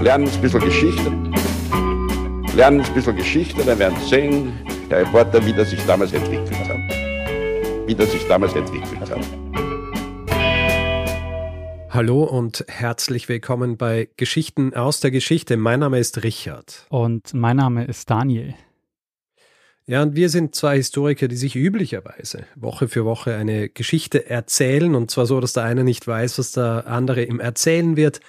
lernen 0.00 0.28
ein 0.28 0.40
bisschen 0.40 0.60
Geschichte. 0.60 1.12
Lernen 2.56 2.80
ein 2.80 2.94
bisschen 2.94 3.16
Geschichte, 3.16 3.62
dann 3.64 3.78
werden 3.78 3.98
Sie 4.00 4.08
sehen, 4.08 4.52
der 4.90 5.00
Reporter, 5.00 5.44
wie 5.44 5.52
das 5.52 5.70
sich 5.70 5.84
damals 5.86 6.12
entwickelt 6.12 6.50
hat. 6.68 6.78
Wie 7.86 7.94
das 7.94 8.10
sich 8.10 8.26
damals 8.26 8.54
entwickelt 8.54 9.10
hat. 9.10 9.20
Hallo 11.90 12.22
und 12.24 12.64
herzlich 12.68 13.28
willkommen 13.28 13.76
bei 13.76 14.08
Geschichten 14.16 14.74
aus 14.74 15.00
der 15.00 15.10
Geschichte. 15.10 15.58
Mein 15.58 15.80
Name 15.80 15.98
ist 15.98 16.22
Richard. 16.22 16.86
Und 16.88 17.34
mein 17.34 17.56
Name 17.56 17.84
ist 17.84 18.08
Daniel. 18.08 18.54
Ja, 19.86 20.02
und 20.02 20.14
wir 20.14 20.30
sind 20.30 20.54
zwei 20.54 20.76
Historiker, 20.76 21.28
die 21.28 21.36
sich 21.36 21.56
üblicherweise 21.56 22.44
Woche 22.54 22.88
für 22.88 23.04
Woche 23.04 23.34
eine 23.34 23.68
Geschichte 23.68 24.30
erzählen. 24.30 24.94
Und 24.94 25.10
zwar 25.10 25.26
so, 25.26 25.40
dass 25.40 25.52
der 25.52 25.64
eine 25.64 25.84
nicht 25.84 26.06
weiß, 26.06 26.38
was 26.38 26.52
der 26.52 26.86
andere 26.86 27.24
ihm 27.24 27.40
erzählen 27.40 27.96
wird. 27.96 28.20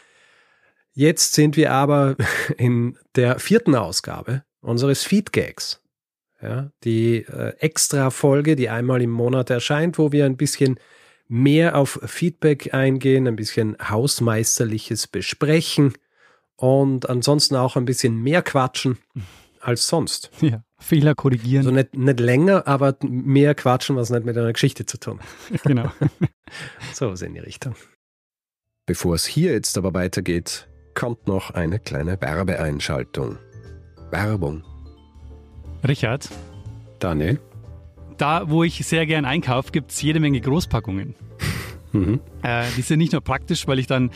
Jetzt 0.93 1.33
sind 1.33 1.55
wir 1.55 1.71
aber 1.71 2.15
in 2.57 2.97
der 3.15 3.39
vierten 3.39 3.75
Ausgabe 3.75 4.43
unseres 4.61 5.03
Feedgags. 5.03 5.81
Ja, 6.41 6.71
die 6.83 7.17
äh, 7.17 7.53
Extra-Folge, 7.59 8.55
die 8.55 8.69
einmal 8.69 9.01
im 9.01 9.11
Monat 9.11 9.51
erscheint, 9.51 9.99
wo 9.99 10.11
wir 10.11 10.25
ein 10.25 10.37
bisschen 10.37 10.79
mehr 11.27 11.75
auf 11.77 11.99
Feedback 12.03 12.73
eingehen, 12.73 13.27
ein 13.27 13.35
bisschen 13.35 13.77
Hausmeisterliches 13.79 15.07
besprechen 15.07 15.93
und 16.55 17.09
ansonsten 17.09 17.55
auch 17.55 17.75
ein 17.75 17.85
bisschen 17.85 18.17
mehr 18.21 18.41
quatschen 18.41 18.97
als 19.59 19.87
sonst. 19.87 20.31
Ja, 20.41 20.63
Fehler 20.79 21.13
korrigieren. 21.13 21.67
Also 21.67 21.71
nicht, 21.71 21.95
nicht 21.95 22.19
länger, 22.19 22.67
aber 22.67 22.97
mehr 23.01 23.53
quatschen, 23.53 23.95
was 23.95 24.09
nicht 24.09 24.25
mit 24.25 24.35
einer 24.35 24.51
Geschichte 24.51 24.87
zu 24.87 24.99
tun. 24.99 25.19
genau. 25.63 25.91
so 26.93 27.11
ist 27.11 27.21
in 27.21 27.35
die 27.35 27.39
Richtung. 27.39 27.75
Bevor 28.87 29.13
es 29.13 29.25
hier 29.25 29.51
jetzt 29.51 29.77
aber 29.77 29.93
weitergeht, 29.93 30.67
kommt 30.93 31.27
noch 31.27 31.51
eine 31.51 31.79
kleine 31.79 32.19
Werbeeinschaltung. 32.19 33.37
Werbung. 34.11 34.63
Richard, 35.87 36.29
Daniel? 36.99 37.39
da 38.21 38.49
wo 38.49 38.63
ich 38.63 38.85
sehr 38.85 39.05
gern 39.07 39.25
einkaufe, 39.25 39.71
gibt 39.71 39.91
es 39.91 40.01
jede 40.01 40.19
Menge 40.19 40.39
Großpackungen. 40.39 41.15
Mhm. 41.93 42.21
Äh, 42.41 42.63
die 42.77 42.83
sind 42.83 42.99
nicht 42.99 43.11
nur 43.11 43.19
praktisch, 43.19 43.67
weil 43.67 43.77
ich 43.77 43.85
dann 43.85 44.11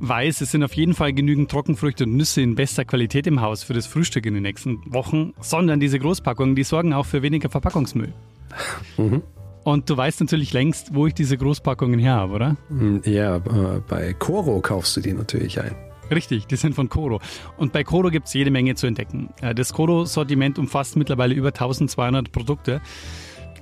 weiß, 0.00 0.40
es 0.40 0.50
sind 0.50 0.64
auf 0.64 0.74
jeden 0.74 0.94
Fall 0.94 1.12
genügend 1.12 1.48
Trockenfrüchte 1.48 2.02
und 2.02 2.16
Nüsse 2.16 2.42
in 2.42 2.56
bester 2.56 2.84
Qualität 2.84 3.24
im 3.28 3.40
Haus 3.40 3.62
für 3.62 3.72
das 3.72 3.86
Frühstück 3.86 4.26
in 4.26 4.34
den 4.34 4.42
nächsten 4.42 4.80
Wochen, 4.92 5.32
sondern 5.40 5.78
diese 5.78 6.00
Großpackungen, 6.00 6.56
die 6.56 6.64
sorgen 6.64 6.92
auch 6.92 7.06
für 7.06 7.22
weniger 7.22 7.48
Verpackungsmüll. 7.48 8.12
Mhm. 8.96 9.22
Und 9.62 9.88
du 9.88 9.96
weißt 9.96 10.22
natürlich 10.22 10.52
längst, 10.52 10.92
wo 10.92 11.06
ich 11.06 11.14
diese 11.14 11.38
Großpackungen 11.38 12.00
her 12.00 12.14
habe, 12.14 12.32
oder? 12.32 12.56
Ja, 13.04 13.36
äh, 13.36 13.80
bei 13.86 14.12
Coro 14.14 14.60
kaufst 14.60 14.96
du 14.96 15.00
die 15.00 15.12
natürlich 15.12 15.60
ein. 15.60 15.76
Richtig, 16.10 16.46
die 16.46 16.56
sind 16.56 16.74
von 16.74 16.88
Coro. 16.88 17.20
Und 17.56 17.72
bei 17.72 17.84
Coro 17.84 18.10
gibt 18.10 18.26
es 18.26 18.34
jede 18.34 18.50
Menge 18.50 18.74
zu 18.74 18.86
entdecken. 18.86 19.30
Äh, 19.40 19.54
Das 19.54 19.72
Coro-Sortiment 19.72 20.58
umfasst 20.58 20.96
mittlerweile 20.96 21.34
über 21.34 21.48
1200 21.48 22.32
Produkte. 22.32 22.80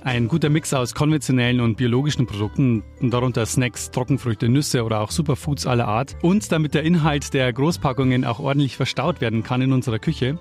Ein 0.01 0.29
guter 0.29 0.49
Mix 0.49 0.73
aus 0.73 0.95
konventionellen 0.95 1.59
und 1.59 1.75
biologischen 1.75 2.25
Produkten, 2.25 2.83
darunter 3.01 3.45
Snacks, 3.45 3.91
Trockenfrüchte, 3.91 4.47
Nüsse 4.47 4.85
oder 4.85 5.01
auch 5.01 5.11
Superfoods 5.11 5.67
aller 5.67 5.89
Art. 5.89 6.15
Und 6.21 6.51
damit 6.53 6.73
der 6.73 6.83
Inhalt 6.83 7.33
der 7.33 7.51
Großpackungen 7.51 8.23
auch 8.23 8.39
ordentlich 8.39 8.77
verstaut 8.77 9.19
werden 9.19 9.43
kann 9.43 9.61
in 9.61 9.73
unserer 9.73 9.99
Küche, 9.99 10.39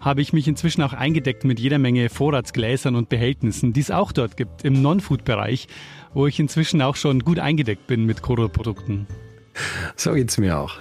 habe 0.00 0.22
ich 0.22 0.32
mich 0.32 0.48
inzwischen 0.48 0.82
auch 0.82 0.92
eingedeckt 0.92 1.44
mit 1.44 1.60
jeder 1.60 1.78
Menge 1.78 2.08
Vorratsgläsern 2.08 2.96
und 2.96 3.08
Behältnissen, 3.08 3.72
die 3.72 3.80
es 3.80 3.92
auch 3.92 4.10
dort 4.12 4.36
gibt 4.36 4.64
im 4.64 4.82
Non-Food-Bereich, 4.82 5.68
wo 6.12 6.26
ich 6.26 6.40
inzwischen 6.40 6.82
auch 6.82 6.96
schon 6.96 7.20
gut 7.20 7.38
eingedeckt 7.38 7.86
bin 7.86 8.06
mit 8.06 8.22
Coro-Produkten. 8.22 9.06
So 9.94 10.12
geht's 10.12 10.36
mir 10.36 10.58
auch. 10.58 10.78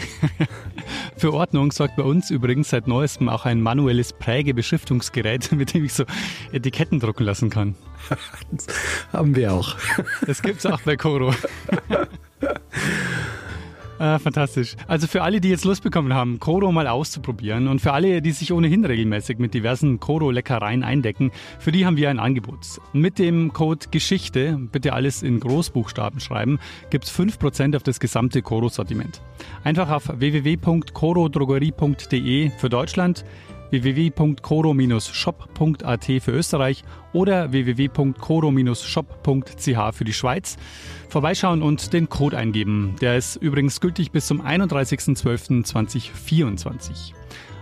Für 1.16 1.34
Ordnung 1.34 1.72
sorgt 1.72 1.96
bei 1.96 2.02
uns 2.02 2.30
übrigens 2.30 2.70
seit 2.70 2.86
neuestem 2.86 3.28
auch 3.28 3.44
ein 3.44 3.60
manuelles 3.60 4.12
Prägebeschriftungsgerät, 4.12 5.52
mit 5.56 5.74
dem 5.74 5.84
ich 5.84 5.94
so 5.94 6.04
Etiketten 6.52 7.00
drucken 7.00 7.24
lassen 7.24 7.50
kann. 7.50 7.74
Das 8.50 8.66
haben 9.12 9.34
wir 9.34 9.52
auch. 9.52 9.76
Das 10.26 10.42
gibt's 10.42 10.66
auch 10.66 10.80
bei 10.82 10.96
Coro. 10.96 11.34
Ah, 13.98 14.18
fantastisch. 14.20 14.76
Also 14.86 15.08
für 15.08 15.22
alle, 15.22 15.40
die 15.40 15.48
jetzt 15.48 15.64
Lust 15.64 15.82
bekommen 15.82 16.14
haben, 16.14 16.38
Koro 16.38 16.70
mal 16.70 16.86
auszuprobieren 16.86 17.66
und 17.66 17.80
für 17.80 17.92
alle, 17.92 18.22
die 18.22 18.30
sich 18.30 18.52
ohnehin 18.52 18.84
regelmäßig 18.84 19.38
mit 19.38 19.54
diversen 19.54 19.98
Koro-Leckereien 19.98 20.84
eindecken, 20.84 21.32
für 21.58 21.72
die 21.72 21.84
haben 21.84 21.96
wir 21.96 22.08
ein 22.08 22.20
Angebot. 22.20 22.80
Mit 22.92 23.18
dem 23.18 23.52
Code 23.52 23.86
Geschichte, 23.90 24.56
bitte 24.70 24.92
alles 24.92 25.24
in 25.24 25.40
Großbuchstaben 25.40 26.20
schreiben, 26.20 26.60
gibt's 26.90 27.10
5% 27.10 27.74
auf 27.74 27.82
das 27.82 27.98
gesamte 27.98 28.40
Koro-Sortiment. 28.40 29.20
Einfach 29.64 29.90
auf 29.90 30.12
www.korodrogerie.de 30.16 32.50
für 32.56 32.68
Deutschland, 32.68 33.24
www.koro-shop.at 33.70 36.04
für 36.04 36.30
Österreich 36.30 36.84
oder 37.12 37.52
www.koro-shop.ch 37.52 39.94
für 39.94 40.04
die 40.04 40.12
Schweiz. 40.12 40.56
Vorbeischauen 41.08 41.62
und 41.62 41.92
den 41.92 42.08
Code 42.08 42.36
eingeben. 42.36 42.96
Der 43.00 43.16
ist 43.16 43.36
übrigens 43.36 43.80
gültig 43.80 44.10
bis 44.10 44.26
zum 44.26 44.42
31.12.2024. 44.42 47.12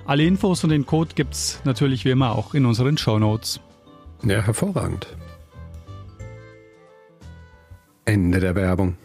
Alle 0.04 0.24
Infos 0.24 0.64
und 0.64 0.70
den 0.70 0.86
Code 0.86 1.10
gibt's 1.14 1.60
natürlich 1.64 2.04
wie 2.04 2.10
immer 2.10 2.32
auch 2.32 2.54
in 2.54 2.66
unseren 2.66 2.96
Show 2.96 3.18
Notes. 3.18 3.60
Ja, 4.22 4.40
hervorragend. 4.40 5.16
Ende 8.04 8.40
der 8.40 8.54
Werbung. 8.54 8.96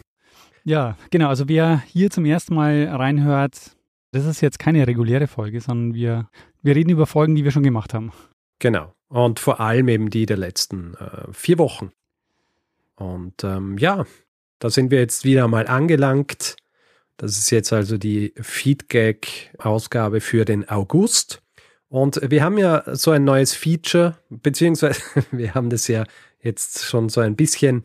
Ja, 0.64 0.96
genau. 1.10 1.28
Also 1.28 1.48
wer 1.48 1.82
hier 1.86 2.10
zum 2.10 2.24
ersten 2.24 2.54
Mal 2.54 2.84
reinhört, 2.84 3.76
das 4.12 4.26
ist 4.26 4.40
jetzt 4.40 4.58
keine 4.58 4.86
reguläre 4.86 5.26
Folge, 5.26 5.60
sondern 5.60 5.94
wir, 5.94 6.28
wir 6.62 6.76
reden 6.76 6.90
über 6.90 7.06
Folgen, 7.06 7.34
die 7.34 7.44
wir 7.44 7.50
schon 7.50 7.62
gemacht 7.62 7.94
haben. 7.94 8.12
Genau. 8.58 8.94
Und 9.08 9.40
vor 9.40 9.60
allem 9.60 9.88
eben 9.88 10.10
die 10.10 10.26
der 10.26 10.36
letzten 10.36 10.94
äh, 10.94 11.32
vier 11.32 11.58
Wochen. 11.58 11.90
Und 12.94 13.44
ähm, 13.44 13.76
ja, 13.78 14.06
da 14.58 14.70
sind 14.70 14.90
wir 14.90 15.00
jetzt 15.00 15.24
wieder 15.24 15.48
mal 15.48 15.66
angelangt. 15.66 16.56
Das 17.16 17.36
ist 17.36 17.50
jetzt 17.50 17.72
also 17.72 17.98
die 17.98 18.32
Feedgag-Ausgabe 18.40 20.20
für 20.20 20.44
den 20.44 20.68
August. 20.68 21.42
Und 21.88 22.20
wir 22.30 22.42
haben 22.42 22.56
ja 22.56 22.84
so 22.94 23.10
ein 23.10 23.24
neues 23.24 23.54
Feature, 23.54 24.16
beziehungsweise 24.30 25.02
wir 25.30 25.54
haben 25.54 25.68
das 25.68 25.88
ja 25.88 26.04
jetzt 26.40 26.84
schon 26.84 27.08
so 27.08 27.20
ein 27.20 27.36
bisschen 27.36 27.82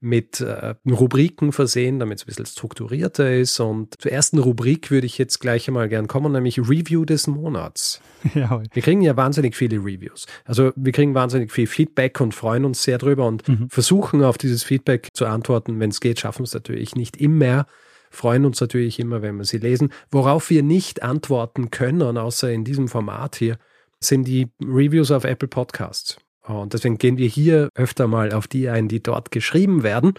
mit 0.00 0.40
äh, 0.40 0.74
Rubriken 0.88 1.52
versehen, 1.52 1.98
damit 1.98 2.18
es 2.18 2.24
ein 2.24 2.26
bisschen 2.26 2.46
strukturierter 2.46 3.34
ist. 3.34 3.60
Und 3.60 3.94
zur 4.00 4.10
ersten 4.10 4.38
Rubrik 4.38 4.90
würde 4.90 5.06
ich 5.06 5.18
jetzt 5.18 5.40
gleich 5.40 5.68
einmal 5.68 5.88
gern 5.88 6.08
kommen, 6.08 6.32
nämlich 6.32 6.58
Review 6.58 7.04
des 7.04 7.26
Monats. 7.26 8.00
Jawohl. 8.34 8.64
Wir 8.72 8.82
kriegen 8.82 9.02
ja 9.02 9.16
wahnsinnig 9.16 9.54
viele 9.56 9.76
Reviews. 9.76 10.26
Also 10.44 10.72
wir 10.74 10.92
kriegen 10.92 11.14
wahnsinnig 11.14 11.52
viel 11.52 11.66
Feedback 11.66 12.20
und 12.20 12.34
freuen 12.34 12.64
uns 12.64 12.82
sehr 12.82 12.98
drüber 12.98 13.26
und 13.26 13.46
Mhm. 13.48 13.68
versuchen 13.70 14.22
auf 14.24 14.38
dieses 14.38 14.62
Feedback 14.62 15.08
zu 15.12 15.26
antworten. 15.26 15.80
Wenn 15.80 15.90
es 15.90 16.00
geht, 16.00 16.20
schaffen 16.20 16.40
wir 16.40 16.44
es 16.44 16.54
natürlich 16.54 16.94
nicht 16.96 17.16
immer. 17.18 17.66
Freuen 18.10 18.44
uns 18.44 18.60
natürlich 18.60 18.98
immer, 18.98 19.22
wenn 19.22 19.36
wir 19.36 19.44
sie 19.44 19.58
lesen. 19.58 19.92
Worauf 20.10 20.50
wir 20.50 20.62
nicht 20.62 21.02
antworten 21.02 21.70
können, 21.70 22.16
außer 22.18 22.50
in 22.50 22.64
diesem 22.64 22.88
Format 22.88 23.36
hier, 23.36 23.58
sind 24.00 24.26
die 24.26 24.48
Reviews 24.62 25.10
auf 25.10 25.24
Apple 25.24 25.48
Podcasts. 25.48 26.16
Und 26.42 26.72
deswegen 26.72 26.98
gehen 26.98 27.18
wir 27.18 27.28
hier 27.28 27.68
öfter 27.74 28.06
mal 28.06 28.32
auf 28.32 28.48
die 28.48 28.68
ein, 28.68 28.88
die 28.88 29.02
dort 29.02 29.30
geschrieben 29.30 29.82
werden. 29.82 30.14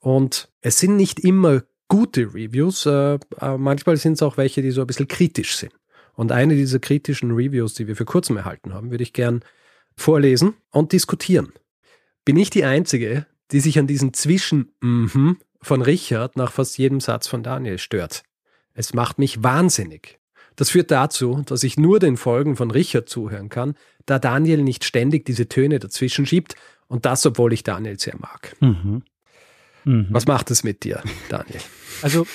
Und 0.00 0.48
es 0.60 0.78
sind 0.78 0.96
nicht 0.96 1.20
immer 1.20 1.62
gute 1.88 2.34
Reviews, 2.34 2.86
äh, 2.86 3.18
manchmal 3.58 3.96
sind 3.98 4.14
es 4.14 4.22
auch 4.22 4.36
welche, 4.36 4.62
die 4.62 4.70
so 4.70 4.80
ein 4.80 4.86
bisschen 4.86 5.08
kritisch 5.08 5.56
sind. 5.56 5.72
Und 6.14 6.32
eine 6.32 6.56
dieser 6.56 6.78
kritischen 6.78 7.32
Reviews, 7.32 7.74
die 7.74 7.86
wir 7.86 7.96
für 7.96 8.04
kurzem 8.04 8.36
erhalten 8.36 8.72
haben, 8.72 8.90
würde 8.90 9.02
ich 9.02 9.12
gern 9.12 9.44
vorlesen 9.96 10.54
und 10.70 10.92
diskutieren. 10.92 11.52
Bin 12.24 12.36
ich 12.36 12.50
die 12.50 12.64
Einzige, 12.64 13.26
die 13.50 13.60
sich 13.60 13.78
an 13.78 13.86
diesen 13.86 14.14
Zwischen 14.14 14.72
mhm 14.80 15.38
von 15.60 15.82
Richard 15.82 16.36
nach 16.36 16.52
fast 16.52 16.76
jedem 16.78 17.00
Satz 17.00 17.28
von 17.28 17.42
Daniel 17.42 17.78
stört? 17.78 18.24
Es 18.74 18.94
macht 18.94 19.18
mich 19.18 19.42
wahnsinnig. 19.42 20.18
Das 20.56 20.70
führt 20.70 20.90
dazu, 20.90 21.42
dass 21.46 21.62
ich 21.62 21.76
nur 21.76 21.98
den 21.98 22.16
Folgen 22.16 22.56
von 22.56 22.70
Richard 22.70 23.08
zuhören 23.08 23.48
kann, 23.48 23.74
da 24.06 24.18
Daniel 24.18 24.62
nicht 24.62 24.84
ständig 24.84 25.24
diese 25.24 25.48
Töne 25.48 25.78
dazwischen 25.78 26.26
schiebt 26.26 26.54
und 26.88 27.06
das, 27.06 27.24
obwohl 27.24 27.52
ich 27.52 27.62
Daniel 27.62 27.98
sehr 27.98 28.16
mag. 28.18 28.54
Mhm. 28.60 29.02
Mhm. 29.84 30.06
Was 30.10 30.26
macht 30.26 30.50
es 30.50 30.64
mit 30.64 30.84
dir, 30.84 31.02
Daniel? 31.28 31.60
Also, 32.02 32.26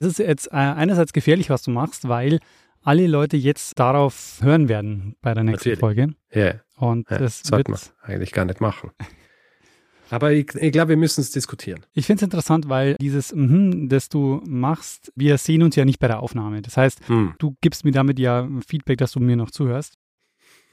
es 0.00 0.06
ist 0.06 0.18
jetzt 0.18 0.48
äh, 0.48 0.56
einerseits 0.56 1.12
gefährlich, 1.12 1.50
was 1.50 1.62
du 1.62 1.70
machst, 1.70 2.08
weil 2.08 2.40
alle 2.82 3.06
Leute 3.06 3.36
jetzt 3.36 3.78
darauf 3.78 4.38
hören 4.40 4.68
werden 4.68 5.16
bei 5.20 5.34
der 5.34 5.44
nächsten 5.44 5.70
Natürlich. 5.70 5.80
Folge. 5.80 6.14
Ja, 6.32 6.54
Und 6.76 7.10
ja 7.10 7.18
das 7.18 7.40
sollte 7.40 7.70
man 7.70 7.80
eigentlich 8.02 8.32
gar 8.32 8.44
nicht 8.44 8.60
machen. 8.60 8.90
Aber 10.10 10.32
ich, 10.32 10.54
ich 10.54 10.72
glaube, 10.72 10.90
wir 10.90 10.96
müssen 10.96 11.20
es 11.20 11.30
diskutieren. 11.32 11.80
ich 11.92 12.06
finde 12.06 12.20
es 12.20 12.22
interessant, 12.24 12.68
weil 12.68 12.96
dieses, 13.00 13.34
mhm, 13.34 13.88
das 13.88 14.08
du 14.08 14.42
machst, 14.46 15.12
wir 15.16 15.36
sehen 15.38 15.62
uns 15.62 15.76
ja 15.76 15.84
nicht 15.84 15.98
bei 15.98 16.08
der 16.08 16.20
Aufnahme. 16.20 16.62
Das 16.62 16.76
heißt, 16.76 17.08
Hm. 17.08 17.34
du 17.38 17.56
gibst 17.60 17.84
mir 17.84 17.92
damit 17.92 18.18
ja 18.18 18.48
Feedback, 18.66 18.98
dass 18.98 19.12
du 19.12 19.20
mir 19.20 19.36
noch 19.36 19.50
zuhörst. 19.50 19.94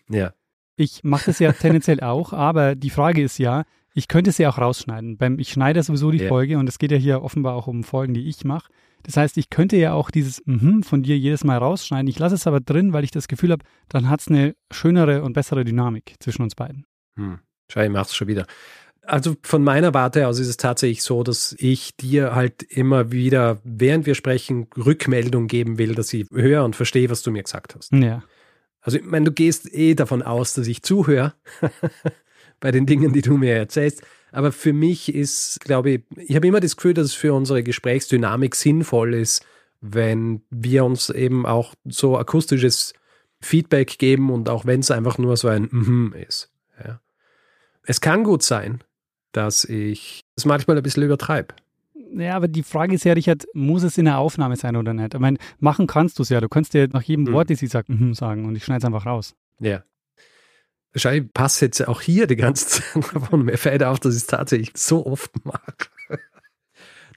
Ja. 0.10 0.34
Ich 0.78 1.04
mache 1.04 1.26
das 1.28 1.40
ja 1.40 1.52
tendenziell 1.54 2.00
auch, 2.02 2.34
aber 2.34 2.76
die 2.76 2.90
Frage 2.90 3.22
ist 3.22 3.38
ja, 3.38 3.64
Ich 3.98 4.10
könnte 4.10 4.34
sie 4.34 4.46
auch 4.46 4.58
rausschneiden. 4.58 5.16
Beim, 5.18 5.40
ich 5.40 5.50
schneide 5.54 5.82
sowieso 5.82 6.12
die 6.12 6.18
Ja. 6.24 6.28
Folge 6.28 6.58
und 6.58 6.68
es 6.68 6.80
geht 6.80 6.92
ja 6.92 6.98
hier 6.98 7.22
offenbar 7.24 7.56
auch 7.56 7.68
um 7.68 7.84
Folgen, 7.86 8.14
die 8.14 8.28
ich 8.28 8.44
mache. 8.44 8.70
Das 9.04 9.16
heißt, 9.16 9.38
ich 9.38 9.50
könnte 9.50 9.78
ja 9.78 9.94
auch 9.94 10.12
dieses 10.12 10.42
mhm 10.46 10.84
von 10.84 11.02
dir 11.04 11.18
jedes 11.18 11.44
Mal 11.46 11.58
rausschneiden. 11.60 12.08
Ich 12.10 12.20
lasse 12.20 12.36
es 12.36 12.46
aber 12.46 12.60
drin, 12.60 12.92
weil 12.92 13.06
ich 13.06 13.12
das 13.12 13.30
Gefühl 13.30 13.52
habe, 13.52 13.64
dann 13.88 14.10
hat 14.10 14.20
es 14.20 14.28
eine 14.28 14.54
schönere 14.70 15.24
und 15.24 15.32
bessere 15.34 15.64
Dynamik 15.64 16.16
zwischen 16.20 16.42
uns 16.42 16.56
beiden. 16.56 16.86
Hm. 17.16 17.40
Schau, 17.72 17.82
ich 17.82 17.90
mach's 17.90 18.14
schon 18.16 18.28
wieder. 18.28 18.46
Also 19.08 19.36
von 19.44 19.64
meiner 19.64 19.94
Warte 19.94 20.28
aus 20.28 20.40
ist 20.40 20.48
es 20.48 20.58
tatsächlich 20.58 21.04
so, 21.04 21.24
dass 21.24 21.56
ich 21.60 21.96
dir 21.96 22.36
halt 22.36 22.64
immer 22.64 23.12
wieder, 23.12 23.60
während 23.64 24.06
wir 24.06 24.16
sprechen, 24.16 24.68
Rückmeldung 24.78 25.48
geben 25.48 25.78
will, 25.78 25.96
dass 25.96 26.14
ich 26.14 26.28
höre 26.32 26.64
und 26.64 26.76
verstehe, 26.76 27.10
was 27.10 27.22
du 27.22 27.32
mir 27.32 27.44
gesagt 27.44 27.76
hast. 27.76 27.92
Ja. 27.94 28.24
Also 28.82 28.98
ich 28.98 29.04
meine, 29.04 29.26
du 29.26 29.32
gehst 29.32 29.74
eh 29.74 29.96
davon 29.96 30.22
aus, 30.22 30.54
dass 30.54 30.68
ich 30.68 30.84
zuhöre 30.84 31.34
bei 32.60 32.72
den 32.72 32.86
Dingen, 32.86 33.14
die 33.14 33.22
du 33.22 33.38
mir 33.38 33.56
erzählst. 33.56 34.04
Aber 34.32 34.52
für 34.52 34.74
mich 34.74 35.14
ist, 35.14 35.60
glaube 35.62 35.92
ich, 35.92 36.02
ich 36.18 36.36
habe 36.36 36.48
immer 36.48 36.60
das 36.60 36.76
Gefühl, 36.76 36.94
dass 36.94 37.06
es 37.06 37.14
für 37.14 37.34
unsere 37.34 37.64
Gesprächsdynamik 37.64 38.56
sinnvoll 38.56 39.14
ist, 39.14 39.46
wenn 39.82 40.42
wir 40.50 40.84
uns 40.84 41.10
eben 41.10 41.46
auch 41.46 41.74
so 41.86 42.18
akustisches 42.18 42.94
Feedback 43.40 43.98
geben 43.98 44.30
und 44.32 44.50
auch 44.50 44.66
wenn 44.66 44.82
es 44.82 44.92
einfach 44.92 45.18
nur 45.18 45.38
so 45.38 45.48
ein 45.48 45.70
Mhm 45.72 46.14
ist. 46.28 46.52
Ja. 46.84 47.00
Es 47.84 48.02
kann 48.02 48.24
gut 48.24 48.44
sein, 48.44 48.84
dass 49.36 49.66
ich 49.66 50.22
es 50.36 50.46
manchmal 50.46 50.78
ein 50.78 50.84
bisschen 50.84 51.04
übertreibe. 51.04 51.54
Ja, 52.14 52.36
aber 52.36 52.48
die 52.48 52.64
Frage 52.64 52.96
ist 52.96 53.04
ja, 53.04 53.14
Richard, 53.14 53.46
muss 53.54 53.84
es 53.84 53.98
in 53.98 54.06
der 54.06 54.20
Aufnahme 54.20 54.56
sein 54.56 54.76
oder 54.76 54.94
nicht? 54.94 55.14
Ich 55.14 55.20
meine, 55.20 55.38
machen 55.60 55.88
kannst 55.88 56.18
du 56.20 56.24
es 56.24 56.30
ja. 56.30 56.40
Du 56.40 56.48
kannst 56.48 56.74
dir 56.74 56.88
nach 56.88 57.02
jedem 57.02 57.28
Hm. 57.28 57.34
Wort, 57.34 57.50
das 57.50 57.60
sie 57.60 57.68
sagt, 57.68 57.90
mhm 57.90 58.14
sagen 58.14 58.46
und 58.46 58.56
ich 58.56 58.64
schneide 58.64 58.80
es 58.80 58.86
einfach 58.86 59.06
raus. 59.06 59.36
Ja. 59.60 59.84
Wahrscheinlich 60.94 61.34
passt 61.34 61.62
jetzt 61.62 61.86
auch 61.88 62.00
hier 62.00 62.26
die 62.28 62.38
ganze 62.38 62.82
Zeit 62.82 63.04
davon. 63.14 63.44
Mir 63.44 63.58
fällt 63.58 63.84
auf, 63.84 64.00
dass 64.00 64.16
ich 64.16 64.22
es 64.22 64.28
tatsächlich 64.28 64.72
so 64.76 65.06
oft 65.06 65.46
mag. 65.46 65.92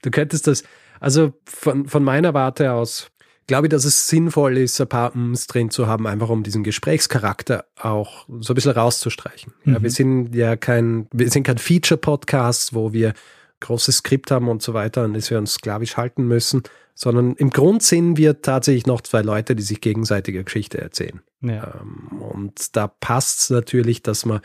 Du 0.01 0.11
könntest 0.11 0.47
das, 0.47 0.63
also 0.99 1.33
von, 1.45 1.87
von 1.87 2.03
meiner 2.03 2.33
Warte 2.33 2.73
aus, 2.73 3.09
glaube 3.49 3.67
ich, 3.67 3.71
dass 3.71 3.83
es 3.83 4.07
sinnvoll 4.07 4.57
ist, 4.57 4.79
ein 4.79 4.87
paar 4.87 5.13
Ms 5.13 5.47
drin 5.47 5.69
zu 5.69 5.87
haben, 5.87 6.07
einfach 6.07 6.29
um 6.29 6.43
diesen 6.43 6.63
Gesprächscharakter 6.63 7.65
auch 7.77 8.25
so 8.39 8.53
ein 8.53 8.55
bisschen 8.55 8.71
rauszustreichen. 8.71 9.53
Ja, 9.65 9.79
Mhm. 9.79 9.83
wir 9.83 9.91
sind 9.91 10.33
ja 10.35 10.55
kein, 10.55 11.07
wir 11.11 11.29
sind 11.29 11.43
kein 11.43 11.57
Feature-Podcast, 11.57 12.73
wo 12.73 12.93
wir 12.93 13.13
großes 13.59 13.97
Skript 13.97 14.31
haben 14.31 14.47
und 14.47 14.61
so 14.61 14.73
weiter 14.73 15.03
und 15.03 15.13
das 15.15 15.29
wir 15.29 15.37
uns 15.37 15.55
sklavisch 15.55 15.97
halten 15.97 16.25
müssen, 16.27 16.63
sondern 16.95 17.35
im 17.35 17.49
Grund 17.49 17.83
sind 17.83 18.15
wir 18.17 18.41
tatsächlich 18.41 18.85
noch 18.85 19.01
zwei 19.01 19.21
Leute, 19.21 19.55
die 19.55 19.63
sich 19.63 19.81
gegenseitige 19.81 20.43
Geschichte 20.45 20.79
erzählen. 20.79 21.19
Ja. 21.41 21.73
Ähm, 21.81 22.21
Und 22.21 22.75
da 22.77 22.87
passt 22.87 23.39
es 23.41 23.49
natürlich, 23.49 24.01
dass 24.03 24.25
man 24.25 24.39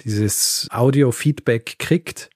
dieses 0.00 0.66
Audio-Feedback 0.72 1.76
kriegt, 1.78 2.30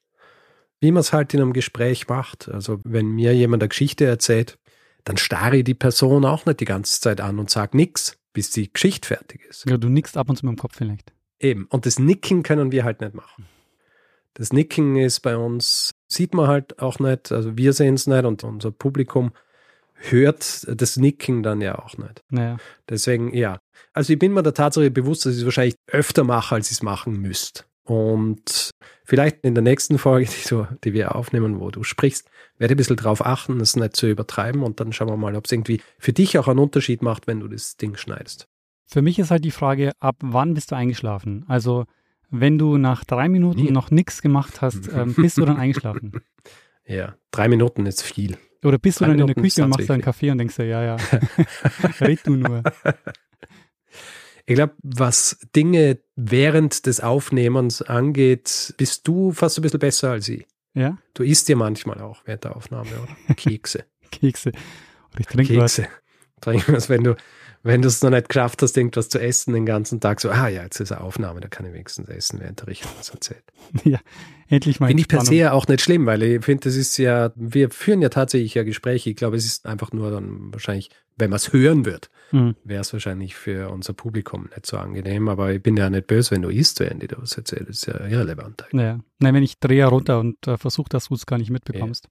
wie 0.80 0.92
man 0.92 1.00
es 1.00 1.12
halt 1.12 1.34
in 1.34 1.40
einem 1.40 1.52
Gespräch 1.52 2.08
macht. 2.08 2.48
Also 2.48 2.78
wenn 2.84 3.08
mir 3.08 3.34
jemand 3.34 3.62
eine 3.62 3.68
Geschichte 3.68 4.04
erzählt, 4.06 4.56
dann 5.04 5.16
starre 5.16 5.58
ich 5.58 5.64
die 5.64 5.74
Person 5.74 6.24
auch 6.24 6.46
nicht 6.46 6.60
die 6.60 6.64
ganze 6.64 7.00
Zeit 7.00 7.20
an 7.20 7.38
und 7.38 7.50
sage 7.50 7.76
nichts, 7.76 8.18
bis 8.32 8.50
die 8.50 8.72
Geschichte 8.72 9.08
fertig 9.08 9.44
ist. 9.48 9.68
ja. 9.68 9.76
Du 9.76 9.88
nickst 9.88 10.16
ab 10.16 10.28
und 10.28 10.36
zu 10.36 10.46
mit 10.46 10.56
dem 10.56 10.60
Kopf 10.60 10.76
vielleicht. 10.76 11.12
Eben. 11.38 11.66
Und 11.70 11.86
das 11.86 11.98
Nicken 11.98 12.42
können 12.42 12.72
wir 12.72 12.84
halt 12.84 13.00
nicht 13.00 13.14
machen. 13.14 13.46
Das 14.34 14.52
Nicken 14.52 14.96
ist 14.96 15.20
bei 15.20 15.36
uns, 15.36 15.90
sieht 16.06 16.34
man 16.34 16.46
halt 16.46 16.78
auch 16.78 16.98
nicht, 16.98 17.32
also 17.32 17.56
wir 17.56 17.72
sehen 17.72 17.94
es 17.94 18.06
nicht 18.06 18.24
und 18.24 18.44
unser 18.44 18.70
Publikum 18.70 19.32
hört 19.94 20.66
das 20.68 20.96
Nicken 20.96 21.42
dann 21.42 21.60
ja 21.60 21.78
auch 21.78 21.98
nicht. 21.98 22.22
Naja. 22.30 22.58
Deswegen, 22.88 23.34
ja. 23.34 23.58
Also 23.92 24.12
ich 24.12 24.18
bin 24.18 24.32
mir 24.32 24.42
der 24.42 24.54
Tatsache 24.54 24.90
bewusst, 24.90 25.26
dass 25.26 25.34
ich 25.34 25.40
es 25.40 25.44
wahrscheinlich 25.44 25.76
öfter 25.88 26.24
mache, 26.24 26.54
als 26.54 26.70
ich 26.70 26.78
es 26.78 26.82
machen 26.82 27.20
müsste. 27.20 27.64
Und 27.90 28.70
vielleicht 29.02 29.44
in 29.44 29.56
der 29.56 29.64
nächsten 29.64 29.98
Folge, 29.98 30.30
die, 30.30 30.48
du, 30.48 30.64
die 30.84 30.92
wir 30.92 31.16
aufnehmen, 31.16 31.58
wo 31.58 31.72
du 31.72 31.82
sprichst, 31.82 32.30
werde 32.56 32.72
ich 32.72 32.76
ein 32.76 32.78
bisschen 32.78 32.94
drauf 32.94 33.26
achten, 33.26 33.60
es 33.60 33.74
nicht 33.74 33.96
zu 33.96 34.08
übertreiben 34.08 34.62
und 34.62 34.78
dann 34.78 34.92
schauen 34.92 35.08
wir 35.08 35.16
mal, 35.16 35.34
ob 35.34 35.46
es 35.46 35.50
irgendwie 35.50 35.80
für 35.98 36.12
dich 36.12 36.38
auch 36.38 36.46
einen 36.46 36.60
Unterschied 36.60 37.02
macht, 37.02 37.26
wenn 37.26 37.40
du 37.40 37.48
das 37.48 37.78
Ding 37.78 37.96
schneidest. 37.96 38.46
Für 38.86 39.02
mich 39.02 39.18
ist 39.18 39.32
halt 39.32 39.44
die 39.44 39.50
Frage, 39.50 39.90
ab 39.98 40.14
wann 40.20 40.54
bist 40.54 40.70
du 40.70 40.76
eingeschlafen? 40.76 41.44
Also, 41.48 41.84
wenn 42.30 42.58
du 42.58 42.76
nach 42.76 43.04
drei 43.04 43.28
Minuten 43.28 43.64
Nie. 43.64 43.70
noch 43.72 43.90
nichts 43.90 44.22
gemacht 44.22 44.62
hast, 44.62 44.88
ähm, 44.94 45.12
bist 45.16 45.38
du 45.38 45.44
dann 45.44 45.56
eingeschlafen? 45.56 46.12
Ja, 46.86 47.14
drei 47.30 47.46
Minuten 47.46 47.86
ist 47.86 48.02
viel. 48.02 48.36
Oder 48.64 48.78
bist 48.78 48.98
du 48.98 49.04
Drei 49.04 49.10
dann 49.10 49.20
in 49.20 49.26
der 49.26 49.26
Minuten 49.26 49.42
Küche 49.42 49.62
und 49.62 49.70
machst 49.70 49.88
einen. 49.92 50.02
Kaffee 50.02 50.32
und 50.32 50.38
denkst 50.38 50.56
dir, 50.56 50.64
ja, 50.64 50.82
ja, 50.82 50.96
red 52.00 52.26
du 52.26 52.34
nur. 52.34 52.64
Ich 54.50 54.56
glaube, 54.56 54.74
was 54.82 55.38
Dinge 55.54 56.00
während 56.16 56.86
des 56.86 56.98
Aufnehmens 56.98 57.82
angeht, 57.82 58.74
bist 58.78 59.06
du 59.06 59.30
fast 59.30 59.56
ein 59.56 59.62
bisschen 59.62 59.78
besser 59.78 60.10
als 60.10 60.28
ich. 60.28 60.44
Ja, 60.74 60.98
Du 61.14 61.22
isst 61.22 61.48
ja 61.48 61.54
manchmal 61.54 62.00
auch 62.00 62.22
während 62.24 62.42
der 62.42 62.56
Aufnahme, 62.56 62.90
oder? 63.00 63.34
Kekse. 63.36 63.84
Kekse. 64.10 64.48
Oder 65.12 65.20
ich 65.20 65.26
trinke 65.28 65.56
was. 65.56 65.76
Kekse. 65.76 65.88
Trinken 66.40 66.74
was, 66.74 66.88
wenn 66.88 67.04
du, 67.04 67.14
wenn 67.62 67.82
du 67.82 67.88
es 67.88 68.02
noch 68.02 68.10
nicht 68.10 68.28
geschafft 68.28 68.62
hast, 68.62 68.76
irgendwas 68.76 69.08
zu 69.08 69.18
essen 69.20 69.52
den 69.52 69.66
ganzen 69.66 70.00
Tag, 70.00 70.20
so, 70.20 70.30
ah 70.30 70.48
ja, 70.48 70.62
jetzt 70.62 70.80
ist 70.80 70.92
eine 70.92 71.00
Aufnahme, 71.02 71.40
da 71.40 71.48
kann 71.48 71.66
ich 71.66 71.72
wenigstens 71.72 72.08
essen, 72.08 72.40
während 72.40 72.60
der 72.60 72.68
Richard 72.68 72.92
was 72.98 73.10
erzählt. 73.10 73.44
Ja, 73.84 73.98
endlich 74.48 74.80
mal 74.80 74.88
Finde 74.88 75.02
ich 75.02 75.08
per 75.08 75.24
se 75.24 75.34
ja 75.34 75.52
auch 75.52 75.68
nicht 75.68 75.80
schlimm, 75.82 76.06
weil 76.06 76.22
ich 76.22 76.44
finde, 76.44 76.64
das 76.64 76.76
ist 76.76 76.96
ja, 76.96 77.32
wir 77.36 77.70
führen 77.70 78.00
ja 78.02 78.08
tatsächlich 78.08 78.54
ja 78.54 78.62
Gespräche. 78.62 79.10
Ich 79.10 79.16
glaube, 79.16 79.36
es 79.36 79.44
ist 79.44 79.66
einfach 79.66 79.92
nur 79.92 80.10
dann 80.10 80.52
wahrscheinlich, 80.52 80.90
wenn 81.16 81.30
man 81.30 81.36
es 81.36 81.52
hören 81.52 81.84
wird, 81.84 82.10
Hm. 82.30 82.54
wäre 82.64 82.80
es 82.82 82.92
wahrscheinlich 82.92 83.34
für 83.34 83.70
unser 83.70 83.92
Publikum 83.92 84.48
nicht 84.54 84.64
so 84.64 84.78
angenehm. 84.78 85.28
Aber 85.28 85.52
ich 85.52 85.60
bin 85.62 85.76
ja 85.76 85.90
nicht 85.90 86.06
böse, 86.06 86.30
wenn 86.30 86.42
du 86.42 86.48
isst, 86.48 86.78
während 86.80 87.02
ich 87.02 87.08
dir 87.08 87.18
was 87.20 87.36
erzähle. 87.36 87.64
Das 87.66 87.78
ist 87.78 87.86
ja 87.86 88.06
irrelevant. 88.06 88.62
eigentlich. 88.64 88.80
Ja. 88.82 89.00
Nein, 89.18 89.34
wenn 89.34 89.42
ich 89.42 89.58
drehe 89.58 89.84
runter 89.86 90.20
und 90.20 90.46
äh, 90.46 90.56
versuche, 90.56 90.88
dass 90.88 91.08
du 91.08 91.14
es 91.14 91.26
gar 91.26 91.38
nicht 91.38 91.50
mitbekommst. 91.50 92.08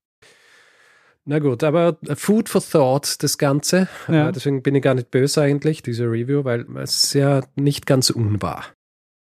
Na 1.25 1.39
gut, 1.39 1.63
aber 1.63 1.97
Food 2.15 2.49
for 2.49 2.61
Thought, 2.61 3.21
das 3.21 3.37
Ganze. 3.37 3.87
Ja. 4.07 4.29
Äh, 4.29 4.31
Deswegen 4.31 4.63
bin 4.63 4.75
ich 4.75 4.81
gar 4.81 4.95
nicht 4.95 5.11
böse 5.11 5.41
eigentlich, 5.41 5.83
diese 5.83 6.05
Review, 6.05 6.43
weil 6.43 6.65
es 6.77 7.03
ist 7.03 7.13
ja 7.13 7.41
nicht 7.55 7.85
ganz 7.85 8.09
unwahr. 8.09 8.65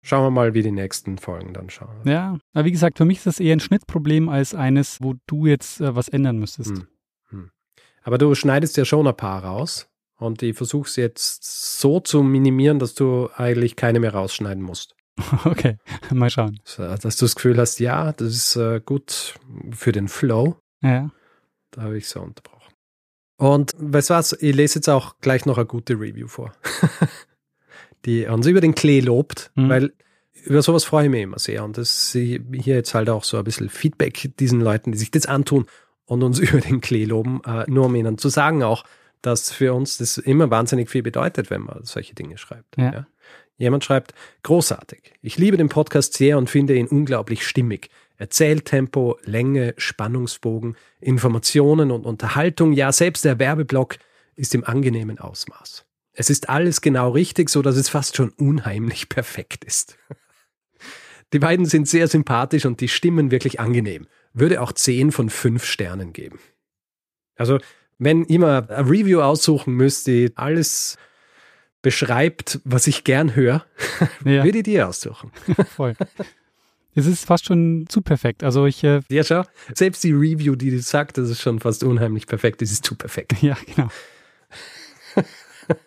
Schauen 0.03 0.23
wir 0.23 0.31
mal, 0.31 0.53
wie 0.53 0.63
die 0.63 0.71
nächsten 0.71 1.17
Folgen 1.17 1.53
dann 1.53 1.69
schauen. 1.69 1.97
Ja, 2.05 2.37
aber 2.53 2.65
wie 2.65 2.71
gesagt, 2.71 2.97
für 2.97 3.03
mich 3.03 3.17
ist 3.17 3.27
das 3.27 3.39
eher 3.41 3.53
ein 3.53 3.59
Schnittproblem 3.59 4.29
als 4.29 4.55
eines, 4.55 4.99
wo 5.01 5.15
du 5.27 5.47
jetzt 5.47 5.81
äh, 5.81 5.95
was 5.95 6.07
ändern 6.07 6.37
müsstest. 6.37 6.69
Hm. 6.69 6.87
Hm. 7.29 7.51
Aber 8.03 8.17
du 8.17 8.33
schneidest 8.33 8.77
ja 8.77 8.85
schon 8.85 9.05
ein 9.05 9.17
paar 9.17 9.43
raus 9.43 9.89
und 10.17 10.41
ich 10.43 10.55
versuche 10.55 10.87
es 10.87 10.95
jetzt 10.95 11.79
so 11.81 11.99
zu 11.99 12.23
minimieren, 12.23 12.79
dass 12.79 12.95
du 12.95 13.29
eigentlich 13.35 13.75
keine 13.75 13.99
mehr 13.99 14.13
rausschneiden 14.13 14.63
musst. 14.63 14.95
Okay, 15.45 15.77
mal 16.13 16.29
schauen. 16.29 16.59
So, 16.63 16.83
Dass 16.83 17.17
du 17.17 17.25
das 17.25 17.35
Gefühl 17.35 17.57
hast, 17.57 17.79
ja, 17.79 18.13
das 18.13 18.29
ist 18.33 18.55
äh, 18.55 18.79
gut 18.79 19.35
für 19.71 19.91
den 19.91 20.07
Flow. 20.07 20.57
Ja, 20.81 21.09
Da 21.71 21.81
habe 21.83 21.97
ich 21.97 22.07
so 22.07 22.21
unterbrochen. 22.21 22.73
Und 23.37 23.75
weißt 23.77 24.09
du 24.09 24.13
was, 24.15 24.33
ich 24.33 24.55
lese 24.55 24.79
jetzt 24.79 24.89
auch 24.89 25.19
gleich 25.21 25.45
noch 25.45 25.57
eine 25.57 25.67
gute 25.67 25.93
Review 25.93 26.27
vor, 26.27 26.53
die 28.05 28.25
uns 28.25 28.45
über 28.47 28.61
den 28.61 28.75
Klee 28.75 28.99
lobt, 28.99 29.51
Mhm. 29.55 29.69
weil 29.69 29.93
über 30.45 30.61
sowas 30.61 30.85
freue 30.85 31.05
ich 31.05 31.11
mich 31.11 31.23
immer 31.23 31.39
sehr. 31.39 31.63
Und 31.63 31.77
das 31.77 31.89
ist 31.91 32.11
hier 32.13 32.75
jetzt 32.75 32.93
halt 32.93 33.09
auch 33.09 33.23
so 33.23 33.37
ein 33.37 33.43
bisschen 33.43 33.69
Feedback 33.69 34.31
diesen 34.39 34.61
Leuten, 34.61 34.91
die 34.91 34.97
sich 34.97 35.11
das 35.11 35.25
antun 35.25 35.65
und 36.05 36.23
uns 36.23 36.39
über 36.39 36.61
den 36.61 36.81
Klee 36.81 37.05
loben, 37.05 37.41
äh, 37.45 37.65
nur 37.69 37.85
um 37.85 37.95
ihnen 37.95 38.17
zu 38.17 38.29
sagen 38.29 38.63
auch, 38.63 38.83
dass 39.21 39.51
für 39.51 39.73
uns 39.73 39.97
das 39.97 40.17
immer 40.17 40.49
wahnsinnig 40.51 40.89
viel 40.89 41.03
bedeutet, 41.03 41.49
wenn 41.49 41.61
man 41.61 41.83
solche 41.83 42.13
Dinge 42.15 42.37
schreibt. 42.37 42.77
Ja. 42.77 43.07
Jemand 43.57 43.83
schreibt, 43.83 44.13
großartig. 44.43 45.13
Ich 45.21 45.37
liebe 45.39 45.57
den 45.57 45.69
Podcast 45.69 46.13
sehr 46.13 46.37
und 46.37 46.49
finde 46.49 46.75
ihn 46.75 46.87
unglaublich 46.87 47.45
stimmig. 47.45 47.89
Erzähltempo, 48.17 49.17
Länge, 49.23 49.73
Spannungsbogen, 49.77 50.75
Informationen 50.99 51.91
und 51.91 52.05
Unterhaltung, 52.05 52.73
ja, 52.73 52.91
selbst 52.91 53.25
der 53.25 53.39
Werbeblock 53.39 53.97
ist 54.35 54.55
im 54.55 54.63
angenehmen 54.63 55.19
Ausmaß. 55.19 55.85
Es 56.13 56.31
ist 56.31 56.49
alles 56.49 56.81
genau 56.81 57.11
richtig, 57.11 57.49
so 57.49 57.61
dass 57.61 57.77
es 57.77 57.89
fast 57.89 58.17
schon 58.17 58.29
unheimlich 58.29 59.07
perfekt 59.09 59.63
ist. 59.65 59.97
Die 61.33 61.39
beiden 61.39 61.65
sind 61.65 61.87
sehr 61.87 62.07
sympathisch 62.07 62.65
und 62.65 62.81
die 62.81 62.87
Stimmen 62.87 63.31
wirklich 63.31 63.59
angenehm. 63.59 64.07
Würde 64.33 64.61
auch 64.61 64.71
10 64.71 65.11
von 65.11 65.29
5 65.29 65.65
Sternen 65.65 66.13
geben. 66.13 66.39
Also, 67.35 67.59
wenn 67.99 68.25
ihr 68.25 68.39
mal 68.39 68.69
ein 68.69 68.85
Review 68.85 69.21
aussuchen 69.21 69.73
müsst, 69.73 70.07
die 70.07 70.31
alles 70.35 70.97
beschreibt, 71.81 72.59
was 72.63 72.87
ich 72.87 73.03
gern 73.03 73.35
höre, 73.35 73.65
ja 74.25 74.43
würde 74.43 74.59
ich 74.59 74.63
die 74.63 74.81
aussuchen. 74.81 75.31
voll. 75.75 75.95
Es 76.97 77.05
ist 77.05 77.25
fast 77.25 77.45
schon 77.45 77.85
zu 77.89 78.01
perfekt. 78.01 78.43
Also 78.43 78.65
ich, 78.65 78.83
äh, 78.83 79.01
Ja, 79.09 79.23
schau, 79.23 79.43
selbst 79.75 80.03
die 80.03 80.13
Review, 80.13 80.55
die 80.55 80.71
du 80.71 80.79
sagt, 80.79 81.17
das 81.19 81.29
ist 81.29 81.41
schon 81.41 81.59
fast 81.59 81.83
unheimlich 81.83 82.25
perfekt, 82.25 82.61
das 82.61 82.71
ist 82.71 82.83
zu 82.85 82.95
perfekt. 82.95 83.35
ja, 83.41 83.55
genau. 83.75 83.87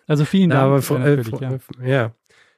Also 0.07 0.25
vielen 0.25 0.49
Dank. 0.51 0.61
Aber 0.61 0.77
äh, 0.77 0.81
fre- 0.81 0.95
äh, 1.03 1.15
natürlich, 1.17 1.39
ja. 1.41 1.49
fre- 1.49 1.85
ja, 1.87 2.15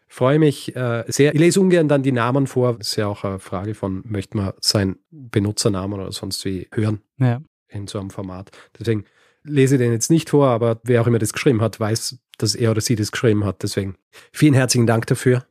freue 0.08 0.40
mich 0.40 0.76
äh, 0.76 1.04
sehr. 1.08 1.34
Ich 1.34 1.40
lese 1.40 1.62
ungern 1.62 1.88
dann 1.88 2.04
die 2.04 2.12
Namen 2.12 2.48
vor. 2.48 2.78
Das 2.78 2.90
ist 2.90 2.96
ja 2.98 3.08
auch 3.08 3.24
eine 3.24 3.40
Frage 3.40 3.74
von, 3.74 4.04
möchte 4.06 4.38
man 4.38 4.54
seinen 4.60 4.98
Benutzernamen 5.10 6.00
oder 6.00 6.12
sonst 6.12 6.44
wie 6.46 6.68
hören 6.74 7.02
ja. 7.20 7.42
in 7.70 7.88
so 7.88 8.00
einem 8.00 8.10
Format. 8.10 8.52
Deswegen 8.78 9.06
lese 9.44 9.76
ich 9.76 9.80
den 9.82 9.92
jetzt 9.92 10.12
nicht 10.12 10.30
vor, 10.30 10.48
aber 10.50 10.80
wer 10.84 11.02
auch 11.02 11.08
immer 11.08 11.20
das 11.20 11.34
geschrieben 11.34 11.62
hat, 11.62 11.80
weiß, 11.80 12.18
dass 12.38 12.56
er 12.56 12.72
oder 12.72 12.82
sie 12.82 12.96
das 12.96 13.12
geschrieben 13.12 13.46
hat. 13.46 13.64
Deswegen 13.64 13.96
vielen 14.32 14.54
herzlichen 14.54 14.86
Dank 14.88 15.08
dafür. 15.08 15.46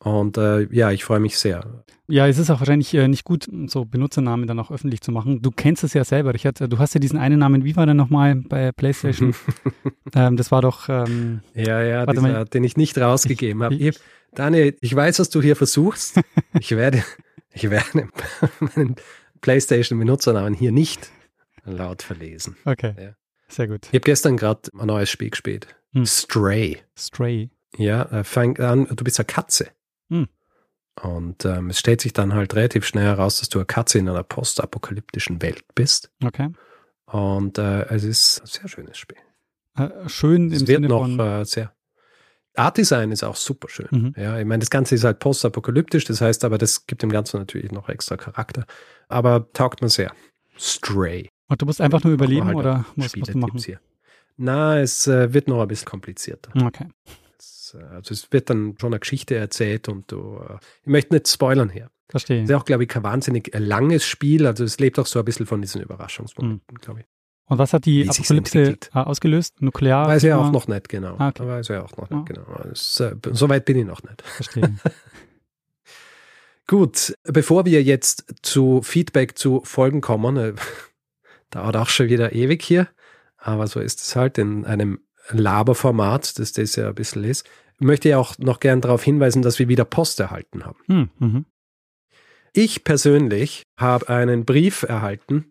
Und 0.00 0.38
äh, 0.38 0.62
ja, 0.72 0.90
ich 0.92 1.04
freue 1.04 1.20
mich 1.20 1.38
sehr. 1.38 1.84
Ja, 2.06 2.26
es 2.26 2.38
ist 2.38 2.50
auch 2.50 2.60
wahrscheinlich 2.60 2.94
äh, 2.94 3.08
nicht 3.08 3.24
gut, 3.24 3.48
so 3.66 3.84
Benutzernamen 3.84 4.46
dann 4.46 4.58
auch 4.60 4.70
öffentlich 4.70 5.00
zu 5.00 5.12
machen. 5.12 5.42
Du 5.42 5.50
kennst 5.50 5.84
es 5.84 5.92
ja 5.92 6.04
selber, 6.04 6.32
Richard. 6.32 6.60
Du 6.72 6.78
hast 6.78 6.94
ja 6.94 7.00
diesen 7.00 7.18
einen 7.18 7.40
Namen, 7.40 7.64
wie 7.64 7.76
war 7.76 7.84
der 7.84 7.94
nochmal 7.94 8.36
bei 8.36 8.72
PlayStation? 8.72 9.34
ähm, 10.14 10.36
das 10.36 10.50
war 10.50 10.62
doch. 10.62 10.88
Ähm, 10.88 11.40
ja, 11.54 11.82
ja, 11.82 12.06
dieser, 12.06 12.22
mal. 12.22 12.44
den 12.44 12.64
ich 12.64 12.76
nicht 12.76 12.96
rausgegeben 12.96 13.62
habe. 13.62 13.92
Daniel, 14.34 14.76
ich 14.80 14.94
weiß, 14.94 15.18
was 15.18 15.30
du 15.30 15.42
hier 15.42 15.56
versuchst. 15.56 16.20
ich 16.58 16.70
werde, 16.70 17.02
ich 17.52 17.68
werde 17.68 18.08
meinen 18.60 18.96
PlayStation-Benutzernamen 19.40 20.54
hier 20.54 20.72
nicht 20.72 21.10
laut 21.64 22.02
verlesen. 22.02 22.56
Okay. 22.64 22.94
Ja. 22.98 23.10
Sehr 23.48 23.66
gut. 23.66 23.86
Ich 23.86 23.94
habe 23.94 24.00
gestern 24.00 24.36
gerade 24.36 24.70
ein 24.78 24.86
neues 24.86 25.10
Spiel 25.10 25.30
gespielt. 25.30 25.66
Hm. 25.92 26.06
Stray. 26.06 26.78
Stray. 26.96 27.50
Ja, 27.76 28.02
äh, 28.04 28.24
fang 28.24 28.58
an, 28.58 28.86
du 28.86 29.04
bist 29.04 29.18
eine 29.18 29.26
Katze. 29.26 29.68
Hm. 30.08 30.28
Und 31.02 31.44
ähm, 31.44 31.70
es 31.70 31.78
stellt 31.78 32.00
sich 32.00 32.12
dann 32.12 32.34
halt 32.34 32.54
relativ 32.54 32.84
schnell 32.84 33.04
heraus, 33.04 33.38
dass 33.38 33.48
du 33.48 33.58
eine 33.58 33.66
Katze 33.66 33.98
in 33.98 34.08
einer 34.08 34.24
postapokalyptischen 34.24 35.40
Welt 35.42 35.64
bist. 35.74 36.10
Okay. 36.24 36.50
Und 37.06 37.58
äh, 37.58 37.84
es 37.86 38.04
ist 38.04 38.40
ein 38.40 38.46
sehr 38.46 38.68
schönes 38.68 38.98
Spiel. 38.98 39.18
Äh, 39.76 40.08
schön 40.08 40.52
es 40.52 40.62
im 40.62 40.68
wird 40.68 40.76
Sinne 40.76 40.88
noch 40.88 41.02
von 41.02 41.20
äh, 41.20 41.44
sehr. 41.44 41.72
Art 42.56 42.76
Design 42.76 43.12
ist 43.12 43.22
auch 43.22 43.36
super 43.36 43.68
schön. 43.68 43.88
Mhm. 43.90 44.14
Ja, 44.16 44.38
ich 44.38 44.44
meine, 44.44 44.58
das 44.58 44.70
Ganze 44.70 44.96
ist 44.96 45.04
halt 45.04 45.20
postapokalyptisch, 45.20 46.04
das 46.06 46.20
heißt 46.20 46.44
aber, 46.44 46.58
das 46.58 46.86
gibt 46.86 47.02
dem 47.02 47.10
Ganzen 47.10 47.38
natürlich 47.38 47.70
noch 47.70 47.88
extra 47.88 48.16
Charakter. 48.16 48.66
Aber 49.06 49.52
taugt 49.52 49.80
mir 49.80 49.88
sehr. 49.88 50.12
Stray. 50.58 51.28
Und 51.46 51.62
du 51.62 51.66
musst 51.66 51.80
einfach 51.80 52.02
nur 52.02 52.12
überleben 52.12 52.46
halt 52.46 52.56
oder 52.56 52.84
musst 52.96 53.18
was 53.20 53.28
du 53.28 53.38
machen? 53.38 53.58
Hier. 53.58 53.80
Na, 54.36 54.80
es 54.80 55.06
äh, 55.06 55.32
wird 55.32 55.46
noch 55.46 55.62
ein 55.62 55.68
bisschen 55.68 55.86
komplizierter. 55.86 56.50
Okay. 56.66 56.88
Äh, 57.74 57.82
also 57.94 58.12
es 58.12 58.30
wird 58.30 58.50
dann 58.50 58.74
schon 58.80 58.92
eine 58.92 59.00
Geschichte 59.00 59.34
erzählt 59.36 59.88
und 59.88 60.10
du, 60.12 60.40
äh, 60.48 60.56
ich 60.82 60.88
möchte 60.88 61.14
nicht 61.14 61.28
spoilern 61.28 61.70
hier. 61.70 61.90
Verstehe. 62.08 62.42
Es 62.42 62.48
ist 62.48 62.54
auch, 62.54 62.64
glaube 62.64 62.84
ich, 62.84 62.88
kein 62.88 63.02
wahnsinnig 63.02 63.50
langes 63.54 64.06
Spiel, 64.06 64.46
also 64.46 64.64
es 64.64 64.78
lebt 64.78 64.98
auch 64.98 65.06
so 65.06 65.18
ein 65.18 65.24
bisschen 65.24 65.46
von 65.46 65.60
diesen 65.60 65.82
Überraschungsmomenten, 65.82 66.74
mhm. 66.74 66.80
glaube 66.80 67.00
ich. 67.00 67.06
Und 67.48 67.58
was 67.58 67.72
hat 67.72 67.86
die 67.86 68.04
Wie 68.04 68.10
Apokalypse 68.10 68.76
ausgelöst? 68.92 69.62
Nuklear? 69.62 70.06
Weiß 70.06 70.22
ich 70.22 70.32
auch 70.32 70.50
noch 70.50 70.68
nicht 70.68 70.88
genau. 70.88 71.16
Ah, 71.18 71.28
okay. 71.28 71.46
Weiß 71.46 71.70
ich 71.70 71.76
auch 71.76 71.96
noch 71.96 72.10
nicht 72.10 72.20
ah. 72.20 72.24
genau. 72.26 72.60
Das, 72.68 73.00
äh, 73.00 73.16
so 73.32 73.48
weit 73.48 73.64
bin 73.64 73.78
ich 73.78 73.86
noch 73.86 74.02
nicht. 74.02 74.22
Verstehe. 74.22 74.74
Gut, 76.66 77.14
bevor 77.24 77.64
wir 77.64 77.82
jetzt 77.82 78.34
zu 78.42 78.82
Feedback 78.82 79.38
zu 79.38 79.62
Folgen 79.64 80.02
kommen, 80.02 80.36
äh, 80.36 80.52
dauert 81.50 81.76
auch 81.76 81.88
schon 81.88 82.08
wieder 82.08 82.34
ewig 82.34 82.62
hier, 82.62 82.88
aber 83.38 83.66
so 83.66 83.80
ist 83.80 84.00
es 84.00 84.14
halt 84.14 84.36
in 84.36 84.66
einem 84.66 85.00
Laberformat, 85.30 86.38
das 86.38 86.52
das 86.52 86.76
ja 86.76 86.88
ein 86.88 86.94
bisschen 86.94 87.24
ist, 87.24 87.48
möchte 87.78 88.08
ich 88.08 88.14
auch 88.14 88.38
noch 88.38 88.60
gern 88.60 88.80
darauf 88.80 89.02
hinweisen, 89.02 89.42
dass 89.42 89.58
wir 89.58 89.68
wieder 89.68 89.84
Post 89.84 90.20
erhalten 90.20 90.64
haben. 90.64 90.78
Hm, 90.86 91.10
mhm. 91.18 91.44
Ich 92.52 92.84
persönlich 92.84 93.62
habe 93.78 94.08
einen 94.08 94.44
Brief 94.44 94.82
erhalten, 94.82 95.50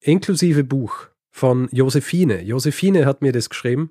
inklusive 0.00 0.64
Buch 0.64 1.06
von 1.30 1.68
Josephine. 1.70 2.42
Josephine 2.42 3.06
hat 3.06 3.22
mir 3.22 3.32
das 3.32 3.50
geschrieben 3.50 3.90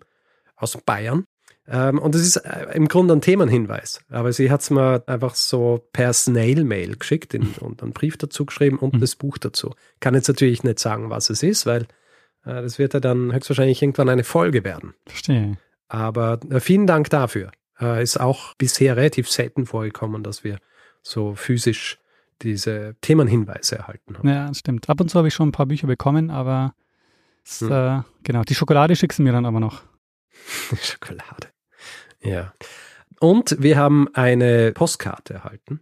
aus 0.55 0.77
Bayern. 0.85 1.25
Ähm, 1.67 1.99
und 1.99 2.15
es 2.15 2.21
ist 2.25 2.37
äh, 2.37 2.73
im 2.73 2.87
Grunde 2.87 3.13
ein 3.13 3.21
Themenhinweis. 3.21 4.01
Aber 4.09 4.33
sie 4.33 4.49
hat 4.49 4.61
es 4.61 4.71
mir 4.71 5.03
einfach 5.07 5.35
so 5.35 5.87
per 5.93 6.13
Snail-Mail 6.13 6.97
geschickt 6.97 7.35
und 7.35 7.83
einen 7.83 7.93
Brief 7.93 8.17
dazu 8.17 8.45
geschrieben 8.45 8.79
und 8.79 8.95
mhm. 8.95 8.99
das 8.99 9.15
Buch 9.15 9.37
dazu. 9.37 9.73
Kann 9.99 10.15
jetzt 10.15 10.27
natürlich 10.27 10.63
nicht 10.63 10.79
sagen, 10.79 11.09
was 11.09 11.29
es 11.29 11.43
ist, 11.43 11.65
weil 11.65 11.87
das 12.43 12.79
wird 12.79 12.93
ja 12.93 12.99
dann 12.99 13.33
höchstwahrscheinlich 13.33 13.81
irgendwann 13.81 14.09
eine 14.09 14.23
Folge 14.23 14.63
werden. 14.63 14.93
Verstehe. 15.05 15.57
Aber 15.87 16.39
äh, 16.49 16.59
vielen 16.59 16.87
Dank 16.87 17.09
dafür. 17.09 17.51
Äh, 17.79 18.03
ist 18.03 18.19
auch 18.19 18.53
bisher 18.55 18.97
relativ 18.97 19.29
selten 19.29 19.65
vorgekommen, 19.65 20.23
dass 20.23 20.43
wir 20.43 20.59
so 21.01 21.35
physisch 21.35 21.99
diese 22.41 22.95
Themenhinweise 23.01 23.77
erhalten 23.77 24.17
haben. 24.17 24.27
Ja, 24.27 24.53
stimmt. 24.53 24.89
Ab 24.89 25.01
und 25.01 25.09
zu 25.09 25.17
habe 25.17 25.27
ich 25.27 25.33
schon 25.33 25.49
ein 25.49 25.53
paar 25.53 25.65
Bücher 25.65 25.87
bekommen, 25.87 26.29
aber 26.29 26.73
es, 27.43 27.61
hm. 27.61 27.71
äh, 27.71 28.01
genau, 28.23 28.43
die 28.43 28.55
Schokolade 28.55 28.95
schickst 28.95 29.19
du 29.19 29.23
mir 29.23 29.33
dann 29.33 29.45
aber 29.45 29.59
noch. 29.59 29.81
Schokolade. 30.81 31.49
Ja. 32.21 32.53
Und 33.19 33.57
wir 33.59 33.77
haben 33.77 34.07
eine 34.13 34.71
Postkarte 34.71 35.33
erhalten. 35.33 35.81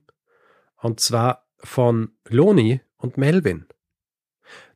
Und 0.77 0.99
zwar 0.99 1.45
von 1.59 2.11
Loni 2.27 2.81
und 2.97 3.17
Melvin. 3.17 3.67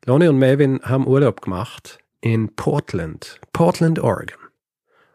Lonnie 0.06 0.28
und 0.28 0.38
Melvin 0.38 0.80
haben 0.82 1.06
Urlaub 1.06 1.40
gemacht 1.40 1.98
in 2.20 2.54
Portland, 2.54 3.40
Portland, 3.52 3.98
Oregon. 3.98 4.38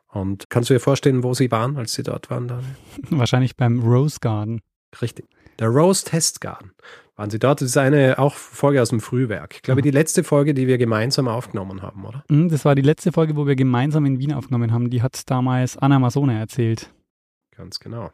Und 0.07 0.49
kannst 0.49 0.69
du 0.69 0.73
dir 0.73 0.79
vorstellen, 0.79 1.23
wo 1.23 1.33
sie 1.33 1.51
waren, 1.51 1.77
als 1.77 1.93
sie 1.93 2.03
dort 2.03 2.29
waren? 2.29 2.47
Daniel? 2.47 2.75
Wahrscheinlich 3.09 3.55
beim 3.55 3.81
Rose 3.81 4.19
Garden. 4.19 4.61
Richtig. 5.01 5.25
Der 5.59 5.69
Rose 5.69 6.05
Test 6.05 6.41
Garden. 6.41 6.71
Waren 7.15 7.31
sie 7.31 7.39
dort? 7.39 7.61
Das 7.61 7.69
ist 7.69 7.77
eine 7.77 8.19
auch 8.19 8.35
Folge 8.35 8.81
aus 8.81 8.89
dem 8.89 8.99
Frühwerk. 8.99 9.55
Ich 9.55 9.61
glaube, 9.63 9.81
mhm. 9.81 9.83
die 9.83 9.91
letzte 9.91 10.23
Folge, 10.23 10.53
die 10.53 10.67
wir 10.67 10.77
gemeinsam 10.77 11.27
aufgenommen 11.27 11.81
haben, 11.81 12.05
oder? 12.05 12.23
Mhm, 12.29 12.49
das 12.49 12.63
war 12.63 12.75
die 12.75 12.83
letzte 12.83 13.11
Folge, 13.11 13.35
wo 13.35 13.47
wir 13.47 13.55
gemeinsam 13.55 14.05
in 14.05 14.19
Wien 14.19 14.33
aufgenommen 14.33 14.71
haben. 14.71 14.91
Die 14.91 15.01
hat 15.01 15.29
damals 15.29 15.77
Anna 15.77 15.97
Masone 15.97 16.39
erzählt. 16.39 16.91
Ganz 17.55 17.79
genau. 17.79 18.11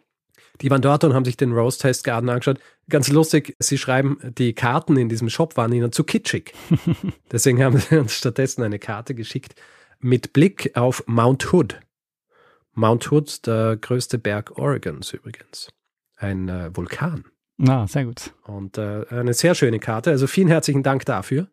Die 0.62 0.70
waren 0.70 0.82
dort 0.82 1.04
und 1.04 1.14
haben 1.14 1.26
sich 1.26 1.38
den 1.38 1.52
Rose 1.52 1.80
Test 1.80 2.04
Garden 2.04 2.30
angeschaut. 2.30 2.60
Ganz 2.90 3.10
lustig, 3.10 3.56
sie 3.60 3.78
schreiben, 3.78 4.18
die 4.38 4.54
Karten 4.54 4.98
in 4.98 5.10
diesem 5.10 5.30
Shop 5.30 5.58
waren 5.58 5.74
ihnen 5.74 5.92
zu 5.92 6.04
kitschig. 6.04 6.54
Deswegen 7.32 7.64
haben 7.64 7.78
sie 7.78 7.98
uns 7.98 8.14
stattdessen 8.14 8.64
eine 8.64 8.80
Karte 8.80 9.16
geschickt 9.16 9.56
mit 10.00 10.34
Blick 10.34 10.72
auf 10.76 11.04
Mount 11.08 11.52
Hood. 11.52 11.80
Mount 12.74 13.12
Hood, 13.12 13.46
der 13.48 13.78
größte 13.78 14.18
Berg 14.18 14.58
Oregons 14.58 15.14
übrigens. 15.14 15.72
Ein 16.18 16.50
äh, 16.50 16.76
Vulkan. 16.76 17.26
Ah, 17.68 17.88
sehr 17.88 18.06
gut. 18.06 18.34
Und 18.44 18.78
äh, 18.78 19.06
eine 19.10 19.34
sehr 19.34 19.56
schöne 19.56 19.80
Karte. 19.80 20.12
Also 20.12 20.28
vielen 20.28 20.48
herzlichen 20.48 20.84
Dank 20.84 21.06
dafür. 21.06 21.48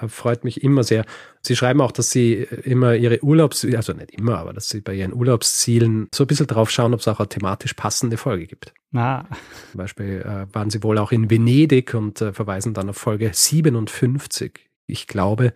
Äh, 0.00 0.08
freut 0.08 0.44
mich 0.44 0.62
immer 0.62 0.82
sehr. 0.82 1.04
Sie 1.40 1.56
schreiben 1.56 1.80
auch, 1.80 1.92
dass 1.92 2.10
Sie 2.10 2.34
immer 2.34 2.94
Ihre 2.94 3.22
Urlaubs, 3.22 3.64
also 3.64 3.92
nicht 3.92 4.10
immer, 4.12 4.38
aber 4.38 4.52
dass 4.52 4.68
Sie 4.68 4.80
bei 4.80 4.94
Ihren 4.94 5.12
Urlaubszielen 5.12 6.08
so 6.14 6.24
ein 6.24 6.26
bisschen 6.26 6.46
drauf 6.46 6.70
schauen, 6.70 6.94
ob 6.94 7.00
es 7.00 7.08
auch 7.08 7.20
eine 7.20 7.28
thematisch 7.28 7.74
passende 7.74 8.16
Folge 8.16 8.46
gibt. 8.46 8.74
Ah. 8.94 9.24
Zum 9.72 9.78
Beispiel 9.78 10.22
äh, 10.22 10.52
waren 10.54 10.70
Sie 10.70 10.82
wohl 10.82 10.98
auch 10.98 11.12
in 11.12 11.30
Venedig 11.30 11.94
und 11.94 12.20
äh, 12.20 12.32
verweisen 12.32 12.74
dann 12.74 12.88
auf 12.88 12.96
Folge 12.96 13.30
57. 13.32 14.68
Ich 14.86 15.06
glaube, 15.06 15.52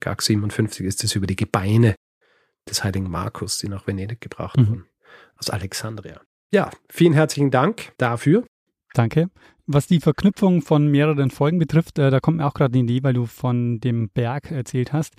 GAG 0.00 0.22
57 0.22 0.86
ist 0.86 1.04
es 1.04 1.14
über 1.14 1.26
die 1.26 1.36
Gebeine 1.36 1.94
des 2.68 2.84
heiligen 2.84 3.10
Markus, 3.10 3.58
die 3.58 3.68
nach 3.68 3.86
Venedig 3.86 4.20
gebracht 4.20 4.58
mhm. 4.58 4.68
wurden, 4.68 4.86
aus 5.36 5.50
Alexandria. 5.50 6.20
Ja, 6.52 6.70
vielen 6.88 7.12
herzlichen 7.12 7.50
Dank 7.50 7.92
dafür. 7.98 8.44
Danke. 8.94 9.28
Was 9.66 9.86
die 9.86 10.00
Verknüpfung 10.00 10.62
von 10.62 10.88
mehreren 10.88 11.30
Folgen 11.30 11.58
betrifft, 11.58 11.98
äh, 11.98 12.10
da 12.10 12.20
kommt 12.20 12.38
mir 12.38 12.46
auch 12.46 12.54
gerade 12.54 12.78
eine 12.78 12.84
Idee, 12.84 13.02
weil 13.02 13.12
du 13.12 13.26
von 13.26 13.80
dem 13.80 14.08
Berg 14.08 14.50
erzählt 14.50 14.92
hast. 14.92 15.14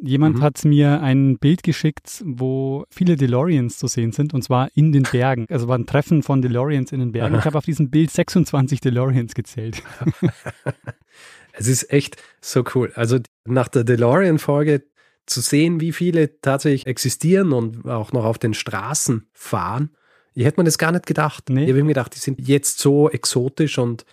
Jemand 0.00 0.38
mhm. 0.38 0.42
hat 0.42 0.64
mir 0.64 1.00
ein 1.00 1.38
Bild 1.38 1.62
geschickt, 1.62 2.22
wo 2.26 2.84
viele 2.90 3.16
DeLoreans 3.16 3.78
zu 3.78 3.86
sehen 3.86 4.10
sind, 4.10 4.34
und 4.34 4.42
zwar 4.42 4.68
in 4.74 4.90
den 4.90 5.04
Bergen. 5.04 5.46
Also 5.48 5.68
war 5.68 5.78
ein 5.78 5.86
Treffen 5.86 6.24
von 6.24 6.42
DeLoreans 6.42 6.90
in 6.90 6.98
den 6.98 7.12
Bergen. 7.12 7.36
Ich 7.36 7.44
habe 7.44 7.56
auf 7.56 7.64
diesem 7.64 7.90
Bild 7.90 8.10
26 8.10 8.80
DeLoreans 8.80 9.34
gezählt. 9.34 9.82
es 11.52 11.68
ist 11.68 11.92
echt 11.92 12.16
so 12.40 12.64
cool. 12.74 12.90
Also 12.96 13.20
nach 13.44 13.68
der 13.68 13.84
DeLorean-Folge 13.84 14.82
zu 15.26 15.40
sehen, 15.40 15.80
wie 15.80 15.92
viele 15.92 16.40
tatsächlich 16.40 16.88
existieren 16.88 17.52
und 17.52 17.86
auch 17.86 18.12
noch 18.12 18.24
auf 18.24 18.38
den 18.38 18.54
Straßen 18.54 19.28
fahren 19.32 19.90
ich 20.34 20.44
hätte 20.44 20.60
mir 20.60 20.64
das 20.64 20.78
gar 20.78 20.92
nicht 20.92 21.06
gedacht. 21.06 21.48
Nee. 21.48 21.64
Ich 21.64 21.70
habe 21.70 21.82
mir 21.82 21.88
gedacht, 21.88 22.14
die 22.14 22.20
sind 22.20 22.46
jetzt 22.46 22.78
so 22.80 23.08
exotisch 23.08 23.78
und 23.78 24.04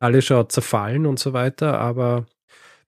alle 0.00 0.22
schon 0.22 0.48
zerfallen 0.48 1.06
und 1.06 1.18
so 1.18 1.32
weiter. 1.32 1.78
Aber 1.78 2.26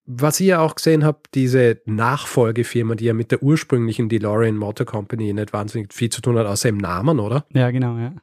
was 0.06 0.40
ich 0.40 0.48
ja 0.48 0.60
auch 0.60 0.74
gesehen 0.74 1.04
habe, 1.04 1.20
diese 1.34 1.80
Nachfolgefirma, 1.86 2.96
die 2.96 3.04
ja 3.04 3.14
mit 3.14 3.30
der 3.30 3.42
ursprünglichen 3.42 4.08
DeLorean 4.08 4.56
Motor 4.56 4.86
Company 4.86 5.32
nicht 5.32 5.52
wahnsinnig 5.52 5.92
viel 5.94 6.10
zu 6.10 6.20
tun 6.20 6.36
hat, 6.36 6.46
außer 6.46 6.68
im 6.68 6.78
Namen, 6.78 7.20
oder? 7.20 7.46
Ja, 7.52 7.70
genau, 7.70 7.96
ja. 7.96 8.14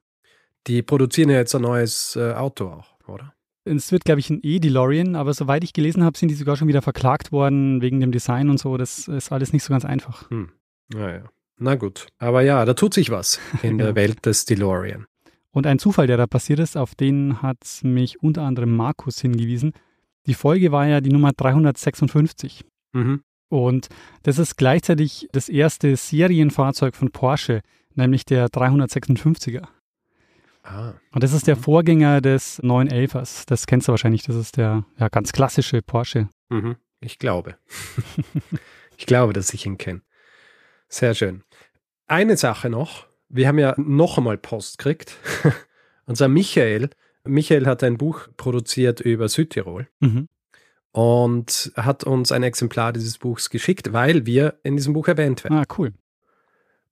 Die 0.67 0.81
produzieren 0.81 1.29
ja 1.29 1.37
jetzt 1.37 1.55
ein 1.55 1.61
neues 1.61 2.17
äh, 2.17 2.33
Auto 2.33 2.67
auch, 2.67 2.97
oder? 3.07 3.33
Es 3.63 3.91
wird, 3.91 4.05
glaube 4.05 4.19
ich, 4.19 4.29
ein 4.29 4.39
E-DeLorean, 4.43 5.15
aber 5.15 5.33
soweit 5.33 5.63
ich 5.63 5.73
gelesen 5.73 6.03
habe, 6.03 6.17
sind 6.17 6.29
die 6.29 6.35
sogar 6.35 6.55
schon 6.55 6.67
wieder 6.67 6.81
verklagt 6.81 7.31
worden 7.31 7.81
wegen 7.81 7.99
dem 7.99 8.11
Design 8.11 8.49
und 8.49 8.59
so. 8.59 8.77
Das 8.77 9.07
ist 9.07 9.31
alles 9.31 9.53
nicht 9.53 9.63
so 9.63 9.73
ganz 9.73 9.85
einfach. 9.85 10.29
Hm. 10.29 10.49
Naja. 10.93 11.23
Na 11.59 11.75
gut. 11.75 12.07
Aber 12.19 12.41
ja, 12.41 12.65
da 12.65 12.73
tut 12.73 12.93
sich 12.93 13.09
was 13.09 13.39
in 13.63 13.77
der 13.77 13.95
Welt 13.95 14.25
des 14.25 14.45
DeLorean. 14.45 15.05
Und 15.51 15.65
ein 15.65 15.79
Zufall, 15.79 16.07
der 16.07 16.17
da 16.17 16.27
passiert 16.27 16.59
ist, 16.59 16.77
auf 16.77 16.93
den 16.93 17.41
hat 17.41 17.57
mich 17.81 18.21
unter 18.21 18.43
anderem 18.43 18.75
Markus 18.75 19.19
hingewiesen. 19.19 19.73
Die 20.27 20.35
Folge 20.35 20.71
war 20.71 20.85
ja 20.85 21.01
die 21.01 21.09
Nummer 21.09 21.31
356. 21.35 22.63
Mhm. 22.93 23.23
Und 23.49 23.87
das 24.23 24.39
ist 24.39 24.57
gleichzeitig 24.57 25.27
das 25.31 25.49
erste 25.49 25.95
Serienfahrzeug 25.95 26.95
von 26.95 27.11
Porsche, 27.11 27.61
nämlich 27.95 28.25
der 28.25 28.49
356er. 28.49 29.67
Ah. 30.63 30.93
Und 31.11 31.23
das 31.23 31.31
ist 31.31 31.47
der 31.47 31.55
mhm. 31.55 31.61
Vorgänger 31.61 32.21
des 32.21 32.61
911ers. 32.61 33.45
Das 33.47 33.65
kennst 33.67 33.87
du 33.87 33.93
wahrscheinlich. 33.93 34.23
Das 34.23 34.35
ist 34.35 34.57
der 34.57 34.83
ja, 34.99 35.07
ganz 35.07 35.31
klassische 35.31 35.81
Porsche. 35.81 36.29
Mhm. 36.49 36.75
Ich 36.99 37.19
glaube. 37.19 37.57
ich 38.97 39.05
glaube, 39.05 39.33
dass 39.33 39.53
ich 39.53 39.65
ihn 39.65 39.77
kenne. 39.77 40.01
Sehr 40.89 41.13
schön. 41.15 41.43
Eine 42.07 42.37
Sache 42.37 42.69
noch. 42.69 43.07
Wir 43.29 43.47
haben 43.47 43.59
ja 43.59 43.73
noch 43.77 44.17
einmal 44.17 44.37
Post 44.37 44.77
gekriegt. 44.77 45.15
Unser 46.05 46.27
Michael, 46.29 46.89
Michael 47.25 47.65
hat 47.65 47.83
ein 47.83 47.97
Buch 47.97 48.27
produziert 48.37 49.01
über 49.01 49.27
Südtirol 49.27 49.87
Mhm. 49.99 50.27
und 50.91 51.71
hat 51.75 52.05
uns 52.05 52.31
ein 52.31 52.43
Exemplar 52.43 52.93
dieses 52.93 53.17
Buchs 53.17 53.49
geschickt, 53.49 53.91
weil 53.91 54.25
wir 54.25 54.59
in 54.63 54.77
diesem 54.77 54.93
Buch 54.93 55.07
erwähnt 55.09 55.43
werden. 55.43 55.57
Ah, 55.57 55.65
cool. 55.77 55.93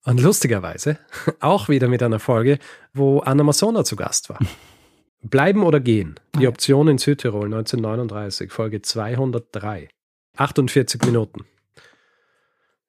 Und 0.03 0.21
lustigerweise 0.21 0.99
auch 1.39 1.69
wieder 1.69 1.87
mit 1.87 2.03
einer 2.03 2.19
Folge, 2.19 2.59
wo 2.93 3.19
Anna 3.19 3.43
Masona 3.43 3.83
zu 3.85 3.95
Gast 3.95 4.29
war. 4.29 4.39
Bleiben 5.21 5.63
oder 5.63 5.79
gehen? 5.79 6.15
Ah, 6.33 6.39
Die 6.39 6.43
ja. 6.43 6.49
Option 6.49 6.87
in 6.89 6.97
Südtirol 6.97 7.45
1939, 7.45 8.51
Folge 8.51 8.81
203. 8.81 9.87
48 10.37 11.01
Minuten. 11.05 11.45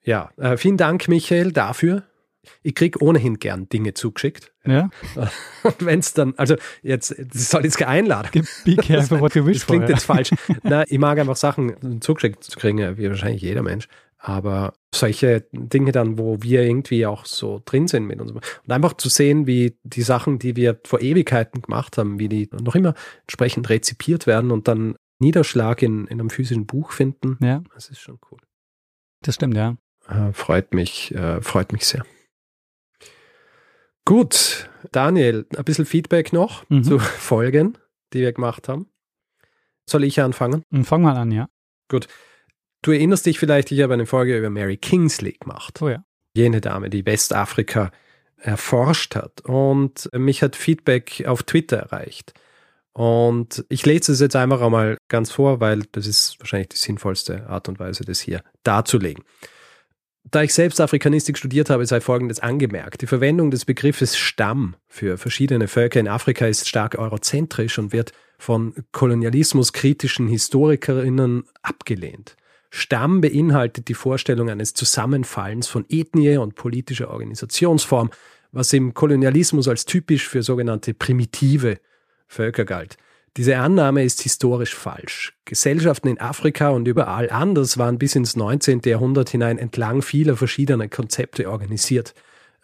Ja, 0.07 0.31
äh, 0.37 0.57
vielen 0.57 0.77
Dank, 0.77 1.09
Michael, 1.09 1.53
dafür. 1.53 2.05
Ich 2.63 2.77
krieg 2.77 3.03
ohnehin 3.03 3.41
gern 3.41 3.69
Dinge 3.69 3.93
zugeschickt. 3.95 4.53
Ja, 4.65 4.89
Und 5.65 5.85
wenn 5.85 5.99
es 5.99 6.15
dann, 6.15 6.35
also 6.37 6.55
jetzt, 6.83 7.15
das 7.19 7.51
soll 7.51 7.65
jetzt 7.65 7.77
keine 7.77 7.91
Einladung. 7.91 8.47
be 8.65 8.77
careful 8.77 9.21
what 9.21 9.35
you 9.35 9.45
wish 9.45 9.59
Das 9.59 9.67
klingt 9.67 9.85
for. 9.85 9.91
jetzt 9.91 10.05
falsch. 10.05 10.31
Na, 10.63 10.85
ich 10.87 10.99
mag 10.99 11.19
einfach 11.19 11.35
Sachen 11.37 12.01
zugeschickt 12.01 12.45
zu 12.45 12.57
kriegen, 12.59 12.97
wie 12.99 13.09
wahrscheinlich 13.09 13.43
jeder 13.43 13.63
Mensch. 13.63 13.89
Aber 14.19 14.75
solche 14.95 15.47
Dinge 15.53 15.91
dann, 15.93 16.19
wo 16.19 16.41
wir 16.41 16.63
irgendwie 16.63 17.05
auch 17.07 17.27
so 17.27 17.61
drin 17.65 17.89
sind 17.89 18.07
mit 18.07 18.21
uns. 18.21 18.31
Und 18.33 18.43
einfach 18.69 18.95
zu 18.95 19.09
sehen, 19.09 19.47
wie 19.49 19.77
die 19.83 20.03
Sachen, 20.03 20.39
die 20.39 20.55
wir 20.57 20.81
vor 20.85 21.01
Ewigkeiten 21.01 21.63
gemacht 21.63 21.99
haben, 21.99 22.19
wie 22.21 22.29
die 22.29 22.49
noch 22.63 22.77
immer 22.77 22.95
entsprechend 23.23 23.69
rezipiert 23.69 24.27
werden 24.29 24.53
und 24.53 24.69
dann 24.69 24.95
Niederschlag 25.19 25.83
in, 25.83 26.07
in 26.07 26.21
einem 26.21 26.31
physischen 26.31 26.67
Buch 26.67 26.93
finden, 26.93 27.39
Ja, 27.41 27.63
das 27.75 27.89
ist 27.91 28.01
schon 28.01 28.19
cool. 28.31 28.39
das 29.23 29.35
stimmt, 29.35 29.57
ja. 29.57 29.77
Äh, 30.09 30.33
freut 30.33 30.73
mich, 30.75 31.15
äh, 31.15 31.41
freut 31.43 31.73
mich 31.73 31.87
sehr. 31.87 32.05
Gut, 34.05 34.69
Daniel, 34.93 35.47
ein 35.57 35.65
bisschen 35.65 35.87
Feedback 35.87 36.33
noch 36.33 36.69
Mhm. 36.71 36.85
zu 36.85 36.99
Folgen, 36.99 37.77
die 38.13 38.21
wir 38.21 38.33
gemacht 38.33 38.69
haben. 38.69 38.89
Soll 39.89 40.05
ich 40.05 40.21
anfangen? 40.21 40.63
Und 40.73 40.85
fang 40.85 41.03
mal 41.03 41.17
an, 41.17 41.31
ja. 41.33 41.49
Du 42.83 42.91
erinnerst 42.93 43.27
dich 43.27 43.39
vielleicht, 43.39 43.73
ich 43.73 43.81
habe 43.83 43.95
eine 43.95 44.07
Folge 44.07 44.39
über 44.39 44.51
Mary 44.51 44.77
Kingsley 44.77 45.33
gemacht. 45.33 45.81
Oh 45.83 45.89
ja. 45.89 46.05
Jene 46.35 46.61
Dame, 46.61 46.91
die 46.91 47.07
Westafrika 47.07 47.91
erforscht 48.37 49.17
hat. 49.17 49.41
Und 49.43 50.09
mich 50.13 50.43
hat 50.43 50.55
Feedback 50.57 51.25
auf 51.27 51.43
Twitter 51.43 51.79
erreicht. 51.79 52.35
Und 52.93 53.65
ich 53.69 53.85
lese 53.87 54.13
es 54.13 54.21
jetzt 54.21 54.37
einfach 54.37 54.61
einmal 54.61 54.99
ganz 55.09 55.31
vor, 55.31 55.61
weil 55.61 55.83
das 55.93 56.07
ist 56.07 56.39
wahrscheinlich 56.39 56.69
die 56.71 56.77
sinnvollste 56.77 57.49
Art 57.49 57.69
und 57.69 57.79
Weise, 57.79 58.05
das 58.05 58.21
hier 58.21 58.43
darzulegen. 58.63 59.25
Da 60.31 60.43
ich 60.43 60.53
selbst 60.53 60.81
Afrikanistik 60.81 61.39
studiert 61.39 61.71
habe, 61.71 61.87
sei 61.87 62.01
Folgendes 62.01 62.41
angemerkt. 62.41 63.01
Die 63.03 63.07
Verwendung 63.07 63.53
des 63.53 63.65
Begriffes 63.65 64.17
Stamm 64.17 64.75
für 64.89 65.19
verschiedene 65.19 65.69
Völker 65.69 66.01
in 66.01 66.09
Afrika 66.09 66.47
ist 66.47 66.69
stark 66.69 66.99
eurozentrisch 66.99 67.79
und 67.79 67.93
wird 67.93 68.13
von 68.37 68.75
kolonialismuskritischen 68.91 70.27
Historikerinnen 70.27 71.45
abgelehnt. 71.63 72.37
Stamm 72.71 73.21
beinhaltet 73.21 73.87
die 73.87 73.95
Vorstellung 73.95 74.51
eines 74.51 74.75
Zusammenfallens 74.75 75.69
von 75.69 75.87
Ethnie 75.89 76.37
und 76.39 76.57
politischer 76.57 77.11
Organisationsform, 77.11 78.11
was 78.51 78.73
im 78.73 78.95
Kolonialismus 78.95 79.69
als 79.69 79.85
typisch 79.85 80.29
für 80.29 80.43
sogenannte 80.43 80.93
primitive 80.93 81.79
Völker 82.27 82.65
galt. 82.65 82.97
Diese 83.37 83.59
Annahme 83.59 84.03
ist 84.03 84.23
historisch 84.23 84.75
falsch. 84.75 85.35
Gesellschaften 85.45 86.09
in 86.09 86.19
Afrika 86.19 86.71
und 86.71 86.89
überall 86.89 87.29
anders 87.29 87.77
waren 87.77 87.99
bis 87.99 88.17
ins 88.17 88.35
19. 88.35 88.81
Jahrhundert 88.87 89.29
hinein 89.29 89.59
entlang 89.59 90.01
vieler 90.01 90.37
verschiedener 90.37 90.89
Konzepte 90.89 91.51
organisiert. 91.51 92.15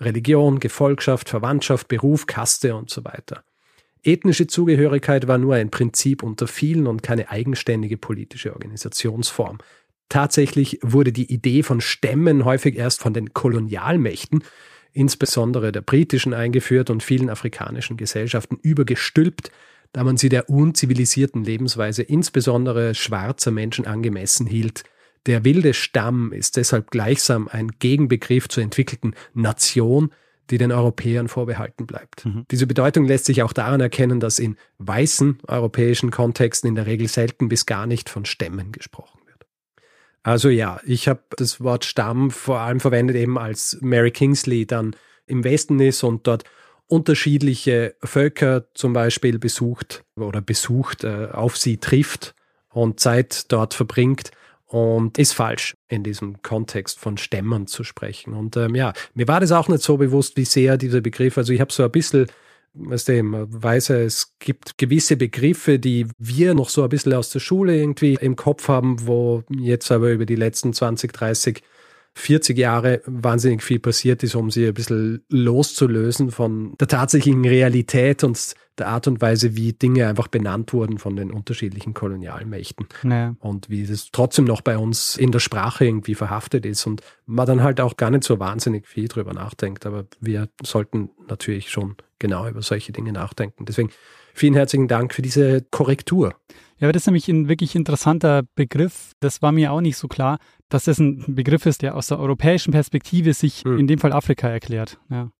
Religion, 0.01 0.61
Gefolgschaft, 0.61 1.29
Verwandtschaft, 1.29 1.89
Beruf, 1.89 2.27
Kaste 2.27 2.75
und 2.75 2.89
so 2.89 3.05
weiter. 3.05 3.45
Ethnische 4.03 4.47
Zugehörigkeit 4.47 5.29
war 5.29 5.37
nur 5.37 5.57
ein 5.57 5.71
Prinzip 5.71 6.23
unter 6.23 6.49
vielen 6.49 6.87
und 6.87 7.03
keine 7.03 7.31
eigenständige 7.31 7.99
politische 7.99 8.55
Organisationsform. 8.55 9.59
Tatsächlich 10.09 10.79
wurde 10.83 11.13
die 11.13 11.31
Idee 11.31 11.63
von 11.63 11.83
Stämmen 11.83 12.47
häufig 12.47 12.77
erst 12.77 13.01
von 13.01 13.13
den 13.13 13.35
Kolonialmächten, 13.35 14.43
insbesondere 14.93 15.71
der 15.71 15.83
britischen, 15.83 16.33
eingeführt 16.33 16.89
und 16.89 17.03
vielen 17.03 17.29
afrikanischen 17.29 17.99
Gesellschaften 17.99 18.59
übergestülpt, 18.63 19.51
da 19.93 20.05
man 20.05 20.17
sie 20.17 20.29
der 20.29 20.49
unzivilisierten 20.49 21.45
Lebensweise 21.45 22.03
insbesondere 22.03 22.95
schwarzer 22.95 23.51
Menschen 23.51 23.87
angemessen 23.87 24.47
hielt. 24.47 24.85
Der 25.27 25.45
wilde 25.45 25.75
Stamm 25.75 26.33
ist 26.33 26.57
deshalb 26.57 26.91
gleichsam 26.91 27.49
ein 27.49 27.71
Gegenbegriff 27.79 28.49
zur 28.49 28.63
entwickelten 28.63 29.15
Nation, 29.35 30.13
die 30.51 30.59
den 30.59 30.73
Europäern 30.73 31.29
vorbehalten 31.29 31.87
bleibt. 31.87 32.25
Mhm. 32.25 32.45
Diese 32.51 32.67
Bedeutung 32.67 33.07
lässt 33.07 33.27
sich 33.27 33.43
auch 33.43 33.53
daran 33.53 33.81
erkennen, 33.81 34.19
dass 34.19 34.39
in 34.39 34.57
weißen 34.79 35.39
europäischen 35.47 36.11
Kontexten 36.11 36.69
in 36.69 36.75
der 36.75 36.87
Regel 36.87 37.09
selten 37.09 37.49
bis 37.49 37.67
gar 37.67 37.87
nicht 37.87 38.09
von 38.09 38.25
Stämmen 38.25 38.73
gesprochen 38.73 39.21
wird. 39.27 39.47
Also 40.25 40.49
ja, 40.49 40.81
ich 40.85 41.09
habe 41.09 41.23
das 41.37 41.61
Wort 41.61 41.85
Stamm 41.85 42.31
vor 42.31 42.59
allem 42.59 42.81
verwendet 42.81 43.17
eben 43.17 43.39
als 43.39 43.79
Mary 43.81 44.11
Kingsley 44.11 44.67
dann 44.67 44.97
im 45.27 45.45
Westen 45.45 45.79
ist 45.81 46.03
und 46.03 46.27
dort 46.27 46.45
unterschiedliche 46.89 47.95
Völker 48.03 48.67
zum 48.75 48.93
Beispiel 48.93 49.39
besucht 49.39 50.05
oder 50.17 50.41
besucht, 50.41 51.05
äh, 51.05 51.29
auf 51.33 51.57
sie 51.57 51.79
trifft 51.79 52.35
und 52.71 53.01
Zeit 53.01 53.51
dort 53.51 53.75
verbringt 53.75 54.31
und 54.67 55.19
ist 55.19 55.35
falsch 55.35 55.77
in 55.89 56.03
diesem 56.03 56.41
Kontext 56.43 56.99
von 56.99 57.19
Stämmen 57.19 57.67
zu 57.67 57.85
sprechen. 57.85 58.33
Und 58.33 58.57
ähm, 58.57 58.75
ja, 58.75 58.95
mir 59.15 59.29
war 59.29 59.41
das 59.41 59.53
auch 59.53 59.69
nicht 59.69 59.83
so 59.83 59.99
bewusst, 59.99 60.37
wie 60.37 60.47
sehr 60.47 60.79
dieser 60.79 61.01
Begriff, 61.01 61.37
also 61.37 61.53
ich 61.53 61.61
habe 61.61 61.73
so 61.73 61.85
ein 61.85 61.91
bisschen, 61.91 62.27
weißt 62.75 63.09
du, 63.09 63.47
weiß 63.51 63.89
ja, 63.89 63.97
es 63.97 64.35
gibt 64.39 64.79
gewisse 64.79 65.17
Begriffe, 65.17 65.79
die 65.79 66.07
wir 66.19 66.55
noch 66.55 66.71
so 66.71 66.83
ein 66.83 66.89
bisschen 66.89 67.13
aus 67.13 67.29
der 67.29 67.41
Schule 67.41 67.77
irgendwie 67.77 68.15
im 68.15 68.35
Kopf 68.35 68.69
haben, 68.69 69.07
wo 69.07 69.45
jetzt 69.51 69.93
aber 69.93 70.11
über 70.11 70.25
die 70.25 70.37
letzten 70.37 70.73
20, 70.73 71.13
30 71.13 71.63
40 72.15 72.59
Jahre 72.59 73.01
wahnsinnig 73.07 73.63
viel 73.63 73.79
passiert 73.79 74.23
ist, 74.23 74.35
um 74.35 74.51
sie 74.51 74.67
ein 74.67 74.75
bisschen 74.75 75.25
loszulösen 75.31 76.31
von 76.31 76.75
der 76.79 76.89
tatsächlichen 76.89 77.45
Realität 77.45 78.23
und 78.23 78.55
der 78.79 78.89
Art 78.89 79.07
und 79.07 79.21
Weise, 79.21 79.55
wie 79.57 79.73
Dinge 79.73 80.07
einfach 80.07 80.29
benannt 80.29 80.73
wurden 80.73 80.99
von 80.99 81.17
den 81.17 81.31
unterschiedlichen 81.31 81.95
Kolonialmächten 81.95 82.87
Naja. 83.03 83.35
und 83.41 83.69
wie 83.69 83.83
es 83.83 84.11
trotzdem 84.13 84.45
noch 84.45 84.61
bei 84.63 84.79
uns 84.79 85.17
in 85.17 85.31
der 85.31 85.41
Sprache 85.41 85.85
irgendwie 85.85 86.15
verhaftet 86.15 86.65
ist 86.65 86.87
und 86.87 87.03
man 87.27 87.47
dann 87.47 87.63
halt 87.63 87.81
auch 87.81 87.97
gar 87.97 88.11
nicht 88.11 88.25
so 88.25 88.39
wahnsinnig 88.39 88.87
viel 88.87 89.09
drüber 89.09 89.35
nachdenkt. 89.35 89.85
Aber 89.85 90.07
wir 90.21 90.49
sollten 90.63 91.11
natürlich 91.29 91.71
schon 91.71 91.97
genau 92.19 92.49
über 92.49 92.63
solche 92.63 92.93
Dinge 92.93 93.13
nachdenken. 93.13 93.67
Deswegen 93.67 93.91
vielen 94.33 94.55
herzlichen 94.55 94.89
Dank 94.89 95.13
für 95.15 95.23
diese 95.23 95.63
Korrektur. 95.71 96.35
Ja, 96.83 96.87
aber 96.89 96.93
das 96.93 97.03
ist 97.03 97.07
nämlich 97.07 97.29
ein 97.29 97.49
wirklich 97.49 97.77
interessanter 97.77 98.43
Begriff. 98.57 99.13
Das 99.21 99.41
war 99.41 99.53
mir 99.53 99.71
auch 99.71 99.81
nicht 99.81 99.97
so 99.97 100.09
klar, 100.09 100.41
dass 100.69 100.87
das 100.87 100.99
ein 100.99 101.37
Begriff 101.37 101.65
ist, 101.65 101.83
der 101.83 101.95
aus 101.95 102.09
der 102.09 102.19
europäischen 102.19 102.73
Perspektive 102.73 103.35
sich 103.35 103.63
Hm. 103.63 103.79
in 103.79 103.87
dem 103.87 104.01
Fall 104.01 104.13
Afrika 104.13 104.49
erklärt. 104.49 104.99
Ja. 105.09 105.31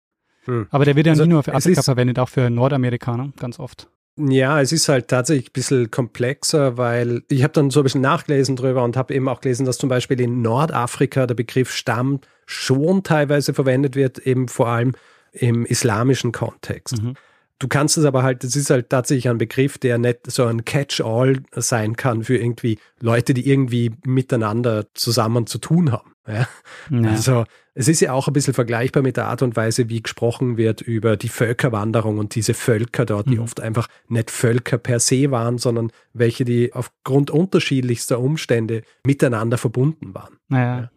Hm. 0.45 0.69
Aber 0.71 0.85
der 0.85 0.95
wird 0.95 1.07
ja 1.07 1.13
Also, 1.15 1.25
nicht 1.25 1.33
nur 1.33 1.43
für 1.43 1.53
Afrika 1.53 1.83
verwendet, 1.83 2.21
auch 2.21 2.29
für 2.29 2.49
Nordamerikaner, 2.49 3.33
ganz 3.41 3.59
oft. 3.59 3.89
Ja, 4.17 4.61
es 4.61 4.71
ist 4.71 4.89
halt 4.89 5.09
tatsächlich 5.09 5.49
ein 5.49 5.53
bisschen 5.53 5.91
komplexer, 5.91 6.77
weil 6.77 7.23
ich 7.29 7.43
habe 7.43 7.55
dann 7.55 7.71
so 7.71 7.81
ein 7.81 7.83
bisschen 7.83 8.03
nachgelesen 8.03 8.55
drüber 8.55 8.85
und 8.85 8.97
habe 8.97 9.13
eben 9.13 9.29
auch 9.29 9.41
gelesen, 9.41 9.67
dass 9.67 9.79
zum 9.79 9.89
Beispiel 9.89 10.21
in 10.21 10.43
Nordafrika 10.43 11.27
der 11.27 11.35
Begriff 11.35 11.73
Stamm 11.73 12.21
schon 12.47 13.03
teilweise 13.03 13.53
verwendet 13.53 13.97
wird, 13.97 14.19
eben 14.21 14.47
vor 14.47 14.69
allem 14.69 14.93
im 15.33 15.65
islamischen 15.67 16.31
Kontext. 16.31 17.03
Mhm. 17.03 17.15
Du 17.59 17.69
kannst 17.69 17.97
es 17.97 18.05
aber 18.05 18.25
halt, 18.25 18.43
das 18.43 18.57
ist 18.57 18.71
halt 18.71 18.91
tatsächlich 18.91 19.29
ein 19.29 19.39
Begriff, 19.39 19.79
der 19.79 19.97
nicht 19.99 20.31
so 20.31 20.47
ein 20.47 20.65
Catch-all 20.65 21.43
sein 21.55 21.97
kann 21.97 22.25
für 22.25 22.37
irgendwie 22.37 22.79
Leute, 23.01 23.35
die 23.35 23.49
irgendwie 23.49 23.93
miteinander 24.05 24.87
zusammen 24.95 25.47
zu 25.47 25.59
tun 25.59 25.93
haben. 25.93 26.13
Ja? 26.27 26.49
Ja. 26.91 27.11
Also 27.11 27.45
es 27.75 27.89
ist 27.89 28.01
ja 28.01 28.13
auch 28.13 28.27
ein 28.27 28.33
bisschen 28.33 28.53
vergleichbar 28.55 29.03
mit 29.03 29.17
der 29.17 29.27
Art 29.27 29.43
und 29.43 29.55
Weise, 29.57 29.89
wie 29.89 30.03
gesprochen 30.03 30.57
wird 30.57 30.81
über 30.81 31.17
die 31.17 31.29
Völkerwanderung 31.29 32.19
und 32.19 32.35
diese 32.35 32.53
Völker 32.55 33.07
dort, 33.07 33.29
die 33.29 33.37
Mhm. 33.37 33.43
oft 33.43 33.61
einfach 33.61 33.87
nicht 34.09 34.31
Völker 34.31 34.79
per 34.79 34.99
se 34.99 35.31
waren, 35.31 35.59
sondern 35.59 35.91
welche, 36.13 36.45
die 36.45 36.73
aufgrund 36.75 37.31
unterschiedlichster 37.31 38.19
Umstände 38.19 38.83
miteinander 39.07 39.57
verbunden 39.57 40.15
waren. 40.15 40.37
naja. 40.49 40.91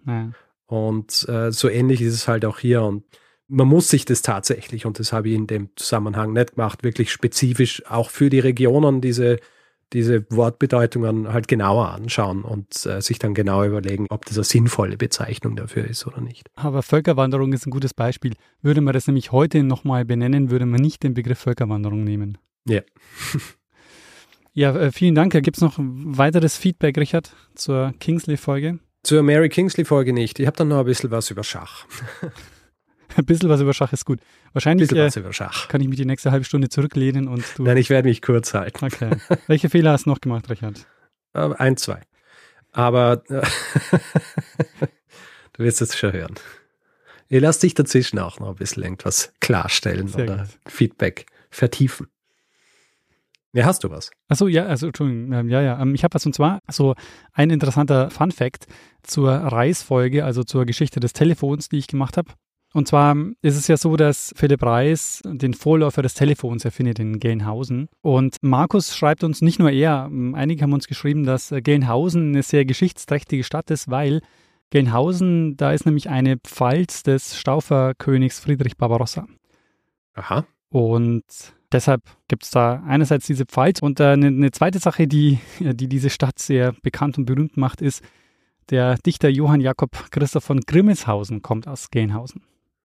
Und 0.68 1.30
äh, 1.30 1.52
so 1.52 1.70
ähnlich 1.70 2.02
ist 2.02 2.14
es 2.16 2.28
halt 2.28 2.44
auch 2.44 2.58
hier. 2.58 2.82
Und 2.82 3.04
man 3.48 3.68
muss 3.68 3.90
sich 3.90 4.06
das 4.06 4.22
tatsächlich, 4.22 4.86
und 4.86 5.00
das 5.00 5.14
habe 5.14 5.30
ich 5.30 5.36
in 5.36 5.48
dem 5.48 5.70
Zusammenhang 5.76 6.34
nicht 6.34 6.56
gemacht, 6.56 6.84
wirklich 6.84 7.12
spezifisch 7.12 7.86
auch 7.88 8.10
für 8.10 8.30
die 8.30 8.40
Regionen 8.40 9.02
diese, 9.02 9.38
diese 9.94 10.26
Wortbedeutungen 10.32 11.32
halt 11.32 11.48
genauer 11.48 11.90
anschauen 11.90 12.44
und 12.44 12.86
äh, 12.86 13.02
sich 13.02 13.20
dann 13.20 13.34
genau 13.34 13.64
überlegen, 13.64 14.08
ob 14.10 14.26
das 14.26 14.38
eine 14.38 14.44
sinnvolle 14.44 14.98
Bezeichnung 14.98 15.56
dafür 15.56 15.86
ist 15.86 16.08
oder 16.08 16.22
nicht. 16.22 16.50
Aber 16.56 16.82
Völkerwanderung 16.82 17.54
ist 17.54 17.68
ein 17.68 17.72
gutes 17.72 17.94
Beispiel. 17.94 18.34
Würde 18.62 18.82
man 18.82 18.94
das 18.94 19.08
nämlich 19.08 19.32
heute 19.32 19.64
nochmal 19.64 20.06
benennen, 20.06 20.50
würde 20.50 20.66
man 20.66 20.82
nicht 20.82 21.04
den 21.04 21.14
Begriff 21.14 21.40
Völkerwanderung 21.40 22.04
nehmen. 22.04 22.38
Ja. 22.68 22.82
Ja, 24.58 24.74
äh, 24.74 24.94
vielen 24.94 25.16
Dank. 25.16 25.34
Gibt 25.34 25.58
es 25.58 25.62
noch 25.62 25.74
weiteres 25.78 26.58
Feedback, 26.58 26.98
Richard, 26.98 27.36
zur 27.56 27.94
Kingsley-Folge? 28.00 28.80
Zur 29.04 29.22
Mary 29.22 29.50
Kingsley-Folge 29.50 30.14
nicht. 30.14 30.40
Ich 30.40 30.48
habe 30.48 30.56
dann 30.56 30.70
noch 30.70 30.80
ein 30.80 30.86
bisschen 30.86 31.12
was 31.12 31.30
über 31.30 31.44
Schach. 31.44 31.86
Ein 33.18 33.26
bisschen 33.26 33.50
was 33.50 33.62
über 33.62 33.74
Schach 33.74 33.94
ist 33.94 34.06
gut. 34.06 34.20
Wahrscheinlich 34.54 34.92
äh, 34.92 35.10
über 35.20 35.34
Schach. 35.34 35.68
kann 35.68 35.82
ich 35.82 35.88
mich 35.88 35.98
die 35.98 36.06
nächste 36.06 36.32
halbe 36.32 36.46
Stunde 36.46 36.70
zurücklehnen 36.70 37.28
und 37.28 37.44
du. 37.58 37.64
Nein, 37.64 37.78
ich 37.78 37.90
werde 37.90 38.08
mich 38.08 38.22
kurz 38.22 38.54
halten. 38.54 38.86
Okay. 38.86 39.18
Welche 39.48 39.70
Fehler 39.70 39.92
hast 39.92 40.06
du 40.06 40.10
noch 40.10 40.22
gemacht, 40.22 40.50
Richard? 40.50 40.86
Äh, 41.34 41.54
Ein, 41.58 41.76
zwei. 41.76 42.00
Aber 42.72 43.22
äh, 43.28 43.42
du 45.54 45.64
wirst 45.66 45.82
es 45.82 45.98
schon 45.98 46.14
hören. 46.14 46.36
Ich 47.28 47.42
lasse 47.42 47.60
dich 47.60 47.74
dazwischen 47.74 48.20
auch 48.20 48.40
noch 48.40 48.48
ein 48.48 48.56
bisschen 48.56 48.84
irgendwas 48.84 49.34
klarstellen 49.42 50.08
Sehr 50.08 50.24
oder 50.24 50.38
gut. 50.38 50.48
Feedback 50.72 51.26
vertiefen. 51.50 52.08
Ja, 53.52 53.66
hast 53.66 53.84
du 53.84 53.90
was? 53.90 54.12
Achso, 54.28 54.48
ja, 54.48 54.66
also 54.66 54.88
Entschuldigung, 54.88 55.32
ähm, 55.34 55.50
ja, 55.50 55.62
ja. 55.62 55.82
Ähm, 55.82 55.96
ich 55.96 56.04
habe 56.04 56.14
was 56.14 56.26
und 56.26 56.36
zwar 56.36 56.60
so 56.70 56.94
ein 57.34 57.50
interessanter 57.50 58.10
Fun 58.12 58.32
Fact 58.32 58.68
zur 59.04 59.32
Reis-Folge, 59.32 60.26
also 60.26 60.44
zur 60.44 60.66
Geschichte 60.66 61.00
des 61.00 61.14
Telefons, 61.14 61.70
die 61.70 61.78
ich 61.78 61.88
gemacht 61.88 62.18
habe. 62.18 62.32
Und 62.76 62.90
zwar 62.90 63.16
ist 63.42 63.56
es 63.56 63.70
ja 63.70 63.78
so, 63.78 63.96
dass 63.96 64.34
Philipp 64.36 64.62
Reis 64.62 65.22
den 65.24 65.54
Vorläufer 65.54 66.02
des 66.02 66.14
Telefons 66.14 66.66
erfindet 66.66 67.00
in 67.00 67.20
Gelnhausen. 67.20 67.88
Und 68.02 68.36
Markus 68.42 68.98
schreibt 68.98 69.24
uns, 69.24 69.42
nicht 69.42 69.60
nur 69.60 69.72
er, 69.72 70.12
einige 70.34 70.62
haben 70.62 70.74
uns 70.74 70.90
geschrieben, 70.90 71.24
dass 71.24 71.54
äh, 71.54 71.62
Gelnhausen 71.62 72.34
eine 72.34 72.44
sehr 72.44 72.66
geschichtsträchtige 72.66 73.46
Stadt 73.46 73.72
ist, 73.72 73.90
weil 73.90 74.20
Gelnhausen, 74.72 75.56
da 75.56 75.72
ist 75.72 75.86
nämlich 75.86 76.10
eine 76.10 76.36
Pfalz 76.36 77.04
des 77.04 77.40
Stauferkönigs 77.40 78.42
Friedrich 78.42 78.76
Barbarossa. 78.76 79.26
Aha. 80.14 80.46
Und 80.68 81.24
deshalb 81.72 82.02
gibt 82.28 82.44
es 82.44 82.52
da 82.52 82.84
einerseits 82.86 83.26
diese 83.26 83.46
Pfalz 83.46 83.82
und 83.82 84.02
äh, 84.02 84.08
eine, 84.08 84.28
eine 84.28 84.52
zweite 84.52 84.80
Sache, 84.80 85.08
die, 85.08 85.40
die 85.62 85.88
diese 85.88 86.10
Stadt 86.10 86.40
sehr 86.40 86.74
bekannt 86.84 87.18
und 87.18 87.24
berühmt 87.24 87.56
macht, 87.56 87.82
ist, 87.82 88.04
der 88.70 88.98
Dichter 88.98 89.30
Johann 89.30 89.62
Jakob 89.62 90.12
Christoph 90.12 90.44
von 90.44 90.60
Grimmelshausen 90.60 91.42
kommt 91.42 91.70
aus 91.70 91.90
Gelnhausen. 91.90 92.42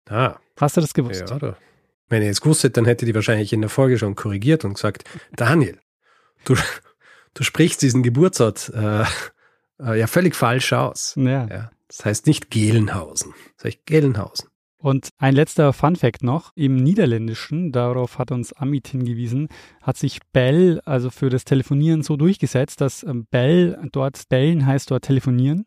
Ah, 0.10 0.38
Hast 0.60 0.76
du 0.76 0.82
das 0.82 0.94
gewusst? 0.94 1.24
ja, 1.30 1.40
da. 1.40 1.56
Wenn 2.10 2.24
ihr 2.24 2.32
es 2.32 2.42
gewusst 2.42 2.64
hättet, 2.64 2.78
dann 2.78 2.86
hätte 2.86 3.06
die 3.06 3.14
wahrscheinlich 3.16 3.54
in 3.54 3.62
der 3.62 3.70
Folge 3.70 3.98
schon 4.00 4.16
korrigiert 4.16 4.66
und 4.66 4.74
gesagt, 4.74 5.04
Daniel, 5.32 5.80
du, 6.44 6.56
du 7.36 7.44
sprichst 7.44 7.82
diesen 7.82 8.02
Geburtsort 8.04 8.72
äh, 8.76 9.04
äh, 9.80 10.00
ja 10.00 10.08
völlig 10.08 10.36
falsch 10.36 10.74
aus. 10.74 11.14
Ja. 11.16 11.48
Ja, 11.48 11.72
das 11.88 12.04
heißt 12.06 12.28
nicht 12.28 12.50
Gelenhausen, 12.50 13.34
das 13.58 13.66
heißt 13.66 13.86
Gelenhausen. 13.86 14.50
Und 14.82 15.10
ein 15.18 15.36
letzter 15.36 15.74
Fun 15.74 15.98
Fact 15.98 16.24
noch, 16.24 16.54
im 16.56 16.78
Niederländischen, 16.78 17.74
darauf 17.74 18.18
hat 18.18 18.32
uns 18.32 18.54
Amit 18.54 18.88
hingewiesen, 18.88 19.50
hat 19.82 19.98
sich 19.98 20.20
Bell, 20.32 20.80
also 20.86 21.10
für 21.10 21.30
das 21.30 21.44
Telefonieren 21.44 22.02
so 22.02 22.16
durchgesetzt, 22.16 22.80
dass 22.80 23.04
ähm, 23.04 23.28
Bell 23.30 23.78
dort, 23.92 24.30
bellen 24.30 24.66
heißt 24.66 24.90
dort 24.90 25.04
telefonieren. 25.04 25.66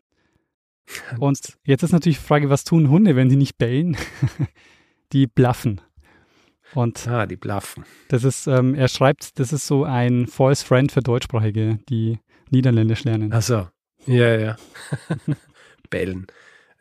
Und 1.19 1.39
jetzt 1.65 1.83
ist 1.83 1.91
natürlich 1.91 2.17
die 2.17 2.23
Frage, 2.25 2.49
was 2.49 2.63
tun 2.63 2.89
Hunde, 2.89 3.15
wenn 3.15 3.29
die 3.29 3.35
nicht 3.35 3.57
bellen? 3.57 3.97
die 5.13 5.27
blaffen. 5.27 5.81
Und 6.75 7.07
Ah, 7.07 7.25
die 7.27 7.35
Blaffen. 7.35 7.85
das 8.07 8.23
ist, 8.23 8.47
ähm, 8.47 8.73
er 8.73 8.87
schreibt, 8.87 9.37
das 9.39 9.53
ist 9.53 9.67
so 9.67 9.83
ein 9.83 10.25
False 10.27 10.65
Friend 10.65 10.91
für 10.91 11.01
Deutschsprachige, 11.01 11.77
die 11.87 12.19
Niederländisch 12.49 13.03
lernen. 13.03 13.29
Ach 13.31 13.43
so. 13.43 13.67
Ja, 14.07 14.35
ja. 14.37 14.55
Bellen. 15.89 16.25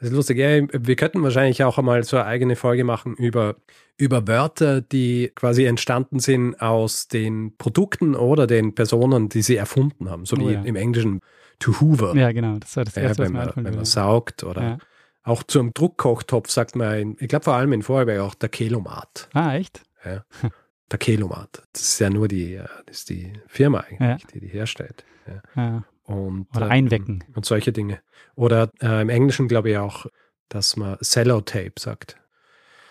Das 0.01 0.09
ist 0.09 0.17
lustig. 0.17 0.38
Ja, 0.38 0.67
wir 0.73 0.97
könnten 0.97 1.23
wahrscheinlich 1.23 1.62
auch 1.62 1.79
einmal 1.79 2.03
so 2.03 2.17
eine 2.17 2.27
eigene 2.27 2.57
Folge 2.57 2.83
machen 2.85 3.15
über, 3.15 3.57
über 3.99 4.27
Wörter, 4.27 4.81
die 4.81 5.31
quasi 5.35 5.65
entstanden 5.65 6.19
sind 6.19 6.61
aus 6.61 7.07
den 7.07 7.57
Produkten 7.57 8.17
oder 8.17 8.47
den 8.49 8.75
Personen, 8.75 9.29
die 9.29 9.43
sie 9.43 9.57
erfunden 9.57 10.11
haben. 10.11 10.25
So 10.25 10.37
Oh 10.37 10.41
wie 10.41 10.55
ja. 10.55 10.62
im 10.62 10.75
Englischen 10.75 11.21
to 11.59 11.81
hoover. 11.81 12.15
Ja, 12.17 12.33
genau, 12.33 12.59
das 12.59 12.77
war 12.77 12.85
das 12.85 12.95
Ja, 12.95 13.03
Erste, 13.03 13.23
was 13.23 13.29
wenn, 13.29 13.37
man, 13.37 13.53
wenn 13.57 13.75
man 13.75 13.85
saugt 13.85 14.45
oder 14.45 14.62
Ja. 14.62 14.79
auch 15.23 15.43
zum 15.43 15.73
Druckkochtopf 15.75 16.51
sagt 16.51 16.77
man, 16.77 16.99
in, 16.99 17.17
ich 17.21 17.29
glaube 17.29 17.45
vor 17.45 17.55
allem 17.55 17.73
in 17.73 17.83
Vorarlberg 17.83 18.21
auch 18.21 18.35
der 18.35 18.49
Kelomat. 18.49 19.29
Ah, 19.33 19.55
echt? 19.55 19.83
Der 20.05 20.99
Kelomat. 20.99 21.62
Das 21.73 21.83
ist 21.83 21.99
ja 22.01 22.11
nur 22.11 22.29
die, 22.29 22.55
äh, 22.55 22.67
das 22.87 22.99
ist 22.99 23.11
die 23.11 23.33
Firma 23.47 23.81
eigentlich, 23.81 24.27
die 24.27 24.41
die 24.41 24.49
herstellt. 24.49 25.05
Ja. 25.27 25.43
Ja. 25.57 25.85
Und, 26.05 26.49
Oder 26.55 26.67
ähm, 26.67 26.73
einwecken. 26.73 27.25
Und 27.35 27.47
solche 27.47 27.73
Dinge. 27.73 28.01
Oder 28.35 28.71
äh, 28.83 29.01
im 29.01 29.09
Englischen 29.09 29.49
glaube 29.49 29.71
ich 29.71 29.79
auch, 29.79 30.07
dass 30.49 30.77
man 30.77 30.97
Sellotape 31.01 31.75
sagt. 31.79 32.17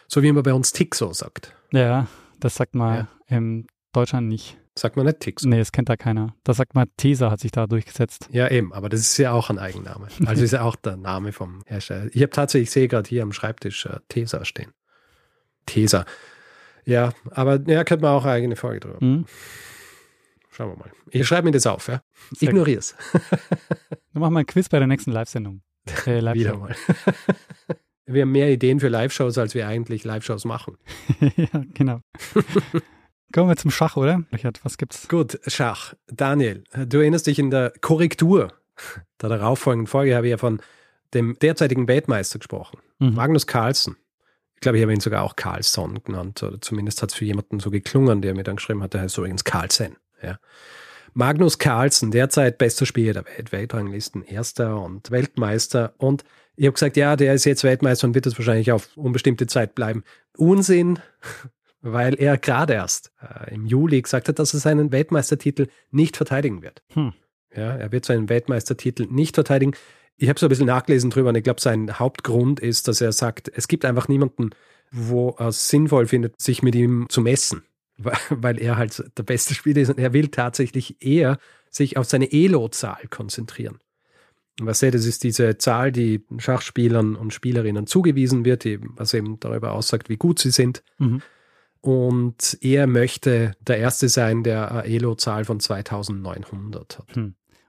So 0.08 0.24
wie 0.24 0.32
man 0.32 0.44
bei 0.44 0.54
uns 0.54 0.72
Tixo 0.72 1.14
sagt. 1.14 1.54
Ja, 1.72 2.08
das 2.40 2.56
sagt 2.56 2.74
man 2.74 3.08
in 3.28 3.68
Deutschland 3.92 4.28
nicht. 4.30 4.58
Sagt 4.78 4.96
man 4.96 5.06
nicht 5.06 5.20
Tixo. 5.20 5.48
Nee, 5.48 5.58
das 5.58 5.72
kennt 5.72 5.90
da 5.90 5.98
keiner. 5.98 6.34
Das 6.44 6.58
sagt 6.58 6.76
man, 6.76 6.88
Tesa 6.96 7.30
hat 7.30 7.42
sich 7.42 7.52
da 7.52 7.68
durchgesetzt. 7.68 8.30
Ja, 8.32 8.50
eben, 8.50 8.72
aber 8.74 8.88
das 8.88 9.02
ist 9.02 9.18
ja 9.18 9.34
auch 9.34 9.50
ein 9.50 9.60
Eigenname. 9.60 10.08
Also 10.26 10.44
ist 10.44 10.52
ja 10.52 10.62
auch 10.62 10.78
der 10.78 10.96
Name 10.96 11.34
vom 11.34 11.62
Hersteller. 11.66 12.10
Ich 12.14 12.22
habe 12.22 12.30
tatsächlich, 12.30 12.70
ich 12.70 12.72
sehe 12.72 12.88
gerade 12.88 13.08
hier 13.08 13.24
am 13.24 13.34
Schreibtisch 13.34 13.86
äh, 13.86 14.00
Tesa 14.08 14.46
stehen. 14.46 14.72
Tesa. 15.66 16.06
Ja, 16.86 17.14
aber 17.32 17.60
ja, 17.68 17.84
könnte 17.84 18.04
man 18.04 18.14
auch 18.14 18.24
eine 18.24 18.34
eigene 18.34 18.56
Folge 18.56 18.80
drüber. 18.80 19.00
Hm? 19.00 19.26
Schauen 20.50 20.72
wir 20.72 20.78
mal. 20.78 20.92
Ich 21.10 21.28
schreibe 21.28 21.46
mir 21.46 21.52
das 21.52 21.68
auf, 21.68 21.88
ja. 21.88 22.02
Ignorier's. 22.40 22.96
Dann 24.14 24.22
machen 24.22 24.34
wir 24.34 24.40
ein 24.40 24.46
Quiz 24.46 24.70
bei 24.70 24.80
der 24.80 24.88
nächsten 24.88 25.12
Live-Sendung. 25.12 25.62
Äh, 25.86 25.92
Wieder 26.06 26.22
Live-Show. 26.22 26.58
mal. 26.58 26.76
wir 28.06 28.22
haben 28.24 28.32
mehr 28.32 28.52
Ideen 28.52 28.80
für 28.80 28.90
Live-Shows, 28.90 29.38
als 29.38 29.54
wir 29.54 29.68
eigentlich 29.68 30.04
Live-Shows 30.04 30.46
machen. 30.46 30.78
ja, 31.36 31.64
genau. 31.74 32.02
Kommen 33.32 33.50
wir 33.50 33.56
zum 33.58 33.72
Schach, 33.72 33.98
oder? 33.98 34.24
Richard, 34.34 34.64
was 34.64 34.78
gibt's? 34.78 35.08
Gut, 35.08 35.40
Schach. 35.48 35.94
Daniel, 36.08 36.64
du 36.74 37.00
erinnerst 37.00 37.28
dich 37.28 37.40
in 37.40 37.50
der 37.50 37.72
Korrektur 37.82 38.54
der 39.22 39.30
darauffolgenden 39.30 39.88
Folge 39.88 40.16
habe 40.16 40.28
ich 40.28 40.32
ja 40.32 40.38
von 40.38 40.62
dem 41.14 41.38
derzeitigen 41.40 41.88
Weltmeister 41.88 42.40
gesprochen, 42.40 42.80
Mhm. 43.00 43.16
Magnus 43.16 43.48
Carlsen. 43.48 43.98
Ich 44.56 44.62
glaube, 44.62 44.78
ich 44.78 44.84
habe 44.84 44.94
ihn 44.94 45.00
sogar 45.00 45.24
auch 45.24 45.36
Carlson 45.36 46.04
genannt, 46.04 46.44
oder 46.44 46.62
zumindest 46.62 47.02
hat 47.02 47.10
es 47.10 47.16
für 47.16 47.26
jemanden 47.26 47.60
so 47.60 47.72
geklungen, 47.72 48.22
der 48.22 48.36
mir 48.36 48.44
dann 48.44 48.58
geschrieben 48.58 48.84
hat, 48.84 48.94
der 48.94 49.02
heißt 49.02 49.18
übrigens 49.18 49.44
Carlsen. 49.44 49.98
Ja. 50.22 50.40
Magnus 51.14 51.58
Carlsen, 51.58 52.12
derzeit 52.12 52.60
bester 52.60 52.86
Spieler 52.86 53.14
der 53.14 53.26
Welt, 53.26 53.52
Weltranglisten, 53.52 54.24
Erster 54.24 54.80
und 54.80 55.10
Weltmeister. 55.10 55.94
Und 55.98 56.24
ich 56.56 56.66
habe 56.66 56.74
gesagt, 56.74 56.96
ja, 56.96 57.16
der 57.16 57.34
ist 57.34 57.46
jetzt 57.46 57.64
Weltmeister 57.64 58.08
und 58.08 58.14
wird 58.14 58.28
es 58.28 58.38
wahrscheinlich 58.38 58.72
auf 58.72 58.96
unbestimmte 58.96 59.48
Zeit 59.48 59.74
bleiben. 59.74 60.04
Unsinn, 60.38 61.00
weil 61.82 62.16
er 62.16 62.38
gerade 62.38 62.74
erst 62.74 63.12
äh, 63.22 63.54
im 63.54 63.66
Juli 63.66 64.02
gesagt 64.02 64.28
hat, 64.28 64.40
dass 64.40 64.54
er 64.54 64.60
seinen 64.60 64.92
Weltmeistertitel 64.92 65.68
nicht 65.90 66.18
verteidigen 66.18 66.62
wird. 66.62 66.84
Hm. 66.94 67.14
Ja, 67.56 67.76
er 67.76 67.92
wird 67.92 68.06
seinen 68.06 68.30
Weltmeistertitel 68.30 69.08
nicht 69.10 69.36
verteidigen. 69.36 69.74
Ich 70.18 70.30
habe 70.30 70.40
so 70.40 70.46
ein 70.46 70.50
bisschen 70.50 70.68
nachgelesen 70.68 71.10
drüber 71.10 71.30
und 71.30 71.36
ich 71.36 71.44
glaube, 71.44 71.60
sein 71.60 72.00
Hauptgrund 72.00 72.60
ist, 72.60 72.88
dass 72.88 73.02
er 73.02 73.12
sagt, 73.12 73.52
es 73.54 73.68
gibt 73.68 73.84
einfach 73.86 74.08
niemanden, 74.08 74.52
wo 74.92 75.36
er 75.38 75.48
es 75.48 75.70
sinnvoll 75.70 76.08
findet, 76.08 76.40
sich 76.40 76.62
mit 76.62 76.76
ihm 76.76 77.08
zu 77.10 77.22
messen, 77.22 77.64
weil, 78.30 78.60
er 78.60 78.78
halt 78.78 79.04
der 79.18 79.24
beste 79.24 79.54
Spieler 79.54 79.82
ist 79.82 79.90
und 79.90 80.00
er 80.00 80.14
will 80.14 80.28
tatsächlich 80.28 81.02
eher 81.02 81.40
sich 81.70 81.98
auf 81.98 82.06
seine 82.06 82.32
Elo-Zahl 82.32 83.08
konzentrieren. 83.10 83.80
Was 84.60 84.82
das 84.82 85.06
ist 85.06 85.24
diese 85.24 85.58
Zahl, 85.58 85.92
die 85.92 86.24
Schachspielern 86.38 87.16
und 87.16 87.34
Spielerinnen 87.34 87.88
zugewiesen 87.88 88.46
wird, 88.46 88.66
die, 88.66 88.80
was 88.82 89.14
eben 89.14 89.40
darüber 89.40 89.72
aussagt, 89.72 90.10
wie 90.10 90.18
gut 90.18 90.40
sie 90.40 90.52
sind. 90.52 90.84
Mhm. 91.00 91.22
Und 91.82 92.58
er 92.62 92.86
möchte 92.86 93.54
der 93.60 93.80
Erste 93.80 94.08
sein, 94.08 94.44
der 94.44 94.72
eine 94.72 94.84
Elo-Zahl 94.86 95.46
von 95.46 95.60
2900 95.60 97.00
hat. 97.00 97.18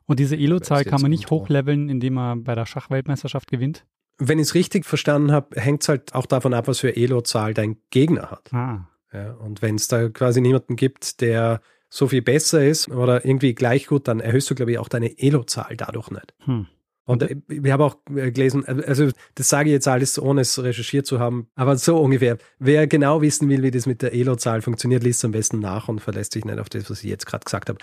Und 0.06 0.18
diese 0.18 0.36
Elo-Zahl 0.36 0.84
kann 0.84 1.00
man 1.00 1.10
nicht 1.10 1.30
hochleveln, 1.30 1.88
indem 1.88 2.14
man 2.14 2.44
bei 2.44 2.54
der 2.54 2.66
Schachweltmeisterschaft 2.66 3.50
gewinnt. 3.50 3.86
Wenn 4.18 4.38
ich 4.38 4.48
es 4.48 4.54
richtig 4.54 4.84
verstanden 4.84 5.32
habe, 5.32 5.60
hängt 5.60 5.82
es 5.82 5.88
halt 5.88 6.14
auch 6.14 6.26
davon 6.26 6.52
ab, 6.52 6.68
was 6.68 6.80
für 6.80 6.94
Elo-Zahl 6.94 7.54
dein 7.54 7.78
Gegner 7.90 8.30
hat. 8.30 8.52
Ah. 8.52 8.88
Ja, 9.12 9.32
und 9.32 9.62
wenn 9.62 9.76
es 9.76 9.88
da 9.88 10.08
quasi 10.08 10.40
niemanden 10.40 10.76
gibt, 10.76 11.20
der 11.20 11.60
so 11.88 12.08
viel 12.08 12.22
besser 12.22 12.64
ist 12.64 12.88
oder 12.88 13.24
irgendwie 13.24 13.54
gleich 13.54 13.86
gut, 13.86 14.08
dann 14.08 14.20
erhöhst 14.20 14.48
du, 14.50 14.54
glaube 14.54 14.72
ich, 14.72 14.78
auch 14.78 14.88
deine 14.88 15.18
Elo-Zahl 15.18 15.76
dadurch 15.76 16.10
nicht. 16.10 16.34
Hm. 16.44 16.66
Und 17.04 17.22
äh, 17.22 17.36
wir 17.48 17.72
haben 17.72 17.82
auch 17.82 17.96
äh, 18.14 18.30
gelesen, 18.30 18.64
äh, 18.66 18.84
also 18.86 19.10
das 19.34 19.48
sage 19.48 19.68
ich 19.68 19.72
jetzt 19.72 19.88
alles, 19.88 20.18
ohne 20.18 20.42
es 20.42 20.62
recherchiert 20.62 21.06
zu 21.06 21.18
haben, 21.18 21.48
aber 21.54 21.76
so 21.76 21.98
ungefähr. 21.98 22.38
Wer 22.58 22.86
genau 22.86 23.22
wissen 23.22 23.48
will, 23.48 23.62
wie 23.62 23.70
das 23.70 23.86
mit 23.86 24.02
der 24.02 24.12
Elo-Zahl 24.12 24.62
funktioniert, 24.62 25.02
liest 25.02 25.20
es 25.20 25.24
am 25.24 25.32
besten 25.32 25.58
nach 25.58 25.88
und 25.88 26.00
verlässt 26.00 26.32
sich 26.32 26.44
nicht 26.44 26.58
auf 26.58 26.68
das, 26.68 26.88
was 26.90 27.02
ich 27.02 27.10
jetzt 27.10 27.26
gerade 27.26 27.44
gesagt 27.44 27.68
habe. 27.68 27.78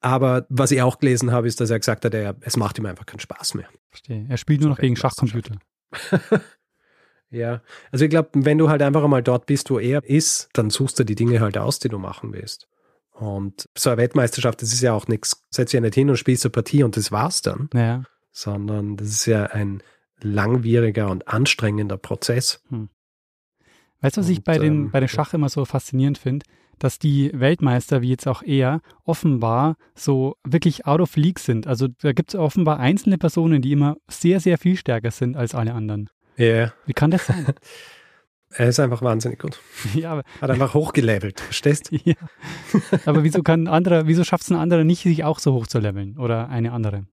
Aber 0.00 0.46
was 0.48 0.70
ich 0.70 0.82
auch 0.82 0.98
gelesen 0.98 1.30
habe, 1.30 1.46
ist, 1.46 1.60
dass 1.60 1.70
er 1.70 1.78
gesagt 1.78 2.04
hat, 2.04 2.14
er, 2.14 2.36
es 2.40 2.56
macht 2.56 2.78
ihm 2.78 2.86
einfach 2.86 3.06
keinen 3.06 3.20
Spaß 3.20 3.54
mehr. 3.54 3.68
Verstehe. 3.90 4.26
Er 4.28 4.36
spielt 4.38 4.60
nur 4.62 4.70
noch 4.70 4.78
gegen. 4.78 4.96
Schachcomputer. 4.96 5.56
Ja, 7.30 7.62
also 7.92 8.04
ich 8.04 8.10
glaube, 8.10 8.30
wenn 8.34 8.58
du 8.58 8.68
halt 8.68 8.82
einfach 8.82 9.04
einmal 9.04 9.22
dort 9.22 9.46
bist, 9.46 9.70
wo 9.70 9.78
er 9.78 10.04
ist, 10.04 10.48
dann 10.52 10.68
suchst 10.68 10.98
du 10.98 11.04
die 11.04 11.14
Dinge 11.14 11.40
halt 11.40 11.56
aus, 11.56 11.78
die 11.78 11.88
du 11.88 11.98
machen 11.98 12.32
willst. 12.32 12.66
Und 13.12 13.68
so 13.76 13.90
eine 13.90 13.98
Weltmeisterschaft, 13.98 14.62
das 14.62 14.72
ist 14.72 14.80
ja 14.80 14.92
auch 14.92 15.06
nichts, 15.06 15.44
setzt 15.50 15.72
ja 15.72 15.80
nicht 15.80 15.94
hin 15.94 16.10
und 16.10 16.16
spielst 16.16 16.44
eine 16.44 16.50
Partie 16.50 16.82
und 16.82 16.96
das 16.96 17.12
war's 17.12 17.42
dann, 17.42 17.68
Naja. 17.72 18.02
Sondern 18.32 18.96
das 18.96 19.08
ist 19.08 19.26
ja 19.26 19.44
ein 19.46 19.82
langwieriger 20.20 21.10
und 21.10 21.28
anstrengender 21.28 21.96
Prozess. 21.96 22.62
Weißt 24.00 24.16
du, 24.16 24.20
was 24.20 24.28
ich 24.28 24.38
Und, 24.38 24.44
bei 24.44 24.58
den, 24.58 24.74
ähm, 24.74 24.90
bei 24.90 25.00
ja. 25.00 25.08
Schach 25.08 25.34
immer 25.34 25.48
so 25.48 25.64
faszinierend 25.64 26.18
finde? 26.18 26.46
Dass 26.78 26.98
die 26.98 27.30
Weltmeister, 27.34 28.00
wie 28.00 28.08
jetzt 28.08 28.26
auch 28.26 28.42
er, 28.42 28.80
offenbar 29.04 29.76
so 29.94 30.36
wirklich 30.44 30.86
out 30.86 31.00
of 31.00 31.16
league 31.16 31.38
sind. 31.38 31.66
Also 31.66 31.88
da 31.88 32.12
gibt 32.12 32.32
es 32.32 32.40
offenbar 32.40 32.78
einzelne 32.80 33.18
Personen, 33.18 33.60
die 33.60 33.72
immer 33.72 33.96
sehr, 34.08 34.40
sehr 34.40 34.56
viel 34.56 34.76
stärker 34.76 35.10
sind 35.10 35.36
als 35.36 35.54
alle 35.54 35.74
anderen. 35.74 36.08
Ja, 36.36 36.72
Wie 36.86 36.94
kann 36.94 37.10
das 37.10 37.26
sein? 37.26 37.46
Er 38.52 38.68
ist 38.68 38.80
einfach 38.80 39.00
wahnsinnig 39.00 39.38
gut. 39.38 39.60
Ja, 39.94 40.10
aber, 40.10 40.24
Hat 40.40 40.50
einfach 40.50 40.74
hochgelevelt, 40.74 41.38
verstehst? 41.40 41.90
ja. 42.04 42.14
aber 43.06 43.22
wieso 43.22 43.42
kann 43.42 43.64
ein 43.64 43.68
anderer, 43.68 44.08
wieso 44.08 44.24
schafft 44.24 44.42
es 44.42 44.50
ein 44.50 44.56
anderer 44.56 44.82
nicht, 44.82 45.02
sich 45.02 45.22
auch 45.22 45.38
so 45.38 45.52
hoch 45.52 45.68
zu 45.68 45.78
leveln? 45.78 46.18
Oder 46.18 46.48
eine 46.48 46.72
andere? 46.72 47.06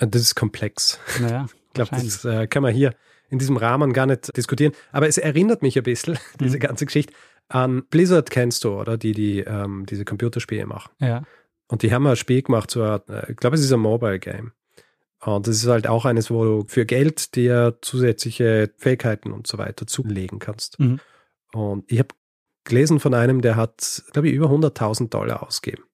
Das 0.00 0.22
ist 0.22 0.34
komplex. 0.34 0.98
Naja, 1.20 1.46
Ich 1.68 1.74
glaube, 1.74 1.90
das 1.92 2.24
äh, 2.24 2.46
kann 2.48 2.62
man 2.64 2.74
hier 2.74 2.94
in 3.28 3.38
diesem 3.38 3.56
Rahmen 3.56 3.92
gar 3.92 4.06
nicht 4.06 4.36
diskutieren. 4.36 4.72
Aber 4.90 5.06
es 5.06 5.18
erinnert 5.18 5.62
mich 5.62 5.76
ein 5.76 5.84
bisschen, 5.84 6.18
diese 6.40 6.56
Mhm. 6.56 6.60
ganze 6.60 6.86
Geschichte, 6.86 7.12
an 7.48 7.84
Blizzard 7.90 8.30
kennst 8.30 8.64
du, 8.64 8.70
oder? 8.80 8.96
Die, 8.96 9.12
die 9.12 9.40
ähm, 9.40 9.86
diese 9.86 10.04
Computerspiele 10.04 10.66
machen. 10.66 10.90
Ja. 10.98 11.22
Und 11.68 11.82
die 11.82 11.92
haben 11.92 12.06
ein 12.08 12.16
Spiel 12.16 12.42
gemacht, 12.42 12.70
so 12.70 12.82
ein, 12.82 13.00
äh, 13.08 13.30
ich 13.30 13.36
glaube, 13.36 13.54
es 13.56 13.62
ist 13.62 13.72
ein 13.72 13.80
Mobile-Game. 13.80 14.52
Und 15.22 15.46
das 15.46 15.56
ist 15.56 15.66
halt 15.68 15.86
auch 15.86 16.06
eines, 16.06 16.30
wo 16.30 16.44
du 16.44 16.64
für 16.66 16.86
Geld 16.86 17.36
dir 17.36 17.76
zusätzliche 17.82 18.72
Fähigkeiten 18.78 19.32
und 19.32 19.46
so 19.46 19.58
weiter 19.58 19.86
zulegen 19.86 20.38
kannst. 20.38 20.80
Mhm. 20.80 20.98
Und 21.52 21.84
ich 21.92 21.98
habe 21.98 22.08
gelesen 22.64 23.00
von 23.00 23.14
einem, 23.14 23.42
der 23.42 23.54
hat, 23.56 24.02
glaube 24.12 24.28
ich, 24.28 24.34
über 24.34 24.46
100.000 24.46 25.10
Dollar 25.10 25.42
ausgegeben, 25.46 25.84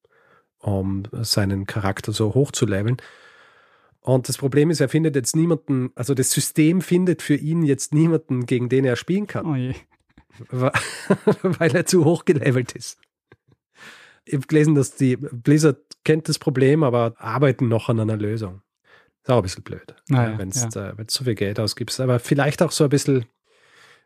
um 0.59 1.03
seinen 1.23 1.67
Charakter 1.67 2.13
so 2.13 2.35
hoch 2.35 2.53
zu 2.53 2.67
leveln. 2.67 2.97
Und 4.07 4.29
das 4.29 4.39
Problem 4.39 4.71
ist, 4.71 4.81
er 4.81 4.89
findet 4.89 5.17
jetzt 5.17 5.35
niemanden, 5.35 5.91
also 5.97 6.15
das 6.15 6.31
System 6.31 6.81
findet 6.81 7.23
für 7.23 7.35
ihn 7.35 7.65
jetzt 7.65 7.93
niemanden, 7.93 8.47
gegen 8.47 8.69
den 8.69 8.85
er 8.85 8.95
spielen 8.95 9.27
kann, 9.27 9.45
Oh 9.45 9.57
je. 9.57 9.75
weil 11.43 11.75
er 11.75 11.87
zu 11.87 12.05
hoch 12.05 12.25
gelevelt 12.25 12.71
ist. 12.73 13.01
Ich 14.25 14.35
habe 14.35 14.47
gelesen, 14.47 14.77
dass 14.77 14.95
die 14.95 15.17
Blizzard 15.17 15.79
kennt 16.05 16.29
das 16.29 16.39
Problem, 16.39 16.85
aber 16.85 17.15
arbeiten 17.19 17.67
noch 17.67 17.89
an 17.89 17.99
einer 17.99 18.17
Lösung. 18.17 18.63
Ist 19.25 19.31
auch 19.31 19.39
ein 19.39 19.43
bisschen 19.43 19.65
blöd, 19.65 19.97
Naja, 20.09 20.39
wenn 20.39 20.51
ja. 20.51 20.69
du 20.69 20.79
äh, 20.79 20.99
wenn's 20.99 21.15
so 21.15 21.25
viel 21.25 21.35
Geld 21.35 21.59
ausgibst. 21.59 21.99
Aber 21.99 22.21
vielleicht 22.21 22.63
auch 22.63 22.71
so 22.71 22.85
ein 22.85 22.91
bisschen, 22.91 23.25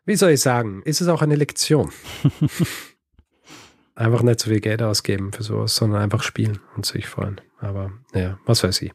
wie 0.05 0.15
soll 0.15 0.31
ich 0.31 0.41
sagen, 0.41 0.81
ist 0.83 1.01
es 1.01 1.09
auch 1.09 1.21
eine 1.21 1.35
Lektion. 1.35 1.91
einfach 3.93 4.23
nicht 4.23 4.39
so 4.39 4.49
viel 4.49 4.61
Geld 4.61 4.81
ausgeben 4.81 5.31
für 5.31 5.43
sowas, 5.43 5.75
sondern 5.75 6.01
einfach 6.01 6.23
spielen 6.23 6.59
und 6.75 6.87
sich 6.87 7.07
freuen. 7.07 7.39
Aber 7.59 7.91
ja, 8.15 8.39
was 8.47 8.63
weiß 8.63 8.81
ich. 8.81 8.93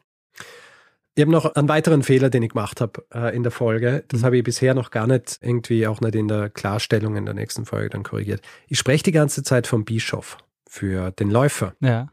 Ich 1.17 1.21
habe 1.23 1.31
noch 1.31 1.55
einen 1.55 1.67
weiteren 1.67 2.03
Fehler, 2.03 2.29
den 2.29 2.43
ich 2.43 2.49
gemacht 2.51 2.79
habe 2.79 3.03
äh, 3.11 3.35
in 3.35 3.41
der 3.41 3.51
Folge. 3.51 4.03
Das 4.09 4.21
Mhm. 4.21 4.25
habe 4.25 4.37
ich 4.37 4.43
bisher 4.43 4.75
noch 4.75 4.91
gar 4.91 5.07
nicht 5.07 5.39
irgendwie 5.41 5.87
auch 5.87 5.99
nicht 5.99 6.13
in 6.13 6.27
der 6.27 6.51
Klarstellung 6.51 7.15
in 7.15 7.25
der 7.25 7.33
nächsten 7.33 7.65
Folge 7.65 7.89
dann 7.89 8.03
korrigiert. 8.03 8.41
Ich 8.67 8.77
spreche 8.77 9.01
die 9.03 9.11
ganze 9.11 9.41
Zeit 9.41 9.65
vom 9.65 9.83
Bischof 9.83 10.37
für 10.69 11.09
den 11.09 11.31
Läufer. 11.31 11.73
Ja. 11.79 12.09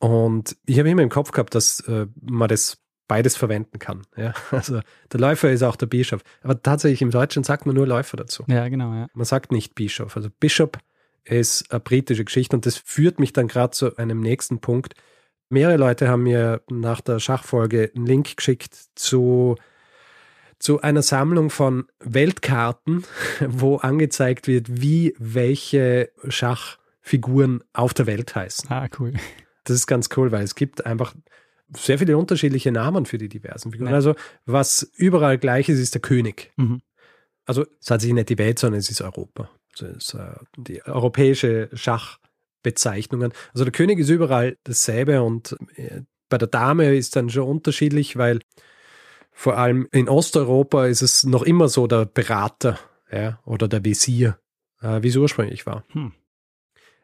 Und 0.00 0.54
ich 0.66 0.78
habe 0.78 0.90
immer 0.90 1.00
im 1.00 1.08
Kopf 1.08 1.30
gehabt, 1.32 1.54
dass 1.54 1.80
äh, 1.88 2.06
man 2.20 2.48
das 2.48 2.76
beides 3.08 3.36
verwenden 3.38 3.78
kann. 3.78 4.02
Ja? 4.18 4.34
Also 4.50 4.80
der 5.10 5.20
Läufer 5.20 5.50
ist 5.50 5.62
auch 5.62 5.76
der 5.76 5.86
Bischof. 5.86 6.20
Aber 6.42 6.60
tatsächlich 6.60 7.00
im 7.00 7.10
Deutschen 7.10 7.44
sagt 7.44 7.64
man 7.64 7.74
nur 7.74 7.86
Läufer 7.86 8.18
dazu. 8.18 8.44
Ja, 8.48 8.68
genau, 8.68 8.92
ja. 8.92 9.06
Man 9.14 9.24
sagt 9.24 9.50
nicht 9.50 9.74
Bischof. 9.74 10.14
Also 10.14 10.28
Bishop 10.40 10.76
ist 11.24 11.70
eine 11.72 11.80
britische 11.80 12.26
Geschichte 12.26 12.54
und 12.54 12.66
das 12.66 12.76
führt 12.76 13.18
mich 13.18 13.32
dann 13.32 13.48
gerade 13.48 13.70
zu 13.70 13.96
einem 13.96 14.20
nächsten 14.20 14.60
Punkt. 14.60 14.92
Mehrere 15.52 15.76
Leute 15.76 16.08
haben 16.08 16.22
mir 16.22 16.62
nach 16.70 17.02
der 17.02 17.20
Schachfolge 17.20 17.90
einen 17.94 18.06
Link 18.06 18.38
geschickt 18.38 18.74
zu, 18.94 19.56
zu 20.58 20.80
einer 20.80 21.02
Sammlung 21.02 21.50
von 21.50 21.84
Weltkarten, 22.00 23.04
wo 23.46 23.76
angezeigt 23.76 24.46
wird, 24.46 24.80
wie 24.80 25.14
welche 25.18 26.10
Schachfiguren 26.26 27.62
auf 27.74 27.92
der 27.92 28.06
Welt 28.06 28.34
heißen. 28.34 28.70
Ah, 28.70 28.88
cool. 28.98 29.12
Das 29.64 29.76
ist 29.76 29.86
ganz 29.86 30.08
cool, 30.16 30.32
weil 30.32 30.42
es 30.42 30.54
gibt 30.54 30.86
einfach 30.86 31.14
sehr 31.76 31.98
viele 31.98 32.16
unterschiedliche 32.16 32.72
Namen 32.72 33.04
für 33.04 33.18
die 33.18 33.28
diversen 33.28 33.72
Figuren. 33.72 33.90
Ja. 33.90 33.96
Also 33.96 34.14
was 34.46 34.90
überall 34.96 35.36
gleich 35.36 35.68
ist, 35.68 35.80
ist 35.80 35.92
der 35.92 36.00
König. 36.00 36.50
Mhm. 36.56 36.80
Also 37.44 37.66
es 37.78 37.90
hat 37.90 38.00
sich 38.00 38.14
nicht 38.14 38.30
die 38.30 38.38
Welt, 38.38 38.58
sondern 38.58 38.78
es 38.78 38.88
ist 38.88 39.02
Europa. 39.02 39.50
Also 39.72 39.86
es 39.86 40.08
ist 40.08 40.14
äh, 40.14 40.32
die 40.56 40.82
europäische 40.82 41.68
Schachbezeichnungen. 42.62 43.32
Also 43.52 43.64
der 43.64 43.72
König 43.72 43.98
ist 43.98 44.08
überall 44.08 44.56
dasselbe 44.64 45.22
und 45.22 45.56
äh, 45.74 46.02
bei 46.28 46.38
der 46.38 46.48
Dame 46.48 46.94
ist 46.96 47.16
dann 47.16 47.28
schon 47.28 47.44
unterschiedlich, 47.44 48.16
weil 48.16 48.40
vor 49.32 49.58
allem 49.58 49.88
in 49.92 50.08
Osteuropa 50.08 50.86
ist 50.86 51.02
es 51.02 51.24
noch 51.24 51.42
immer 51.42 51.68
so 51.68 51.86
der 51.86 52.06
Berater 52.06 52.78
ja, 53.10 53.40
oder 53.44 53.68
der 53.68 53.84
Visier, 53.84 54.38
äh, 54.80 55.02
wie 55.02 55.08
es 55.08 55.16
ursprünglich 55.16 55.66
war. 55.66 55.84
Hm. 55.88 56.12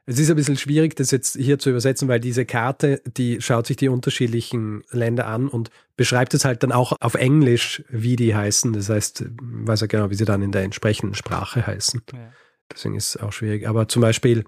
Es 0.06 0.18
ist 0.18 0.30
ein 0.30 0.36
bisschen 0.36 0.56
schwierig, 0.56 0.96
das 0.96 1.10
jetzt 1.10 1.36
hier 1.36 1.58
zu 1.58 1.68
übersetzen, 1.68 2.08
weil 2.08 2.18
diese 2.18 2.46
Karte, 2.46 3.02
die 3.06 3.42
schaut 3.42 3.66
sich 3.66 3.76
die 3.76 3.90
unterschiedlichen 3.90 4.82
Länder 4.90 5.26
an 5.26 5.48
und 5.48 5.70
beschreibt 5.96 6.32
es 6.32 6.46
halt 6.46 6.62
dann 6.62 6.72
auch 6.72 6.94
auf 6.98 7.14
Englisch, 7.14 7.84
wie 7.90 8.16
die 8.16 8.34
heißen. 8.34 8.72
Das 8.72 8.88
heißt, 8.88 9.26
weiß 9.38 9.82
ja 9.82 9.86
genau, 9.86 10.08
wie 10.08 10.14
sie 10.14 10.24
dann 10.24 10.40
in 10.40 10.50
der 10.50 10.62
entsprechenden 10.62 11.14
Sprache 11.14 11.66
heißen. 11.66 12.00
Ja. 12.14 12.32
Deswegen 12.72 12.96
ist 12.96 13.16
es 13.16 13.16
auch 13.18 13.32
schwierig. 13.32 13.68
Aber 13.68 13.88
zum 13.88 14.00
Beispiel 14.00 14.44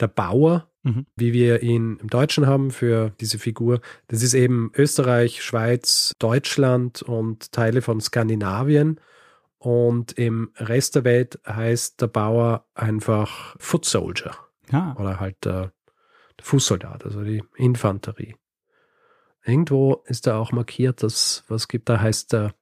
der 0.00 0.08
Bauer, 0.08 0.66
Mhm. 0.82 1.04
wie 1.14 1.34
wir 1.34 1.62
ihn 1.62 1.98
im 2.00 2.08
Deutschen 2.08 2.46
haben 2.46 2.70
für 2.70 3.10
diese 3.20 3.38
Figur, 3.38 3.80
das 4.08 4.22
ist 4.22 4.32
eben 4.32 4.72
Österreich, 4.74 5.42
Schweiz, 5.42 6.14
Deutschland 6.18 7.02
und 7.02 7.52
Teile 7.52 7.82
von 7.82 8.00
Skandinavien. 8.00 8.98
Und 9.58 10.12
im 10.12 10.52
Rest 10.56 10.94
der 10.94 11.04
Welt 11.04 11.38
heißt 11.46 12.00
der 12.00 12.06
Bauer 12.06 12.64
einfach 12.74 13.56
Foot 13.58 13.84
Soldier 13.84 14.34
Ah, 14.72 14.94
oder 14.98 15.20
halt 15.20 15.36
der, 15.44 15.72
der 16.38 16.44
Fußsoldat, 16.46 17.04
also 17.04 17.22
die 17.24 17.42
Infanterie. 17.56 18.36
Irgendwo 19.44 20.02
ist 20.06 20.26
da 20.26 20.38
auch 20.38 20.52
markiert, 20.52 21.02
dass 21.02 21.44
was 21.48 21.68
gibt, 21.68 21.90
da 21.90 22.00
heißt 22.00 22.32
der 22.32 22.54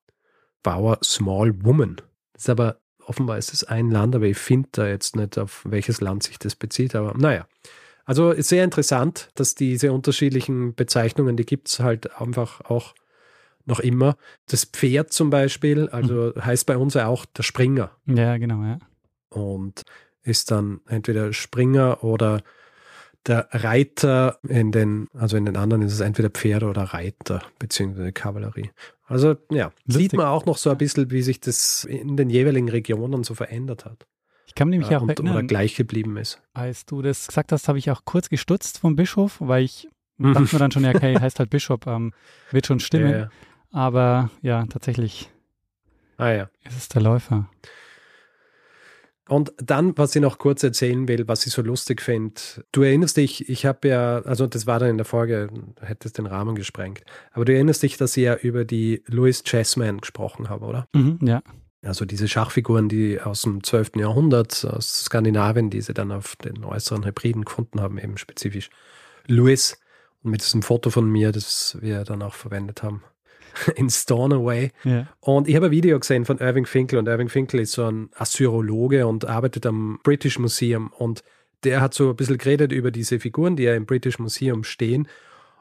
Bauer 0.65 0.99
Small 1.05 1.65
Woman. 1.65 1.97
Das 2.33 2.45
ist 2.45 2.51
aber 2.51 2.81
offenbar 3.09 3.39
ist 3.39 3.53
es 3.53 3.65
ein 3.65 3.91
Land, 3.91 4.15
aber 4.15 4.27
ich 4.27 4.39
finde 4.39 4.69
da 4.73 4.87
jetzt 4.87 5.17
nicht, 5.17 5.39
auf 5.39 5.63
welches 5.65 6.01
Land 6.01 6.23
sich 6.23 6.39
das 6.39 6.55
bezieht. 6.55 6.95
Aber 6.95 7.17
naja. 7.17 7.47
Also 8.05 8.31
ist 8.31 8.49
sehr 8.49 8.65
interessant, 8.65 9.29
dass 9.35 9.55
diese 9.55 9.93
unterschiedlichen 9.93 10.75
Bezeichnungen, 10.75 11.37
die 11.37 11.45
gibt 11.45 11.69
es 11.69 11.81
halt 11.81 12.19
einfach 12.19 12.63
auch 12.63 12.95
noch 13.67 13.81
immer. 13.81 14.17
Das 14.47 14.65
Pferd 14.65 15.13
zum 15.13 15.29
Beispiel, 15.29 15.89
also 15.91 16.33
heißt 16.41 16.65
bei 16.65 16.79
uns 16.79 16.95
ja 16.95 17.07
auch 17.07 17.27
der 17.27 17.43
Springer 17.43 17.91
ja, 18.07 18.39
genau, 18.39 18.63
ja. 18.63 18.79
und 19.29 19.83
ist 20.23 20.51
dann 20.51 20.81
entweder 20.87 21.35
Springer 21.35 22.03
oder 22.03 22.43
der 23.29 23.49
Reiter 23.53 24.39
in 24.49 24.73
den, 24.73 25.09
also 25.15 25.37
in 25.37 25.45
den 25.47 25.57
anderen 25.57 25.83
ist 25.83 25.93
es 25.93 26.01
entweder 26.01 26.31
Pferde 26.31 26.67
oder 26.67 26.83
Reiter, 26.83 27.43
beziehungsweise 27.59 28.13
Kavallerie. 28.13 28.71
Also 29.07 29.37
ja, 29.51 29.67
Lustig. 29.87 29.95
sieht 30.03 30.13
man 30.15 30.27
auch 30.27 30.45
noch 30.47 30.57
so 30.59 30.71
ein 30.71 30.79
bisschen, 30.79 31.11
wie 31.11 31.23
sich 31.23 31.41
das 31.41 31.85
in 31.85 32.17
den 32.17 32.31
jeweiligen 32.31 32.69
Regionen 32.69 33.25
so 33.25 33.35
verändert 33.35 33.85
hat. 33.85 34.07
Ich 34.47 34.55
kann 34.55 34.69
mich 34.71 34.91
Äh, 34.91 34.97
auch 34.97 35.03
und, 35.03 35.11
oder 35.21 35.25
erinnern, 35.29 35.47
gleich 35.47 35.77
geblieben 35.77 36.17
ist. 36.17 36.41
als 36.55 36.85
du 36.87 37.03
das 37.03 37.27
gesagt 37.29 37.53
hast, 37.53 37.69
habe 37.69 37.79
ich 37.79 37.91
auch 37.91 38.03
kurz 38.05 38.29
gestutzt 38.29 38.79
vom 38.79 38.97
Bischof, 38.97 39.37
weil 39.41 39.63
ich 39.65 39.89
dachte 40.19 40.41
mir 40.53 40.59
dann 40.59 40.71
schon, 40.73 40.85
ja, 40.85 40.91
okay, 40.95 41.19
heißt 41.21 41.39
halt 41.39 41.51
Bischof, 41.51 41.81
ähm, 41.87 42.13
wird 42.51 42.67
schon 42.67 42.81
stimmen. 42.81 43.11
Ja, 43.13 43.19
ja. 43.19 43.31
Aber 43.71 44.31
ja, 44.43 44.65
tatsächlich 44.67 45.31
Ah 46.17 46.31
ja. 46.31 46.51
ist 46.67 46.77
es 46.77 46.89
der 46.89 47.03
Läufer. 47.03 47.49
Und 49.29 49.53
dann, 49.59 49.97
was 49.99 50.17
ich 50.17 50.23
noch 50.23 50.39
kurz 50.39 50.63
erzählen 50.63 51.07
will, 51.07 51.29
was 51.29 51.47
ich 51.47 51.53
so 51.53 51.61
lustig 51.61 52.01
finde. 52.01 52.41
Du 52.73 52.83
erinnerst 52.83 53.19
dich, 53.19 53.49
ich 53.49 53.67
habe 53.67 53.89
ja, 53.89 54.21
also 54.23 54.47
das 54.47 54.67
war 54.67 54.79
dann 54.79 54.91
in 54.91 54.97
der 54.97 55.05
Folge, 55.05 55.51
hätte 55.81 56.09
es 56.09 56.15
den 56.15 56.27
Rahmen 56.27 56.55
gesprengt. 56.55 57.03
Aber 57.33 57.45
du 57.45 57.53
erinnerst 57.53 57.83
dich, 57.83 57.99
dass 57.99 58.17
ich 58.17 58.25
ja 58.25 58.35
über 58.35 58.65
die 58.65 59.03
Louis 59.07 59.43
Chessman 59.45 59.99
gesprochen 59.99 60.49
habe, 60.49 60.65
oder? 60.65 60.89
Mhm, 60.95 61.19
ja. 61.23 61.43
Also 61.83 62.07
diese 62.07 62.27
Schachfiguren, 62.27 62.89
die 62.89 63.21
aus 63.21 63.43
dem 63.43 63.63
12. 63.63 63.97
Jahrhundert, 63.97 64.65
aus 64.65 65.05
Skandinavien, 65.05 65.71
die 65.71 65.81
sie 65.81 65.95
dann 65.95 66.11
auf 66.11 66.35
den 66.37 66.65
äußeren 66.65 67.05
Hybriden 67.05 67.45
gefunden 67.45 67.81
haben, 67.81 67.99
eben 67.99 68.17
spezifisch 68.17 68.71
Louis. 69.27 69.79
Und 70.23 70.33
mit 70.33 70.43
diesem 70.43 70.63
Foto 70.63 70.91
von 70.91 71.09
mir, 71.09 71.33
das 71.33 71.77
wir 71.81 72.03
dann 72.05 72.23
auch 72.23 72.35
verwendet 72.35 72.83
haben, 72.83 73.05
in 73.77 73.91
Stornoway. 73.91 74.71
ja. 74.85 75.07
Und 75.21 75.49
ich 75.49 75.57
habe 75.57 75.67
ein 75.67 75.73
Video 75.73 75.99
gesehen 75.99 76.25
von 76.25 76.39
Irving 76.39 76.67
Finkel 76.67 76.99
und 76.99 77.09
Irving 77.09 77.29
Finkel 77.29 77.61
ist 77.61 77.73
so 77.73 77.85
ein 77.85 78.11
Assyrologe 78.15 79.07
und 79.07 79.25
arbeitet 79.25 79.67
am 79.67 80.01
British 80.03 80.39
Museum 80.39 80.93
und 80.97 81.23
der 81.65 81.81
hat 81.81 81.95
so 81.95 82.11
ein 82.11 82.17
bisschen 82.17 82.39
geredet 82.39 82.73
über 82.73 82.91
diese 82.91 83.19
Figuren, 83.19 83.57
die 83.57 83.65
ja 83.65 83.75
im 83.75 83.87
British 83.87 84.19
Museum 84.19 84.65
stehen 84.65 85.09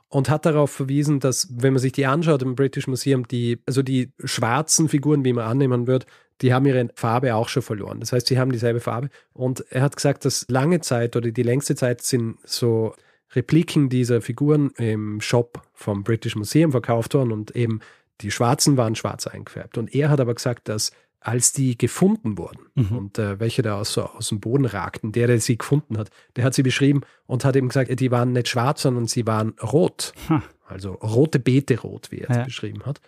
und 0.09 0.29
hat 0.29 0.45
darauf 0.45 0.71
verwiesen, 0.71 1.19
dass, 1.19 1.47
wenn 1.51 1.73
man 1.73 1.81
sich 1.81 1.91
die 1.91 2.05
anschaut 2.05 2.41
im 2.41 2.55
British 2.55 2.87
Museum, 2.87 3.27
die, 3.27 3.59
also 3.65 3.81
die 3.81 4.11
schwarzen 4.23 4.89
Figuren, 4.89 5.25
wie 5.25 5.33
man 5.33 5.45
annehmen 5.45 5.87
wird, 5.87 6.05
die 6.41 6.53
haben 6.53 6.65
ihre 6.65 6.89
Farbe 6.95 7.35
auch 7.35 7.49
schon 7.49 7.63
verloren. 7.63 7.99
Das 7.99 8.11
heißt, 8.11 8.27
sie 8.27 8.37
haben 8.39 8.51
dieselbe 8.51 8.79
Farbe. 8.79 9.09
Und 9.33 9.65
er 9.69 9.81
hat 9.81 9.95
gesagt, 9.95 10.23
dass 10.23 10.45
lange 10.49 10.81
Zeit 10.81 11.15
oder 11.15 11.31
die 11.31 11.43
längste 11.43 11.75
Zeit 11.75 12.01
sind 12.01 12.37
so 12.43 12.93
Repliken 13.35 13.89
dieser 13.89 14.21
Figuren 14.21 14.69
im 14.77 15.21
Shop 15.21 15.61
vom 15.73 16.03
British 16.03 16.35
Museum 16.35 16.71
verkauft 16.71 17.13
worden 17.13 17.31
und 17.31 17.55
eben 17.55 17.79
die 18.21 18.31
Schwarzen 18.31 18.77
waren 18.77 18.95
schwarz 18.95 19.27
eingefärbt. 19.27 19.77
Und 19.77 19.93
er 19.93 20.09
hat 20.09 20.19
aber 20.19 20.33
gesagt, 20.33 20.69
dass 20.69 20.91
als 21.19 21.51
die 21.51 21.77
gefunden 21.77 22.37
wurden 22.37 22.67
Mhm. 22.75 22.97
und 22.97 23.19
äh, 23.19 23.39
welche 23.39 23.61
da 23.63 23.79
aus, 23.79 23.91
so 23.91 24.03
aus 24.03 24.29
dem 24.29 24.39
Boden 24.39 24.65
ragten, 24.65 25.11
der, 25.11 25.27
der 25.27 25.39
sie 25.41 25.57
gefunden 25.57 25.97
hat, 25.97 26.09
der 26.35 26.43
hat 26.45 26.53
sie 26.53 26.63
beschrieben 26.63 27.01
und 27.25 27.43
hat 27.43 27.55
eben 27.55 27.67
gesagt, 27.69 27.99
die 27.99 28.11
waren 28.11 28.31
nicht 28.31 28.47
schwarz, 28.47 28.83
sondern 28.83 29.07
sie 29.07 29.25
waren 29.27 29.55
rot. 29.61 30.13
Ha. 30.29 30.41
Also 30.67 30.93
rote 30.93 31.39
Beete 31.39 31.79
rot, 31.81 32.11
wie 32.11 32.19
er 32.19 32.29
es 32.29 32.37
Ja. 32.37 32.43
beschrieben 32.43 32.85
hat. 32.85 33.01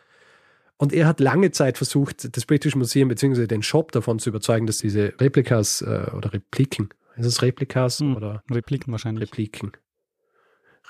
Und 0.77 0.91
er 0.93 1.07
hat 1.07 1.19
lange 1.19 1.51
Zeit 1.51 1.77
versucht, 1.77 2.35
das 2.35 2.45
British 2.45 2.75
Museum 2.75 3.09
bzw. 3.09 3.47
den 3.47 3.63
Shop 3.63 3.91
davon 3.91 4.17
zu 4.19 4.29
überzeugen, 4.29 4.65
dass 4.65 4.77
diese 4.79 5.13
Replikas 5.19 5.81
äh, 5.81 6.07
oder 6.15 6.33
Repliken, 6.33 6.89
ist 7.17 7.25
es 7.25 7.41
Replikas 7.41 7.99
hm, 7.99 8.15
oder? 8.15 8.43
Repliken 8.49 8.91
wahrscheinlich. 8.91 9.29
Repliken. 9.29 9.71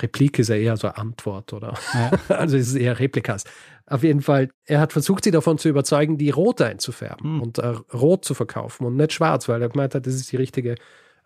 Replik 0.01 0.39
ist 0.39 0.49
ja 0.49 0.55
eher 0.55 0.77
so 0.77 0.87
Antwort, 0.87 1.53
oder? 1.53 1.73
Ja. 1.93 2.11
Also 2.29 2.57
es 2.57 2.69
ist 2.69 2.75
eher 2.75 2.99
Replikas. 2.99 3.43
Auf 3.85 4.03
jeden 4.03 4.21
Fall, 4.21 4.49
er 4.65 4.79
hat 4.79 4.93
versucht, 4.93 5.23
sie 5.23 5.31
davon 5.31 5.57
zu 5.57 5.67
überzeugen, 5.67 6.17
die 6.17 6.29
rot 6.29 6.61
einzufärben 6.61 7.35
mhm. 7.35 7.41
und 7.41 7.57
äh, 7.57 7.75
rot 7.93 8.23
zu 8.23 8.33
verkaufen 8.33 8.85
und 8.85 8.95
nicht 8.95 9.13
schwarz, 9.13 9.49
weil 9.49 9.61
er 9.61 9.69
gemeint 9.69 9.95
hat, 9.95 10.05
das 10.05 10.13
ist 10.13 10.31
die 10.31 10.37
richtige 10.37 10.75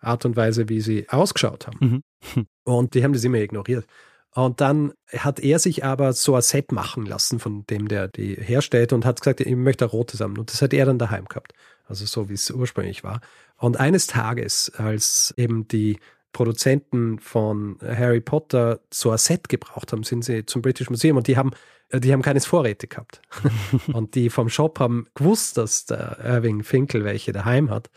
Art 0.00 0.24
und 0.24 0.36
Weise, 0.36 0.68
wie 0.68 0.80
sie 0.80 1.08
ausgeschaut 1.08 1.66
haben. 1.66 2.02
Mhm. 2.34 2.46
Und 2.64 2.94
die 2.94 3.04
haben 3.04 3.12
das 3.12 3.24
immer 3.24 3.38
ignoriert. 3.38 3.86
Und 4.34 4.60
dann 4.60 4.92
hat 5.16 5.38
er 5.38 5.60
sich 5.60 5.84
aber 5.84 6.12
so 6.12 6.34
ein 6.34 6.42
Set 6.42 6.72
machen 6.72 7.06
lassen, 7.06 7.38
von 7.38 7.64
dem 7.66 7.86
der 7.86 8.08
die 8.08 8.34
herstellt 8.34 8.92
und 8.92 9.04
hat 9.04 9.20
gesagt, 9.20 9.40
ich 9.40 9.54
möchte 9.54 9.84
ein 9.84 9.90
rotes 9.90 10.20
haben. 10.20 10.36
Und 10.36 10.52
das 10.52 10.60
hat 10.60 10.74
er 10.74 10.86
dann 10.86 10.98
daheim 10.98 11.26
gehabt. 11.26 11.52
Also 11.86 12.04
so, 12.04 12.28
wie 12.28 12.34
es 12.34 12.50
ursprünglich 12.50 13.04
war. 13.04 13.20
Und 13.56 13.78
eines 13.78 14.08
Tages, 14.08 14.72
als 14.76 15.32
eben 15.36 15.68
die 15.68 16.00
Produzenten 16.34 17.18
von 17.20 17.78
Harry 17.80 18.20
Potter 18.20 18.80
so 18.92 19.10
ein 19.10 19.18
Set 19.18 19.48
gebraucht 19.48 19.92
haben, 19.92 20.02
sind 20.02 20.24
sie 20.24 20.44
zum 20.44 20.60
British 20.60 20.90
Museum 20.90 21.16
und 21.16 21.28
die 21.28 21.38
haben, 21.38 21.52
die 21.90 22.12
haben 22.12 22.20
keines 22.20 22.44
Vorräte 22.44 22.86
gehabt. 22.86 23.22
und 23.94 24.14
die 24.14 24.28
vom 24.28 24.50
Shop 24.50 24.78
haben 24.78 25.06
gewusst, 25.14 25.56
dass 25.56 25.86
der 25.86 26.18
Irving 26.22 26.62
Finkel 26.62 27.04
welche 27.04 27.32
daheim 27.32 27.70
hat 27.70 27.88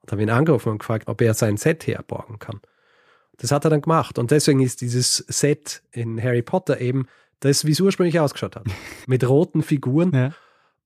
und 0.00 0.10
haben 0.10 0.20
ihn 0.20 0.30
angerufen 0.30 0.70
und 0.70 0.78
gefragt, 0.78 1.06
ob 1.06 1.20
er 1.20 1.34
sein 1.34 1.56
Set 1.56 1.86
herborgen 1.86 2.40
kann. 2.40 2.60
Das 3.36 3.52
hat 3.52 3.64
er 3.64 3.70
dann 3.70 3.82
gemacht. 3.82 4.18
Und 4.18 4.30
deswegen 4.30 4.60
ist 4.60 4.80
dieses 4.80 5.16
Set 5.28 5.82
in 5.92 6.20
Harry 6.22 6.42
Potter 6.42 6.80
eben 6.80 7.06
das, 7.40 7.64
wie 7.66 7.72
es 7.72 7.80
ursprünglich 7.80 8.18
ausgeschaut 8.18 8.56
hat. 8.56 8.66
Mit 9.06 9.28
roten 9.28 9.62
Figuren. 9.62 10.12
Ja. 10.14 10.32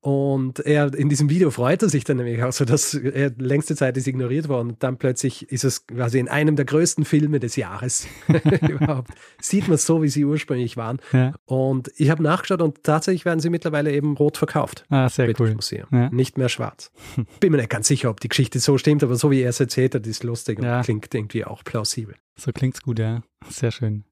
Und 0.07 0.61
er 0.61 0.95
in 0.95 1.09
diesem 1.09 1.31
Video 1.31 1.51
freut 1.51 1.83
er 1.83 1.89
sich 1.89 2.05
dann 2.05 2.19
nämlich 2.19 2.41
auch 2.41 2.53
so, 2.53 2.65
dass 2.65 2.95
er 2.95 3.33
längste 3.39 3.75
Zeit 3.75 3.97
ist 3.97 4.07
ignoriert 4.07 4.49
worden. 4.49 4.69
Und 4.69 4.83
dann 4.85 4.99
plötzlich 4.99 5.51
ist 5.51 5.65
es 5.65 5.85
quasi 5.89 6.21
in 6.21 6.29
einem 6.29 6.55
der 6.55 6.65
größten 6.65 7.05
Filme 7.05 7.41
des 7.41 7.57
Jahres 7.57 8.07
überhaupt. 8.69 9.11
Sieht 9.41 9.67
man 9.67 9.79
so, 9.79 10.05
wie 10.05 10.09
sie 10.09 10.25
ursprünglich 10.25 10.77
waren. 10.77 11.01
Ja. 11.13 11.35
Und 11.45 11.91
ich 11.97 12.09
habe 12.09 12.23
nachgeschaut 12.23 12.63
und 12.63 12.85
tatsächlich 12.85 13.25
werden 13.25 13.41
sie 13.41 13.51
mittlerweile 13.51 13.91
eben 13.91 14.17
rot 14.17 14.37
verkauft. 14.37 14.85
Ah, 14.91 15.09
sehr 15.09 15.27
British 15.27 15.41
cool. 15.41 15.55
Museum. 15.57 15.89
Ja. 15.91 16.09
Nicht 16.11 16.39
mehr 16.39 16.51
schwarz. 16.51 16.93
Bin 17.41 17.51
mir 17.51 17.59
nicht 17.59 17.71
ganz 17.71 17.89
sicher, 17.89 18.09
ob 18.09 18.21
die 18.21 18.29
Geschichte 18.29 18.61
so 18.61 18.79
stimmt, 18.79 19.03
aber 19.03 19.17
so 19.17 19.33
wie 19.33 19.41
er 19.41 19.51
es 19.51 19.59
erzählt 19.59 19.97
hat, 19.97 20.07
ist 20.07 20.23
lustig 20.23 20.61
und 20.61 20.83
klingt 20.85 21.13
irgendwie 21.13 21.45
auch 21.45 21.65
plausibel. 21.65 22.15
So 22.37 22.53
klingt's 22.53 22.81
gut, 22.81 23.01
ja. 23.01 23.23
Sehr 23.49 23.73
schön. 23.73 24.05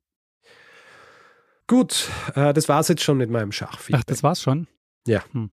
Gut, 1.68 2.10
äh, 2.34 2.52
das 2.52 2.68
war's 2.68 2.88
jetzt 2.88 3.04
schon 3.04 3.16
mit 3.16 3.30
meinem 3.30 3.52
Schach. 3.52 3.78
Ach, 3.92 4.02
das 4.02 4.24
war's 4.24 4.42
schon? 4.42 4.66
Ja. 5.06 5.22
Hm. 5.30 5.50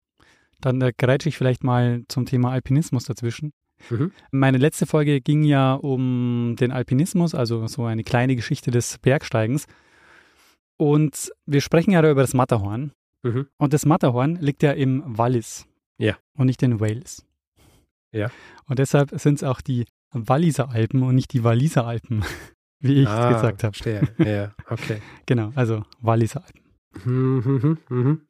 Dann 0.61 0.81
äh, 0.81 0.93
grätsche 0.97 1.29
ich 1.29 1.37
vielleicht 1.37 1.65
mal 1.65 2.03
zum 2.09 2.27
Thema 2.27 2.51
Alpinismus 2.51 3.05
dazwischen. 3.05 3.53
Mhm. 3.91 4.13
Meine 4.31 4.59
letzte 4.59 4.87
Folge 4.87 5.21
ging 5.21 5.45
ja 5.45 5.75
um 5.75 6.57
den 6.59 6.73
Alpinismus, 6.73 7.35
also 7.35 7.67
so 7.67 7.85
eine 7.85 8.03
kleine 8.03 8.37
Geschichte 8.37 8.71
des 8.71 8.99
Bergsteigens. 8.99 9.67
Und 10.77 11.33
wir 11.47 11.61
sprechen 11.61 11.93
ja 11.93 12.01
über 12.01 12.23
das 12.23 12.35
Matterhorn. 12.35 12.93
Mhm. 13.23 13.49
Und 13.59 13.73
das 13.73 13.87
Matterhorn 13.87 14.37
liegt 14.37 14.63
ja 14.63 14.73
im 14.73 15.03
Wallis. 15.07 15.67
Ja. 15.99 16.17
Und 16.37 16.47
nicht 16.47 16.63
in 16.63 16.81
Wales. 16.81 17.27
Ja. 18.13 18.31
Und 18.67 18.79
deshalb 18.79 19.11
sind 19.19 19.35
es 19.35 19.45
auch 19.45 19.61
die 19.61 19.87
Walliser 20.13 20.71
Alpen 20.71 21.03
und 21.03 21.15
nicht 21.15 21.33
die 21.33 21.45
Walliser 21.45 21.87
Alpen, 21.87 22.25
wie 22.81 23.03
ich 23.03 23.09
ah, 23.09 23.33
gesagt 23.33 23.65
habe. 23.65 23.77
Verstehe. 23.77 24.15
Ja, 24.19 24.55
okay. 24.71 25.03
genau, 25.27 25.53
also 25.55 25.85
Walliser 26.01 26.45
Alpen. 26.45 26.63
Mhm, 27.05 27.43
mhm, 27.45 27.79
mhm. 27.89 28.28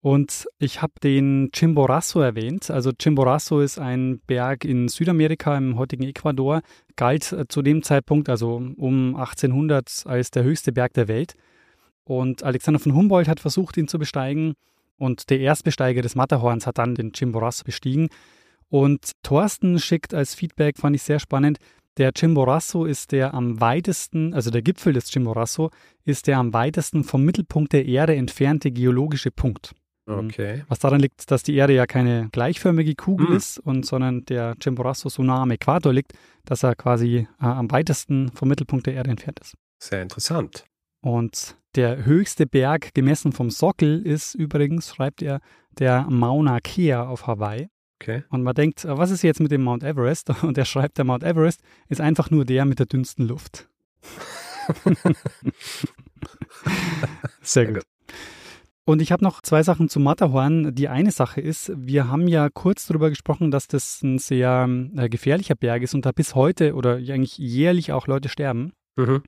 Und 0.00 0.46
ich 0.58 0.82
habe 0.82 0.92
den 1.02 1.50
Chimborazo 1.52 2.20
erwähnt. 2.20 2.70
Also 2.70 2.92
Chimborazo 2.92 3.60
ist 3.60 3.78
ein 3.78 4.20
Berg 4.26 4.64
in 4.64 4.88
Südamerika 4.88 5.56
im 5.56 5.76
heutigen 5.76 6.04
Ecuador, 6.04 6.62
galt 6.94 7.32
äh, 7.32 7.48
zu 7.48 7.62
dem 7.62 7.82
Zeitpunkt, 7.82 8.28
also 8.28 8.54
um 8.54 9.16
1800, 9.16 10.04
als 10.06 10.30
der 10.30 10.44
höchste 10.44 10.72
Berg 10.72 10.94
der 10.94 11.08
Welt. 11.08 11.34
Und 12.04 12.44
Alexander 12.44 12.78
von 12.78 12.94
Humboldt 12.94 13.26
hat 13.26 13.40
versucht, 13.40 13.76
ihn 13.76 13.88
zu 13.88 13.98
besteigen. 13.98 14.54
Und 14.96 15.28
der 15.28 15.40
Erstbesteiger 15.40 16.02
des 16.02 16.14
Matterhorns 16.14 16.66
hat 16.66 16.78
dann 16.78 16.94
den 16.94 17.12
Chimborazo 17.12 17.64
bestiegen. 17.64 18.08
Und 18.68 19.12
Thorsten 19.22 19.78
schickt 19.78 20.14
als 20.14 20.34
Feedback, 20.34 20.78
fand 20.78 20.96
ich 20.96 21.02
sehr 21.02 21.18
spannend, 21.18 21.58
der 21.96 22.12
Chimborazo 22.12 22.84
ist 22.84 23.12
der 23.12 23.32
am 23.32 23.58
weitesten, 23.60 24.34
also 24.34 24.50
der 24.50 24.60
Gipfel 24.60 24.92
des 24.92 25.10
Chimborazo 25.10 25.70
ist 26.04 26.26
der 26.26 26.36
am 26.36 26.52
weitesten 26.52 27.04
vom 27.04 27.24
Mittelpunkt 27.24 27.72
der 27.72 27.86
Erde 27.86 28.14
entfernte 28.14 28.70
geologische 28.70 29.30
Punkt. 29.30 29.74
Mhm. 30.06 30.26
Okay. 30.26 30.64
Was 30.68 30.78
daran 30.78 31.00
liegt, 31.00 31.30
dass 31.30 31.42
die 31.42 31.54
Erde 31.54 31.74
ja 31.74 31.86
keine 31.86 32.28
gleichförmige 32.30 32.94
Kugel 32.94 33.30
mhm. 33.30 33.36
ist, 33.36 33.58
und, 33.58 33.84
sondern 33.84 34.24
der 34.24 34.54
Chimborazo 34.60 35.08
so 35.08 35.22
nah 35.22 35.42
am 35.42 35.50
Äquator 35.50 35.92
liegt, 35.92 36.12
dass 36.44 36.62
er 36.62 36.74
quasi 36.74 37.26
äh, 37.40 37.44
am 37.44 37.70
weitesten 37.70 38.30
vom 38.32 38.48
Mittelpunkt 38.48 38.86
der 38.86 38.94
Erde 38.94 39.10
entfernt 39.10 39.40
ist. 39.40 39.54
Sehr 39.78 40.02
interessant. 40.02 40.64
Und 41.00 41.56
der 41.74 42.06
höchste 42.06 42.46
Berg 42.46 42.94
gemessen 42.94 43.32
vom 43.32 43.50
Sockel 43.50 44.00
ist 44.00 44.34
übrigens, 44.34 44.94
schreibt 44.94 45.22
er, 45.22 45.40
der 45.78 46.06
Mauna 46.08 46.60
Kea 46.60 47.06
auf 47.06 47.26
Hawaii. 47.26 47.68
Okay. 48.00 48.24
Und 48.30 48.42
man 48.42 48.54
denkt, 48.54 48.84
äh, 48.84 48.96
was 48.96 49.10
ist 49.10 49.22
jetzt 49.22 49.40
mit 49.40 49.50
dem 49.50 49.62
Mount 49.62 49.82
Everest? 49.82 50.30
Und 50.42 50.56
er 50.56 50.64
schreibt, 50.64 50.98
der 50.98 51.04
Mount 51.04 51.24
Everest 51.24 51.62
ist 51.88 52.00
einfach 52.00 52.30
nur 52.30 52.44
der 52.44 52.64
mit 52.64 52.78
der 52.78 52.86
dünnsten 52.86 53.26
Luft. 53.26 53.68
Sehr 57.42 57.66
gut. 57.66 57.82
Und 58.88 59.02
ich 59.02 59.10
habe 59.10 59.24
noch 59.24 59.42
zwei 59.42 59.64
Sachen 59.64 59.88
zu 59.88 59.98
Matterhorn. 59.98 60.72
Die 60.72 60.86
eine 60.86 61.10
Sache 61.10 61.40
ist, 61.40 61.72
wir 61.74 62.08
haben 62.08 62.28
ja 62.28 62.48
kurz 62.48 62.86
darüber 62.86 63.10
gesprochen, 63.10 63.50
dass 63.50 63.66
das 63.66 64.00
ein 64.02 64.18
sehr 64.18 64.68
äh, 64.96 65.08
gefährlicher 65.08 65.56
Berg 65.56 65.82
ist 65.82 65.94
und 65.94 66.06
da 66.06 66.12
bis 66.12 66.36
heute 66.36 66.74
oder 66.74 66.94
eigentlich 66.94 67.36
jährlich 67.36 67.90
auch 67.90 68.06
Leute 68.06 68.28
sterben. 68.28 68.74
Mhm. 68.94 69.24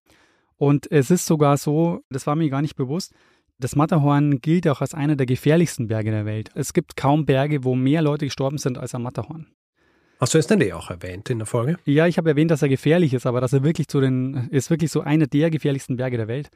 Und 0.58 0.90
es 0.92 1.10
ist 1.10 1.26
sogar 1.26 1.56
so, 1.56 2.02
das 2.08 2.24
war 2.28 2.36
mir 2.36 2.48
gar 2.50 2.62
nicht 2.62 2.76
bewusst, 2.76 3.12
das 3.58 3.74
Matterhorn 3.74 4.40
gilt 4.40 4.68
auch 4.68 4.80
als 4.80 4.94
einer 4.94 5.16
der 5.16 5.26
gefährlichsten 5.26 5.88
Berge 5.88 6.12
der 6.12 6.24
Welt. 6.24 6.50
Es 6.54 6.72
gibt 6.72 6.96
kaum 6.96 7.26
Berge, 7.26 7.64
wo 7.64 7.74
mehr 7.74 8.00
Leute 8.00 8.26
gestorben 8.26 8.58
sind 8.58 8.78
als 8.78 8.94
am 8.94 9.02
Matterhorn. 9.02 9.48
Hast 10.20 10.34
du 10.34 10.38
es 10.38 10.46
denn 10.46 10.60
eh 10.60 10.72
auch 10.72 10.88
erwähnt 10.90 11.30
in 11.30 11.38
der 11.38 11.46
Folge? 11.46 11.78
Ja, 11.84 12.06
ich 12.06 12.16
habe 12.16 12.30
erwähnt, 12.30 12.52
dass 12.52 12.62
er 12.62 12.68
gefährlich 12.68 13.12
ist, 13.12 13.26
aber 13.26 13.40
dass 13.40 13.52
er 13.52 13.64
wirklich 13.64 13.88
zu 13.88 14.00
den, 14.00 14.48
ist 14.50 14.70
wirklich 14.70 14.92
so 14.92 15.00
einer 15.00 15.26
der 15.26 15.50
gefährlichsten 15.50 15.96
Berge 15.96 16.16
der 16.16 16.28
Welt. 16.28 16.48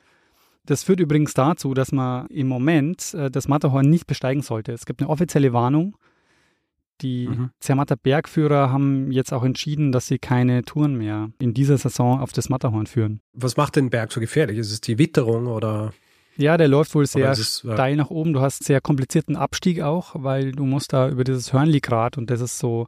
Das 0.65 0.85
führt 0.85 1.01
übrigens 1.01 1.35
dazu, 1.35 1.75
dass 1.75 1.93
man 1.93 2.27
im 2.29 2.47
Moment 2.47 3.15
äh, 3.15 3.31
das 3.31 3.49
Matterhorn 3.49 3.89
nicht 3.91 4.07
besteigen 4.07 4.43
sollte. 4.43 4.73
Es 4.73 4.87
gibt 4.87 5.01
eine 5.01 5.11
offizielle 5.11 5.53
Warnung. 5.53 5.97
Die 7.01 7.27
mhm. 7.27 7.51
Zermatter 7.59 7.97
Bergführer 7.97 8.71
haben 8.71 9.11
jetzt 9.11 9.33
auch 9.33 9.43
entschieden, 9.43 9.91
dass 9.91 10.07
sie 10.07 10.19
keine 10.19 10.63
Touren 10.63 10.97
mehr 10.97 11.31
in 11.41 11.53
dieser 11.53 11.77
Saison 11.77 12.21
auf 12.21 12.33
das 12.33 12.49
Matterhorn 12.49 12.87
führen. 12.87 13.21
Was 13.33 13.57
macht 13.57 13.75
den 13.75 13.91
Berg 13.91 14.13
so 14.13 14.21
gefährlich? 14.21 14.59
Ist 14.59 14.71
es 14.71 14.81
die 14.81 14.99
Witterung 14.99 15.49
oder? 15.49 15.93
Ja, 16.37 16.57
der 16.57 16.69
läuft 16.69 16.95
wohl 16.95 17.07
sehr 17.07 17.33
ist, 17.33 17.65
äh, 17.65 17.73
steil 17.73 17.97
nach 17.97 18.11
oben. 18.11 18.33
Du 18.33 18.41
hast 18.41 18.65
sehr 18.65 18.81
komplizierten 18.81 19.37
Abstieg 19.37 19.81
auch, 19.81 20.15
weil 20.15 20.53
du 20.53 20.65
musst 20.65 20.93
da 20.93 21.09
über 21.09 21.25
dieses 21.25 21.53
Hörnli-Grat 21.53 22.19
und 22.19 22.31
das 22.31 22.41
ist 22.41 22.59
so, 22.59 22.87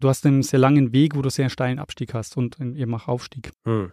du 0.00 0.08
hast 0.08 0.24
einen 0.24 0.42
sehr 0.42 0.58
langen 0.58 0.92
Weg, 0.92 1.14
wo 1.14 1.22
du 1.22 1.28
sehr 1.28 1.50
steilen 1.50 1.78
Abstieg 1.78 2.14
hast 2.14 2.36
und 2.36 2.58
eben 2.60 2.94
auch 2.94 3.08
Aufstieg. 3.08 3.52
Mhm. 3.64 3.90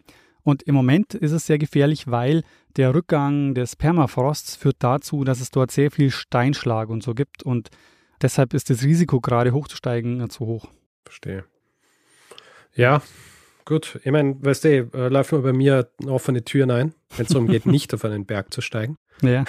Und 0.47 0.63
im 0.63 0.75
Moment 0.75 1.13
ist 1.13 1.33
es 1.33 1.45
sehr 1.45 1.57
gefährlich, 1.57 2.07
weil 2.07 2.41
der 2.77 2.95
Rückgang 2.95 3.53
des 3.53 3.75
Permafrosts 3.75 4.55
führt 4.55 4.77
dazu, 4.79 5.25
dass 5.25 5.41
es 5.41 5.51
dort 5.51 5.71
sehr 5.71 5.91
viel 5.91 6.09
Steinschlag 6.09 6.87
und 6.87 7.03
so 7.03 7.13
gibt. 7.13 7.43
Und 7.43 7.69
deshalb 8.21 8.53
ist 8.53 8.69
das 8.69 8.81
Risiko, 8.81 9.19
gerade 9.19 9.51
hochzusteigen, 9.51 10.29
zu 10.29 10.45
hoch. 10.45 10.69
Verstehe. 11.03 11.43
Ja, 12.73 13.01
gut. 13.65 13.99
Ich 14.05 14.11
meine, 14.13 14.37
weißt 14.41 14.63
du, 14.63 14.69
äh, 14.69 15.09
laufen 15.09 15.39
wir 15.39 15.51
bei 15.51 15.51
mir 15.51 15.91
offene 16.05 16.45
Türen 16.45 16.71
ein, 16.71 16.93
wenn 17.17 17.25
es 17.25 17.33
darum 17.33 17.47
geht, 17.47 17.65
nicht 17.65 17.93
auf 17.93 18.05
einen 18.05 18.25
Berg 18.25 18.53
zu 18.53 18.61
steigen. 18.61 18.95
Ja. 19.21 19.43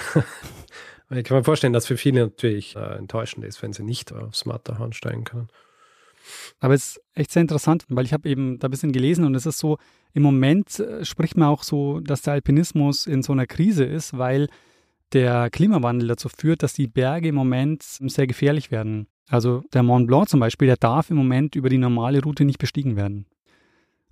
ich 1.11 1.23
kann 1.23 1.37
mir 1.37 1.45
vorstellen, 1.45 1.71
dass 1.71 1.87
für 1.87 1.95
viele 1.95 2.25
natürlich 2.25 2.75
äh, 2.75 2.97
enttäuschend 2.97 3.45
ist, 3.45 3.63
wenn 3.63 3.71
sie 3.71 3.83
nicht 3.83 4.11
aufs 4.11 4.43
Matterhorn 4.43 4.91
steigen 4.91 5.23
können. 5.23 5.47
Aber 6.59 6.73
es 6.73 6.89
ist 6.89 7.01
echt 7.13 7.31
sehr 7.31 7.41
interessant, 7.41 7.85
weil 7.89 8.05
ich 8.05 8.13
habe 8.13 8.27
eben 8.29 8.59
da 8.59 8.67
ein 8.67 8.71
bisschen 8.71 8.91
gelesen 8.91 9.25
und 9.25 9.35
es 9.35 9.45
ist 9.45 9.59
so, 9.59 9.77
im 10.13 10.23
Moment 10.23 10.79
äh, 10.79 11.05
spricht 11.05 11.37
man 11.37 11.49
auch 11.49 11.63
so, 11.63 11.99
dass 11.99 12.21
der 12.21 12.33
Alpinismus 12.33 13.07
in 13.07 13.23
so 13.23 13.33
einer 13.33 13.47
Krise 13.47 13.83
ist, 13.83 14.17
weil 14.17 14.47
der 15.13 15.49
Klimawandel 15.49 16.07
dazu 16.07 16.29
führt, 16.29 16.63
dass 16.63 16.73
die 16.73 16.87
Berge 16.87 17.29
im 17.29 17.35
Moment 17.35 17.83
sehr 17.83 18.27
gefährlich 18.27 18.71
werden. 18.71 19.07
Also 19.27 19.63
der 19.73 19.83
Mont 19.83 20.07
Blanc 20.07 20.29
zum 20.29 20.39
Beispiel, 20.39 20.67
der 20.67 20.77
darf 20.77 21.09
im 21.09 21.17
Moment 21.17 21.55
über 21.55 21.69
die 21.69 21.77
normale 21.77 22.21
Route 22.21 22.45
nicht 22.45 22.59
bestiegen 22.59 22.95
werden. 22.95 23.25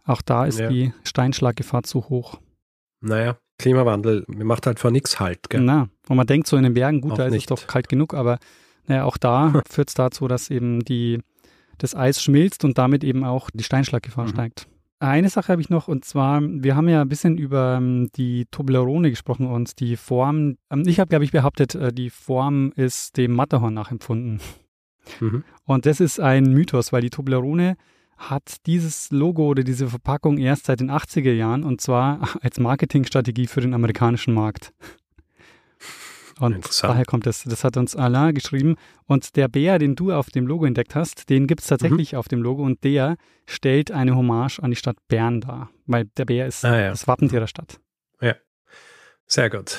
Auch 0.06 0.22
da 0.22 0.46
ist 0.46 0.60
ja. 0.60 0.70
die 0.70 0.94
Steinschlaggefahr 1.04 1.84
zu 1.84 2.10
hoch. 2.10 2.40
Naja, 3.02 3.38
Klimawandel 3.60 4.26
macht 4.28 4.66
halt 4.66 4.80
vor 4.80 4.92
nichts 4.92 5.20
halt. 5.20 5.50
Gell? 5.50 5.62
Na, 5.62 5.90
und 6.08 6.18
man 6.18 6.28
denkt 6.28 6.48
so 6.48 6.58
in 6.58 6.64
den 6.64 6.74
Bergen, 6.74 7.02
gut, 7.02 7.14
auch 7.14 7.18
da 7.18 7.26
ist 7.26 7.34
nicht. 7.34 7.52
es 7.52 7.60
doch 7.60 7.68
kalt 7.68 7.90
genug, 7.90 8.14
aber 8.14 8.40
naja, 8.86 9.04
auch 9.04 9.18
da 9.18 9.62
führt 9.70 9.90
es 9.90 9.96
dazu, 9.96 10.28
dass 10.28 10.50
eben 10.50 10.84
die 10.86 11.20
das 11.78 11.96
Eis 11.96 12.22
schmilzt 12.22 12.64
und 12.64 12.78
damit 12.78 13.04
eben 13.04 13.24
auch 13.24 13.50
die 13.54 13.64
Steinschlaggefahr 13.64 14.26
mhm. 14.26 14.30
steigt. 14.30 14.68
Eine 15.00 15.30
Sache 15.30 15.52
habe 15.52 15.62
ich 15.62 15.70
noch 15.70 15.88
und 15.88 16.06
zwar, 16.06 16.42
wir 16.42 16.76
haben 16.76 16.90
ja 16.90 17.02
ein 17.02 17.10
bisschen 17.10 17.38
über 17.38 17.76
ähm, 17.78 18.10
die 18.16 18.46
Toblerone 18.50 19.12
gesprochen 19.12 19.46
und 19.46 19.80
die 19.80 19.96
Form. 19.96 20.58
Ähm, 20.72 20.84
ich 20.88 21.00
habe, 21.00 21.10
glaube 21.10 21.24
ich, 21.24 21.32
behauptet, 21.32 21.76
äh, 21.76 21.94
die 21.94 22.10
Form 22.10 22.72
ist 22.76 23.16
dem 23.18 23.34
Matterhorn 23.34 23.76
nachempfunden. 23.76 24.40
Mhm. 25.20 25.44
Und 25.66 25.86
das 25.86 26.00
ist 26.00 26.20
ein 26.20 26.46
Mythos, 26.46 26.92
weil 26.92 27.02
die 27.02 27.12
Toblerone 27.12 27.78
hat 28.18 28.66
dieses 28.66 29.12
Logo 29.12 29.48
oder 29.48 29.64
diese 29.64 29.88
Verpackung 29.88 30.40
erst 30.40 30.66
seit 30.66 30.80
den 30.80 30.90
80er 30.90 31.32
Jahren 31.32 31.64
und 31.64 31.80
zwar 31.80 32.30
als 32.42 32.60
Marketingstrategie 32.60 33.46
für 33.46 33.62
den 33.62 33.76
amerikanischen 33.76 34.34
Markt. 34.34 34.74
Und 36.40 36.84
daher 36.84 37.06
kommt 37.06 37.26
das. 37.26 37.44
Das 37.44 37.64
hat 37.64 37.78
uns 37.78 37.96
Alain 37.96 38.34
geschrieben. 38.34 38.76
Und 39.06 39.36
der 39.36 39.48
Bär, 39.48 39.80
den 39.80 39.96
du 39.96 40.12
auf 40.12 40.30
dem 40.30 40.48
Logo 40.48 40.66
entdeckt 40.66 40.96
hast, 40.96 41.30
den 41.30 41.48
gibt 41.48 41.62
es 41.62 41.68
tatsächlich 41.68 42.14
mhm. 42.14 42.20
auf 42.20 42.28
dem 42.28 42.42
Logo 42.42 42.64
und 42.64 42.84
der 42.84 43.18
stellt 43.46 43.92
eine 43.92 44.16
Hommage 44.16 44.60
an 44.60 44.72
die 44.72 44.76
Stadt 44.76 44.98
Bern 45.08 45.42
dar, 45.42 45.70
weil 45.86 46.06
der 46.18 46.26
Bär 46.26 46.48
ist 46.48 46.64
ah, 46.66 46.80
ja. 46.80 46.90
das 46.90 47.08
Wappentier 47.08 47.40
der 47.40 47.48
Stadt. 47.48 47.80
Ja, 48.22 48.36
sehr 49.26 49.50
gut. 49.50 49.78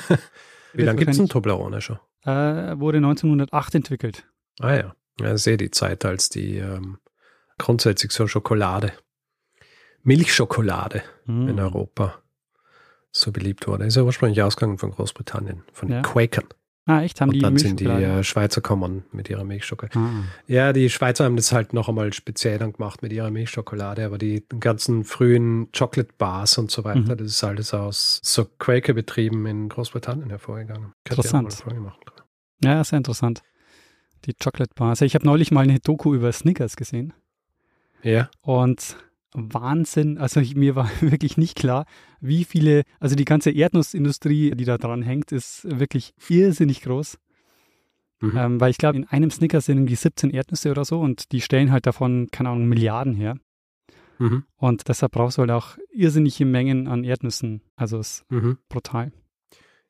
Wie 0.72 0.82
lange 0.82 0.98
gibt 0.98 1.10
es 1.10 1.18
einen 1.18 1.28
Toblerone 1.28 1.80
schon? 1.80 1.98
Äh, 2.24 2.78
wurde 2.78 2.98
1908 2.98 3.76
entwickelt. 3.76 4.26
Ah 4.60 4.74
ja, 4.74 4.94
ja 5.20 5.36
sehe 5.38 5.56
die 5.56 5.70
Zeit 5.70 6.04
als 6.04 6.28
die 6.28 6.58
ähm, 6.58 6.98
grundsätzlich 7.58 8.12
so 8.12 8.26
Schokolade, 8.26 8.92
Milchschokolade 10.02 11.02
mhm. 11.26 11.48
in 11.48 11.60
Europa 11.60 12.22
so 13.12 13.32
beliebt 13.32 13.66
wurde. 13.66 13.84
Ist 13.84 13.96
ja 13.96 14.02
ursprünglich 14.02 14.42
ausgegangen 14.42 14.78
von 14.78 14.90
Großbritannien, 14.90 15.62
von 15.72 15.88
den 15.88 15.96
ja. 15.96 16.02
Quakern. 16.02 16.46
Ah, 16.86 17.02
echt? 17.02 17.20
Haben 17.20 17.28
und 17.28 17.34
die 17.34 17.40
dann 17.40 17.56
sind 17.56 17.78
die 17.78 17.84
äh, 17.84 18.24
Schweizer 18.24 18.60
kommen 18.60 19.04
mit 19.12 19.30
ihrer 19.30 19.44
Milchschokolade. 19.44 19.98
Ah. 19.98 20.24
Ja, 20.48 20.72
die 20.72 20.90
Schweizer 20.90 21.24
haben 21.24 21.36
das 21.36 21.52
halt 21.52 21.72
noch 21.72 21.88
einmal 21.88 22.12
speziell 22.12 22.58
dann 22.58 22.72
gemacht 22.72 23.02
mit 23.02 23.12
ihrer 23.12 23.30
Milchschokolade, 23.30 24.04
aber 24.04 24.18
die 24.18 24.44
ganzen 24.58 25.04
frühen 25.04 25.70
Chocolate 25.70 26.12
Bars 26.16 26.58
und 26.58 26.70
so 26.70 26.82
weiter, 26.82 27.00
mhm. 27.00 27.18
das 27.18 27.28
ist 27.28 27.44
alles 27.44 27.74
aus 27.74 28.20
so 28.24 28.44
Quaker-Betrieben 28.44 29.46
in 29.46 29.68
Großbritannien 29.68 30.30
hervorgegangen. 30.30 30.92
Interessant. 31.08 31.62
Ja, 32.64 32.82
sehr 32.82 32.96
interessant. 32.96 33.42
Die 34.24 34.34
Chocolate 34.34 34.72
Bars. 34.74 35.00
Ich 35.02 35.14
habe 35.14 35.24
neulich 35.24 35.50
mal 35.50 35.62
eine 35.62 35.78
Doku 35.78 36.14
über 36.14 36.32
Snickers 36.32 36.76
gesehen. 36.76 37.12
Ja. 38.02 38.30
Und 38.42 38.96
Wahnsinn. 39.32 40.18
Also 40.18 40.40
ich, 40.40 40.54
mir 40.54 40.74
war 40.74 40.90
wirklich 41.00 41.36
nicht 41.36 41.56
klar, 41.56 41.86
wie 42.20 42.44
viele, 42.44 42.82
also 42.98 43.16
die 43.16 43.24
ganze 43.24 43.50
Erdnussindustrie, 43.50 44.52
die 44.52 44.64
da 44.64 44.78
dran 44.78 45.02
hängt, 45.02 45.32
ist 45.32 45.64
wirklich 45.64 46.14
irrsinnig 46.28 46.82
groß. 46.82 47.18
Mhm. 48.20 48.36
Ähm, 48.36 48.60
weil 48.60 48.70
ich 48.70 48.78
glaube, 48.78 48.98
in 48.98 49.06
einem 49.06 49.30
Snickers 49.30 49.66
sind 49.66 49.78
irgendwie 49.78 49.94
17 49.94 50.30
Erdnüsse 50.30 50.70
oder 50.70 50.84
so 50.84 51.00
und 51.00 51.32
die 51.32 51.40
stellen 51.40 51.72
halt 51.72 51.86
davon, 51.86 52.28
keine 52.30 52.50
Ahnung, 52.50 52.66
Milliarden 52.66 53.14
her. 53.14 53.36
Mhm. 54.18 54.44
Und 54.56 54.88
deshalb 54.88 55.12
brauchst 55.12 55.38
du 55.38 55.40
halt 55.40 55.50
auch 55.50 55.78
irrsinnige 55.90 56.44
Mengen 56.44 56.86
an 56.86 57.04
Erdnüssen. 57.04 57.62
Also 57.76 57.98
es 57.98 58.20
ist 58.20 58.30
mhm. 58.30 58.58
brutal. 58.68 59.12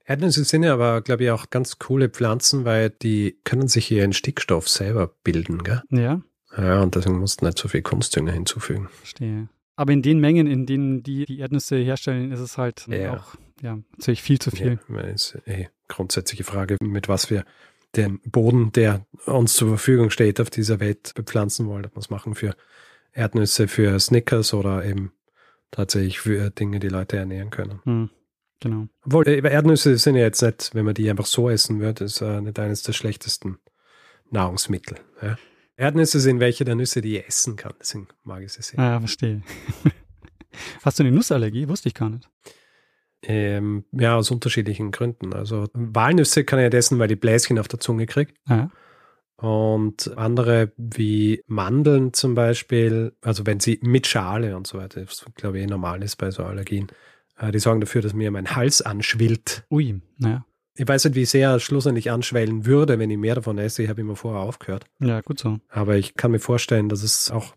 Erdnüsse 0.04 0.44
sind 0.44 0.62
ja 0.62 0.72
aber, 0.72 1.02
glaube 1.02 1.24
ich, 1.24 1.30
auch 1.30 1.50
ganz 1.50 1.78
coole 1.78 2.08
Pflanzen, 2.08 2.64
weil 2.64 2.90
die 2.90 3.38
können 3.44 3.68
sich 3.68 3.90
ihren 3.90 4.12
Stickstoff 4.12 4.68
selber 4.68 5.14
bilden, 5.22 5.62
gell? 5.62 5.82
Ja. 5.90 6.22
Ja, 6.56 6.82
und 6.82 6.94
deswegen 6.94 7.18
musst 7.18 7.40
du 7.40 7.46
nicht 7.46 7.58
so 7.58 7.68
viel 7.68 7.82
Kunstdünger 7.82 8.32
hinzufügen. 8.32 8.88
Verstehe. 8.90 9.48
Aber 9.76 9.92
in 9.92 10.02
den 10.02 10.20
Mengen, 10.20 10.46
in 10.46 10.66
denen 10.66 11.02
die 11.02 11.24
die 11.24 11.38
Erdnüsse 11.38 11.76
herstellen, 11.76 12.32
ist 12.32 12.40
es 12.40 12.58
halt 12.58 12.86
ja. 12.88 13.16
auch 13.16 13.34
ja, 13.62 13.78
natürlich 13.96 14.22
viel 14.22 14.38
zu 14.38 14.50
viel. 14.50 14.78
Ja, 14.88 15.00
ist 15.00 15.38
eh 15.46 15.68
grundsätzliche 15.88 16.44
Frage, 16.44 16.76
mit 16.82 17.08
was 17.08 17.30
wir 17.30 17.44
den 17.96 18.20
Boden, 18.20 18.72
der 18.72 19.06
uns 19.26 19.54
zur 19.54 19.68
Verfügung 19.68 20.10
steht, 20.10 20.40
auf 20.40 20.50
dieser 20.50 20.80
Welt 20.80 21.12
bepflanzen 21.14 21.66
wollen. 21.66 21.86
Ob 21.86 21.96
wir 21.96 22.00
es 22.00 22.10
machen 22.10 22.34
für 22.34 22.54
Erdnüsse, 23.12 23.68
für 23.68 23.98
Snickers 23.98 24.54
oder 24.54 24.84
eben 24.84 25.12
tatsächlich 25.70 26.20
für 26.20 26.50
Dinge, 26.50 26.78
die 26.78 26.88
Leute 26.88 27.16
ernähren 27.16 27.50
können. 27.50 27.80
Hm, 27.84 28.10
genau. 28.60 28.88
Obwohl, 29.04 29.26
äh, 29.28 29.40
Erdnüsse 29.40 29.96
sind 29.98 30.14
ja 30.14 30.22
jetzt 30.22 30.42
nicht, 30.42 30.74
wenn 30.74 30.84
man 30.84 30.94
die 30.94 31.10
einfach 31.10 31.26
so 31.26 31.50
essen 31.50 31.80
würde, 31.80 32.04
ist 32.04 32.20
äh, 32.20 32.40
nicht 32.40 32.58
eines 32.58 32.82
der 32.82 32.92
schlechtesten 32.92 33.58
Nahrungsmittel. 34.30 34.98
Ja? 35.22 35.36
Erdnüsse 35.80 36.20
sind 36.20 36.40
welche 36.40 36.64
der 36.64 36.74
Nüsse, 36.74 37.00
die 37.00 37.16
ich 37.16 37.26
essen 37.26 37.56
kann. 37.56 37.72
Deswegen 37.80 38.06
mag 38.22 38.42
ich 38.42 38.52
sie 38.52 38.60
sehr. 38.62 38.78
Ja, 38.78 39.00
verstehe. 39.00 39.40
Hast 40.82 40.98
du 40.98 41.02
eine 41.02 41.12
Nussallergie? 41.12 41.68
Wusste 41.68 41.88
ich 41.88 41.94
gar 41.94 42.10
nicht. 42.10 42.28
Ähm, 43.22 43.84
ja, 43.92 44.16
aus 44.16 44.30
unterschiedlichen 44.30 44.90
Gründen. 44.90 45.32
Also 45.32 45.68
Walnüsse 45.72 46.44
kann 46.44 46.58
ich 46.58 46.66
nicht 46.66 46.74
essen, 46.74 46.98
weil 46.98 47.08
die 47.08 47.16
Bläschen 47.16 47.58
auf 47.58 47.68
der 47.68 47.80
Zunge 47.80 48.04
kriege. 48.04 48.34
Ja. 48.46 48.70
Und 49.36 50.16
andere 50.18 50.72
wie 50.76 51.42
Mandeln 51.46 52.12
zum 52.12 52.34
Beispiel, 52.34 53.16
also 53.22 53.46
wenn 53.46 53.58
sie 53.58 53.80
mit 53.82 54.06
Schale 54.06 54.58
und 54.58 54.66
so 54.66 54.76
weiter, 54.76 55.00
was 55.00 55.24
glaube 55.34 55.58
ich 55.58 55.64
eh 55.64 55.66
normal 55.66 56.02
ist 56.02 56.16
bei 56.16 56.30
so 56.30 56.44
Allergien, 56.44 56.88
äh, 57.38 57.50
die 57.52 57.58
sorgen 57.58 57.80
dafür, 57.80 58.02
dass 58.02 58.12
mir 58.12 58.30
mein 58.30 58.54
Hals 58.54 58.82
anschwillt. 58.82 59.64
Ui, 59.70 60.02
naja. 60.18 60.44
Ich 60.80 60.88
weiß 60.88 61.04
nicht, 61.04 61.14
wie 61.14 61.26
sehr 61.26 61.50
er 61.50 61.60
schlussendlich 61.60 62.10
anschwellen 62.10 62.64
würde, 62.64 62.98
wenn 62.98 63.10
ich 63.10 63.18
mehr 63.18 63.34
davon 63.34 63.58
esse. 63.58 63.82
Ich 63.82 63.90
habe 63.90 64.00
immer 64.00 64.16
vorher 64.16 64.40
aufgehört. 64.40 64.86
Ja, 64.98 65.20
gut 65.20 65.38
so. 65.38 65.60
Aber 65.68 65.96
ich 65.96 66.14
kann 66.14 66.30
mir 66.30 66.38
vorstellen, 66.38 66.88
dass 66.88 67.02
es 67.02 67.30
auch 67.30 67.54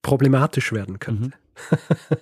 problematisch 0.00 0.72
werden 0.72 0.98
könnte. 0.98 1.24
Mhm. 1.24 1.32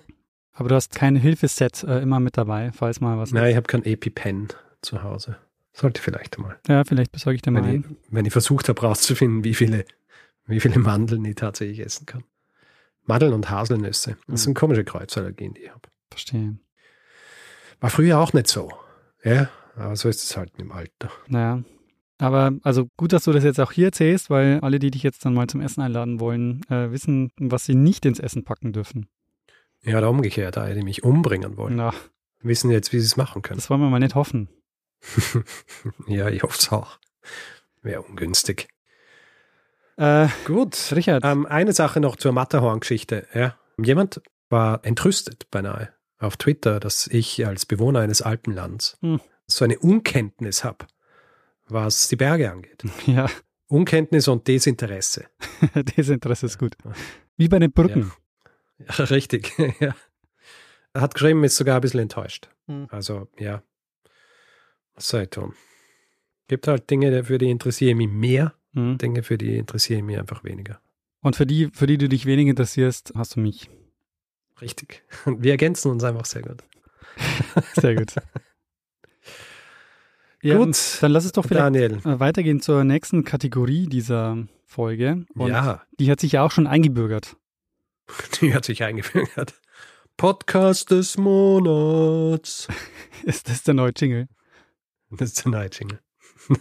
Aber 0.51 0.67
du 0.67 0.75
hast 0.75 0.93
kein 0.93 1.15
Hilfeset 1.15 1.85
äh, 1.85 2.01
immer 2.01 2.19
mit 2.19 2.35
dabei, 2.35 2.73
falls 2.73 2.99
mal 2.99 3.17
was. 3.17 3.31
Nein, 3.31 3.51
ich 3.51 3.55
habe 3.55 3.67
kein 3.67 3.85
EpiPen 3.85 4.49
zu 4.81 5.01
Hause. 5.01 5.37
Sollte 5.71 6.01
vielleicht 6.01 6.37
mal. 6.37 6.59
Ja, 6.67 6.83
vielleicht 6.83 7.13
besorge 7.13 7.35
ich 7.35 7.41
dir 7.41 7.51
mal 7.51 7.63
wenn 7.63 7.79
Ich, 7.79 7.85
wenn 8.09 8.25
ich 8.25 8.33
versucht 8.33 8.67
habe, 8.67 8.81
rauszufinden, 8.81 9.45
wie 9.45 9.53
viele, 9.53 9.85
wie 10.45 10.59
viele 10.59 10.77
Mandeln 10.77 11.23
ich 11.23 11.35
tatsächlich 11.35 11.79
essen 11.79 12.05
kann. 12.05 12.25
Mandeln 13.05 13.31
und 13.31 13.49
Haselnüsse. 13.49 14.17
Das 14.27 14.41
mhm. 14.41 14.43
sind 14.43 14.53
komische 14.55 14.83
Kreuzallergien, 14.83 15.53
die 15.53 15.61
ich 15.61 15.69
habe. 15.69 15.87
Verstehe. 16.09 16.57
War 17.79 17.89
früher 17.89 18.19
auch 18.19 18.33
nicht 18.33 18.49
so. 18.49 18.73
Ja, 19.23 19.47
aber 19.75 19.95
so 19.95 20.09
ist 20.09 20.23
es 20.23 20.37
halt 20.37 20.51
im 20.57 20.71
Alter. 20.71 21.11
Naja. 21.27 21.63
Aber 22.19 22.53
also 22.63 22.87
gut, 22.95 23.11
dass 23.11 23.25
du 23.25 23.31
das 23.31 23.43
jetzt 23.43 23.59
auch 23.59 23.71
hier 23.71 23.87
erzählst, 23.87 24.29
weil 24.29 24.59
alle, 24.61 24.79
die 24.79 24.91
dich 24.91 25.03
jetzt 25.03 25.25
dann 25.25 25.33
mal 25.33 25.47
zum 25.47 25.61
Essen 25.61 25.81
einladen 25.81 26.19
wollen, 26.19 26.61
äh, 26.69 26.91
wissen, 26.91 27.31
was 27.37 27.65
sie 27.65 27.75
nicht 27.75 28.05
ins 28.05 28.19
Essen 28.19 28.43
packen 28.43 28.71
dürfen. 28.71 29.07
Ja, 29.81 29.97
oder 29.97 30.09
umgekehrt, 30.09 30.57
alle, 30.57 30.75
die 30.75 30.83
mich 30.83 31.03
umbringen 31.03 31.57
wollen. 31.57 31.75
Na. 31.75 31.93
Wissen 32.41 32.71
jetzt, 32.71 32.93
wie 32.93 32.99
sie 32.99 33.05
es 33.05 33.17
machen 33.17 33.41
können. 33.41 33.57
Das 33.57 33.69
wollen 33.69 33.81
wir 33.81 33.89
mal 33.89 33.99
nicht 33.99 34.15
hoffen. 34.15 34.47
ja, 36.07 36.29
ich 36.29 36.43
hoffe 36.43 36.57
es 36.57 36.71
auch. 36.71 36.99
Wäre 37.81 38.01
ungünstig. 38.01 38.69
Äh, 39.97 40.27
Gut, 40.45 40.93
Richard. 40.95 41.23
Ähm, 41.25 41.45
eine 41.45 41.73
Sache 41.73 41.99
noch 41.99 42.15
zur 42.15 42.31
Matterhorn-Geschichte. 42.31 43.27
Ja. 43.33 43.57
Jemand 43.77 44.21
war 44.49 44.85
entrüstet 44.85 45.49
beinahe 45.51 45.89
auf 46.19 46.37
Twitter, 46.37 46.79
dass 46.79 47.07
ich 47.07 47.45
als 47.45 47.65
Bewohner 47.65 47.99
eines 47.99 48.21
Alpenlands 48.21 48.97
hm 49.01 49.19
so 49.55 49.65
eine 49.65 49.79
Unkenntnis 49.79 50.63
habe, 50.63 50.85
was 51.67 52.07
die 52.07 52.15
Berge 52.15 52.51
angeht. 52.51 52.83
Ja. 53.05 53.29
Unkenntnis 53.67 54.27
und 54.27 54.47
Desinteresse. 54.47 55.25
Desinteresse 55.97 56.45
ist 56.45 56.59
gut. 56.59 56.75
Wie 57.37 57.47
bei 57.47 57.57
den 57.57 57.71
Brücken. 57.71 58.11
Ja, 58.77 58.95
ja 58.99 59.03
richtig. 59.05 59.51
ja. 59.79 59.95
Er 60.93 61.01
hat 61.01 61.15
geschrieben, 61.15 61.43
ist 61.43 61.57
sogar 61.57 61.75
ein 61.75 61.81
bisschen 61.81 62.01
enttäuscht. 62.01 62.49
Mhm. 62.67 62.87
Also, 62.91 63.27
ja. 63.39 63.63
Was 64.93 65.07
soll 65.07 65.23
ich 65.23 65.29
tun? 65.29 65.53
Gibt 66.47 66.67
halt 66.67 66.87
Dinge, 66.89 67.23
für 67.23 67.39
die 67.39 67.49
interessiere 67.49 67.91
ich 67.91 67.97
mich 67.97 68.09
mehr, 68.09 68.53
mhm. 68.73 68.99
Dinge, 68.99 69.23
für 69.23 69.39
die 69.39 69.57
interessiere 69.57 69.99
ich 69.99 70.05
mich 70.05 70.19
einfach 70.19 70.43
weniger. 70.43 70.79
Und 71.21 71.35
für 71.35 71.47
die, 71.47 71.69
für 71.73 71.87
die 71.87 71.97
du 71.97 72.07
dich 72.07 72.27
wenig 72.27 72.47
interessierst, 72.47 73.13
hast 73.15 73.37
du 73.37 73.39
mich. 73.39 73.71
Richtig. 74.61 75.03
Wir 75.25 75.53
ergänzen 75.53 75.89
uns 75.89 76.03
einfach 76.03 76.25
sehr 76.25 76.43
gut. 76.43 76.63
Sehr 77.75 77.95
gut. 77.95 78.13
Ja, 80.43 80.57
Gut, 80.57 80.77
dann 80.99 81.13
lass 81.13 81.23
es 81.23 81.31
doch 81.31 81.45
vielleicht 81.45 81.63
Daniel. 81.63 81.99
Äh, 81.99 82.19
weitergehen 82.19 82.59
zur 82.59 82.83
nächsten 82.83 83.23
Kategorie 83.23 83.87
dieser 83.87 84.45
Folge. 84.65 85.25
Und 85.35 85.51
ja. 85.51 85.81
Die 86.01 86.11
hat 86.11 86.19
sich 86.19 86.33
ja 86.33 86.43
auch 86.43 86.51
schon 86.51 86.67
eingebürgert. 86.67 87.37
Die 88.41 88.53
hat 88.53 88.65
sich 88.65 88.83
eingebürgert. 88.83 89.53
Podcast 90.17 90.91
des 90.91 91.15
Monats. 91.17 92.67
ist 93.23 93.47
das 93.47 93.63
der 93.63 93.73
neue 93.73 93.93
Jingle? 93.95 94.27
Das 95.11 95.29
ist 95.29 95.45
der 95.45 95.51
neue 95.53 95.69
Jingle. 95.69 96.01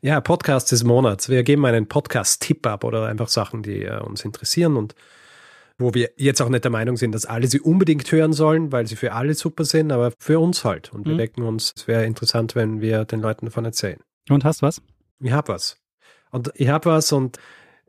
ja, 0.00 0.20
Podcast 0.20 0.70
des 0.70 0.84
Monats. 0.84 1.28
Wir 1.28 1.42
geben 1.42 1.66
einen 1.66 1.88
Podcast-Tipp 1.88 2.64
ab 2.64 2.84
oder 2.84 3.06
einfach 3.06 3.28
Sachen, 3.28 3.64
die 3.64 3.86
uh, 3.86 4.04
uns 4.04 4.24
interessieren 4.24 4.76
und 4.76 4.94
wo 5.80 5.94
wir 5.94 6.10
jetzt 6.16 6.40
auch 6.40 6.48
nicht 6.48 6.64
der 6.64 6.70
Meinung 6.70 6.96
sind, 6.96 7.12
dass 7.12 7.26
alle 7.26 7.46
sie 7.46 7.60
unbedingt 7.60 8.10
hören 8.12 8.32
sollen, 8.32 8.70
weil 8.70 8.86
sie 8.86 8.96
für 8.96 9.12
alle 9.12 9.34
super 9.34 9.64
sind, 9.64 9.90
aber 9.90 10.12
für 10.18 10.38
uns 10.38 10.64
halt. 10.64 10.92
Und 10.92 11.06
wir 11.06 11.14
mhm. 11.14 11.18
denken 11.18 11.42
uns, 11.42 11.72
es 11.76 11.88
wäre 11.88 12.04
interessant, 12.04 12.54
wenn 12.54 12.80
wir 12.80 13.04
den 13.04 13.20
Leuten 13.20 13.46
davon 13.46 13.64
erzählen. 13.64 13.98
Und 14.28 14.44
hast 14.44 14.62
was? 14.62 14.82
Ich 15.20 15.32
habe 15.32 15.48
was. 15.48 15.78
Und 16.30 16.52
ich 16.54 16.68
habe 16.68 16.90
was 16.90 17.12
und 17.12 17.38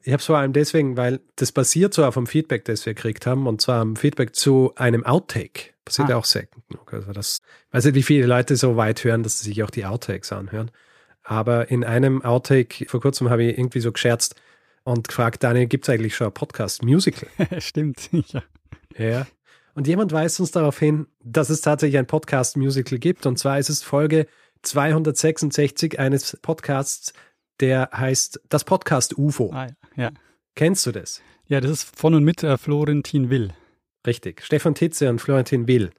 ich 0.04 0.14
habe 0.14 0.20
es 0.20 0.26
vor 0.26 0.38
allem 0.38 0.54
deswegen, 0.54 0.98
weil 0.98 1.20
das 1.36 1.52
basiert 1.52 1.94
so 1.94 2.06
auf 2.06 2.16
dem 2.16 2.26
Feedback, 2.26 2.66
das 2.66 2.86
wir 2.86 2.96
gekriegt 2.96 3.28
haben, 3.28 3.46
und 3.46 3.62
zwar 3.62 3.82
am 3.82 3.96
Feedback 3.96 4.36
zu 4.36 4.74
einem 4.76 5.06
Outtake. 5.06 5.72
Passiert 5.86 6.12
ah. 6.12 6.16
auch 6.16 6.26
selten 6.26 6.64
genug. 6.70 6.94
Also 6.94 7.12
das, 7.12 7.40
ich 7.68 7.74
weiß 7.74 7.86
nicht, 7.86 7.96
wie 7.96 8.04
viele 8.04 8.26
Leute 8.26 8.56
so 8.56 8.78
weit 8.78 9.04
hören, 9.04 9.24
dass 9.24 9.40
sie 9.40 9.50
sich 9.50 9.64
auch 9.64 9.70
die 9.70 9.86
Outtakes 9.86 10.32
anhören. 10.32 10.72
Aber 11.24 11.70
in 11.70 11.84
einem 11.84 12.24
Outtake, 12.24 12.86
vor 12.88 13.02
kurzem 13.02 13.30
habe 13.30 13.44
ich 13.44 13.58
irgendwie 13.58 13.80
so 13.80 13.92
gescherzt, 13.92 14.36
und 14.84 15.08
gefragt, 15.08 15.44
Daniel, 15.44 15.68
gibt 15.68 15.86
es 15.86 15.90
eigentlich 15.90 16.16
schon 16.16 16.28
ein 16.28 16.34
Podcast-Musical? 16.34 17.30
Stimmt, 17.60 18.10
ja. 18.12 18.44
Ja. 18.98 19.28
Und 19.74 19.88
jemand 19.88 20.12
weist 20.12 20.40
uns 20.40 20.52
darauf 20.52 20.78
hin, 20.80 21.08
dass 21.24 21.50
es 21.50 21.62
tatsächlich 21.62 21.98
ein 21.98 22.08
Podcast-Musical 22.08 23.00
gibt. 23.00 23.26
Und 23.26 23.40
zwar 23.40 23.58
ist 23.58 23.70
es 23.70 23.84
Folge 23.84 24.28
266 24.64 26.00
eines 26.00 26.38
Podcasts, 26.42 27.14
der 27.60 27.90
heißt 27.94 28.42
Das 28.50 28.64
Podcast 28.64 29.18
UFO. 29.18 29.52
Ah, 29.54 29.68
ja. 29.96 30.12
Kennst 30.56 30.86
du 30.86 30.92
das? 30.92 31.22
Ja, 31.48 31.62
das 31.62 31.72
ist 31.72 32.00
von 32.00 32.14
und 32.14 32.24
mit 32.24 32.44
äh, 32.44 32.58
Florentin 32.58 33.30
Will. 33.30 33.54
Richtig. 34.06 34.44
Stefan 34.44 34.76
Titze 34.76 35.10
und 35.10 35.20
Florentin 35.20 35.68
Will. 35.68 35.92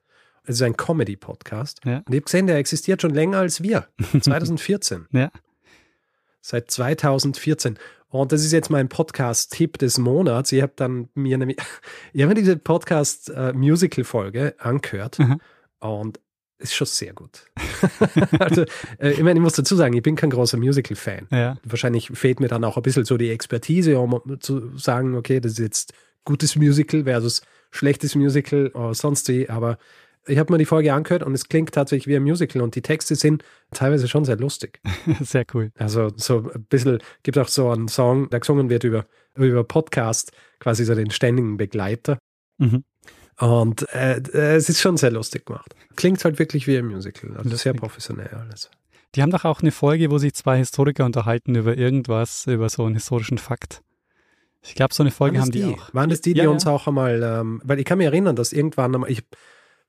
Es 0.44 0.56
ist 0.56 0.62
ein 0.62 0.76
Comedy-Podcast. 0.76 1.80
Ja. 1.84 1.98
Und 1.98 2.08
ich 2.08 2.16
habe 2.16 2.22
gesehen, 2.22 2.46
der 2.46 2.56
existiert 2.56 3.00
schon 3.00 3.14
länger 3.14 3.38
als 3.38 3.62
wir. 3.62 3.86
2014. 4.20 5.06
Ja. 5.12 5.30
Seit 6.42 6.70
2014. 6.70 7.78
Und 8.08 8.30
das 8.32 8.44
ist 8.44 8.52
jetzt 8.52 8.68
mein 8.68 8.90
Podcast-Tipp 8.90 9.78
des 9.78 9.96
Monats. 9.96 10.52
Ich 10.52 10.60
habe 10.60 10.72
dann 10.76 11.08
mir 11.14 11.38
nämlich, 11.38 11.56
ich 12.12 12.20
habe 12.22 12.34
mir 12.34 12.40
diese 12.40 12.56
Podcast-Musical-Folge 12.56 14.54
angehört 14.58 15.18
Mhm. 15.18 15.40
und 15.80 16.20
ist 16.58 16.74
schon 16.74 16.86
sehr 16.86 17.12
gut. 17.12 17.46
also, 18.38 18.64
äh, 18.98 19.10
ich 19.12 19.22
meine, 19.22 19.38
ich 19.40 19.42
muss 19.42 19.54
dazu 19.54 19.74
sagen, 19.74 19.94
ich 19.94 20.02
bin 20.02 20.14
kein 20.14 20.30
großer 20.30 20.58
Musical-Fan. 20.58 21.26
Ja. 21.30 21.56
Wahrscheinlich 21.64 22.10
fehlt 22.14 22.38
mir 22.38 22.48
dann 22.48 22.62
auch 22.64 22.76
ein 22.76 22.82
bisschen 22.82 23.04
so 23.04 23.16
die 23.16 23.30
Expertise, 23.30 23.98
um 23.98 24.20
zu 24.40 24.76
sagen, 24.78 25.16
okay, 25.16 25.40
das 25.40 25.52
ist 25.52 25.58
jetzt 25.58 25.92
gutes 26.24 26.54
Musical 26.54 27.04
versus 27.04 27.42
schlechtes 27.72 28.14
Musical 28.14 28.68
oder 28.74 28.94
sonst 28.94 29.28
wie, 29.28 29.48
aber 29.48 29.78
ich 30.26 30.38
habe 30.38 30.52
mir 30.52 30.58
die 30.58 30.64
Folge 30.64 30.92
angehört 30.92 31.22
und 31.22 31.34
es 31.34 31.48
klingt 31.48 31.72
tatsächlich 31.72 32.06
wie 32.06 32.16
ein 32.16 32.22
Musical 32.22 32.62
und 32.62 32.74
die 32.74 32.82
Texte 32.82 33.14
sind 33.14 33.42
teilweise 33.72 34.08
schon 34.08 34.24
sehr 34.24 34.36
lustig. 34.36 34.80
Sehr 35.20 35.44
cool. 35.54 35.70
Also 35.76 36.10
so 36.16 36.50
ein 36.54 36.64
bisschen, 36.64 36.98
gibt 37.22 37.38
auch 37.38 37.48
so 37.48 37.70
einen 37.70 37.88
Song, 37.88 38.30
der 38.30 38.40
gesungen 38.40 38.70
wird 38.70 38.84
über, 38.84 39.06
über 39.36 39.64
Podcast, 39.64 40.32
quasi 40.60 40.84
so 40.84 40.94
den 40.94 41.10
ständigen 41.10 41.56
Begleiter. 41.56 42.18
Mhm. 42.58 42.84
Und 43.38 43.88
äh, 43.94 44.20
es 44.32 44.68
ist 44.68 44.80
schon 44.80 44.96
sehr 44.96 45.10
lustig 45.10 45.46
gemacht. 45.46 45.74
Klingt 45.96 46.24
halt 46.24 46.38
wirklich 46.38 46.66
wie 46.66 46.76
ein 46.76 46.86
Musical, 46.86 47.30
also 47.30 47.42
sehr 47.48 47.72
Lustig. 47.72 47.76
professionell 47.76 48.28
alles. 48.28 48.70
Die 49.14 49.22
haben 49.22 49.30
doch 49.30 49.44
auch 49.44 49.60
eine 49.60 49.72
Folge, 49.72 50.10
wo 50.10 50.18
sich 50.18 50.34
zwei 50.34 50.58
Historiker 50.58 51.04
unterhalten 51.04 51.54
über 51.54 51.76
irgendwas, 51.76 52.46
über 52.46 52.68
so 52.68 52.84
einen 52.84 52.94
historischen 52.94 53.38
Fakt. 53.38 53.82
Ich 54.62 54.74
glaube, 54.74 54.94
so 54.94 55.02
eine 55.02 55.10
Folge 55.10 55.40
haben 55.40 55.50
die, 55.50 55.62
die? 55.62 55.74
auch. 55.74 55.92
Waren 55.92 56.10
das 56.10 56.20
die, 56.20 56.34
die 56.34 56.38
Ja, 56.38 56.44
ja. 56.44 56.50
uns 56.50 56.66
auch 56.66 56.86
einmal, 56.86 57.22
ähm, 57.22 57.60
weil 57.64 57.80
ich 57.80 57.84
kann 57.84 57.98
mich 57.98 58.06
erinnern, 58.06 58.36
dass 58.36 58.52
irgendwann 58.52 59.04
ich 59.08 59.24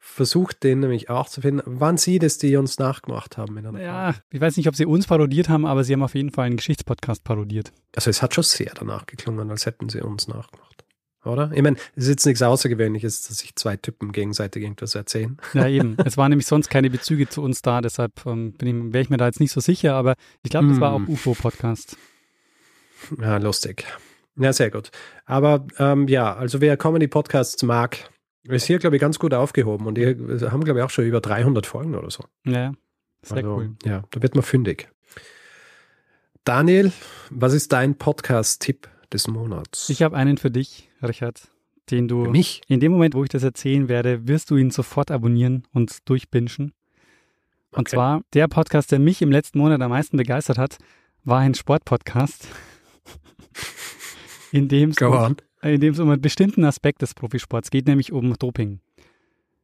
versucht 0.06 0.64
den 0.64 0.82
nämlich 0.82 1.10
auch 1.10 1.30
zu 1.30 1.40
finden, 1.42 1.80
waren 1.80 1.96
sie 1.98 2.20
das, 2.20 2.38
die 2.38 2.58
uns 2.58 2.78
nachgemacht 2.78 3.38
haben? 3.38 3.58
In 3.58 3.66
einer 3.66 3.82
Ja, 3.82 4.16
ich 4.30 4.42
weiß 4.42 4.58
nicht, 4.58 4.68
ob 4.68 4.76
sie 4.76 4.86
uns 4.86 5.08
parodiert 5.08 5.48
haben, 5.48 5.66
aber 5.66 5.86
sie 5.86 5.94
haben 5.94 6.04
auf 6.04 6.14
jeden 6.14 6.30
Fall 6.30 6.46
einen 6.46 6.58
Geschichtspodcast 6.58 7.24
parodiert. 7.24 7.72
Also 7.96 8.10
es 8.10 8.22
hat 8.22 8.36
schon 8.36 8.44
sehr 8.44 8.74
danach 8.76 9.06
geklungen, 9.06 9.50
als 9.50 9.66
hätten 9.66 9.88
sie 9.88 10.02
uns 10.02 10.28
nachgemacht. 10.28 10.84
Oder? 11.24 11.52
Ich 11.54 11.62
meine, 11.62 11.78
es 11.96 12.04
ist 12.04 12.10
jetzt 12.10 12.26
nichts 12.26 12.42
Außergewöhnliches, 12.42 13.24
dass 13.24 13.38
sich 13.38 13.56
zwei 13.56 13.78
Typen 13.78 14.12
gegenseitig 14.12 14.64
irgendwas 14.64 14.94
erzählen. 14.94 15.38
Ja, 15.54 15.70
eben. 15.70 15.96
es 16.06 16.18
waren 16.18 16.30
nämlich 16.32 16.48
sonst 16.48 16.70
keine 16.70 16.90
Bezüge 16.90 17.30
zu 17.30 17.42
uns 17.42 17.62
da, 17.62 17.80
deshalb 17.80 18.26
ähm, 18.26 18.52
bin 18.54 18.68
ich, 18.68 18.94
wäre 18.94 19.04
ich 19.04 19.10
mir 19.10 19.18
da 19.18 19.28
jetzt 19.28 19.40
nicht 19.40 19.54
so 19.54 19.62
sicher, 19.62 19.96
aber 19.96 20.16
ich 20.44 20.52
glaube, 20.52 20.68
das 20.68 20.82
war 20.82 20.92
auch 20.92 21.00
Mm. 21.00 21.10
UFO-Podcast. 21.10 21.98
Ja, 23.22 23.38
lustig. 23.38 23.86
Ja, 24.36 24.52
sehr 24.52 24.70
gut. 24.70 24.92
Aber 25.26 25.66
ähm, 25.80 26.10
ja, 26.10 26.36
also 26.36 26.60
wer 26.60 26.76
Comedy-Podcasts 26.76 27.64
mag, 27.64 28.10
ist 28.44 28.66
hier, 28.66 28.80
glaube 28.80 28.96
ich, 28.98 29.02
ganz 29.02 29.20
gut 29.20 29.34
aufgehoben. 29.34 29.86
Und 29.88 29.96
die 29.96 30.06
haben, 30.06 30.64
glaube 30.64 30.80
ich, 30.80 30.84
auch 30.86 30.90
schon 30.90 31.06
über 31.06 31.22
300 31.22 31.66
Folgen 31.66 31.96
oder 31.96 32.10
so. 32.12 32.24
Ja, 32.46 32.74
sehr 33.22 33.38
also, 33.38 33.56
cool. 33.56 33.72
Ja, 33.86 34.04
da 34.12 34.22
wird 34.22 34.36
man 34.36 34.44
fündig. 34.44 34.90
Daniel, 36.44 36.92
was 37.30 37.54
ist 37.54 37.72
dein 37.72 37.96
Podcast-Tipp 37.98 38.90
des 39.14 39.28
Monats? 39.28 39.90
Ich 39.90 40.02
habe 40.04 40.18
einen 40.18 40.38
für 40.38 40.52
dich, 40.52 40.90
Richard, 41.02 41.48
den 41.90 42.08
du 42.10 42.26
Für 42.26 42.32
mich? 42.32 42.62
in 42.68 42.80
dem 42.82 42.92
Moment, 42.92 43.16
wo 43.16 43.24
ich 43.24 43.30
das 43.30 43.44
erzählen 43.44 43.88
werde, 43.88 44.28
wirst 44.28 44.52
du 44.52 44.58
ihn 44.58 44.70
sofort 44.72 45.10
abonnieren 45.10 45.66
und 45.72 46.08
durchbingen. 46.10 46.74
Und 47.72 47.80
Okay. 47.88 47.96
zwar 47.96 48.22
der 48.34 48.48
Podcast, 48.50 48.92
der 48.92 49.00
mich 49.00 49.22
im 49.22 49.32
letzten 49.32 49.58
Monat 49.60 49.82
am 49.82 49.90
meisten 49.90 50.18
begeistert 50.18 50.58
hat, 50.58 50.78
war 51.24 51.40
ein 51.40 51.54
Sportpodcast, 51.56 52.48
in 54.52 54.68
dem 54.68 54.90
es 54.90 54.98
Go 54.98 55.08
um, 55.08 55.14
on. 55.14 55.38
In 55.64 55.82
dem 55.82 55.94
es 55.94 56.00
um 56.00 56.10
einen 56.10 56.22
bestimmten 56.22 56.64
Aspekt 56.66 57.02
des 57.02 57.14
Profisports 57.14 57.72
geht, 57.72 57.88
nämlich 57.88 58.12
um 58.12 58.34
Doping. 58.38 58.80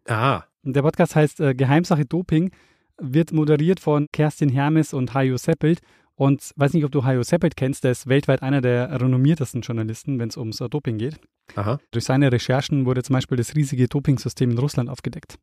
Ah, 0.07 0.43
Und 0.63 0.75
Der 0.75 0.81
Podcast 0.81 1.15
heißt 1.15 1.39
äh, 1.39 1.53
Geheimsache 1.53 2.05
Doping, 2.05 2.51
wird 2.97 3.31
moderiert 3.31 3.79
von 3.79 4.07
Kerstin 4.11 4.49
Hermes 4.49 4.93
und 4.93 5.13
Hajo 5.13 5.37
Seppelt. 5.37 5.79
Und 6.15 6.51
weiß 6.57 6.73
nicht, 6.73 6.83
ob 6.83 6.91
du 6.91 7.05
Hajo 7.05 7.23
Seppelt 7.23 7.55
kennst, 7.55 7.85
der 7.85 7.91
ist 7.91 8.07
weltweit 8.07 8.41
einer 8.43 8.59
der 8.59 8.99
renommiertesten 8.99 9.61
Journalisten, 9.61 10.19
wenn 10.19 10.27
es 10.27 10.35
ums 10.35 10.59
äh, 10.59 10.67
Doping 10.67 10.97
geht. 10.97 11.17
aha. 11.55 11.79
Durch 11.91 12.03
seine 12.05 12.31
Recherchen 12.31 12.85
wurde 12.85 13.03
zum 13.03 13.13
Beispiel 13.13 13.37
das 13.37 13.55
riesige 13.55 13.87
Dopingsystem 13.87 14.51
in 14.51 14.57
Russland 14.57 14.89
aufgedeckt. 14.89 15.35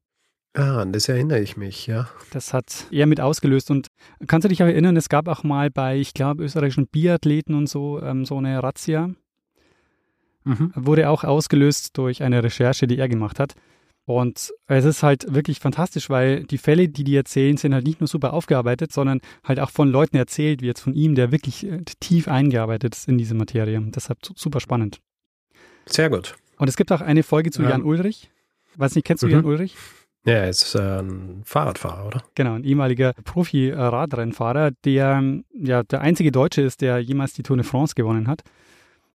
Ah, 0.54 0.80
an 0.82 0.92
das 0.92 1.08
erinnere 1.08 1.40
ich 1.40 1.56
mich, 1.56 1.86
ja. 1.86 2.08
Das 2.30 2.52
hat 2.54 2.86
er 2.90 3.06
mit 3.06 3.20
ausgelöst. 3.20 3.70
Und 3.70 3.88
kannst 4.26 4.44
du 4.44 4.48
dich 4.48 4.62
auch 4.62 4.66
erinnern, 4.66 4.96
es 4.96 5.08
gab 5.08 5.28
auch 5.28 5.44
mal 5.44 5.70
bei, 5.70 5.96
ich 5.98 6.12
glaube, 6.14 6.44
österreichischen 6.44 6.88
Biathleten 6.88 7.54
und 7.54 7.68
so, 7.68 8.00
ähm, 8.02 8.24
so 8.24 8.36
eine 8.38 8.62
Razzia. 8.62 9.10
Mhm. 10.46 10.72
Wurde 10.74 11.10
auch 11.10 11.24
ausgelöst 11.24 11.98
durch 11.98 12.22
eine 12.22 12.42
Recherche, 12.42 12.86
die 12.86 12.98
er 12.98 13.08
gemacht 13.08 13.38
hat. 13.40 13.54
Und 14.08 14.52
es 14.68 14.84
ist 14.84 15.02
halt 15.02 15.34
wirklich 15.34 15.58
fantastisch, 15.58 16.08
weil 16.08 16.44
die 16.44 16.58
Fälle, 16.58 16.88
die 16.88 17.02
die 17.02 17.16
erzählen, 17.16 17.56
sind 17.56 17.74
halt 17.74 17.84
nicht 17.84 18.00
nur 18.00 18.06
super 18.06 18.32
aufgearbeitet, 18.32 18.92
sondern 18.92 19.20
halt 19.42 19.58
auch 19.58 19.70
von 19.70 19.90
Leuten 19.90 20.16
erzählt, 20.16 20.62
wie 20.62 20.66
jetzt 20.66 20.80
von 20.80 20.94
ihm, 20.94 21.16
der 21.16 21.32
wirklich 21.32 21.66
äh, 21.66 21.82
tief 21.98 22.28
eingearbeitet 22.28 22.94
ist 22.94 23.08
in 23.08 23.18
diese 23.18 23.34
Materie. 23.34 23.80
Deshalb 23.86 24.24
su- 24.24 24.34
super 24.36 24.60
spannend. 24.60 25.00
Sehr 25.86 26.08
gut. 26.08 26.36
Und 26.58 26.68
es 26.68 26.76
gibt 26.76 26.92
auch 26.92 27.00
eine 27.00 27.24
Folge 27.24 27.50
zu 27.50 27.62
Ja. 27.62 27.70
Jan 27.70 27.82
Ulrich. 27.82 28.30
Weiß 28.76 28.94
nicht, 28.94 29.04
kennst 29.04 29.24
du 29.24 29.26
Mhm. 29.26 29.32
Jan 29.32 29.44
Ulrich? 29.44 29.74
Ja, 30.24 30.34
er 30.34 30.50
ist 30.50 30.74
äh, 30.76 31.00
ein 31.00 31.42
Fahrradfahrer, 31.44 32.06
oder? 32.06 32.22
Genau, 32.36 32.54
ein 32.54 32.64
ehemaliger 32.64 33.12
Profi-Radrennfahrer, 33.24 34.70
der 34.84 35.16
ähm, 35.18 35.44
ja 35.52 35.82
der 35.82 36.00
einzige 36.00 36.32
Deutsche 36.32 36.62
ist, 36.62 36.80
der 36.80 36.98
jemals 37.00 37.32
die 37.32 37.42
Tour 37.42 37.56
de 37.56 37.64
France 37.66 37.94
gewonnen 37.94 38.28
hat. 38.28 38.42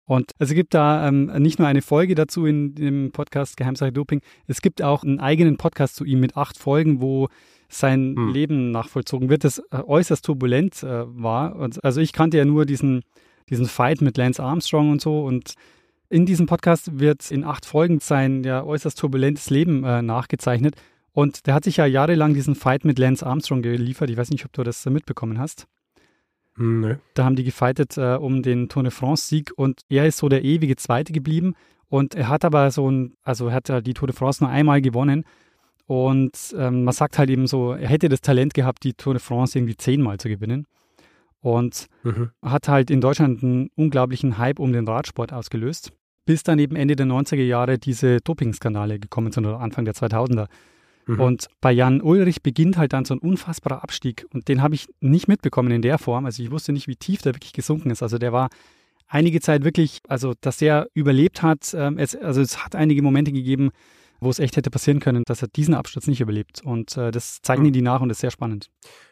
Und 0.08 0.32
es 0.40 0.54
gibt 0.54 0.74
da 0.74 1.06
ähm, 1.06 1.26
nicht 1.40 1.60
nur 1.60 1.68
eine 1.68 1.82
Folge 1.82 2.16
dazu 2.16 2.46
in 2.46 2.74
dem 2.74 3.12
Podcast 3.12 3.58
Geheimsache 3.58 3.92
Doping, 3.92 4.22
es 4.48 4.62
gibt 4.62 4.82
auch 4.82 5.04
einen 5.04 5.20
eigenen 5.20 5.58
Podcast 5.58 5.98
zu 5.98 6.06
ihm 6.06 6.22
mit 6.22 6.38
acht 6.38 6.58
Folgen, 6.58 7.02
wo 7.02 7.28
sein 7.68 8.16
Hm. 8.16 8.34
Leben 8.34 8.72
nachvollzogen 8.72 9.30
wird, 9.30 9.44
das 9.44 9.60
äh, 9.60 9.84
äußerst 9.86 10.24
turbulent 10.24 10.82
äh, 10.82 11.04
war. 11.08 11.58
Und, 11.58 11.84
also 11.84 12.00
ich 12.00 12.14
kannte 12.14 12.38
ja 12.38 12.46
nur 12.46 12.66
diesen, 12.66 13.02
diesen 13.50 13.66
Fight 13.66 14.00
mit 14.00 14.16
Lance 14.16 14.42
Armstrong 14.42 14.92
und 14.92 15.02
so 15.02 15.26
und 15.26 15.56
in 16.10 16.26
diesem 16.26 16.46
Podcast 16.46 17.02
wird 17.02 17.30
in 17.30 17.44
acht 17.44 17.66
Folgen 17.66 18.00
sein 18.00 18.46
ja 18.46 18.64
äußerst 18.64 18.98
turbulentes 18.98 19.50
Leben 19.50 19.84
äh, 19.84 20.02
nachgezeichnet. 20.02 20.76
Und 21.12 21.48
der 21.48 21.54
hat 21.54 21.66
sich 21.66 21.78
ja 21.78 21.86
jahrelang 21.86 22.34
diesen 22.34 22.56
Fight 22.56 22.86
mit 22.86 22.98
Lance 22.98 23.26
Armstrong 23.26 23.62
geliefert. 23.62 24.10
Ich 24.10 24.16
weiß 24.16 24.30
nicht, 24.30 24.46
ob 24.46 24.54
du 24.54 24.64
das 24.64 24.86
mitbekommen 24.86 25.38
hast. 25.38 25.68
Nö. 26.58 26.96
Da 27.14 27.24
haben 27.26 27.36
die 27.36 27.44
gefightet 27.44 27.98
äh, 27.98 28.16
um 28.16 28.42
den 28.42 28.68
Tour 28.70 28.84
de 28.84 28.92
France-Sieg 28.92 29.52
und 29.56 29.82
er 29.90 30.06
ist 30.08 30.18
so 30.18 30.28
der 30.30 30.44
ewige 30.44 30.76
Zweite 30.76 31.14
geblieben. 31.14 31.54
Und 31.90 32.16
er 32.16 32.28
hat 32.28 32.44
aber 32.44 32.70
so 32.72 32.90
ein, 32.92 33.14
also 33.24 33.48
er 33.48 33.54
hat 33.54 33.86
die 33.88 33.94
Tour 33.94 34.08
de 34.08 34.16
France 34.16 34.44
nur 34.44 34.52
einmal 34.52 34.82
gewonnen. 34.82 35.24
Und 35.86 36.54
ähm, 36.58 36.84
man 36.84 36.94
sagt 36.94 37.18
halt 37.18 37.30
eben 37.30 37.48
so, 37.48 37.72
er 37.72 37.88
hätte 37.88 38.10
das 38.10 38.20
Talent 38.22 38.54
gehabt, 38.54 38.84
die 38.84 38.94
Tour 38.94 39.14
de 39.14 39.22
France 39.22 39.58
irgendwie 39.58 39.78
zehnmal 39.78 40.18
zu 40.18 40.28
gewinnen. 40.28 40.66
Und 41.40 41.88
Mhm. 42.04 42.32
hat 42.42 42.68
halt 42.68 42.90
in 42.92 43.00
Deutschland 43.00 43.42
einen 43.44 43.70
unglaublichen 43.76 44.38
Hype 44.38 44.60
um 44.60 44.74
den 44.74 44.88
Radsport 44.88 45.32
ausgelöst, 45.32 45.94
bis 46.26 46.44
dann 46.44 46.60
eben 46.60 46.76
Ende 46.76 46.96
der 46.98 47.06
90er 47.06 47.44
Jahre 47.44 47.78
diese 47.78 48.20
Dopingskandale 48.20 49.00
gekommen 49.00 49.32
sind 49.32 49.46
oder 49.46 49.60
Anfang 49.62 49.86
der 49.86 49.94
2000er. 49.94 50.48
Mhm. 51.08 51.20
Und 51.20 51.48
bei 51.62 51.72
Jan 51.72 52.02
Ulrich 52.02 52.44
beginnt 52.44 52.78
halt 52.78 52.94
dann 52.94 53.06
so 53.06 53.16
ein 53.16 53.20
unfassbarer 53.20 53.82
Abstieg 53.84 54.26
und 54.34 54.48
den 54.48 54.62
habe 54.62 54.76
ich 54.76 54.88
nicht 55.00 55.28
mitbekommen 55.28 55.72
in 55.72 55.82
der 55.82 55.98
Form. 55.98 56.26
Also 56.26 56.44
ich 56.44 56.52
wusste 56.52 56.74
nicht, 56.74 56.88
wie 56.88 56.96
tief 56.96 57.22
der 57.22 57.34
wirklich 57.34 57.54
gesunken 57.54 57.90
ist. 57.90 58.04
Also 58.04 58.18
der 58.18 58.34
war 58.34 58.50
einige 59.08 59.40
Zeit 59.40 59.64
wirklich, 59.64 60.02
also 60.08 60.34
dass 60.42 60.58
der 60.58 60.90
überlebt 60.94 61.42
hat. 61.42 61.74
Ähm, 61.74 61.98
es, 61.98 62.16
also 62.16 62.42
es 62.42 62.64
hat 62.64 62.76
einige 62.76 63.02
Momente 63.02 63.32
gegeben, 63.32 63.72
wo 64.20 64.30
es 64.30 64.40
echt 64.40 64.58
hätte 64.58 64.70
passieren 64.70 65.00
können, 65.00 65.24
dass 65.26 65.42
er 65.42 65.48
diesen 65.48 65.74
Absturz 65.74 66.08
nicht 66.08 66.22
überlebt. 66.22 66.62
Und 66.64 66.98
äh, 66.98 67.12
das 67.12 67.42
zeichnen 67.42 67.68
Mhm. 67.68 67.74
die 67.74 67.82
nach 67.82 68.02
und 68.02 68.10
das 68.10 68.18
ist 68.18 68.22
sehr 68.22 68.32
spannend. 68.32 68.70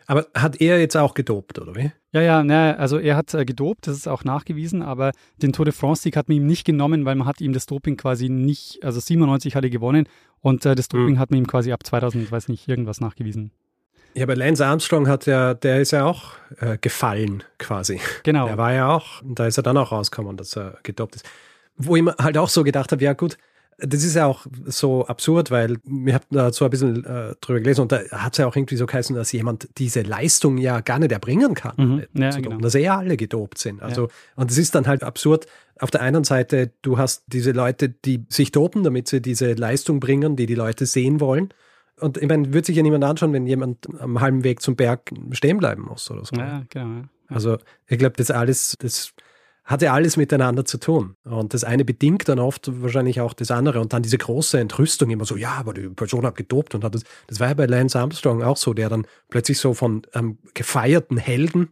Aber 0.07 0.27
hat 0.35 0.61
er 0.61 0.79
jetzt 0.79 0.95
auch 0.95 1.13
gedopt, 1.13 1.59
oder 1.59 1.75
wie? 1.75 1.91
Ja, 2.11 2.21
ja, 2.21 2.43
ne, 2.43 2.77
also 2.77 2.97
er 2.99 3.15
hat 3.15 3.33
äh, 3.33 3.43
gedopt, 3.45 3.87
das 3.87 3.97
ist 3.97 4.07
auch 4.07 4.23
nachgewiesen, 4.23 4.81
aber 4.81 5.11
den 5.41 5.51
Tour 5.53 5.65
de 5.65 5.73
France-Sieg 5.73 6.15
hat 6.15 6.29
man 6.29 6.37
ihm 6.37 6.45
nicht 6.45 6.65
genommen, 6.65 7.05
weil 7.05 7.15
man 7.15 7.27
hat 7.27 7.41
ihm 7.41 7.53
das 7.53 7.65
Doping 7.65 7.97
quasi 7.97 8.29
nicht, 8.29 8.83
also 8.83 8.99
97 8.99 9.55
hat 9.55 9.63
er 9.63 9.69
gewonnen 9.69 10.07
und 10.41 10.65
äh, 10.65 10.75
das 10.75 10.87
Mhm. 10.93 10.97
Doping 10.97 11.19
hat 11.19 11.31
man 11.31 11.39
ihm 11.39 11.47
quasi 11.47 11.71
ab 11.71 11.85
2000, 11.85 12.31
weiß 12.31 12.47
nicht, 12.49 12.67
irgendwas 12.67 13.01
nachgewiesen. 13.01 13.51
Ja, 14.13 14.23
aber 14.23 14.35
Lance 14.37 14.65
Armstrong 14.65 15.09
hat 15.09 15.25
ja, 15.25 15.53
der 15.55 15.81
ist 15.81 15.91
ja 15.91 16.05
auch 16.05 16.33
äh, 16.59 16.77
gefallen 16.79 17.43
quasi. 17.57 17.99
Genau. 18.23 18.45
Der 18.47 18.57
war 18.57 18.71
ja 18.73 18.87
auch, 18.87 19.21
da 19.25 19.45
ist 19.45 19.57
er 19.57 19.63
dann 19.63 19.75
auch 19.75 19.91
rausgekommen, 19.91 20.37
dass 20.37 20.55
er 20.55 20.77
gedopt 20.83 21.15
ist. 21.17 21.25
Wo 21.75 21.97
ich 21.97 22.01
mir 22.03 22.15
halt 22.17 22.37
auch 22.37 22.47
so 22.47 22.63
gedacht 22.63 22.93
habe, 22.93 23.03
ja 23.03 23.11
gut, 23.11 23.37
das 23.77 24.03
ist 24.03 24.15
ja 24.15 24.25
auch 24.25 24.45
so 24.65 25.05
absurd, 25.05 25.51
weil 25.51 25.77
wir 25.83 26.13
haben 26.15 26.25
da 26.31 26.51
so 26.53 26.65
ein 26.65 26.71
bisschen 26.71 27.03
äh, 27.03 27.35
drüber 27.41 27.59
gelesen 27.59 27.81
und 27.81 27.91
da 27.91 27.99
hat 28.11 28.33
es 28.33 28.37
ja 28.37 28.47
auch 28.47 28.55
irgendwie 28.55 28.77
so 28.77 28.85
geheißen, 28.85 29.15
dass 29.15 29.31
jemand 29.31 29.67
diese 29.77 30.01
Leistung 30.01 30.57
ja 30.57 30.79
gar 30.79 30.99
nicht 30.99 31.11
erbringen 31.11 31.53
kann. 31.55 31.73
Mhm. 31.77 31.99
äh, 31.99 32.21
Ja, 32.21 32.29
genau. 32.31 32.57
Dass 32.57 32.75
eh 32.75 32.87
alle 32.87 33.17
gedopt 33.17 33.57
sind. 33.57 33.81
Also, 33.81 34.09
und 34.35 34.49
es 34.49 34.57
ist 34.57 34.75
dann 34.75 34.87
halt 34.87 35.03
absurd. 35.03 35.47
Auf 35.79 35.91
der 35.91 36.01
einen 36.01 36.23
Seite, 36.23 36.71
du 36.81 36.97
hast 36.97 37.23
diese 37.27 37.51
Leute, 37.51 37.89
die 37.89 38.25
sich 38.29 38.51
dopen, 38.51 38.83
damit 38.83 39.09
sie 39.09 39.21
diese 39.21 39.53
Leistung 39.53 39.99
bringen, 39.99 40.37
die 40.37 40.45
die 40.45 40.55
Leute 40.55 40.85
sehen 40.85 41.19
wollen. 41.19 41.49
Und 41.99 42.17
ich 42.17 42.27
meine, 42.27 42.53
wird 42.53 42.65
sich 42.65 42.77
ja 42.77 42.83
niemand 42.83 43.03
anschauen, 43.03 43.33
wenn 43.33 43.45
jemand 43.45 43.87
am 43.99 44.21
halben 44.21 44.43
Weg 44.43 44.61
zum 44.61 44.75
Berg 44.75 45.11
stehen 45.31 45.57
bleiben 45.57 45.83
muss 45.83 46.09
oder 46.11 46.23
so. 46.23 46.35
Ja, 46.35 46.63
genau. 46.69 47.01
Ja. 47.29 47.35
Also 47.35 47.57
ich 47.87 47.97
glaube, 47.97 48.15
das 48.17 48.31
alles, 48.31 48.75
das 48.79 49.13
hat 49.65 49.81
ja 49.81 49.93
alles 49.93 50.15
miteinander 50.15 50.63
zu 50.63 50.77
tun. 50.77 51.15
Und 51.23 51.55
das 51.55 51.63
eine 51.63 51.83
bedingt 51.83 52.29
dann 52.29 52.37
oft 52.37 52.69
wahrscheinlich 52.83 53.19
auch 53.19 53.33
das 53.33 53.49
andere. 53.49 53.81
Und 53.81 53.93
dann 53.93 54.03
diese 54.03 54.19
große 54.19 54.59
Entrüstung 54.59 55.09
immer 55.09 55.25
so, 55.25 55.35
ja, 55.35 55.53
aber 55.53 55.73
die 55.73 55.89
Person 55.89 56.25
hat 56.25 56.35
gedopt 56.35 56.75
und 56.75 56.83
hat 56.83 56.93
das. 56.93 57.03
Das 57.27 57.39
war 57.39 57.47
ja 57.47 57.55
bei 57.55 57.65
Lance 57.65 57.99
Armstrong 57.99 58.43
auch 58.43 58.57
so, 58.57 58.75
der 58.75 58.89
dann 58.89 59.07
plötzlich 59.29 59.57
so 59.57 59.73
von 59.73 60.03
einem 60.13 60.37
gefeierten 60.53 61.17
Helden 61.17 61.69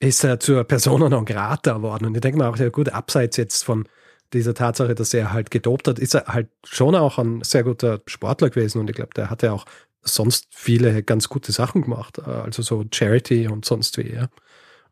ist 0.00 0.24
er 0.24 0.40
zur 0.40 0.64
Persona 0.64 1.08
non 1.08 1.24
grata 1.24 1.74
geworden. 1.74 2.06
Und 2.06 2.16
ich 2.16 2.20
denke 2.20 2.38
mir 2.38 2.48
auch, 2.48 2.56
ja 2.56 2.68
gut, 2.68 2.88
abseits 2.88 3.36
jetzt 3.36 3.62
von 3.64 3.88
dieser 4.32 4.54
Tatsache, 4.54 4.96
dass 4.96 5.14
er 5.14 5.32
halt 5.32 5.52
gedopt 5.52 5.86
hat, 5.86 6.00
ist 6.00 6.14
er 6.14 6.26
halt 6.26 6.48
schon 6.64 6.96
auch 6.96 7.18
ein 7.18 7.42
sehr 7.42 7.62
guter 7.62 8.02
Sportler 8.06 8.50
gewesen. 8.50 8.80
Und 8.80 8.90
ich 8.90 8.96
glaube, 8.96 9.14
der 9.14 9.30
hat 9.30 9.44
ja 9.44 9.52
auch 9.52 9.66
sonst 10.02 10.48
viele 10.50 11.04
ganz 11.04 11.28
gute 11.28 11.52
Sachen 11.52 11.82
gemacht. 11.82 12.18
Also 12.18 12.62
so 12.62 12.84
Charity 12.92 13.46
und 13.46 13.64
sonst 13.64 13.96
wie, 13.98 14.12
ja. 14.12 14.28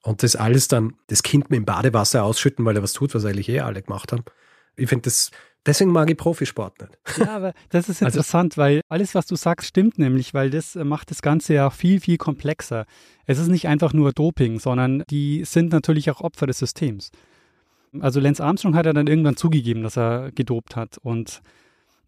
Und 0.02 0.22
das 0.22 0.34
alles 0.36 0.68
dann, 0.68 0.94
das 1.06 1.22
Kind 1.22 1.50
mit 1.50 1.56
dem 1.58 1.64
Badewasser 1.64 2.24
ausschütten, 2.24 2.64
weil 2.64 2.76
er 2.76 2.82
was 2.82 2.92
tut, 2.92 3.14
was 3.14 3.24
eigentlich 3.24 3.48
eh 3.48 3.60
alle 3.60 3.82
gemacht 3.82 4.12
haben. 4.12 4.24
Ich 4.74 4.88
finde 4.88 5.02
das, 5.04 5.30
deswegen 5.64 5.92
mag 5.92 6.10
ich 6.10 6.16
Profisport 6.16 6.80
nicht. 6.80 7.18
Ja, 7.18 7.36
aber 7.36 7.52
das 7.68 7.88
ist 7.88 8.02
Also- 8.02 8.18
interessant, 8.18 8.56
weil 8.56 8.80
alles, 8.88 9.14
was 9.14 9.26
du 9.26 9.36
sagst, 9.36 9.68
stimmt 9.68 9.98
nämlich, 9.98 10.34
weil 10.34 10.50
das 10.50 10.74
äh, 10.76 10.82
macht 10.84 11.10
das 11.10 11.22
Ganze 11.22 11.54
ja 11.54 11.70
viel, 11.70 12.00
viel 12.00 12.16
komplexer. 12.18 12.84
Es 13.26 13.38
ist 13.38 13.48
nicht 13.48 13.68
einfach 13.68 13.92
nur 13.92 14.12
Doping, 14.12 14.58
sondern 14.58 15.04
die 15.08 15.44
sind 15.44 15.72
natürlich 15.72 16.10
auch 16.10 16.20
Opfer 16.20 16.46
des 16.46 16.58
Systems. 16.58 17.10
Also 18.00 18.18
Lance 18.20 18.42
Armstrong 18.42 18.74
hat 18.74 18.86
ja 18.86 18.92
dann 18.94 19.06
irgendwann 19.06 19.36
zugegeben, 19.36 19.82
dass 19.82 19.96
er 19.98 20.32
gedopt 20.32 20.74
hat 20.76 20.98
und 20.98 21.42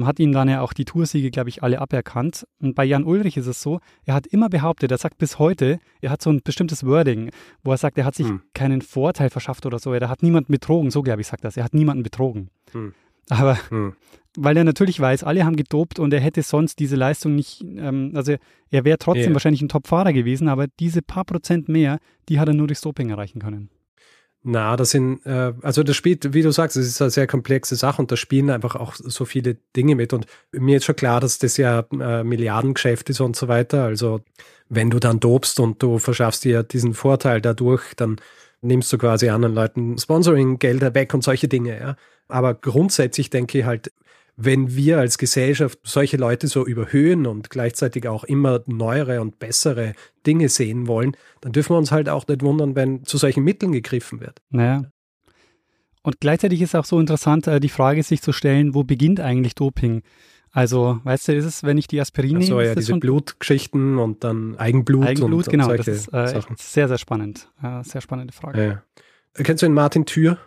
hat 0.03 0.19
ihm 0.19 0.33
dann 0.33 0.49
ja 0.49 0.61
auch 0.61 0.73
die 0.73 0.85
Toursiege, 0.85 1.31
glaube 1.31 1.49
ich, 1.51 1.63
alle 1.63 1.81
aberkannt. 1.81 2.47
Und 2.61 2.75
bei 2.75 2.85
Jan 2.85 3.05
Ulrich 3.05 3.37
ist 3.37 3.47
es 3.47 3.63
so, 3.63 3.81
er 4.05 4.15
hat 4.15 4.27
immer 4.27 4.49
behauptet, 4.49 4.91
er 4.91 4.99
sagt 4.99 5.19
bis 5.19 5.39
heute, 5.39 5.79
er 6.01 6.11
hat 6.11 6.21
so 6.23 6.31
ein 6.31 6.41
bestimmtes 6.43 6.85
Wording, 6.85 7.31
wo 7.63 7.71
er 7.71 7.77
sagt, 7.77 7.97
er 7.99 8.05
hat 8.05 8.15
sich 8.15 8.27
Hm. 8.29 8.43
keinen 8.55 8.83
Vorteil 8.83 9.31
verschafft 9.31 9.67
oder 9.67 9.79
so, 9.79 9.93
er 9.93 10.09
hat 10.09 10.23
niemanden 10.23 10.53
betrogen, 10.53 10.91
so 10.91 11.03
glaube 11.03 11.21
ich, 11.21 11.27
sagt 11.29 11.45
er 11.45 11.49
das, 11.49 11.57
er 11.57 11.65
hat 11.65 11.75
niemanden 11.75 12.03
betrogen. 12.03 12.49
Hm. 12.73 12.93
Aber 13.31 13.57
Hm. 13.71 13.95
weil 14.37 14.57
er 14.57 14.65
natürlich 14.65 14.99
weiß, 15.01 15.23
alle 15.25 15.45
haben 15.45 15.57
gedopt 15.57 15.99
und 16.01 16.13
er 16.13 16.21
hätte 16.21 16.43
sonst 16.43 16.79
diese 16.81 16.97
Leistung 16.97 17.37
nicht, 17.37 17.63
ähm, 17.77 18.11
also 18.15 18.35
er 18.71 18.85
wäre 18.85 18.99
trotzdem 18.99 19.29
Ja. 19.29 19.33
wahrscheinlich 19.35 19.63
ein 19.63 19.69
Top-Fahrer 19.69 20.13
gewesen, 20.13 20.49
aber 20.49 20.67
diese 20.81 21.03
paar 21.03 21.25
Prozent 21.25 21.69
mehr, 21.69 21.99
die 22.29 22.41
hat 22.41 22.49
er 22.49 22.55
nur 22.55 22.67
durchs 22.67 22.83
Doping 22.83 23.11
erreichen 23.11 23.39
können. 23.41 23.71
Na, 24.47 24.77
das 24.77 24.91
sind, 24.91 25.25
äh, 25.25 25.55
also 25.63 25.83
das 25.83 25.97
spielt, 25.97 26.35
wie 26.35 26.43
du 26.43 26.51
sagst, 26.53 26.77
es 26.77 26.87
ist 26.87 27.01
eine 27.01 27.11
sehr 27.11 27.27
komplexe 27.27 27.77
Sache 27.77 28.03
und 28.03 28.13
da 28.13 28.17
spielen 28.17 28.51
einfach 28.51 28.77
auch 28.77 28.95
so 28.95 29.25
viele 29.25 29.57
Dinge 29.75 29.95
mit. 29.95 30.13
Und 30.13 30.27
mir 30.53 30.77
ist 30.77 30.85
schon 30.85 30.97
klar, 30.97 31.19
dass 31.21 31.39
das 31.39 31.57
ja 31.57 31.87
äh, 31.99 32.23
Milliardengeschäft 32.23 33.09
ist 33.09 33.21
und 33.21 33.37
so 33.37 33.49
weiter. 33.49 33.85
Also 33.85 34.21
wenn 34.69 34.91
du 34.91 34.99
dann 34.99 35.19
dobst 35.19 35.61
und 35.61 35.83
du 35.83 35.99
verschaffst 35.99 36.45
dir 36.45 36.63
diesen 36.63 36.93
Vorteil 36.93 37.41
dadurch, 37.41 37.95
dann 37.97 38.21
nimmst 38.61 38.93
du 38.93 38.99
quasi 38.99 39.31
anderen 39.31 39.55
Leuten 39.55 39.97
Sponsoring-Gelder 39.97 40.95
weg 40.95 41.15
und 41.15 41.25
solche 41.25 41.49
Dinge, 41.49 41.79
ja. 41.79 41.97
Aber 42.29 42.53
grundsätzlich 42.53 43.31
denke 43.31 43.59
ich 43.59 43.65
halt, 43.65 43.93
wenn 44.37 44.75
wir 44.75 44.99
als 44.99 45.19
Gesellschaft 45.19 45.79
solche 45.85 46.17
Leute 46.17 46.49
so 46.49 46.67
überhöhen 46.67 47.27
und 47.27 47.51
gleichzeitig 47.51 48.09
auch 48.09 48.25
immer 48.25 48.63
neuere 48.67 49.21
und 49.21 49.39
bessere 49.39 49.95
Dinge 50.27 50.49
sehen 50.49 50.87
wollen, 50.87 51.17
dann 51.41 51.53
dürfen 51.53 51.75
wir 51.75 51.79
uns 51.79 51.93
halt 51.93 52.09
auch 52.09 52.27
nicht 52.27 52.43
wundern, 52.43 52.75
wenn 52.75 53.05
zu 53.05 53.17
solchen 53.17 53.45
Mitteln 53.45 53.73
gegriffen 53.73 54.21
wird. 54.21 54.41
Naja. 54.51 54.85
Und 56.03 56.21
gleichzeitig 56.21 56.61
ist 56.61 56.75
auch 56.75 56.85
so 56.85 57.01
interessant, 57.01 57.47
äh, 57.47 57.61
die 57.61 57.69
Frage 57.69 58.03
sich 58.03 58.21
zu 58.21 58.33
stellen, 58.33 58.75
wo 58.75 58.85
beginnt 58.85 59.21
eigentlich 59.21 59.55
Doping? 59.55 60.03
Also, 60.51 61.01
weißt 61.03 61.29
du, 61.29 61.35
ist 61.35 61.45
es, 61.45 61.63
wenn 61.65 61.79
ich 61.79 61.89
die 61.89 62.01
Aspirin 62.01 62.37
Ach 62.37 62.43
so, 62.43 62.55
nehme, 62.55 62.69
ja, 62.69 62.75
das 62.75 62.85
diese 62.85 62.99
Blutgeschichten 62.99 63.99
und 63.99 64.23
dann 64.23 64.57
Eigenblut, 64.57 65.07
Eigenblut? 65.07 65.47
und, 65.47 65.51
genau, 65.51 65.71
und 65.71 65.79
das 65.79 65.87
solche 65.87 65.99
ist 65.99 66.15
äh, 66.15 66.29
Sachen. 66.29 66.57
sehr, 66.59 66.89
sehr 66.89 66.99
spannend. 66.99 67.49
Äh, 67.63 67.83
sehr 67.83 68.01
spannende 68.01 68.33
Frage. 68.33 68.65
Ja. 68.65 69.43
Kennst 69.43 69.63
du 69.63 69.67
den 69.67 69.75
Martin 69.75 70.07
Thür, 70.07 70.39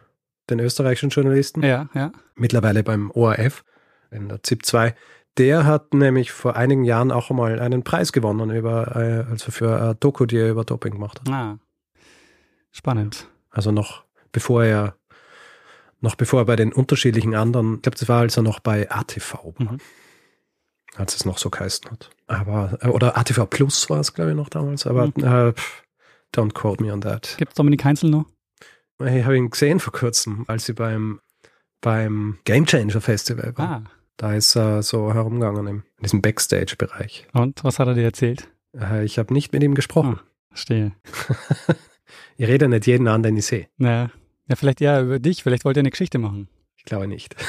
den 0.50 0.60
österreichischen 0.60 1.10
Journalisten? 1.10 1.62
Ja, 1.64 1.90
ja. 1.94 2.12
Mittlerweile 2.36 2.84
beim 2.84 3.12
ORF 3.12 3.66
in 4.12 4.30
der 4.30 4.44
ZIP 4.44 4.66
2. 4.66 4.96
Der 5.38 5.66
hat 5.66 5.94
nämlich 5.94 6.32
vor 6.32 6.56
einigen 6.56 6.84
Jahren 6.84 7.12
auch 7.12 7.30
einmal 7.30 7.60
einen 7.60 7.84
Preis 7.84 8.12
gewonnen 8.12 8.50
über, 8.50 8.96
äh, 8.96 9.30
also 9.30 9.52
für 9.52 9.80
eine 9.80 9.96
Doku, 9.96 10.26
die 10.26 10.38
er 10.38 10.50
über 10.50 10.64
Doping 10.64 10.94
gemacht 10.94 11.20
hat. 11.20 11.30
Ah. 11.30 11.60
Spannend. 12.72 13.28
Also 13.50 13.72
noch 13.72 14.04
bevor 14.32 14.64
er 14.64 14.96
noch 16.00 16.16
bevor 16.16 16.42
er 16.42 16.46
bei 16.46 16.56
den 16.56 16.72
unterschiedlichen 16.74 17.34
anderen, 17.34 17.76
ich 17.78 17.82
glaube, 17.84 17.98
das 17.98 18.08
war 18.08 18.22
als 18.22 18.38
er 18.38 18.44
noch 18.44 18.60
bei 18.60 18.90
ATV 18.92 19.56
Mhm. 19.58 19.80
als 20.96 21.16
es 21.16 21.26
noch 21.26 21.38
so 21.40 21.50
geheißen 21.50 21.90
hat. 21.90 22.10
Aber, 22.28 22.78
äh, 22.82 22.88
oder 22.90 23.18
ATV 23.18 23.46
Plus 23.48 23.90
war 23.90 24.00
es, 24.00 24.14
glaube 24.14 24.32
ich, 24.32 24.36
noch 24.38 24.50
damals, 24.50 24.86
aber 24.86 25.08
Mhm. 25.08 25.24
äh, 25.24 25.54
don't 26.36 26.54
quote 26.54 26.84
me 26.84 26.92
on 26.94 27.02
that. 27.02 27.36
Gibt 27.38 27.52
es 27.54 27.56
Dominik 27.56 27.84
Heinzel 27.84 28.10
noch? 28.12 28.26
Ich 29.00 29.24
habe 29.24 29.38
ihn 29.38 29.50
gesehen 29.52 29.80
vor 29.80 29.94
kurzem, 29.94 30.44
als 30.48 30.66
sie 30.66 30.74
beim, 30.74 31.20
beim 31.82 32.40
Game 32.46 32.66
Changer 32.66 33.02
Festival 33.02 33.56
war. 33.58 33.70
Ah. 33.70 33.84
Da 34.18 34.34
ist 34.34 34.56
er 34.56 34.82
so 34.84 35.14
herumgegangen 35.14 35.68
im, 35.68 35.76
in 35.98 36.04
diesem 36.04 36.22
Backstage-Bereich. 36.22 37.28
Und 37.34 37.64
was 37.64 37.80
hat 37.80 37.88
er 37.88 37.94
dir 37.94 38.04
erzählt? 38.04 38.50
Äh, 38.76 39.06
Ich 39.06 39.20
habe 39.20 39.34
nicht 39.34 39.54
mit 39.54 39.64
ihm 39.64 39.76
gesprochen. 39.76 40.20
Verstehe. 40.50 40.94
Ich 42.38 42.48
rede 42.48 42.70
nicht 42.70 42.86
jeden 42.88 43.08
an, 43.08 43.22
den 43.24 43.36
ich 43.36 43.48
sehe. 43.48 43.68
Naja. 43.78 44.12
Ja, 44.48 44.56
vielleicht 44.56 44.80
ja 44.80 45.02
über 45.02 45.20
dich. 45.20 45.44
Vielleicht 45.44 45.66
wollte 45.66 45.80
er 45.80 45.82
eine 45.82 45.90
Geschichte 45.90 46.20
machen. 46.20 46.48
Ich 46.78 46.86
glaube 46.86 47.08
nicht. 47.08 47.36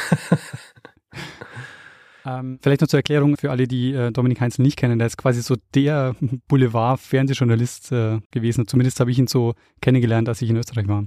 Ähm, 2.26 2.58
vielleicht 2.60 2.82
noch 2.82 2.88
zur 2.88 2.98
Erklärung 2.98 3.36
für 3.38 3.50
alle, 3.50 3.66
die 3.66 3.94
äh, 3.94 4.10
Dominik 4.10 4.40
Heinzel 4.40 4.62
nicht 4.62 4.76
kennen. 4.76 4.98
Der 4.98 5.06
ist 5.06 5.16
quasi 5.16 5.40
so 5.40 5.54
der 5.74 6.14
Boulevard-Fernsehjournalist 6.48 7.92
äh, 7.92 8.20
gewesen. 8.30 8.66
Zumindest 8.66 9.00
habe 9.00 9.10
ich 9.10 9.18
ihn 9.18 9.28
so 9.28 9.54
kennengelernt, 9.80 10.28
als 10.28 10.42
ich 10.42 10.50
in 10.50 10.56
Österreich 10.56 10.88
war. 10.88 11.06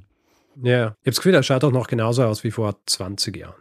Ja, 0.64 0.78
ich 0.80 0.86
habe 0.86 0.96
das 1.06 1.18
Gefühl, 1.18 1.36
er 1.36 1.44
schaut 1.44 1.64
auch 1.64 1.72
noch 1.72 1.88
genauso 1.88 2.24
aus 2.24 2.44
wie 2.44 2.50
vor 2.50 2.76
20 2.88 3.38
Jahren. 3.38 3.54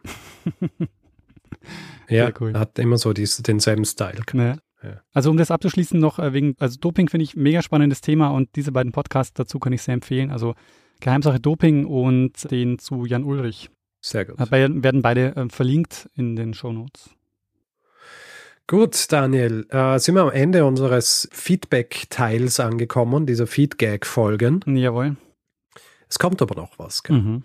Ja, 2.08 2.30
cool. 2.40 2.54
hat 2.54 2.78
immer 2.78 2.98
so 2.98 3.12
dies, 3.12 3.36
denselben 3.38 3.84
Style. 3.84 4.20
Ne? 4.32 4.58
Ja. 4.82 5.00
Also 5.12 5.30
um 5.30 5.36
das 5.36 5.50
abzuschließen 5.50 5.98
noch 6.00 6.18
äh, 6.18 6.32
wegen, 6.32 6.54
also 6.58 6.78
Doping 6.80 7.08
finde 7.08 7.24
ich 7.24 7.36
ein 7.36 7.42
mega 7.42 7.60
spannendes 7.62 8.00
Thema 8.00 8.28
und 8.30 8.48
diese 8.56 8.72
beiden 8.72 8.92
Podcasts 8.92 9.34
dazu 9.34 9.58
kann 9.58 9.72
ich 9.72 9.82
sehr 9.82 9.94
empfehlen. 9.94 10.30
Also 10.30 10.54
Geheimsache 11.00 11.38
Doping 11.40 11.84
und 11.86 12.50
den 12.50 12.78
zu 12.78 13.04
Jan 13.04 13.24
Ulrich. 13.24 13.70
Sehr 14.00 14.24
gut. 14.24 14.40
Äh, 14.40 14.46
bei- 14.46 14.82
werden 14.82 15.02
beide 15.02 15.36
äh, 15.36 15.48
verlinkt 15.50 16.08
in 16.14 16.34
den 16.36 16.54
Shownotes. 16.54 17.10
Gut, 18.66 19.10
Daniel, 19.10 19.66
äh, 19.70 19.98
sind 19.98 20.14
wir 20.14 20.22
am 20.22 20.30
Ende 20.30 20.64
unseres 20.64 21.28
Feedback-Teils 21.32 22.60
angekommen, 22.60 23.26
dieser 23.26 23.48
Feedgag-Folgen. 23.48 24.60
Jawohl. 24.76 25.16
Es 26.08 26.18
kommt 26.20 26.40
aber 26.40 26.54
noch 26.54 26.78
was. 26.78 27.02
Gell? 27.02 27.16
Mhm. 27.20 27.42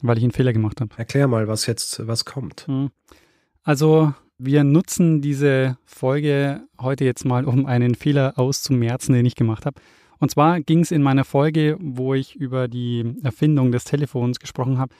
Weil 0.00 0.16
ich 0.18 0.24
einen 0.24 0.32
Fehler 0.32 0.52
gemacht 0.54 0.80
habe. 0.80 0.90
Erklär 0.96 1.28
mal, 1.28 1.46
was 1.46 1.66
jetzt, 1.66 2.06
was 2.06 2.24
kommt. 2.24 2.66
Mhm. 2.68 2.90
Also 3.66 4.14
wir 4.38 4.62
nutzen 4.62 5.20
diese 5.20 5.76
Folge 5.84 6.60
heute 6.80 7.04
jetzt 7.04 7.24
mal, 7.24 7.44
um 7.44 7.66
einen 7.66 7.96
Fehler 7.96 8.34
auszumerzen, 8.36 9.12
den 9.12 9.26
ich 9.26 9.34
gemacht 9.34 9.66
habe. 9.66 9.80
Und 10.20 10.30
zwar 10.30 10.60
ging 10.60 10.80
es 10.80 10.92
in 10.92 11.02
meiner 11.02 11.24
Folge, 11.24 11.76
wo 11.80 12.14
ich 12.14 12.36
über 12.36 12.68
die 12.68 13.16
Erfindung 13.24 13.72
des 13.72 13.82
Telefons 13.82 14.38
gesprochen 14.38 14.78
habe, 14.78 14.94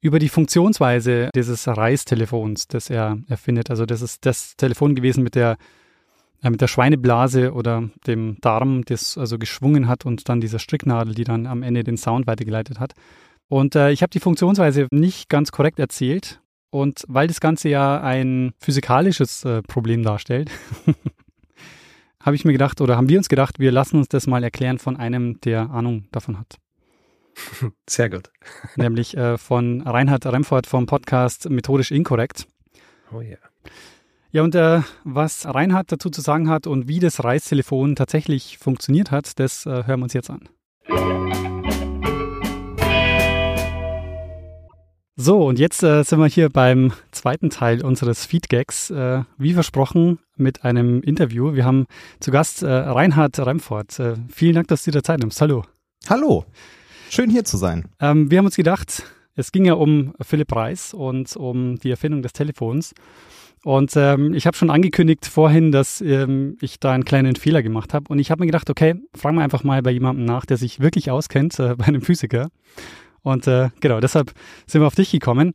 über 0.00 0.20
die 0.20 0.28
Funktionsweise 0.28 1.30
dieses 1.34 1.66
Reistelefons, 1.66 2.68
das 2.68 2.88
er 2.88 3.18
erfindet. 3.26 3.68
Also 3.68 3.84
das 3.84 4.00
ist 4.00 4.24
das 4.24 4.54
Telefon 4.56 4.94
gewesen 4.94 5.24
mit 5.24 5.34
der, 5.34 5.56
äh, 6.40 6.50
mit 6.50 6.60
der 6.60 6.68
Schweineblase 6.68 7.52
oder 7.52 7.90
dem 8.06 8.36
Darm, 8.40 8.84
das 8.84 9.18
also 9.18 9.40
geschwungen 9.40 9.88
hat 9.88 10.06
und 10.06 10.28
dann 10.28 10.40
dieser 10.40 10.60
Stricknadel, 10.60 11.16
die 11.16 11.24
dann 11.24 11.46
am 11.46 11.64
Ende 11.64 11.82
den 11.82 11.96
Sound 11.96 12.28
weitergeleitet 12.28 12.78
hat. 12.78 12.92
Und 13.48 13.74
äh, 13.74 13.90
ich 13.90 14.02
habe 14.02 14.10
die 14.10 14.20
Funktionsweise 14.20 14.86
nicht 14.92 15.28
ganz 15.28 15.50
korrekt 15.50 15.80
erzählt. 15.80 16.40
Und 16.74 17.04
weil 17.06 17.28
das 17.28 17.38
Ganze 17.38 17.68
ja 17.68 18.00
ein 18.00 18.52
physikalisches 18.58 19.44
äh, 19.44 19.62
Problem 19.62 20.02
darstellt, 20.02 20.50
habe 22.20 22.34
ich 22.34 22.44
mir 22.44 22.50
gedacht, 22.50 22.80
oder 22.80 22.96
haben 22.96 23.08
wir 23.08 23.16
uns 23.16 23.28
gedacht, 23.28 23.60
wir 23.60 23.70
lassen 23.70 23.98
uns 23.98 24.08
das 24.08 24.26
mal 24.26 24.42
erklären 24.42 24.80
von 24.80 24.96
einem, 24.96 25.40
der 25.42 25.70
Ahnung 25.70 26.08
davon 26.10 26.36
hat. 26.36 26.56
Sehr 27.88 28.10
gut. 28.10 28.32
Nämlich 28.76 29.16
äh, 29.16 29.38
von 29.38 29.82
Reinhard 29.82 30.26
Remford 30.26 30.66
vom 30.66 30.86
Podcast 30.86 31.48
Methodisch 31.48 31.92
Inkorrekt. 31.92 32.48
Oh 33.12 33.20
ja. 33.20 33.36
Ja, 34.32 34.42
und 34.42 34.56
äh, 34.56 34.80
was 35.04 35.46
Reinhard 35.46 35.92
dazu 35.92 36.10
zu 36.10 36.22
sagen 36.22 36.48
hat 36.48 36.66
und 36.66 36.88
wie 36.88 36.98
das 36.98 37.22
Reistelefon 37.22 37.94
tatsächlich 37.94 38.58
funktioniert 38.58 39.12
hat, 39.12 39.38
das 39.38 39.64
äh, 39.64 39.84
hören 39.86 40.00
wir 40.00 40.04
uns 40.04 40.12
jetzt 40.12 40.28
an. 40.28 40.48
So, 45.16 45.46
und 45.46 45.60
jetzt 45.60 45.84
äh, 45.84 46.02
sind 46.02 46.18
wir 46.18 46.26
hier 46.26 46.48
beim 46.48 46.92
zweiten 47.12 47.48
Teil 47.48 47.84
unseres 47.84 48.26
Feedgags, 48.26 48.90
äh, 48.90 49.22
wie 49.38 49.52
versprochen, 49.52 50.18
mit 50.36 50.64
einem 50.64 51.02
Interview. 51.02 51.54
Wir 51.54 51.64
haben 51.64 51.86
zu 52.18 52.32
Gast 52.32 52.64
äh, 52.64 52.66
Reinhard 52.68 53.38
Remfort. 53.38 54.00
Äh, 54.00 54.14
vielen 54.28 54.56
Dank, 54.56 54.66
dass 54.66 54.82
du 54.82 54.90
dir 54.90 55.04
Zeit 55.04 55.20
nimmst. 55.20 55.40
Hallo. 55.40 55.62
Hallo. 56.08 56.44
Schön 57.10 57.30
hier 57.30 57.44
zu 57.44 57.56
sein. 57.58 57.84
Ähm, 58.00 58.28
wir 58.28 58.38
haben 58.38 58.46
uns 58.46 58.56
gedacht, 58.56 59.04
es 59.36 59.52
ging 59.52 59.64
ja 59.64 59.74
um 59.74 60.14
Philipp 60.20 60.52
Reis 60.52 60.92
und 60.92 61.36
um 61.36 61.76
die 61.76 61.92
Erfindung 61.92 62.22
des 62.22 62.32
Telefons. 62.32 62.92
Und 63.62 63.92
ähm, 63.94 64.34
ich 64.34 64.48
habe 64.48 64.56
schon 64.56 64.68
angekündigt 64.68 65.26
vorhin, 65.26 65.70
dass 65.70 66.00
ähm, 66.00 66.58
ich 66.60 66.80
da 66.80 66.90
einen 66.90 67.04
kleinen 67.04 67.36
Fehler 67.36 67.62
gemacht 67.62 67.94
habe. 67.94 68.06
Und 68.08 68.18
ich 68.18 68.32
habe 68.32 68.40
mir 68.40 68.46
gedacht, 68.46 68.68
okay, 68.68 68.96
fragen 69.14 69.36
wir 69.36 69.44
einfach 69.44 69.62
mal 69.62 69.80
bei 69.80 69.92
jemandem 69.92 70.24
nach, 70.24 70.44
der 70.44 70.56
sich 70.56 70.80
wirklich 70.80 71.12
auskennt, 71.12 71.56
äh, 71.60 71.76
bei 71.76 71.84
einem 71.84 72.02
Physiker. 72.02 72.48
Und 73.24 73.48
äh, 73.48 73.70
genau, 73.80 73.98
deshalb 73.98 74.32
sind 74.66 74.82
wir 74.82 74.86
auf 74.86 74.94
dich 74.94 75.10
gekommen. 75.10 75.54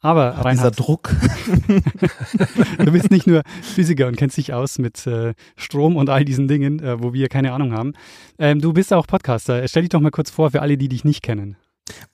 Aber 0.00 0.36
Ach, 0.38 0.44
Reinhard, 0.44 0.74
dieser 0.74 0.84
Druck. 0.84 1.16
du 2.78 2.92
bist 2.92 3.10
nicht 3.10 3.26
nur 3.26 3.42
Physiker 3.62 4.06
und 4.06 4.16
kennst 4.16 4.36
dich 4.36 4.52
aus 4.52 4.78
mit 4.78 5.04
äh, 5.06 5.34
Strom 5.56 5.96
und 5.96 6.10
all 6.10 6.24
diesen 6.24 6.46
Dingen, 6.46 6.78
äh, 6.80 7.02
wo 7.02 7.12
wir 7.12 7.28
keine 7.28 7.52
Ahnung 7.52 7.72
haben. 7.72 7.94
Ähm, 8.38 8.60
du 8.60 8.72
bist 8.72 8.92
auch 8.92 9.06
Podcaster. 9.06 9.66
Stell 9.66 9.82
dich 9.82 9.88
doch 9.88 10.00
mal 10.00 10.10
kurz 10.10 10.30
vor 10.30 10.50
für 10.50 10.60
alle, 10.60 10.76
die 10.76 10.88
dich 10.88 11.04
nicht 11.04 11.22
kennen. 11.22 11.56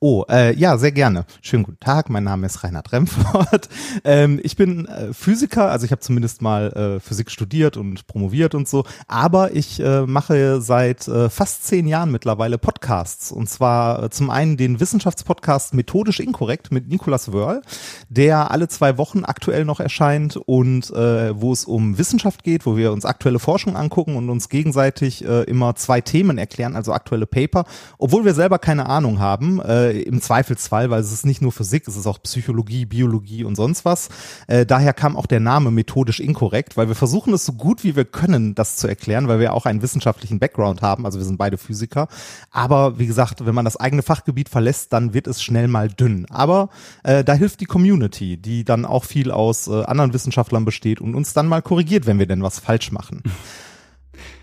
Oh, 0.01 0.25
äh, 0.29 0.55
ja, 0.55 0.77
sehr 0.77 0.93
gerne. 0.93 1.25
Schönen 1.41 1.63
guten 1.63 1.81
Tag, 1.81 2.11
mein 2.11 2.25
Name 2.25 2.47
ist 2.47 2.63
Reinhard 2.63 2.93
Remford. 2.93 3.69
Ähm, 4.05 4.41
ich 4.43 4.57
bin 4.57 4.87
äh, 4.87 5.13
Physiker, 5.13 5.71
also 5.71 5.85
ich 5.85 5.93
habe 5.93 6.01
zumindest 6.01 6.43
mal 6.43 6.73
äh, 6.73 7.01
Physik 7.01 7.31
studiert 7.31 7.77
und 7.77 8.07
promoviert 8.07 8.55
und 8.55 8.67
so, 8.67 8.85
aber 9.07 9.55
ich 9.55 9.81
äh, 9.81 10.07
mache 10.07 10.61
seit 10.61 11.07
äh, 11.09 11.29
fast 11.29 11.65
zehn 11.65 11.87
Jahren 11.87 12.11
mittlerweile 12.11 12.59
Podcasts. 12.59 13.31
Und 13.31 13.49
zwar 13.49 14.03
äh, 14.03 14.11
zum 14.11 14.31
einen 14.31 14.57
den 14.57 14.81
Wissenschaftspodcast 14.81 15.75
Methodisch 15.75 16.21
Inkorrekt 16.21 16.73
mit 16.73 16.89
Nicolas 16.89 17.33
Wörl, 17.33 17.63
der 18.09 18.51
alle 18.51 18.67
zwei 18.69 18.99
Wochen 18.99 19.25
aktuell 19.25 19.65
noch 19.65 19.79
erscheint 19.79 20.37
und 20.37 20.91
äh, 20.91 21.41
wo 21.41 21.53
es 21.53 21.65
um 21.65 21.99
Wissenschaft 21.99 22.43
geht, 22.43 22.67
wo 22.67 22.77
wir 22.77 22.93
uns 22.93 23.05
aktuelle 23.05 23.39
Forschung 23.39 23.77
angucken 23.77 24.17
und 24.17 24.31
uns 24.31 24.49
gegenseitig 24.49 25.25
äh, 25.25 25.43
immer 25.43 25.77
zwei 25.77 26.01
Themen 26.01 26.39
erklären, 26.39 26.77
also 26.77 26.93
aktuelle 26.93 27.27
Paper, 27.27 27.65
obwohl 27.99 28.25
wir 28.25 28.35
selber 28.35 28.59
keine 28.59 28.87
Ahnung 28.87 29.21
haben 29.21 29.62
äh, 29.65 30.03
im 30.03 30.21
Zweifelsfall, 30.21 30.91
weil 30.91 31.01
es 31.01 31.13
ist 31.13 31.27
nicht 31.27 31.43
nur 31.43 31.53
Physik, 31.53 31.87
es 31.89 31.97
ist 31.97 32.07
auch 32.07 32.23
Psychologie, 32.23 32.85
Biologie 32.85 33.45
und 33.45 33.57
sonst 33.57 33.85
was. 33.85 34.09
Äh, 34.47 34.67
daher 34.67 34.93
kam 34.93 35.17
auch 35.17 35.27
der 35.27 35.41
Name 35.41 35.71
methodisch 35.71 36.21
inkorrekt, 36.21 36.77
weil 36.77 36.89
wir 36.89 36.95
versuchen 36.95 37.33
es 37.33 37.45
so 37.45 37.53
gut 37.53 37.85
wie 37.85 37.97
wir 37.97 38.05
können, 38.05 38.55
das 38.55 38.77
zu 38.77 38.89
erklären, 38.89 39.29
weil 39.29 39.41
wir 39.41 39.55
auch 39.55 39.67
einen 39.67 39.83
wissenschaftlichen 39.83 40.39
Background 40.39 40.83
haben, 40.83 41.07
also 41.07 41.19
wir 41.19 41.25
sind 41.25 41.39
beide 41.39 41.59
Physiker. 41.59 42.09
Aber 42.51 42.99
wie 42.99 43.07
gesagt, 43.07 43.45
wenn 43.47 43.55
man 43.55 43.65
das 43.65 43.77
eigene 43.77 44.03
Fachgebiet 44.03 44.49
verlässt, 44.49 44.93
dann 44.93 45.15
wird 45.15 45.27
es 45.27 45.43
schnell 45.43 45.69
mal 45.69 45.89
dünn. 45.89 46.27
Aber 46.31 46.71
äh, 47.03 47.25
da 47.25 47.35
hilft 47.35 47.61
die 47.61 47.67
Community, 47.67 48.37
die 48.37 48.65
dann 48.65 48.85
auch 48.85 49.05
viel 49.05 49.31
aus 49.31 49.69
äh, 49.69 49.85
anderen 49.85 50.13
Wissenschaftlern 50.13 50.65
besteht 50.65 51.01
und 51.01 51.15
uns 51.15 51.33
dann 51.33 51.47
mal 51.47 51.63
korrigiert, 51.63 52.07
wenn 52.07 52.19
wir 52.19 52.27
denn 52.27 52.43
was 52.43 52.59
falsch 52.59 52.93
machen. 52.93 53.23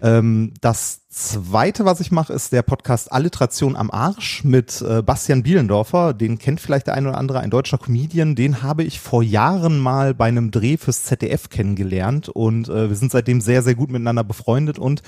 Ähm, 0.02 0.54
das 0.62 1.08
zweite, 1.10 1.86
was 1.86 2.00
ich 2.00 2.12
mache, 2.12 2.34
ist 2.34 2.54
der 2.54 2.62
Podcast 2.62 3.12
Alliteration 3.12 3.76
am 3.76 3.92
Arsch 3.92 4.44
mit 4.44 4.82
äh, 4.82 5.02
Bastian 5.02 5.44
Bielendorfer. 5.44 6.14
Den 6.14 6.38
kennt 6.38 6.62
vielleicht 6.62 6.88
der 6.88 6.94
eine 6.94 7.10
oder 7.10 7.18
andere, 7.18 7.40
ein 7.40 7.50
deutscher 7.50 7.78
Comedian. 7.78 8.36
Den 8.36 8.62
habe 8.64 8.84
ich 8.84 9.00
vor 9.00 9.24
Jahren 9.24 9.80
mal 9.80 10.14
bei 10.14 10.26
einem 10.26 10.52
Dreh 10.52 10.78
fürs 10.78 11.04
ZDF 11.04 11.50
kennengelernt 11.50 12.30
und 12.30 12.70
äh, 12.70 12.90
wir 12.90 12.96
sind 12.96 13.12
seitdem 13.12 13.42
sehr, 13.42 13.62
sehr 13.62 13.76
gut 13.76 13.92
miteinander 13.92 14.24
befreundet 14.24 14.80
und 14.80 15.02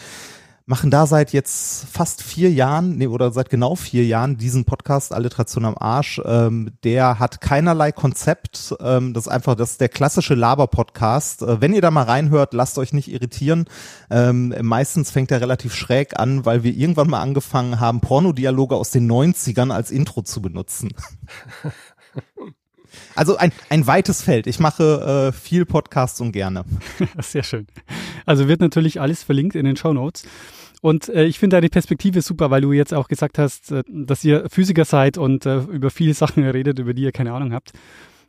machen 0.71 0.89
da 0.89 1.05
seit 1.05 1.33
jetzt 1.33 1.85
fast 1.91 2.23
vier 2.23 2.49
Jahren, 2.49 2.95
nee, 2.95 3.05
oder 3.05 3.33
seit 3.33 3.49
genau 3.49 3.75
vier 3.75 4.05
Jahren 4.05 4.37
diesen 4.37 4.63
Podcast 4.63 5.13
Alliteration 5.13 5.65
am 5.65 5.77
Arsch. 5.77 6.21
Ähm, 6.23 6.71
der 6.85 7.19
hat 7.19 7.41
keinerlei 7.41 7.91
Konzept. 7.91 8.73
Ähm, 8.79 9.13
das 9.13 9.25
ist 9.25 9.31
einfach 9.33 9.55
das 9.55 9.71
ist 9.71 9.81
der 9.81 9.89
klassische 9.89 10.33
Laber-Podcast. 10.33 11.41
Äh, 11.41 11.59
wenn 11.59 11.73
ihr 11.73 11.81
da 11.81 11.91
mal 11.91 12.03
reinhört, 12.03 12.53
lasst 12.53 12.77
euch 12.77 12.93
nicht 12.93 13.11
irritieren. 13.11 13.65
Ähm, 14.09 14.55
meistens 14.61 15.11
fängt 15.11 15.29
er 15.31 15.41
relativ 15.41 15.75
schräg 15.75 16.17
an, 16.17 16.45
weil 16.45 16.63
wir 16.63 16.73
irgendwann 16.73 17.09
mal 17.09 17.21
angefangen 17.21 17.81
haben, 17.81 17.99
Pornodialoge 17.99 18.77
aus 18.77 18.91
den 18.91 19.11
90ern 19.11 19.73
als 19.73 19.91
Intro 19.91 20.21
zu 20.21 20.41
benutzen. 20.41 20.93
Also 23.15 23.37
ein, 23.37 23.53
ein 23.69 23.87
weites 23.87 24.21
Feld. 24.21 24.47
Ich 24.47 24.59
mache 24.59 25.31
äh, 25.31 25.37
viel 25.37 25.65
Podcasts 25.65 26.19
und 26.19 26.33
gerne. 26.33 26.65
Sehr 27.21 27.43
schön. 27.43 27.67
Also 28.25 28.49
wird 28.49 28.59
natürlich 28.59 28.99
alles 28.99 29.23
verlinkt 29.23 29.55
in 29.55 29.65
den 29.65 29.77
Show 29.77 29.93
Notes. 29.93 30.23
Und 30.81 31.09
äh, 31.09 31.25
ich 31.25 31.39
finde 31.39 31.57
deine 31.57 31.69
Perspektive 31.69 32.21
super, 32.21 32.49
weil 32.49 32.61
du 32.61 32.73
jetzt 32.73 32.93
auch 32.93 33.07
gesagt 33.07 33.37
hast, 33.37 33.71
äh, 33.71 33.83
dass 33.87 34.23
ihr 34.23 34.49
Physiker 34.49 34.83
seid 34.83 35.17
und 35.17 35.45
äh, 35.45 35.59
über 35.59 35.89
viele 35.89 36.13
Sachen 36.15 36.43
redet, 36.43 36.79
über 36.79 36.93
die 36.93 37.03
ihr 37.03 37.11
keine 37.11 37.33
Ahnung 37.33 37.53
habt. 37.53 37.71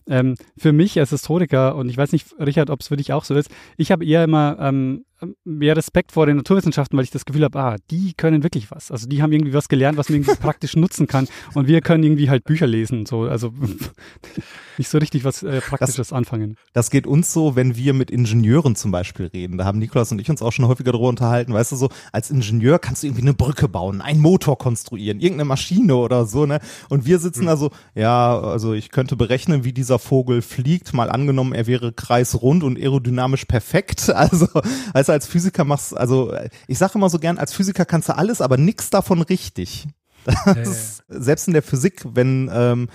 Ähm, 0.07 0.35
für 0.59 0.73
mich 0.73 0.99
als 0.99 1.11
Historiker, 1.11 1.77
und 1.77 1.89
ich 1.89 1.97
weiß 1.97 2.13
nicht, 2.13 2.35
Richard, 2.39 2.71
ob 2.71 2.81
es 2.81 2.89
für 2.89 2.97
dich 2.97 3.13
auch 3.13 3.25
so 3.25 3.35
ist, 3.35 3.51
ich 3.77 3.93
habe 3.93 4.05
eher 4.05 4.25
immer 4.25 4.57
ähm, 4.61 5.05
mehr 5.45 5.77
Respekt 5.77 6.13
vor 6.13 6.27
den 6.27 6.37
Naturwissenschaften, 6.37 6.97
weil 6.97 7.05
ich 7.05 7.11
das 7.11 7.25
Gefühl 7.25 7.45
habe, 7.45 7.59
ah, 7.59 7.77
die 7.91 8.15
können 8.15 8.43
wirklich 8.43 8.71
was. 8.71 8.91
Also 8.91 9.09
die 9.09 9.23
haben 9.23 9.33
irgendwie 9.33 9.55
was 9.55 9.69
gelernt, 9.69 9.99
was 9.99 10.09
man 10.09 10.21
irgendwie 10.21 10.37
praktisch 10.41 10.77
nutzen 10.77 11.07
kann. 11.07 11.29
Und 11.55 11.67
wir 11.67 11.81
können 11.81 12.03
irgendwie 12.05 12.31
halt 12.31 12.45
Bücher 12.45 12.67
lesen 12.67 13.01
und 13.01 13.09
so. 13.09 13.23
Also 13.23 13.53
nicht 14.79 14.89
so 14.89 14.99
richtig 14.99 15.25
was 15.25 15.43
äh, 15.43 15.61
Praktisches 15.61 16.09
das, 16.09 16.13
anfangen. 16.13 16.57
Das 16.73 16.91
geht 16.91 17.07
uns 17.07 17.33
so, 17.33 17.57
wenn 17.57 17.77
wir 17.77 17.95
mit 17.95 18.11
Ingenieuren 18.11 18.77
zum 18.77 18.91
Beispiel 18.91 19.27
reden. 19.27 19.59
Da 19.59 19.65
haben 19.65 19.79
Nikolaus 19.79 20.13
und 20.13 20.21
ich 20.21 20.31
uns 20.31 20.43
auch 20.43 20.53
schon 20.53 20.67
häufiger 20.67 20.93
darüber 20.93 21.09
unterhalten. 21.09 21.53
Weißt 21.53 21.73
du 21.73 21.77
so, 21.77 21.89
als 22.13 22.31
Ingenieur 22.31 22.79
kannst 22.79 23.03
du 23.03 23.07
irgendwie 23.07 23.23
eine 23.23 23.35
Brücke 23.35 23.69
bauen, 23.69 24.01
einen 24.01 24.21
Motor 24.21 24.59
konstruieren, 24.59 25.21
irgendeine 25.21 25.47
Maschine 25.47 25.97
oder 25.97 26.27
so, 26.27 26.47
ne? 26.47 26.61
Und 26.89 27.07
wir 27.07 27.19
sitzen 27.19 27.43
mhm. 27.43 27.47
da 27.47 27.57
so, 27.57 27.71
ja, 27.95 28.39
also 28.39 28.73
ich 28.73 28.91
könnte 28.91 29.17
berechnen, 29.17 29.65
wie 29.65 29.73
dieser 29.73 29.99
Vogel 29.99 30.43
fliegt. 30.43 30.95
Mal 30.95 31.11
angenommen, 31.11 31.53
er 31.53 31.67
wäre 31.67 31.93
kreisrund 31.93 32.65
und 32.65 32.79
aerodynamisch 32.79 33.45
perfekt. 33.45 34.13
Also, 34.23 34.47
also 34.95 35.12
als 35.13 35.27
Physiker 35.27 35.65
machst, 35.65 35.97
also 35.97 36.35
ich 36.67 36.79
sage 36.79 36.95
immer 36.97 37.11
so 37.11 37.19
gern, 37.19 37.39
als 37.39 37.53
Physiker 37.53 37.85
kannst 37.85 38.09
du 38.09 38.17
alles, 38.17 38.41
aber 38.41 38.57
nichts 38.57 38.91
davon 38.91 39.23
richtig. 39.23 39.87
Ist, 40.55 41.03
selbst 41.09 41.49
in 41.49 41.53
der 41.53 41.63
Physik, 41.63 42.05
wenn 42.05 42.49
ähm, 42.53 42.89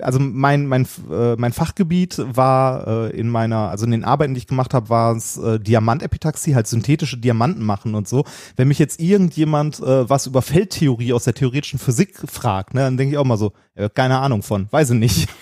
also 0.00 0.18
mein 0.18 0.66
mein 0.66 0.86
äh, 1.10 1.36
mein 1.36 1.52
Fachgebiet 1.52 2.16
war 2.18 2.86
äh, 2.86 3.10
in 3.10 3.28
meiner 3.28 3.68
also 3.68 3.84
in 3.84 3.90
den 3.90 4.04
Arbeiten, 4.04 4.32
die 4.32 4.38
ich 4.38 4.46
gemacht 4.46 4.72
habe, 4.72 4.88
war 4.88 5.14
es 5.14 5.36
äh, 5.36 5.60
Diamantepitaxie, 5.60 6.54
halt 6.54 6.66
synthetische 6.66 7.18
Diamanten 7.18 7.62
machen 7.62 7.94
und 7.94 8.08
so. 8.08 8.24
Wenn 8.56 8.68
mich 8.68 8.78
jetzt 8.78 9.00
irgendjemand 9.00 9.80
äh, 9.80 10.08
was 10.08 10.26
über 10.26 10.40
Feldtheorie 10.40 11.12
aus 11.12 11.24
der 11.24 11.34
theoretischen 11.34 11.78
Physik 11.78 12.18
fragt, 12.26 12.72
ne, 12.72 12.80
dann 12.80 12.96
denke 12.96 13.12
ich 13.12 13.18
auch 13.18 13.24
mal 13.24 13.36
so, 13.36 13.52
äh, 13.74 13.90
keine 13.90 14.20
Ahnung 14.20 14.42
von, 14.42 14.68
weiß 14.70 14.90
ich 14.90 14.98
nicht. 14.98 15.28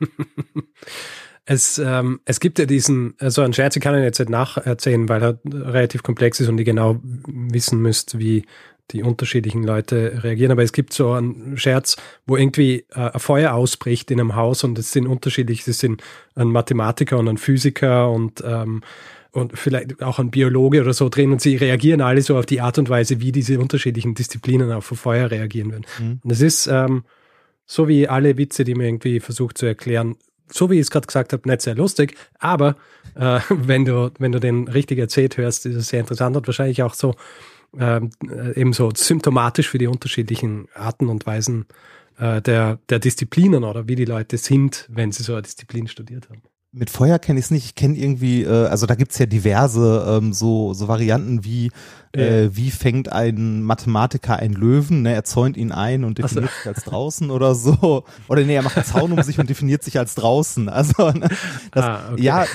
Es, 1.48 1.78
ähm, 1.78 2.20
es 2.24 2.40
gibt 2.40 2.58
ja 2.58 2.66
diesen, 2.66 3.14
also 3.20 3.42
ein 3.42 3.52
Scherz, 3.52 3.76
ich 3.76 3.82
kann 3.82 3.94
ihn 3.94 4.02
jetzt 4.02 4.18
nicht 4.18 4.30
nacherzählen, 4.30 5.08
weil 5.08 5.22
er 5.22 5.38
relativ 5.44 6.02
komplex 6.02 6.40
ist 6.40 6.48
und 6.48 6.58
ihr 6.58 6.64
genau 6.64 7.00
wissen 7.02 7.80
müsst, 7.80 8.18
wie 8.18 8.44
die 8.90 9.02
unterschiedlichen 9.02 9.62
Leute 9.62 10.22
reagieren. 10.22 10.52
Aber 10.52 10.62
es 10.62 10.72
gibt 10.72 10.92
so 10.92 11.12
einen 11.12 11.56
Scherz, 11.56 11.96
wo 12.26 12.36
irgendwie 12.36 12.84
äh, 12.94 13.10
ein 13.12 13.20
Feuer 13.20 13.54
ausbricht 13.54 14.10
in 14.10 14.20
einem 14.20 14.34
Haus 14.34 14.64
und 14.64 14.78
es 14.78 14.92
sind 14.92 15.06
unterschiedlich, 15.06 15.66
es 15.66 15.78
sind 15.78 16.02
ein 16.34 16.48
Mathematiker 16.48 17.18
und 17.18 17.28
ein 17.28 17.38
Physiker 17.38 18.10
und 18.10 18.42
ähm, 18.44 18.82
und 19.32 19.58
vielleicht 19.58 20.02
auch 20.02 20.18
ein 20.18 20.30
Biologe 20.30 20.80
oder 20.80 20.94
so 20.94 21.10
drin 21.10 21.30
und 21.30 21.42
sie 21.42 21.56
reagieren 21.56 22.00
alle 22.00 22.22
so 22.22 22.38
auf 22.38 22.46
die 22.46 22.62
Art 22.62 22.78
und 22.78 22.88
Weise, 22.88 23.20
wie 23.20 23.32
diese 23.32 23.60
unterschiedlichen 23.60 24.14
Disziplinen 24.14 24.72
auf 24.72 24.86
Feuer 24.86 25.30
reagieren 25.30 25.72
würden. 25.72 25.86
Mhm. 25.98 26.20
Und 26.24 26.30
es 26.30 26.40
ist 26.40 26.66
ähm, 26.68 27.04
so 27.66 27.86
wie 27.86 28.08
alle 28.08 28.38
Witze, 28.38 28.64
die 28.64 28.74
man 28.74 28.86
irgendwie 28.86 29.20
versucht 29.20 29.58
zu 29.58 29.66
erklären, 29.66 30.16
so 30.50 30.70
wie 30.70 30.74
ich 30.74 30.82
es 30.82 30.90
gerade 30.90 31.06
gesagt 31.06 31.32
habe, 31.32 31.48
nicht 31.48 31.62
sehr 31.62 31.74
lustig, 31.74 32.16
aber 32.38 32.76
äh, 33.14 33.40
wenn, 33.48 33.84
du, 33.84 34.10
wenn 34.18 34.32
du 34.32 34.40
den 34.40 34.68
richtig 34.68 34.98
erzählt 34.98 35.36
hörst, 35.36 35.66
ist 35.66 35.76
es 35.76 35.88
sehr 35.88 36.00
interessant 36.00 36.36
und 36.36 36.46
wahrscheinlich 36.46 36.82
auch 36.82 36.94
so 36.94 37.14
ähm, 37.78 38.10
äh, 38.28 38.58
eben 38.58 38.72
so 38.72 38.90
symptomatisch 38.94 39.68
für 39.68 39.78
die 39.78 39.86
unterschiedlichen 39.86 40.68
Arten 40.74 41.08
und 41.08 41.26
Weisen 41.26 41.66
äh, 42.18 42.40
der, 42.40 42.78
der 42.88 42.98
Disziplinen 42.98 43.64
oder 43.64 43.88
wie 43.88 43.96
die 43.96 44.04
Leute 44.04 44.38
sind, 44.38 44.86
wenn 44.88 45.12
sie 45.12 45.22
so 45.22 45.34
eine 45.34 45.42
Disziplin 45.42 45.88
studiert 45.88 46.30
haben. 46.30 46.42
Mit 46.78 46.90
Feuer 46.90 47.18
kenne 47.18 47.38
ich 47.38 47.46
es 47.46 47.50
nicht. 47.50 47.64
Ich 47.64 47.74
kenne 47.74 47.96
irgendwie, 47.96 48.42
äh, 48.42 48.66
also 48.66 48.84
da 48.84 48.94
gibt's 48.96 49.18
ja 49.18 49.24
diverse 49.24 50.18
ähm, 50.20 50.34
so, 50.34 50.74
so 50.74 50.88
Varianten 50.88 51.42
wie 51.42 51.70
äh, 52.16 52.50
wie 52.52 52.70
fängt 52.70 53.12
ein 53.12 53.62
Mathematiker 53.62 54.36
einen 54.36 54.54
Löwen, 54.54 55.02
ne? 55.02 55.12
er 55.12 55.24
zäunt 55.24 55.56
ihn 55.56 55.72
ein 55.72 56.04
und 56.04 56.18
definiert 56.18 56.50
so. 56.50 56.56
sich 56.56 56.66
als 56.66 56.84
draußen 56.84 57.30
oder 57.30 57.54
so. 57.54 58.04
Oder 58.28 58.42
nee, 58.44 58.54
er 58.54 58.62
macht 58.62 58.76
einen 58.76 58.86
Zaun 58.86 59.12
um 59.12 59.22
sich 59.22 59.38
und 59.38 59.50
definiert 59.50 59.82
sich 59.82 59.98
als 59.98 60.14
draußen. 60.14 60.68
Also 60.68 61.10
ne? 61.10 61.28
das, 61.72 61.84
ah, 61.84 62.00
okay. 62.12 62.22
ja, 62.22 62.46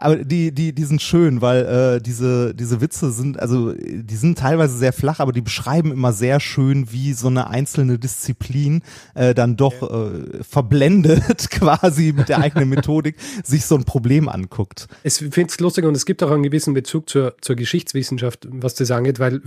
aber 0.00 0.16
die, 0.16 0.52
die, 0.52 0.72
die 0.72 0.84
sind 0.84 1.02
schön, 1.02 1.40
weil 1.40 1.64
äh, 1.64 2.00
diese, 2.00 2.54
diese 2.54 2.80
Witze 2.80 3.12
sind, 3.12 3.38
also 3.38 3.72
die 3.72 4.16
sind 4.16 4.38
teilweise 4.38 4.76
sehr 4.76 4.92
flach, 4.92 5.20
aber 5.20 5.32
die 5.32 5.40
beschreiben 5.40 5.92
immer 5.92 6.12
sehr 6.12 6.40
schön, 6.40 6.90
wie 6.92 7.12
so 7.12 7.28
eine 7.28 7.48
einzelne 7.48 7.98
Disziplin 7.98 8.82
äh, 9.14 9.34
dann 9.34 9.56
doch 9.56 9.82
äh, 9.82 10.42
verblendet 10.42 11.50
quasi 11.50 12.12
mit 12.12 12.28
der 12.28 12.38
eigenen 12.38 12.68
Methodik 12.68 13.16
sich 13.56 13.66
so 13.66 13.74
ein 13.74 13.84
Problem 13.84 14.28
anguckt. 14.28 14.86
Ich 15.02 15.14
finde 15.14 15.46
es 15.46 15.60
lustig 15.60 15.84
und 15.84 15.96
es 15.96 16.06
gibt 16.06 16.22
auch 16.22 16.30
einen 16.30 16.42
gewissen 16.42 16.74
Bezug 16.74 17.08
zur, 17.08 17.34
zur 17.40 17.56
Geschichtswissenschaft, 17.56 18.46
was 18.50 18.74
das 18.74 18.90
angeht, 18.90 19.18
weil, 19.18 19.40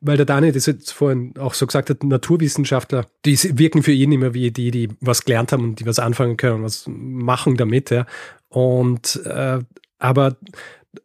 weil 0.00 0.16
der 0.16 0.26
Daniel 0.26 0.52
das 0.52 0.66
jetzt 0.66 0.92
vorhin 0.92 1.34
auch 1.38 1.54
so 1.54 1.66
gesagt 1.66 1.90
hat, 1.90 2.04
Naturwissenschaftler, 2.04 3.06
die 3.24 3.36
wirken 3.58 3.82
für 3.82 3.92
ihn 3.92 4.12
immer 4.12 4.34
wie 4.34 4.50
die, 4.50 4.70
die 4.70 4.88
was 5.00 5.24
gelernt 5.24 5.52
haben 5.52 5.64
und 5.64 5.80
die 5.80 5.86
was 5.86 5.98
anfangen 5.98 6.36
können, 6.36 6.62
was 6.62 6.84
machen 6.88 7.56
damit, 7.56 7.90
ja. 7.90 8.06
Und 8.48 9.20
äh, 9.26 9.58
aber 9.98 10.36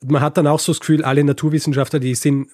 man 0.06 0.22
hat 0.22 0.38
dann 0.38 0.47
auch 0.47 0.60
so 0.60 0.72
das 0.72 0.80
Gefühl, 0.80 1.04
alle 1.04 1.24
Naturwissenschaftler, 1.24 1.99
die 1.99 2.16
sind 2.16 2.47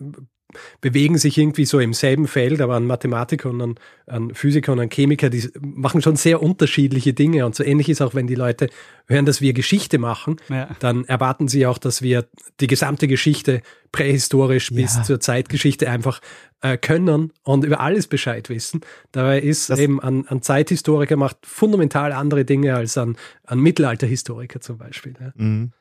bewegen 0.82 1.18
sich 1.18 1.38
irgendwie 1.38 1.66
so 1.66 1.80
im 1.80 1.93
selben 1.93 2.28
Feld, 2.28 2.62
aber 2.62 2.76
an 2.76 2.88
Mathematiker 2.88 3.50
und 3.50 3.62
an, 3.62 3.76
an 4.08 4.34
Physiker 4.34 4.72
und 4.72 4.80
an 4.80 4.89
Chemiker, 4.89 5.30
die 5.30 5.50
machen 5.60 6.02
schon 6.02 6.16
sehr 6.16 6.41
unterschiedliche 6.41 7.14
Dinge. 7.14 7.45
Und 7.45 7.56
so 7.56 7.64
ähnlich 7.64 7.89
ist 7.89 8.02
auch, 8.02 8.16
wenn 8.16 8.28
die 8.28 8.36
Leute 8.36 8.70
hören, 9.08 9.26
dass 9.26 9.41
wir 9.41 9.54
Geschichte 9.54 10.00
machen, 10.00 10.38
ja. 10.50 10.70
dann 10.80 11.06
erwarten 11.06 11.47
sie 11.47 11.66
auch, 11.68 11.78
dass 11.78 12.02
wir 12.02 12.26
die 12.60 12.68
gesamte 12.68 13.08
Geschichte 13.08 13.62
prähistorisch 13.91 14.72
ja. 14.72 14.78
bis 14.78 15.04
zur 15.04 15.20
Zeitgeschichte 15.20 15.89
einfach 15.89 16.22
äh, 16.62 16.78
können 16.78 17.32
und 17.43 17.64
über 17.64 17.80
alles 17.80 18.08
Bescheid 18.08 18.50
wissen. 18.50 18.82
Dabei 19.12 19.39
ist 19.39 19.70
das 19.70 19.80
eben 19.80 20.00
ein, 20.02 20.28
ein 20.28 20.41
Zeithistoriker 20.41 21.16
macht 21.16 21.38
fundamental 21.43 22.12
andere 22.12 22.45
Dinge 22.45 22.76
als 22.76 22.97
ein, 22.97 23.18
ein 23.45 23.60
Mittelalterhistoriker 23.60 24.62
zum 24.62 24.78
Beispiel. 24.78 25.14
Ja. 25.20 25.32
Mhm. 25.36 25.72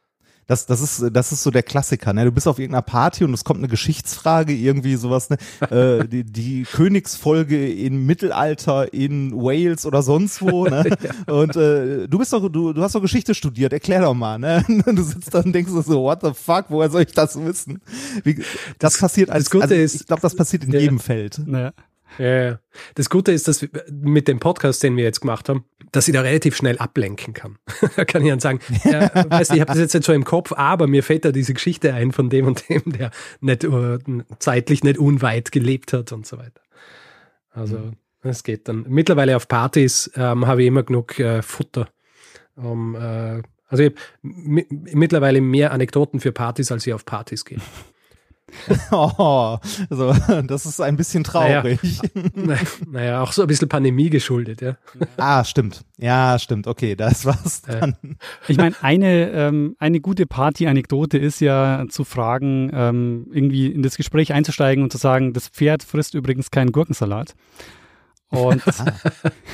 Das, 0.48 0.64
das, 0.64 0.80
ist, 0.80 1.04
das 1.12 1.30
ist 1.30 1.42
so 1.42 1.50
der 1.50 1.62
Klassiker. 1.62 2.14
Ne? 2.14 2.24
Du 2.24 2.32
bist 2.32 2.48
auf 2.48 2.58
irgendeiner 2.58 2.80
Party 2.80 3.22
und 3.22 3.34
es 3.34 3.44
kommt 3.44 3.58
eine 3.58 3.68
Geschichtsfrage, 3.68 4.54
irgendwie 4.54 4.96
sowas. 4.96 5.28
Ne? 5.28 5.36
äh, 5.70 6.08
die, 6.08 6.24
die 6.24 6.62
Königsfolge 6.62 7.70
im 7.70 8.06
Mittelalter 8.06 8.92
in 8.94 9.34
Wales 9.34 9.84
oder 9.84 10.02
sonst 10.02 10.40
wo. 10.42 10.48
Ne? 10.68 10.84
ja. 11.02 11.32
Und 11.32 11.56
äh, 11.56 12.08
du 12.08 12.18
bist 12.18 12.32
doch, 12.32 12.46
du, 12.48 12.72
du 12.72 12.82
hast 12.82 12.94
doch 12.94 13.00
Geschichte 13.00 13.34
studiert. 13.34 13.72
Erklär 13.72 14.00
doch 14.00 14.14
mal. 14.14 14.38
Ne? 14.38 14.64
Du 14.86 15.02
sitzt 15.02 15.34
da 15.34 15.40
und 15.40 15.52
denkst 15.52 15.70
so, 15.70 16.02
what 16.02 16.20
the 16.22 16.32
fuck? 16.34 16.66
Woher 16.68 16.90
soll 16.90 17.02
ich 17.02 17.12
das 17.12 17.38
wissen? 17.38 17.80
Wie, 18.24 18.34
das, 18.34 18.46
das 18.78 18.98
passiert 18.98 19.30
als, 19.30 19.44
das 19.44 19.50
Gute 19.50 19.64
also, 19.64 19.74
ist, 19.74 19.94
ich 19.94 20.06
glaube, 20.06 20.22
das 20.22 20.34
passiert 20.34 20.64
in 20.64 20.72
ja, 20.72 20.80
jedem 20.80 20.98
Feld. 20.98 21.40
Ja. 21.46 21.72
Ja, 22.18 22.58
das 22.94 23.10
Gute 23.10 23.32
ist, 23.32 23.48
dass 23.48 23.66
mit 23.90 24.28
dem 24.28 24.40
Podcast, 24.40 24.82
den 24.82 24.96
wir 24.96 25.04
jetzt 25.04 25.20
gemacht 25.20 25.48
haben, 25.48 25.64
dass 25.92 26.08
ich 26.08 26.14
da 26.14 26.22
relativ 26.22 26.56
schnell 26.56 26.78
ablenken 26.78 27.34
kann. 27.34 27.58
da 27.96 28.04
kann 28.04 28.22
ich 28.22 28.28
dann 28.30 28.40
sagen, 28.40 28.60
ja, 28.84 29.10
weißt 29.30 29.50
du, 29.50 29.54
ich 29.54 29.60
habe 29.60 29.72
das 29.72 29.78
jetzt 29.78 29.94
nicht 29.94 30.04
so 30.04 30.12
im 30.12 30.24
Kopf, 30.24 30.52
aber 30.52 30.86
mir 30.86 31.02
fällt 31.02 31.24
da 31.24 31.32
diese 31.32 31.54
Geschichte 31.54 31.94
ein 31.94 32.12
von 32.12 32.30
dem 32.30 32.46
und 32.46 32.68
dem, 32.68 32.82
der 32.86 33.10
nicht 33.40 33.64
uh, 33.64 33.98
zeitlich 34.38 34.82
nicht 34.82 34.98
unweit 34.98 35.52
gelebt 35.52 35.92
hat 35.92 36.12
und 36.12 36.26
so 36.26 36.38
weiter. 36.38 36.60
Also 37.50 37.92
es 38.22 38.42
geht 38.42 38.68
dann. 38.68 38.84
Mittlerweile 38.88 39.36
auf 39.36 39.48
Partys 39.48 40.10
ähm, 40.14 40.46
habe 40.46 40.62
ich 40.62 40.68
immer 40.68 40.82
genug 40.82 41.18
äh, 41.18 41.42
Futter. 41.42 41.88
Um, 42.56 42.94
äh, 42.94 43.42
also 43.68 43.84
ich 43.84 43.92
habe 43.92 44.64
mittlerweile 44.94 45.40
mehr 45.40 45.72
Anekdoten 45.72 46.20
für 46.20 46.32
Partys, 46.32 46.72
als 46.72 46.86
ich 46.86 46.94
auf 46.94 47.04
Partys 47.04 47.44
gehe. 47.44 47.58
oh, 48.90 49.58
also, 49.90 50.14
das 50.42 50.66
ist 50.66 50.80
ein 50.80 50.96
bisschen 50.96 51.24
traurig. 51.24 51.80
Naja, 52.34 52.60
naja, 52.86 53.22
auch 53.22 53.32
so 53.32 53.42
ein 53.42 53.48
bisschen 53.48 53.68
Pandemie 53.68 54.10
geschuldet, 54.10 54.60
ja. 54.60 54.76
Ah, 55.16 55.44
stimmt. 55.44 55.84
Ja, 55.98 56.38
stimmt. 56.38 56.66
Okay, 56.66 56.96
das 56.96 57.24
war's 57.24 57.62
dann. 57.62 57.96
Ich 58.46 58.56
meine, 58.56 58.74
eine, 58.82 59.30
ähm, 59.30 59.76
eine 59.78 60.00
gute 60.00 60.26
Party-Anekdote 60.26 61.18
ist 61.18 61.40
ja 61.40 61.84
zu 61.88 62.04
fragen, 62.04 62.70
ähm, 62.72 63.26
irgendwie 63.32 63.66
in 63.66 63.82
das 63.82 63.96
Gespräch 63.96 64.32
einzusteigen 64.32 64.82
und 64.84 64.92
zu 64.92 64.98
sagen, 64.98 65.32
das 65.32 65.48
Pferd 65.48 65.82
frisst 65.82 66.14
übrigens 66.14 66.50
keinen 66.50 66.72
Gurkensalat. 66.72 67.34
Und 68.30 68.62
ah, 68.78 68.94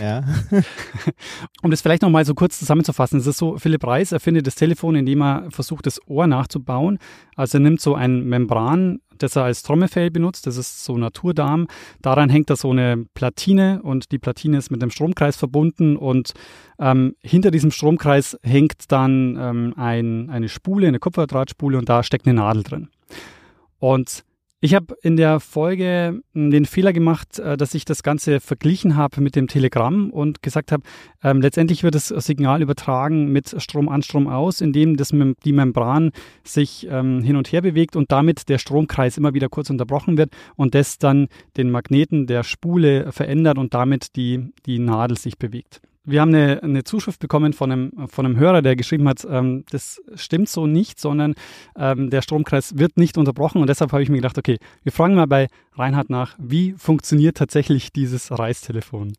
ja. 0.00 0.24
um 1.62 1.70
das 1.70 1.80
vielleicht 1.80 2.02
nochmal 2.02 2.24
so 2.24 2.34
kurz 2.34 2.58
zusammenzufassen, 2.58 3.20
es 3.20 3.26
ist 3.26 3.38
so, 3.38 3.56
Philipp 3.58 3.86
Reis 3.86 4.12
erfindet 4.12 4.46
das 4.46 4.56
Telefon, 4.56 4.96
indem 4.96 5.22
er 5.22 5.50
versucht, 5.50 5.86
das 5.86 6.00
Ohr 6.08 6.26
nachzubauen. 6.26 6.98
Also 7.36 7.58
er 7.58 7.62
nimmt 7.62 7.80
so 7.80 7.94
ein 7.94 8.24
Membran, 8.24 9.00
das 9.18 9.36
er 9.36 9.44
als 9.44 9.62
Trommelfell 9.62 10.10
benutzt, 10.10 10.46
das 10.46 10.56
ist 10.56 10.84
so 10.84 10.96
Naturdarm. 10.98 11.68
Daran 12.02 12.30
hängt 12.30 12.50
da 12.50 12.56
so 12.56 12.70
eine 12.70 13.04
Platine 13.14 13.80
und 13.82 14.10
die 14.10 14.18
Platine 14.18 14.58
ist 14.58 14.70
mit 14.70 14.82
einem 14.82 14.90
Stromkreis 14.90 15.36
verbunden 15.36 15.96
und 15.96 16.34
ähm, 16.80 17.14
hinter 17.20 17.52
diesem 17.52 17.70
Stromkreis 17.70 18.36
hängt 18.42 18.90
dann 18.90 19.36
ähm, 19.40 19.74
ein, 19.76 20.30
eine 20.30 20.48
Spule, 20.48 20.88
eine 20.88 20.98
Kupferdrahtspule 20.98 21.78
und 21.78 21.88
da 21.88 22.02
steckt 22.02 22.26
eine 22.26 22.34
Nadel 22.34 22.64
drin. 22.64 22.88
Und 23.78 24.24
ich 24.64 24.74
habe 24.74 24.96
in 25.02 25.16
der 25.16 25.40
Folge 25.40 26.22
hm, 26.32 26.50
den 26.50 26.64
Fehler 26.64 26.94
gemacht, 26.94 27.38
äh, 27.38 27.58
dass 27.58 27.74
ich 27.74 27.84
das 27.84 28.02
Ganze 28.02 28.40
verglichen 28.40 28.96
habe 28.96 29.20
mit 29.20 29.36
dem 29.36 29.46
Telegramm 29.46 30.08
und 30.08 30.42
gesagt 30.42 30.72
habe, 30.72 30.82
ähm, 31.22 31.42
letztendlich 31.42 31.82
wird 31.82 31.94
das 31.94 32.08
Signal 32.08 32.62
übertragen 32.62 33.30
mit 33.30 33.54
Strom 33.60 33.90
an, 33.90 34.02
Strom 34.02 34.26
aus, 34.26 34.62
indem 34.62 34.96
das, 34.96 35.10
die 35.44 35.52
Membran 35.52 36.12
sich 36.44 36.88
ähm, 36.90 37.22
hin 37.22 37.36
und 37.36 37.52
her 37.52 37.60
bewegt 37.60 37.94
und 37.94 38.10
damit 38.10 38.48
der 38.48 38.56
Stromkreis 38.56 39.18
immer 39.18 39.34
wieder 39.34 39.50
kurz 39.50 39.68
unterbrochen 39.68 40.16
wird 40.16 40.30
und 40.56 40.74
das 40.74 40.96
dann 40.96 41.28
den 41.58 41.70
Magneten 41.70 42.26
der 42.26 42.42
Spule 42.42 43.12
verändert 43.12 43.58
und 43.58 43.74
damit 43.74 44.16
die, 44.16 44.48
die 44.64 44.78
Nadel 44.78 45.18
sich 45.18 45.36
bewegt 45.36 45.82
wir 46.04 46.20
haben 46.20 46.34
eine, 46.34 46.62
eine 46.62 46.84
Zuschrift 46.84 47.20
bekommen 47.20 47.52
von 47.52 47.72
einem, 47.72 48.08
von 48.08 48.26
einem 48.26 48.36
Hörer, 48.36 48.62
der 48.62 48.76
geschrieben 48.76 49.08
hat, 49.08 49.26
ähm, 49.28 49.64
das 49.70 50.02
stimmt 50.14 50.48
so 50.48 50.66
nicht, 50.66 51.00
sondern 51.00 51.34
ähm, 51.76 52.10
der 52.10 52.22
Stromkreis 52.22 52.78
wird 52.78 52.96
nicht 52.96 53.16
unterbrochen. 53.18 53.60
Und 53.60 53.68
deshalb 53.68 53.92
habe 53.92 54.02
ich 54.02 54.08
mir 54.08 54.16
gedacht, 54.16 54.38
okay, 54.38 54.58
wir 54.82 54.92
fragen 54.92 55.14
mal 55.14 55.26
bei 55.26 55.48
Reinhard 55.72 56.10
nach, 56.10 56.36
wie 56.38 56.72
funktioniert 56.72 57.36
tatsächlich 57.36 57.92
dieses 57.92 58.30
Reistelefon? 58.36 59.14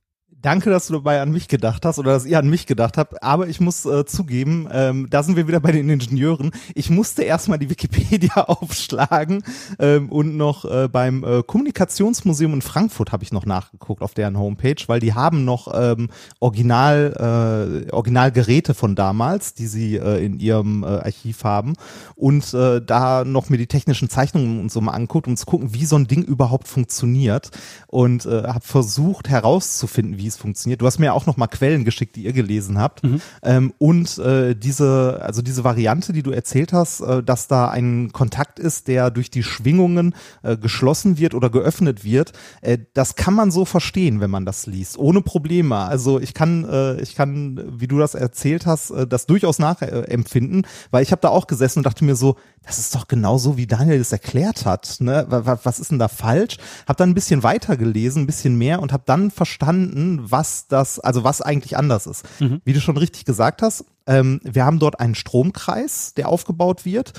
Danke, 0.46 0.70
dass 0.70 0.86
du 0.86 0.94
dabei 0.94 1.22
an 1.22 1.32
mich 1.32 1.48
gedacht 1.48 1.88
hast 1.88 1.98
oder 1.98 2.12
dass 2.12 2.24
ihr 2.24 2.38
an 2.38 2.48
mich 2.48 2.68
gedacht 2.68 3.00
habt. 3.00 3.24
Aber 3.24 3.48
ich 3.48 3.60
muss 3.60 3.84
äh, 3.88 4.06
zugeben, 4.06 4.70
ähm, 4.72 5.08
da 5.10 5.24
sind 5.24 5.38
wir 5.38 5.48
wieder 5.48 5.60
bei 5.60 5.72
den 5.72 5.90
Ingenieuren. 5.90 6.52
Ich 6.76 6.92
musste 6.92 7.24
erstmal 7.24 7.58
die 7.58 7.72
Wikipedia 7.72 8.36
aufschlagen 8.48 9.44
ähm, 9.80 10.08
und 10.12 10.38
noch 10.38 10.64
äh, 10.66 10.88
beim 10.88 11.24
äh, 11.24 11.42
Kommunikationsmuseum 11.42 12.54
in 12.54 12.62
Frankfurt 12.62 13.12
habe 13.12 13.24
ich 13.24 13.32
noch 13.32 13.48
nachgeguckt 13.48 14.04
auf 14.04 14.14
deren 14.14 14.38
Homepage, 14.38 14.76
weil 14.86 15.00
die 15.00 15.16
haben 15.16 15.46
noch 15.46 15.68
ähm, 15.74 16.10
Original, 16.40 17.88
äh, 17.90 17.92
Originalgeräte 17.92 18.76
von 18.76 18.94
damals, 18.94 19.56
die 19.56 19.66
sie 19.66 19.96
äh, 19.96 20.24
in 20.24 20.40
ihrem 20.40 20.84
äh, 20.84 20.86
Archiv 20.86 21.44
haben 21.44 21.74
und 22.14 22.54
äh, 22.54 22.84
da 22.86 23.26
noch 23.26 23.50
mir 23.50 23.58
die 23.58 23.66
technischen 23.66 24.12
Zeichnungen 24.12 24.60
und 24.60 24.72
so 24.72 24.80
mal 24.80 24.92
anguckt, 24.92 25.28
um 25.28 25.38
zu 25.38 25.48
gucken, 25.48 25.74
wie 25.74 25.86
so 25.86 25.96
ein 25.96 26.06
Ding 26.06 26.22
überhaupt 26.22 26.68
funktioniert 26.68 27.50
und 27.88 28.28
äh, 28.28 28.44
habe 28.44 28.62
versucht 28.62 29.28
herauszufinden, 29.28 30.20
wie 30.20 30.28
es 30.28 30.35
es 30.36 30.42
funktioniert. 30.42 30.82
Du 30.82 30.86
hast 30.86 31.00
mir 31.00 31.14
auch 31.14 31.26
noch 31.26 31.38
mal 31.38 31.48
Quellen 31.48 31.86
geschickt, 31.86 32.16
die 32.16 32.24
ihr 32.24 32.34
gelesen 32.34 32.78
habt. 32.78 33.04
Mhm. 33.04 33.22
Ähm, 33.44 33.74
und 33.78 34.18
äh, 34.18 34.56
diese, 34.56 35.20
also 35.22 35.42
diese 35.42 35.64
Variante, 35.64 36.14
die 36.14 36.24
du 36.24 36.32
erzählt 36.32 36.74
hast, 36.74 37.02
äh, 37.02 37.24
dass 37.24 37.48
da 37.48 37.70
ein 37.70 38.12
Kontakt 38.12 38.60
ist, 38.60 38.88
der 38.88 39.10
durch 39.12 39.32
die 39.32 39.44
Schwingungen 39.44 40.16
äh, 40.44 40.58
geschlossen 40.58 41.18
wird 41.18 41.34
oder 41.34 41.50
geöffnet 41.50 42.04
wird, 42.04 42.34
äh, 42.62 42.78
das 42.94 43.16
kann 43.16 43.34
man 43.34 43.52
so 43.52 43.66
verstehen, 43.66 44.20
wenn 44.20 44.30
man 44.30 44.46
das 44.46 44.68
liest, 44.68 44.98
ohne 44.98 45.22
Probleme. 45.22 45.78
Also 45.78 46.20
ich 46.20 46.34
kann, 46.34 46.66
äh, 46.70 47.02
ich 47.02 47.16
kann, 47.16 47.80
wie 47.80 47.88
du 47.88 47.98
das 47.98 48.16
erzählt 48.16 48.66
hast, 48.66 48.92
äh, 48.92 49.08
das 49.08 49.26
durchaus 49.26 49.60
nachempfinden, 49.60 50.68
weil 50.92 51.04
ich 51.04 51.12
habe 51.12 51.22
da 51.22 51.30
auch 51.30 51.48
gesessen 51.48 51.80
und 51.80 51.86
dachte 51.86 52.06
mir 52.06 52.16
so, 52.16 52.36
das 52.66 52.80
ist 52.80 52.96
doch 52.96 53.08
genauso, 53.08 53.58
wie 53.58 53.68
Daniel 53.68 54.00
das 54.00 54.12
erklärt 54.12 54.66
hat. 54.66 54.98
Ne? 55.00 55.26
Was 55.30 55.80
ist 55.80 55.92
denn 55.92 56.00
da 56.00 56.08
falsch? 56.08 56.58
Hab 56.88 56.98
dann 56.98 57.10
ein 57.12 57.16
bisschen 57.16 57.44
weiter 57.44 57.78
gelesen, 57.78 58.24
ein 58.24 58.28
bisschen 58.28 58.58
mehr 58.58 58.82
und 58.82 58.92
habe 58.94 59.04
dann 59.06 59.32
verstanden, 59.32 60.20
was 60.24 60.68
das, 60.68 61.00
also 61.00 61.24
was 61.24 61.42
eigentlich 61.42 61.78
anders 61.78 62.08
ist. 62.08 62.26
Mhm. 62.40 62.62
Wie 62.66 62.74
du 62.74 62.82
schon 62.82 62.98
richtig 62.98 63.26
gesagt 63.26 63.62
hast, 63.62 63.86
ähm, 64.08 64.40
wir 64.44 64.66
haben 64.66 64.80
dort 64.80 65.00
einen 65.00 65.16
Stromkreis, 65.16 66.14
der 66.16 66.30
aufgebaut 66.30 66.86
wird 66.86 67.14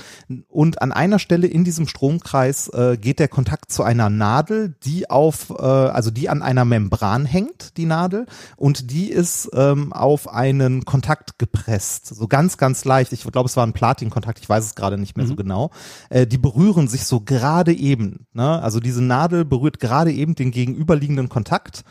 und 0.47 0.81
an 0.81 0.91
einer 0.91 1.19
Stelle 1.19 1.47
in 1.47 1.63
diesem 1.63 1.87
Stromkreis 1.87 2.69
äh, 2.69 2.97
geht 2.99 3.19
der 3.19 3.27
Kontakt 3.27 3.71
zu 3.71 3.83
einer 3.83 4.09
Nadel, 4.09 4.75
die 4.83 5.09
auf, 5.09 5.49
äh, 5.49 5.63
also 5.63 6.11
die 6.11 6.29
an 6.29 6.41
einer 6.41 6.65
Membran 6.65 7.25
hängt, 7.25 7.77
die 7.77 7.85
Nadel, 7.85 8.25
und 8.55 8.91
die 8.91 9.09
ist 9.09 9.49
ähm, 9.53 9.91
auf 9.93 10.29
einen 10.29 10.85
Kontakt 10.85 11.39
gepresst, 11.39 12.07
so 12.07 12.27
ganz, 12.27 12.57
ganz 12.57 12.85
leicht. 12.85 13.13
Ich 13.13 13.23
glaube, 13.23 13.47
es 13.47 13.57
war 13.57 13.65
ein 13.65 13.73
Platin-Kontakt, 13.73 14.39
ich 14.39 14.49
weiß 14.49 14.63
es 14.63 14.75
gerade 14.75 14.97
nicht 14.97 15.17
mehr 15.17 15.25
mhm. 15.25 15.29
so 15.29 15.35
genau. 15.35 15.71
Äh, 16.09 16.27
die 16.27 16.37
berühren 16.37 16.87
sich 16.87 17.05
so 17.05 17.21
gerade 17.21 17.73
eben. 17.73 18.27
Ne? 18.33 18.61
Also 18.61 18.79
diese 18.79 19.03
Nadel 19.03 19.45
berührt 19.45 19.79
gerade 19.79 20.11
eben 20.11 20.35
den 20.35 20.51
gegenüberliegenden 20.51 21.29
Kontakt. 21.29 21.83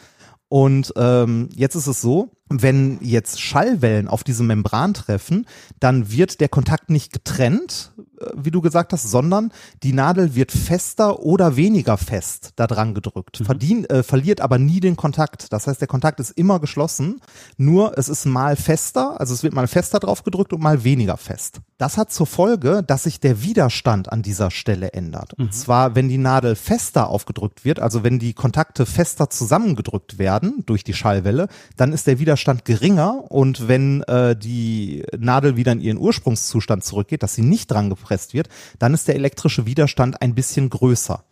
Und 0.49 0.93
ähm, 0.97 1.49
jetzt 1.53 1.75
ist 1.75 1.89
es 1.89 2.01
so, 2.01 2.36
wenn 2.49 2.99
jetzt 3.01 3.41
Schallwellen 3.41 4.09
auf 4.09 4.23
diese 4.23 4.45
Membran 4.45 4.95
treffen, 4.95 5.47
dann 5.81 6.11
wird 6.11 6.41
der 6.41 6.49
Kontakt 6.49 6.91
nicht 6.91 7.13
getrennt, 7.13 7.93
äh, 8.21 8.27
wie 8.37 8.51
du 8.51 8.61
gesagt 8.61 8.93
hast, 8.93 9.11
sondern 9.11 9.53
die 9.83 9.93
Nadel 9.93 10.35
wird 10.35 10.53
fester 10.53 11.21
oder 11.21 11.57
weniger 11.57 11.97
fest 11.97 12.53
da 12.57 12.67
dran 12.67 12.95
gedrückt, 12.95 13.41
mhm. 13.41 13.45
verdien, 13.45 13.85
äh, 13.87 14.03
verliert 14.03 14.41
aber 14.41 14.59
nie 14.59 14.81
den 14.81 14.97
Kontakt. 14.97 15.53
Das 15.53 15.67
heißt, 15.67 15.81
der 15.81 15.89
Kontakt 15.89 16.21
ist 16.21 16.31
immer 16.31 16.61
geschlossen, 16.61 17.21
nur 17.57 17.99
es 17.99 18.09
ist 18.09 18.27
mal 18.27 18.55
fester, 18.55 19.21
also 19.21 19.35
es 19.35 19.43
wird 19.43 19.55
mal 19.55 19.67
fester 19.67 19.99
drauf 19.99 20.23
gedrückt 20.23 20.53
und 20.53 20.63
mal 20.63 20.85
weniger 20.85 21.17
fest. 21.17 21.61
Das 21.79 21.99
hat 21.99 22.13
zur 22.13 22.27
Folge, 22.27 22.83
dass 22.87 23.03
sich 23.03 23.21
der 23.21 23.43
Widerstand 23.43 24.11
an 24.11 24.23
dieser 24.23 24.51
Stelle 24.51 24.93
ändert. 24.93 25.35
Und 25.35 25.53
zwar, 25.53 25.95
wenn 25.95 26.09
die 26.09 26.17
Nadel 26.17 26.55
fester 26.55 27.09
aufgedrückt 27.09 27.65
wird, 27.65 27.81
also 27.81 28.03
wenn 28.03 28.19
die 28.19 28.33
Kontakte 28.33 28.87
fester 28.87 29.29
zusammengedrückt 29.29 30.19
werden 30.19 30.63
durch 30.65 30.85
die 30.85 30.95
Schallwelle, 30.95 31.49
dann 31.77 31.93
ist 31.93 32.07
der 32.07 32.19
Widerstand 32.19 32.36
geringer 32.65 33.25
und 33.31 33.69
wenn 33.69 34.03
äh, 34.05 34.37
die 34.37 35.05
Nadel 35.19 35.57
wieder 35.57 35.73
in 35.73 35.81
ihren 35.81 35.99
Ursprungszustand 35.99 36.85
zurückgeht, 36.85 37.23
dass 37.23 37.35
sie 37.35 37.43
nicht 37.43 37.71
dran 37.71 37.91
gepresst 37.91 38.35
wird, 38.35 38.49
dann 38.79 38.95
ist 38.95 39.09
der 39.09 39.15
elektrische 39.15 39.67
Widerstand 39.67 40.23
ein 40.23 40.35
bisschen 40.35 40.71
größer. 40.71 41.25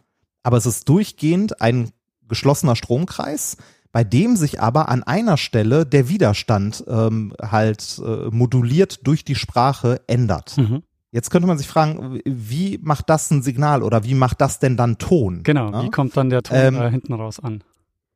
Aber 0.43 0.57
es 0.57 0.67
ist 0.67 0.89
durchgehend 0.89 1.61
ein 1.61 1.91
geschlossener 2.29 2.77
Stromkreis, 2.77 3.57
bei 3.93 4.03
dem 4.05 4.37
sich 4.37 4.61
aber 4.61 4.89
an 4.89 5.03
einer 5.05 5.37
Stelle 5.37 5.87
der 5.87 6.09
Widerstand 6.09 6.85
ähm, 6.89 7.33
halt 7.41 8.01
äh, 8.05 8.29
moduliert 8.31 9.07
durch 9.07 9.25
die 9.25 9.37
Sprache 9.37 10.01
ändert. 10.07 10.57
Mhm. 10.59 10.83
Jetzt 11.13 11.31
könnte 11.31 11.47
man 11.47 11.59
sich 11.59 11.69
fragen, 11.69 12.21
wie 12.25 12.81
macht 12.83 13.09
das 13.09 13.31
ein 13.31 13.43
Signal 13.43 13.85
oder 13.85 14.03
wie 14.03 14.15
macht 14.15 14.41
das 14.41 14.59
denn 14.59 14.77
dann 14.77 14.99
Ton? 14.99 15.45
Genau, 15.45 15.71
Ja? 15.71 15.85
wie 15.85 15.91
kommt 15.91 16.17
dann 16.17 16.29
der 16.29 16.43
Ton 16.43 16.57
Ähm, 16.59 16.75
äh, 16.75 16.91
hinten 16.91 17.13
raus 17.13 17.39
an? 17.39 17.63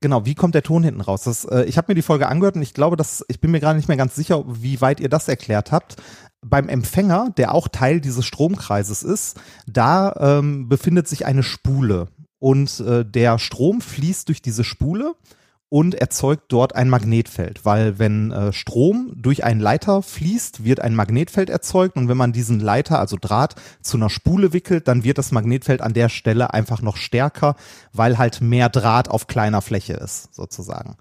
Genau, 0.00 0.24
wie 0.24 0.36
kommt 0.36 0.54
der 0.54 0.62
Ton 0.62 0.84
hinten 0.84 1.00
raus? 1.00 1.24
Das, 1.24 1.44
äh, 1.44 1.64
ich 1.64 1.76
habe 1.76 1.90
mir 1.90 1.96
die 1.96 2.02
Folge 2.02 2.28
angehört 2.28 2.54
und 2.54 2.62
ich 2.62 2.74
glaube, 2.74 2.96
dass 2.96 3.24
ich 3.28 3.40
bin 3.40 3.50
mir 3.50 3.60
gerade 3.60 3.76
nicht 3.76 3.88
mehr 3.88 3.96
ganz 3.96 4.14
sicher, 4.14 4.44
wie 4.46 4.80
weit 4.80 5.00
ihr 5.00 5.08
das 5.08 5.28
erklärt 5.28 5.72
habt. 5.72 5.96
Beim 6.40 6.68
Empfänger, 6.68 7.30
der 7.36 7.52
auch 7.52 7.66
Teil 7.66 8.00
dieses 8.00 8.24
Stromkreises 8.24 9.02
ist, 9.02 9.40
da 9.66 10.14
ähm, 10.38 10.68
befindet 10.68 11.08
sich 11.08 11.26
eine 11.26 11.42
Spule 11.42 12.06
und 12.38 12.78
äh, 12.78 13.04
der 13.04 13.40
Strom 13.40 13.80
fließt 13.80 14.28
durch 14.28 14.40
diese 14.40 14.62
Spule 14.62 15.14
und 15.70 15.94
erzeugt 15.94 16.44
dort 16.48 16.74
ein 16.74 16.88
Magnetfeld, 16.88 17.64
weil 17.64 17.98
wenn 17.98 18.30
äh, 18.30 18.52
Strom 18.52 19.12
durch 19.16 19.44
einen 19.44 19.60
Leiter 19.60 20.02
fließt, 20.02 20.64
wird 20.64 20.80
ein 20.80 20.94
Magnetfeld 20.94 21.50
erzeugt 21.50 21.96
und 21.96 22.08
wenn 22.08 22.16
man 22.16 22.32
diesen 22.32 22.60
Leiter, 22.60 22.98
also 22.98 23.16
Draht, 23.20 23.54
zu 23.82 23.96
einer 23.96 24.08
Spule 24.08 24.52
wickelt, 24.52 24.88
dann 24.88 25.04
wird 25.04 25.18
das 25.18 25.32
Magnetfeld 25.32 25.82
an 25.82 25.92
der 25.92 26.08
Stelle 26.08 26.54
einfach 26.54 26.80
noch 26.80 26.96
stärker, 26.96 27.56
weil 27.92 28.16
halt 28.16 28.40
mehr 28.40 28.68
Draht 28.70 29.10
auf 29.10 29.26
kleiner 29.26 29.60
Fläche 29.60 29.94
ist, 29.94 30.34
sozusagen. 30.34 30.96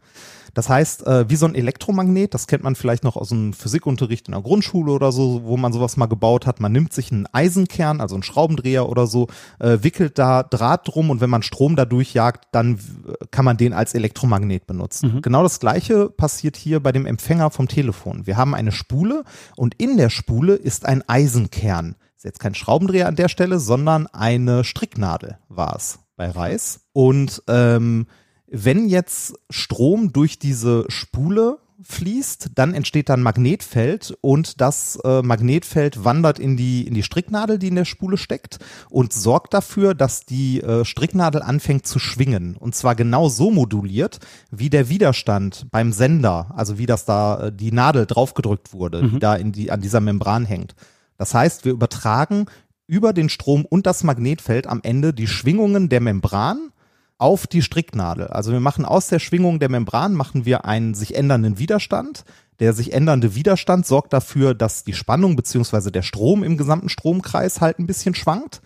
Das 0.53 0.69
heißt, 0.69 1.05
äh, 1.07 1.29
wie 1.29 1.35
so 1.35 1.45
ein 1.45 1.55
Elektromagnet, 1.55 2.33
das 2.33 2.47
kennt 2.47 2.63
man 2.63 2.75
vielleicht 2.75 3.03
noch 3.03 3.15
aus 3.15 3.29
dem 3.29 3.53
Physikunterricht 3.53 4.27
in 4.27 4.33
der 4.33 4.41
Grundschule 4.41 4.91
oder 4.91 5.11
so, 5.11 5.43
wo 5.45 5.57
man 5.57 5.73
sowas 5.73 5.97
mal 5.97 6.05
gebaut 6.05 6.45
hat. 6.45 6.59
Man 6.59 6.71
nimmt 6.71 6.93
sich 6.93 7.11
einen 7.11 7.27
Eisenkern, 7.31 8.01
also 8.01 8.15
einen 8.15 8.23
Schraubendreher 8.23 8.89
oder 8.89 9.07
so, 9.07 9.27
äh, 9.59 9.79
wickelt 9.81 10.17
da 10.17 10.43
Draht 10.43 10.87
drum 10.87 11.09
und 11.09 11.21
wenn 11.21 11.29
man 11.29 11.43
Strom 11.43 11.75
da 11.75 11.85
durchjagt, 11.85 12.45
dann 12.51 12.75
äh, 12.75 13.25
kann 13.31 13.45
man 13.45 13.57
den 13.57 13.73
als 13.73 13.93
Elektromagnet 13.93 14.67
benutzen. 14.67 15.21
Genau 15.21 15.43
das 15.43 15.59
gleiche 15.59 16.09
passiert 16.09 16.57
hier 16.57 16.79
bei 16.79 16.91
dem 16.91 17.05
Empfänger 17.05 17.51
vom 17.51 17.67
Telefon. 17.67 18.25
Wir 18.25 18.37
haben 18.37 18.55
eine 18.55 18.71
Spule 18.71 19.23
und 19.55 19.75
in 19.75 19.97
der 19.97 20.09
Spule 20.09 20.55
ist 20.55 20.85
ein 20.85 21.03
Eisenkern. 21.07 21.95
Ist 22.15 22.25
jetzt 22.25 22.39
kein 22.39 22.55
Schraubendreher 22.55 23.07
an 23.07 23.15
der 23.15 23.29
Stelle, 23.29 23.59
sondern 23.59 24.07
eine 24.07 24.63
Stricknadel 24.63 25.37
war 25.49 25.75
es 25.75 25.99
bei 26.15 26.29
Reis. 26.29 26.81
Und 26.93 27.43
ähm, 27.47 28.07
wenn 28.49 28.87
jetzt 28.87 29.35
Strom 29.49 30.13
durch 30.13 30.39
diese 30.39 30.85
Spule 30.89 31.59
fließt, 31.83 32.51
dann 32.55 32.73
entsteht 32.73 33.09
dann 33.09 33.21
Magnetfeld 33.21 34.17
und 34.21 34.61
das 34.61 34.97
äh, 35.03 35.21
Magnetfeld 35.21 36.03
wandert 36.03 36.39
in 36.39 36.57
die, 36.57 36.87
in 36.87 36.95
die 36.95 37.03
Stricknadel, 37.03 37.59
die 37.59 37.67
in 37.67 37.75
der 37.75 37.85
Spule 37.85 38.17
steckt 38.17 38.57
und 38.89 39.13
sorgt 39.13 39.53
dafür, 39.53 39.93
dass 39.93 40.25
die 40.25 40.61
äh, 40.61 40.85
Stricknadel 40.85 41.43
anfängt 41.43 41.85
zu 41.85 41.99
schwingen. 41.99 42.57
Und 42.57 42.73
zwar 42.73 42.95
genau 42.95 43.29
so 43.29 43.51
moduliert, 43.51 44.19
wie 44.49 44.69
der 44.69 44.89
Widerstand 44.89 45.67
beim 45.71 45.93
Sender, 45.93 46.51
also 46.55 46.77
wie 46.79 46.87
das 46.87 47.05
da 47.05 47.47
äh, 47.47 47.51
die 47.51 47.71
Nadel 47.71 48.07
draufgedrückt 48.07 48.73
wurde, 48.73 49.07
die 49.09 49.19
da 49.19 49.35
in 49.35 49.51
die, 49.51 49.69
an 49.69 49.81
dieser 49.81 49.99
Membran 49.99 50.45
hängt. 50.45 50.73
Das 51.17 51.33
heißt, 51.33 51.63
wir 51.63 51.73
übertragen 51.73 52.47
über 52.87 53.13
den 53.13 53.29
Strom 53.29 53.65
und 53.65 53.85
das 53.85 54.03
Magnetfeld 54.03 54.65
am 54.65 54.79
Ende 54.81 55.13
die 55.13 55.27
Schwingungen 55.27 55.89
der 55.89 56.01
Membran 56.01 56.71
auf 57.17 57.47
die 57.47 57.61
Stricknadel. 57.61 58.27
Also 58.27 58.51
wir 58.51 58.59
machen 58.59 58.85
aus 58.85 59.07
der 59.07 59.19
Schwingung 59.19 59.59
der 59.59 59.69
Membran 59.69 60.13
machen 60.13 60.45
wir 60.45 60.65
einen 60.65 60.93
sich 60.93 61.15
ändernden 61.15 61.59
Widerstand. 61.59 62.23
Der 62.59 62.73
sich 62.73 62.93
ändernde 62.93 63.35
Widerstand 63.35 63.85
sorgt 63.85 64.13
dafür, 64.13 64.55
dass 64.55 64.83
die 64.83 64.93
Spannung 64.93 65.35
beziehungsweise 65.35 65.91
der 65.91 66.01
Strom 66.01 66.43
im 66.43 66.57
gesamten 66.57 66.89
Stromkreis 66.89 67.61
halt 67.61 67.79
ein 67.79 67.87
bisschen 67.87 68.15
schwankt. 68.15 68.61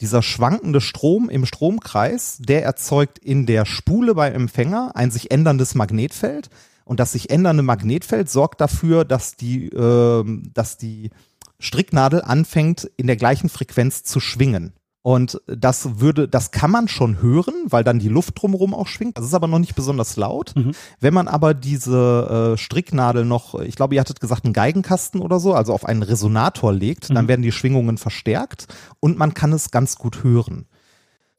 Dieser 0.00 0.22
schwankende 0.22 0.80
Strom 0.80 1.28
im 1.28 1.46
Stromkreis, 1.46 2.38
der 2.40 2.64
erzeugt 2.64 3.18
in 3.18 3.46
der 3.46 3.66
Spule 3.66 4.14
beim 4.14 4.34
Empfänger 4.34 4.92
ein 4.94 5.10
sich 5.10 5.30
änderndes 5.30 5.74
Magnetfeld. 5.74 6.50
Und 6.84 7.00
das 7.00 7.12
sich 7.12 7.30
ändernde 7.30 7.62
Magnetfeld 7.62 8.28
sorgt 8.28 8.60
dafür, 8.60 9.04
dass 9.04 9.36
die, 9.36 9.68
ähm, 9.68 10.50
dass 10.54 10.76
die 10.76 11.10
Stricknadel 11.58 12.22
anfängt, 12.22 12.90
in 12.96 13.06
der 13.06 13.16
gleichen 13.16 13.48
Frequenz 13.48 14.02
zu 14.02 14.20
schwingen. 14.20 14.72
Und 15.02 15.40
das 15.46 16.00
würde, 16.00 16.28
das 16.28 16.50
kann 16.50 16.70
man 16.70 16.86
schon 16.86 17.22
hören, 17.22 17.54
weil 17.64 17.84
dann 17.84 17.98
die 17.98 18.08
Luft 18.08 18.34
drumherum 18.40 18.74
auch 18.74 18.86
schwingt. 18.86 19.16
Das 19.16 19.24
ist 19.24 19.32
aber 19.32 19.46
noch 19.46 19.58
nicht 19.58 19.74
besonders 19.74 20.16
laut. 20.16 20.52
Wenn 21.00 21.14
man 21.14 21.26
aber 21.26 21.54
diese 21.54 22.52
äh, 22.54 22.58
Stricknadel 22.58 23.24
noch, 23.24 23.58
ich 23.60 23.76
glaube, 23.76 23.94
ihr 23.94 24.00
hattet 24.00 24.20
gesagt, 24.20 24.44
einen 24.44 24.52
Geigenkasten 24.52 25.22
oder 25.22 25.40
so, 25.40 25.54
also 25.54 25.72
auf 25.72 25.86
einen 25.86 26.02
Resonator 26.02 26.72
legt, 26.72 27.08
dann 27.08 27.28
werden 27.28 27.40
die 27.40 27.52
Schwingungen 27.52 27.96
verstärkt 27.96 28.66
und 29.00 29.16
man 29.16 29.32
kann 29.32 29.52
es 29.54 29.70
ganz 29.70 29.96
gut 29.96 30.22
hören. 30.22 30.66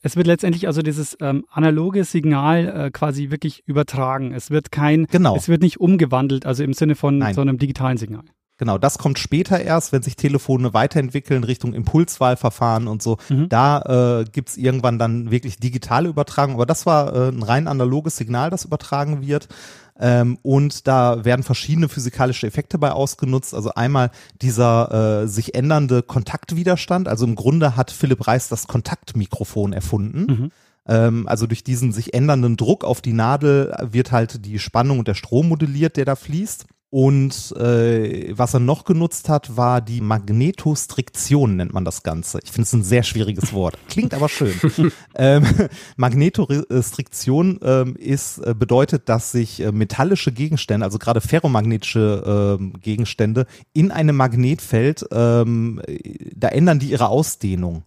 Es 0.01 0.15
wird 0.15 0.25
letztendlich 0.25 0.65
also 0.65 0.81
dieses 0.81 1.15
ähm, 1.21 1.45
analoge 1.51 2.03
Signal 2.03 2.67
äh, 2.67 2.89
quasi 2.89 3.29
wirklich 3.29 3.61
übertragen. 3.67 4.33
Es 4.33 4.49
wird 4.49 4.71
kein, 4.71 5.05
Genau. 5.05 5.35
es 5.35 5.47
wird 5.47 5.61
nicht 5.61 5.79
umgewandelt, 5.79 6.47
also 6.47 6.63
im 6.63 6.73
Sinne 6.73 6.95
von 6.95 7.19
Nein. 7.19 7.35
so 7.35 7.41
einem 7.41 7.59
digitalen 7.59 7.97
Signal. 7.97 8.23
Genau, 8.61 8.77
das 8.77 8.99
kommt 8.99 9.17
später 9.17 9.59
erst, 9.59 9.91
wenn 9.91 10.03
sich 10.03 10.15
Telefone 10.15 10.71
weiterentwickeln 10.71 11.43
Richtung 11.43 11.73
Impulswahlverfahren 11.73 12.87
und 12.87 13.01
so. 13.01 13.17
Da 13.49 14.19
äh, 14.19 14.25
gibt's 14.31 14.55
irgendwann 14.55 14.99
dann 14.99 15.31
wirklich 15.31 15.57
digitale 15.57 16.07
Übertragung. 16.07 16.53
Aber 16.53 16.67
das 16.67 16.85
war 16.85 17.11
äh, 17.11 17.29
ein 17.29 17.41
rein 17.41 17.67
analoges 17.67 18.17
Signal, 18.17 18.51
das 18.51 18.63
übertragen 18.63 19.25
wird. 19.25 19.47
Ähm, 19.99 20.37
und 20.43 20.87
da 20.87 21.25
werden 21.25 21.41
verschiedene 21.41 21.89
physikalische 21.89 22.45
Effekte 22.45 22.77
bei 22.77 22.91
ausgenutzt. 22.91 23.55
Also 23.55 23.73
einmal 23.73 24.11
dieser 24.43 25.23
äh, 25.23 25.27
sich 25.27 25.55
ändernde 25.55 26.03
Kontaktwiderstand. 26.03 27.07
Also 27.07 27.25
im 27.25 27.33
Grunde 27.33 27.75
hat 27.75 27.89
Philipp 27.89 28.27
Reis 28.27 28.47
das 28.47 28.67
Kontaktmikrofon 28.67 29.73
erfunden. 29.73 30.25
Ähm, 30.87 31.27
also 31.27 31.47
durch 31.47 31.63
diesen 31.63 31.93
sich 31.93 32.13
ändernden 32.13 32.57
Druck 32.57 32.83
auf 32.83 33.01
die 33.01 33.13
Nadel 33.13 33.75
wird 33.81 34.11
halt 34.11 34.45
die 34.45 34.59
Spannung 34.59 34.99
und 34.99 35.07
der 35.07 35.15
Strom 35.15 35.49
modelliert, 35.49 35.97
der 35.97 36.05
da 36.05 36.15
fließt. 36.15 36.67
Und 36.93 37.55
äh, 37.55 38.37
was 38.37 38.53
er 38.53 38.59
noch 38.59 38.83
genutzt 38.83 39.29
hat, 39.29 39.55
war 39.55 39.79
die 39.79 40.01
Magnetostriktion, 40.01 41.55
nennt 41.55 41.73
man 41.73 41.85
das 41.85 42.03
Ganze. 42.03 42.39
Ich 42.43 42.51
finde 42.51 42.63
es 42.63 42.73
ein 42.73 42.83
sehr 42.83 43.03
schwieriges 43.03 43.53
Wort. 43.53 43.77
Klingt 43.87 44.13
aber 44.13 44.27
schön. 44.27 44.53
ähm, 45.15 45.45
Magnetostriktion 45.95 47.59
ähm, 47.63 47.95
ist, 47.95 48.39
äh, 48.39 48.53
bedeutet, 48.53 49.07
dass 49.07 49.31
sich 49.31 49.61
äh, 49.61 49.71
metallische 49.71 50.33
Gegenstände, 50.33 50.85
also 50.85 50.99
gerade 50.99 51.21
ferromagnetische 51.21 52.57
ähm, 52.59 52.73
Gegenstände, 52.81 53.45
in 53.71 53.91
einem 53.91 54.17
Magnetfeld, 54.17 55.05
ähm, 55.13 55.81
da 56.35 56.49
ändern 56.49 56.79
die 56.79 56.91
ihre 56.91 57.07
Ausdehnung. 57.07 57.83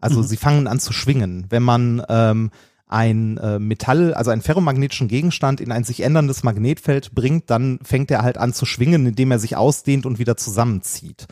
Also 0.00 0.22
sie 0.22 0.36
fangen 0.36 0.68
an 0.68 0.78
zu 0.78 0.92
schwingen. 0.92 1.46
Wenn 1.48 1.64
man 1.64 2.00
ähm, 2.08 2.50
ein 2.88 3.36
äh, 3.38 3.58
Metall, 3.58 4.14
also 4.14 4.30
einen 4.30 4.42
ferromagnetischen 4.42 5.08
Gegenstand 5.08 5.60
in 5.60 5.72
ein 5.72 5.84
sich 5.84 6.00
änderndes 6.00 6.44
Magnetfeld 6.44 7.14
bringt, 7.14 7.50
dann 7.50 7.80
fängt 7.82 8.10
er 8.10 8.22
halt 8.22 8.38
an 8.38 8.52
zu 8.52 8.64
schwingen, 8.64 9.06
indem 9.06 9.32
er 9.32 9.38
sich 9.38 9.56
ausdehnt 9.56 10.06
und 10.06 10.18
wieder 10.18 10.36
zusammenzieht. 10.36 11.26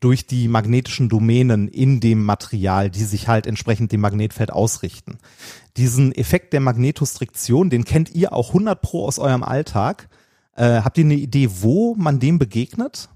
Durch 0.00 0.26
die 0.26 0.48
magnetischen 0.48 1.08
Domänen 1.08 1.68
in 1.68 2.00
dem 2.00 2.24
Material, 2.24 2.90
die 2.90 3.04
sich 3.04 3.28
halt 3.28 3.46
entsprechend 3.46 3.92
dem 3.92 4.00
Magnetfeld 4.00 4.52
ausrichten. 4.52 5.18
Diesen 5.76 6.12
Effekt 6.12 6.52
der 6.52 6.60
Magnetostriktion, 6.60 7.70
den 7.70 7.84
kennt 7.84 8.14
ihr 8.14 8.32
auch 8.32 8.48
100 8.48 8.80
pro 8.80 9.06
aus 9.06 9.18
eurem 9.18 9.42
Alltag. 9.42 10.08
Äh, 10.56 10.80
habt 10.82 10.98
ihr 10.98 11.04
eine 11.04 11.14
Idee, 11.14 11.48
wo 11.60 11.94
man 11.96 12.18
dem 12.18 12.38
begegnet? 12.38 13.08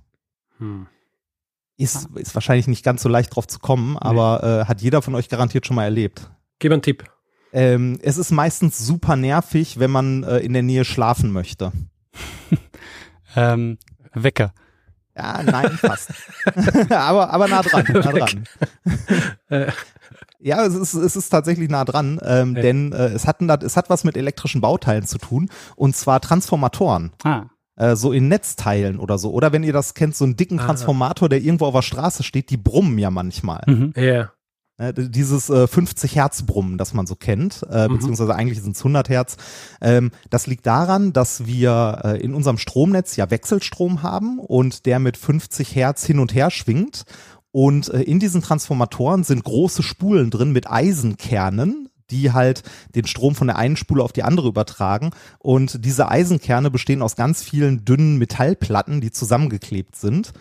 Hm. 0.59 0.87
Ist, 1.77 2.09
ist 2.17 2.35
wahrscheinlich 2.35 2.67
nicht 2.67 2.85
ganz 2.85 3.03
so 3.03 3.09
leicht 3.09 3.35
drauf 3.37 3.47
zu 3.47 3.61
kommen, 3.61 3.97
aber 3.97 4.43
äh, 4.43 4.65
hat 4.67 4.83
jeder 4.83 5.01
von 5.01 5.15
euch 5.15 5.29
garantiert 5.29 5.67
schon 5.67 5.77
mal 5.77 5.85
erlebt. 5.85 6.31
Gib 6.59 6.73
einen 6.73 6.83
Tipp. 6.83 7.05
Ähm, 7.53 7.99
es 8.03 8.19
ist 8.19 8.31
meistens 8.31 8.79
super 8.79 9.17
nervig, 9.17 9.79
wenn 9.79 9.91
man 9.91 10.23
äh, 10.25 10.39
in 10.39 10.53
der 10.53 10.63
Nähe 10.63 10.85
schlafen 10.85 11.33
möchte. 11.33 11.73
Ähm, 13.37 13.79
Wecker. 14.15 14.53
Ja, 15.15 15.43
nein, 15.43 15.71
fast. 15.73 16.11
aber, 16.91 17.31
aber 17.31 17.47
nah 17.47 17.61
dran, 17.63 17.85
nah 17.93 18.01
dran. 18.01 18.45
Ja, 20.41 20.65
es 20.65 20.75
ist, 20.75 20.95
es 20.95 21.15
ist 21.17 21.29
tatsächlich 21.29 21.69
nah 21.69 21.85
dran, 21.85 22.19
ähm, 22.25 22.57
Ja. 22.57 22.63
denn 22.63 22.93
äh, 22.93 23.09
es, 23.09 23.27
hat, 23.27 23.41
es 23.63 23.77
hat 23.77 23.91
was 23.91 24.05
mit 24.05 24.17
elektrischen 24.17 24.61
Bauteilen 24.61 25.07
zu 25.07 25.19
tun, 25.19 25.51
und 25.77 25.95
zwar 25.97 26.21
Transformatoren. 26.21 27.13
Ah, 27.23 27.45
Äh, 27.77 27.95
so 27.97 28.13
in 28.13 28.27
Netzteilen 28.29 28.99
oder 28.99 29.19
so. 29.19 29.31
Oder 29.33 29.53
wenn 29.53 29.63
ihr 29.63 29.73
das 29.73 29.95
kennt, 29.95 30.17
so 30.17 30.25
einen 30.25 30.37
dicken 30.37 30.59
Ah. 30.59 30.65
Transformator, 30.65 31.29
der 31.29 31.41
irgendwo 31.41 31.67
auf 31.67 31.75
der 31.75 31.83
Straße 31.83 32.23
steht, 32.25 32.51
die 32.51 32.57
brummen 32.57 32.99
ja 32.99 33.11
manchmal. 33.11 33.63
mhm. 33.67 33.93
ja. 33.95 34.33
Äh, 34.79 34.95
dieses 34.97 35.51
äh, 35.51 35.67
50 35.67 36.15
Hertz 36.15 36.45
Brummen, 36.45 36.79
das 36.79 36.95
man 36.95 37.07
so 37.07 37.17
kennt, 37.17 37.67
äh, 37.69 37.89
mhm. 37.89 37.95
beziehungsweise 37.95 38.35
eigentlich 38.35 38.63
sind 38.63 38.77
es 38.77 38.81
100 38.81 39.09
Hertz. 39.09 39.37
Ähm, 39.81 40.13
das 40.31 40.47
liegt 40.47 40.67
daran, 40.67 41.13
dass 41.13 41.47
wir 41.47 42.01
äh, 42.05 42.21
in 42.21 42.33
unserem 42.33 42.59
Stromnetz 42.59 43.17
ja 43.17 43.31
Wechselstrom 43.31 44.03
haben 44.03 44.39
und 44.39 44.87
der 44.87 45.01
mit 45.01 45.17
50 45.17 45.75
Hertz 45.75 46.07
hin 46.07 46.21
und 46.21 46.33
her 46.33 46.51
schwingt. 46.51 47.05
Und 47.51 47.89
äh, 47.89 48.03
in 48.03 48.21
diesen 48.21 48.41
Transformatoren 48.41 49.25
sind 49.25 49.43
große 49.43 49.83
Spulen 49.83 50.31
drin 50.31 50.53
mit 50.53 50.71
Eisenkernen, 50.71 51.89
die 52.11 52.33
halt 52.33 52.63
den 52.95 53.07
Strom 53.07 53.35
von 53.35 53.49
der 53.49 53.57
einen 53.57 53.77
Spule 53.77 54.03
auf 54.03 54.13
die 54.13 54.23
andere 54.23 54.49
übertragen. 54.49 55.11
Und 55.41 55.85
diese 55.85 56.09
Eisenkerne 56.09 56.71
bestehen 56.71 57.03
aus 57.03 57.17
ganz 57.17 57.43
vielen 57.43 57.85
dünnen 57.85 58.17
Metallplatten, 58.19 59.01
die 59.01 59.11
zusammengeklebt 59.11 59.97
sind 59.97 60.33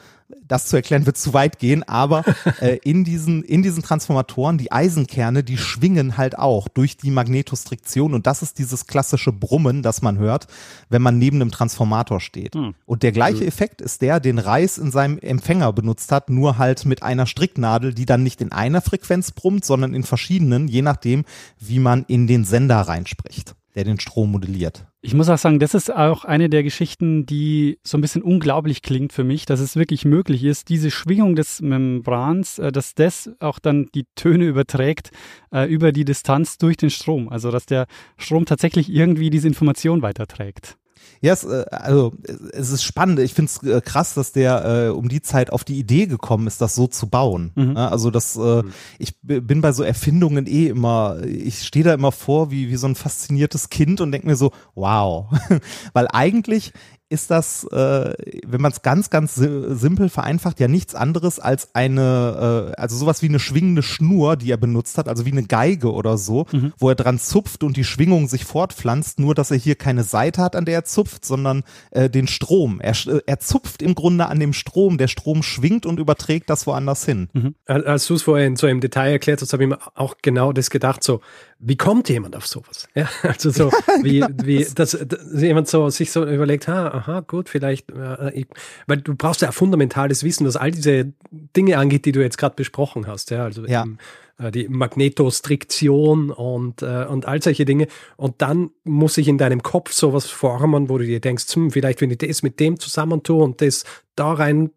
das 0.45 0.67
zu 0.67 0.75
erklären 0.75 1.05
wird 1.05 1.17
zu 1.17 1.33
weit 1.33 1.59
gehen, 1.59 1.83
aber 1.83 2.23
äh, 2.61 2.77
in 2.83 3.03
diesen 3.03 3.43
in 3.43 3.63
diesen 3.63 3.81
Transformatoren 3.81 4.57
die 4.57 4.71
Eisenkerne, 4.71 5.43
die 5.43 5.57
schwingen 5.57 6.17
halt 6.17 6.37
auch 6.37 6.67
durch 6.67 6.97
die 6.97 7.11
Magnetostriktion 7.11 8.13
und 8.13 8.27
das 8.27 8.41
ist 8.41 8.59
dieses 8.59 8.87
klassische 8.87 9.31
Brummen, 9.31 9.83
das 9.83 10.01
man 10.01 10.17
hört, 10.17 10.47
wenn 10.89 11.01
man 11.01 11.17
neben 11.17 11.41
einem 11.41 11.51
Transformator 11.51 12.19
steht. 12.19 12.55
Hm. 12.55 12.75
Und 12.85 13.03
der 13.03 13.11
gleiche 13.11 13.41
hm. 13.41 13.47
Effekt 13.47 13.81
ist 13.81 14.01
der, 14.01 14.19
den 14.19 14.39
Reis 14.39 14.77
in 14.77 14.91
seinem 14.91 15.17
Empfänger 15.19 15.71
benutzt 15.71 16.11
hat, 16.11 16.29
nur 16.29 16.57
halt 16.57 16.85
mit 16.85 17.03
einer 17.03 17.25
Stricknadel, 17.25 17.93
die 17.93 18.05
dann 18.05 18.23
nicht 18.23 18.41
in 18.41 18.51
einer 18.51 18.81
Frequenz 18.81 19.31
brummt, 19.31 19.63
sondern 19.63 19.93
in 19.93 20.03
verschiedenen, 20.03 20.67
je 20.67 20.81
nachdem, 20.81 21.23
wie 21.59 21.79
man 21.79 22.03
in 22.07 22.27
den 22.27 22.43
Sender 22.43 22.81
reinspricht 22.81 23.55
der 23.77 23.83
den 23.83 23.99
Strom 23.99 24.31
modelliert. 24.31 24.87
Ich 25.01 25.13
muss 25.13 25.29
auch 25.29 25.37
sagen, 25.37 25.59
das 25.59 25.75
ist 25.75 25.93
auch 25.93 26.25
eine 26.25 26.49
der 26.49 26.63
Geschichten, 26.63 27.27
die 27.27 27.77
so 27.83 27.97
ein 27.97 28.01
bisschen 28.01 28.23
unglaublich 28.23 28.81
klingt 28.81 29.13
für 29.13 29.23
mich, 29.23 29.45
dass 29.45 29.59
es 29.59 29.75
wirklich 29.75 30.03
möglich 30.03 30.43
ist, 30.43 30.69
diese 30.69 30.89
Schwingung 30.89 31.35
des 31.35 31.61
Membrans, 31.61 32.57
äh, 32.57 32.71
dass 32.71 32.95
das 32.95 33.29
auch 33.39 33.59
dann 33.59 33.87
die 33.93 34.05
Töne 34.15 34.45
überträgt 34.45 35.11
äh, 35.53 35.71
über 35.71 35.91
die 35.91 36.05
Distanz 36.05 36.57
durch 36.57 36.75
den 36.75 36.89
Strom. 36.89 37.29
Also 37.29 37.51
dass 37.51 37.67
der 37.67 37.85
Strom 38.17 38.45
tatsächlich 38.45 38.91
irgendwie 38.91 39.29
diese 39.29 39.47
Information 39.47 40.01
weiterträgt. 40.01 40.77
Ja, 41.21 41.33
es, 41.33 41.43
äh, 41.43 41.65
also 41.71 42.13
es 42.53 42.71
ist 42.71 42.83
spannend. 42.83 43.19
Ich 43.19 43.33
finde 43.33 43.51
es 43.51 43.63
äh, 43.63 43.81
krass, 43.81 44.13
dass 44.13 44.31
der 44.31 44.87
äh, 44.87 44.89
um 44.89 45.09
die 45.09 45.21
Zeit 45.21 45.51
auf 45.51 45.63
die 45.63 45.77
Idee 45.77 46.05
gekommen 46.07 46.47
ist, 46.47 46.61
das 46.61 46.75
so 46.75 46.87
zu 46.87 47.07
bauen. 47.07 47.51
Mhm. 47.55 47.77
Also 47.77 48.11
das, 48.11 48.35
äh, 48.35 48.63
mhm. 48.63 48.73
ich 48.99 49.13
bin 49.21 49.61
bei 49.61 49.71
so 49.71 49.83
Erfindungen 49.83 50.47
eh 50.47 50.67
immer, 50.67 51.17
ich 51.23 51.63
stehe 51.63 51.85
da 51.85 51.93
immer 51.93 52.11
vor 52.11 52.51
wie, 52.51 52.69
wie 52.69 52.75
so 52.75 52.87
ein 52.87 52.95
fasziniertes 52.95 53.69
Kind 53.69 54.01
und 54.01 54.11
denke 54.11 54.27
mir 54.27 54.35
so, 54.35 54.51
wow. 54.75 55.27
Weil 55.93 56.07
eigentlich 56.11 56.73
ist 57.09 57.31
das, 57.31 57.63
äh, 57.65 58.13
wenn 58.45 58.61
man 58.61 58.71
es 58.71 58.81
ganz, 58.81 59.09
ganz 59.09 59.35
simpel 59.35 60.09
vereinfacht, 60.09 60.59
ja 60.59 60.67
nichts 60.67 60.93
anderes 60.93 61.39
als 61.39 61.73
eine, 61.73 62.73
äh, 62.75 62.81
also 62.81 62.97
sowas 62.97 63.21
wie 63.21 63.29
eine 63.29 63.39
schwingende 63.39 63.81
Schnur, 63.81 64.35
die 64.35 64.51
er 64.51 64.57
benutzt 64.57 64.97
hat, 64.97 65.07
also 65.07 65.25
wie 65.25 65.31
eine 65.31 65.43
Geige 65.43 65.93
oder 65.93 66.17
so, 66.17 66.45
mhm. 66.51 66.73
wo 66.77 66.89
er 66.89 66.95
dran 66.95 67.17
zupft 67.17 67.63
und 67.63 67.77
die 67.77 67.85
Schwingung 67.85 68.27
sich 68.27 68.43
fortpflanzt, 68.43 69.19
nur 69.19 69.35
dass 69.35 69.51
er 69.51 69.57
hier 69.57 69.75
keine 69.75 70.03
Seite 70.03 70.41
hat, 70.41 70.55
an 70.55 70.65
der 70.65 70.75
er 70.75 70.83
zupft, 70.83 71.23
sondern 71.23 71.63
äh, 71.91 72.09
den 72.09 72.27
Strom. 72.27 72.81
Er, 72.81 72.93
äh, 73.07 73.21
er 73.25 73.39
zupft 73.39 73.81
im 73.81 73.95
Grunde 73.95 74.27
an 74.27 74.39
dem 74.39 74.53
Strom, 74.53 74.97
der 74.97 75.07
Strom 75.07 75.43
schwingt 75.43 75.85
und 75.85 75.99
überträgt 75.99 76.49
das 76.49 76.67
woanders 76.67 77.05
hin. 77.05 77.29
Mhm. 77.33 77.55
Als 77.65 78.07
du 78.07 78.15
es 78.15 78.23
vorhin 78.23 78.57
so 78.57 78.67
im 78.67 78.81
Detail 78.81 79.11
erklärt 79.11 79.41
hast, 79.41 79.53
habe 79.53 79.63
ich 79.63 79.69
mir 79.69 79.79
auch 79.95 80.15
genau 80.21 80.51
das 80.51 80.69
gedacht, 80.69 81.03
so, 81.03 81.21
wie 81.59 81.75
kommt 81.75 82.09
jemand 82.09 82.35
auf 82.35 82.47
sowas? 82.47 82.87
Ja, 82.95 83.09
also 83.23 83.49
so, 83.49 83.71
wie, 84.01 84.23
wie, 84.43 84.65
dass, 84.75 84.91
dass 84.91 85.41
jemand 85.41 85.67
so 85.67 85.89
sich 85.89 86.11
so 86.11 86.25
überlegt, 86.25 86.67
ha, 86.67 86.87
aha, 86.89 87.21
gut, 87.21 87.49
vielleicht, 87.49 87.91
äh, 87.91 88.31
ich, 88.33 88.47
weil 88.85 88.97
du 88.97 89.15
brauchst 89.15 89.41
ja 89.41 89.51
fundamentales 89.51 90.23
Wissen, 90.23 90.45
was 90.45 90.55
all 90.55 90.71
diese 90.71 91.13
Dinge 91.31 91.77
angeht, 91.77 92.05
die 92.05 92.11
du 92.11 92.21
jetzt 92.21 92.37
gerade 92.37 92.55
besprochen 92.55 93.07
hast, 93.07 93.31
ja, 93.31 93.43
also 93.43 93.65
ja. 93.65 93.83
Eben, 93.83 93.97
äh, 94.39 94.51
die 94.51 94.67
Magnetostriktion 94.69 96.29
und, 96.29 96.83
äh, 96.83 97.05
und 97.09 97.25
all 97.25 97.41
solche 97.41 97.65
Dinge. 97.65 97.87
Und 98.17 98.41
dann 98.41 98.69
muss 98.83 99.15
sich 99.15 99.27
in 99.27 99.39
deinem 99.39 99.63
Kopf 99.63 99.91
sowas 99.93 100.27
formen, 100.27 100.89
wo 100.89 100.99
du 100.99 101.05
dir 101.05 101.19
denkst, 101.19 101.45
hm, 101.55 101.71
vielleicht 101.71 102.01
wenn 102.01 102.11
ich 102.11 102.19
das 102.19 102.43
mit 102.43 102.59
dem 102.59 102.79
zusammentue 102.79 103.43
und 103.43 103.61
das 103.61 103.83
da 104.15 104.33
rein 104.33 104.69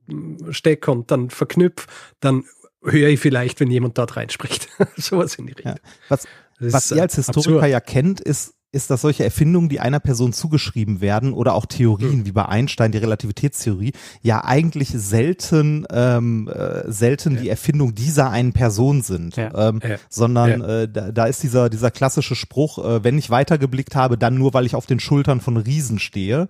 stecke 0.50 0.90
und 0.90 1.10
dann 1.10 1.28
verknüpfe, 1.28 1.86
dann 2.20 2.44
höre 2.82 3.10
ich 3.10 3.20
vielleicht, 3.20 3.60
wenn 3.60 3.70
jemand 3.70 3.98
dort 3.98 4.16
reinspricht. 4.16 4.68
sowas 4.96 5.34
in 5.34 5.46
die 5.46 5.52
Richtung. 5.52 5.74
Ja. 5.74 5.90
Was, 6.08 6.26
was 6.60 6.90
ihr 6.90 7.02
als 7.02 7.16
Historiker 7.16 7.56
absurd. 7.56 7.70
ja 7.70 7.80
kennt, 7.80 8.20
ist, 8.20 8.54
ist, 8.72 8.90
dass 8.90 9.00
solche 9.00 9.24
Erfindungen, 9.24 9.68
die 9.68 9.80
einer 9.80 9.98
Person 9.98 10.32
zugeschrieben 10.32 11.00
werden, 11.00 11.32
oder 11.32 11.54
auch 11.54 11.66
Theorien 11.66 12.18
mhm. 12.18 12.26
wie 12.26 12.32
bei 12.32 12.46
Einstein 12.46 12.92
die 12.92 12.98
Relativitätstheorie, 12.98 13.92
ja 14.22 14.44
eigentlich 14.44 14.90
selten 14.90 15.86
ähm, 15.90 16.48
äh, 16.48 16.90
selten 16.90 17.34
ja. 17.34 17.40
die 17.42 17.48
Erfindung 17.48 17.94
dieser 17.94 18.30
einen 18.30 18.52
Person 18.52 19.02
sind, 19.02 19.36
ja. 19.36 19.68
Ähm, 19.68 19.80
ja. 19.82 19.96
sondern 20.08 20.60
Äh, 20.60 20.88
da, 20.88 21.10
da 21.10 21.24
ist 21.26 21.42
dieser 21.42 21.68
dieser 21.68 21.90
klassische 21.90 22.36
Spruch: 22.36 22.78
äh, 22.78 23.02
Wenn 23.02 23.18
ich 23.18 23.30
weitergeblickt 23.30 23.96
habe, 23.96 24.16
dann 24.16 24.36
nur, 24.36 24.54
weil 24.54 24.66
ich 24.66 24.74
auf 24.74 24.86
den 24.86 25.00
Schultern 25.00 25.40
von 25.40 25.56
Riesen 25.56 25.98
stehe. 25.98 26.48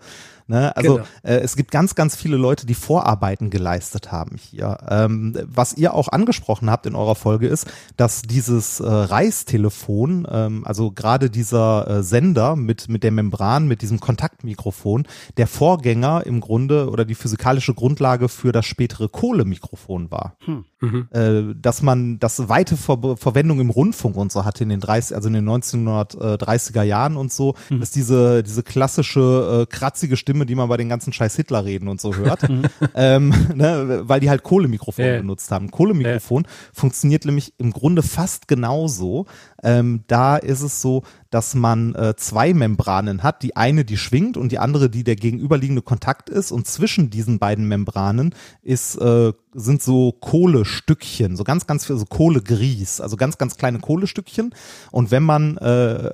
Ne? 0.51 0.77
Also 0.77 0.95
genau. 0.97 1.07
äh, 1.23 1.37
es 1.37 1.55
gibt 1.55 1.71
ganz, 1.71 1.95
ganz 1.95 2.17
viele 2.17 2.37
Leute, 2.37 2.67
die 2.67 2.75
Vorarbeiten 2.75 3.51
geleistet 3.51 4.11
haben 4.11 4.37
hier. 4.37 4.79
Ähm, 4.89 5.39
was 5.45 5.77
ihr 5.77 5.95
auch 5.95 6.09
angesprochen 6.09 6.69
habt 6.69 6.87
in 6.87 6.97
eurer 6.97 7.15
Folge 7.15 7.47
ist, 7.47 7.71
dass 7.97 8.23
dieses 8.23 8.81
äh, 8.81 8.85
Reistelefon, 8.85 10.27
ähm, 10.29 10.67
also 10.67 10.91
gerade 10.91 11.31
dieser 11.31 11.87
äh, 11.89 12.03
Sender 12.03 12.57
mit, 12.57 12.89
mit 12.89 13.05
der 13.05 13.13
Membran, 13.13 13.69
mit 13.69 13.81
diesem 13.81 14.01
Kontaktmikrofon, 14.01 15.07
der 15.37 15.47
Vorgänger 15.47 16.27
im 16.27 16.41
Grunde 16.41 16.91
oder 16.91 17.05
die 17.05 17.15
physikalische 17.15 17.73
Grundlage 17.73 18.29
für 18.29 18.51
das 18.51 18.67
spätere 18.67 19.09
Kohlemikrofon 19.09 20.11
war. 20.11 20.35
Hm. 20.47 20.65
Mhm. 20.81 21.09
Äh, 21.13 21.55
dass 21.55 21.83
man 21.83 22.19
das 22.19 22.49
weite 22.49 22.77
Ver 22.77 23.17
Verwendung 23.17 23.61
im 23.61 23.71
Rundfunk 23.71 24.17
und 24.17 24.33
so 24.33 24.45
hatte 24.45 24.63
in 24.63 24.71
den 24.71 24.81
30, 24.81 25.15
also 25.15 25.29
in 25.29 25.35
den 25.35 25.49
1930er 25.49 26.83
Jahren 26.83 27.17
und 27.17 27.33
so, 27.33 27.55
mhm. 27.69 27.83
ist 27.83 27.95
diese, 27.97 28.43
diese 28.43 28.63
klassische 28.63 29.63
äh, 29.63 29.67
kratzige 29.67 30.17
Stimme, 30.17 30.40
die 30.47 30.55
man 30.55 30.69
bei 30.69 30.77
den 30.77 30.89
ganzen 30.89 31.13
scheiß 31.13 31.37
Hitler 31.37 31.65
reden 31.65 31.89
und 31.89 32.01
so 32.01 32.15
hört, 32.15 32.49
mhm. 32.49 32.63
ähm, 32.95 33.35
ne, 33.55 34.03
weil 34.05 34.21
die 34.21 34.31
halt 34.31 34.43
Kohlemikrofon 34.43 35.05
ja. 35.05 35.19
benutzt 35.19 35.51
haben. 35.51 35.71
Kohlemikrofon 35.71 36.45
ja. 36.45 36.51
funktioniert 36.73 37.25
nämlich 37.25 37.55
im 37.59 37.73
Grunde 37.73 38.03
fast 38.03 38.49
genauso. 38.49 39.27
Ähm, 39.63 40.05
da 40.07 40.37
ist 40.37 40.63
es 40.63 40.81
so, 40.81 41.03
dass 41.31 41.55
man 41.55 41.95
äh, 41.95 42.15
zwei 42.17 42.53
Membranen 42.53 43.23
hat, 43.23 43.43
die 43.43 43.57
eine, 43.57 43.85
die 43.85 43.97
schwingt 43.97 44.37
und 44.37 44.51
die 44.51 44.59
andere, 44.59 44.91
die 44.91 45.05
der 45.05 45.15
gegenüberliegende 45.15 45.83
Kontakt 45.83 46.29
ist. 46.29 46.51
Und 46.51 46.67
zwischen 46.67 47.09
diesen 47.09 47.39
beiden 47.39 47.69
Membranen 47.69 48.35
ist, 48.63 48.97
äh, 48.97 49.33
sind 49.55 49.81
so 49.81 50.13
Kohlestückchen, 50.13 51.37
so 51.37 51.45
ganz, 51.45 51.69
ganz 51.69 51.87
viel, 51.87 51.97
so 51.97 52.05
Kohlegrieß, 52.05 53.01
also 53.01 53.17
ganz, 53.17 53.39
ganz 53.39 53.57
kleine 53.57 53.79
Kohlestückchen. 53.79 54.53
Und 54.91 55.13
wenn 55.13 55.23
man 55.23 55.57
äh, 55.59 56.11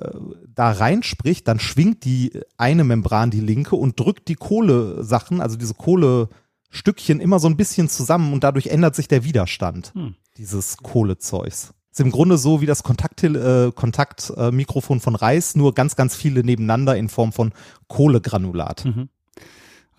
da 0.53 0.71
reinspricht, 0.71 1.47
dann 1.47 1.59
schwingt 1.59 2.05
die 2.05 2.39
eine 2.57 2.83
Membran, 2.83 3.31
die 3.31 3.41
linke, 3.41 3.75
und 3.75 3.99
drückt 3.99 4.27
die 4.27 4.35
Kohlesachen, 4.35 5.41
also 5.41 5.57
diese 5.57 5.73
Kohlestückchen 5.73 7.19
immer 7.19 7.39
so 7.39 7.47
ein 7.47 7.57
bisschen 7.57 7.89
zusammen 7.89 8.33
und 8.33 8.43
dadurch 8.43 8.67
ändert 8.67 8.95
sich 8.95 9.07
der 9.07 9.23
Widerstand 9.23 9.93
hm. 9.95 10.15
dieses 10.37 10.77
Kohlezeugs. 10.77 11.73
Ist 11.97 12.01
im 12.01 12.11
Grunde 12.11 12.37
so 12.37 12.61
wie 12.61 12.67
das 12.67 12.83
Kontaktmikrofon 12.83 13.69
äh, 13.69 13.71
Kontakt, 13.71 14.29
äh, 14.29 14.99
von 14.99 15.15
Reis, 15.15 15.55
nur 15.55 15.73
ganz, 15.73 15.95
ganz 15.95 16.15
viele 16.15 16.43
nebeneinander 16.43 16.95
in 16.95 17.09
Form 17.09 17.31
von 17.31 17.53
Kohlegranulat. 17.87 18.85
Mhm. 18.85 19.09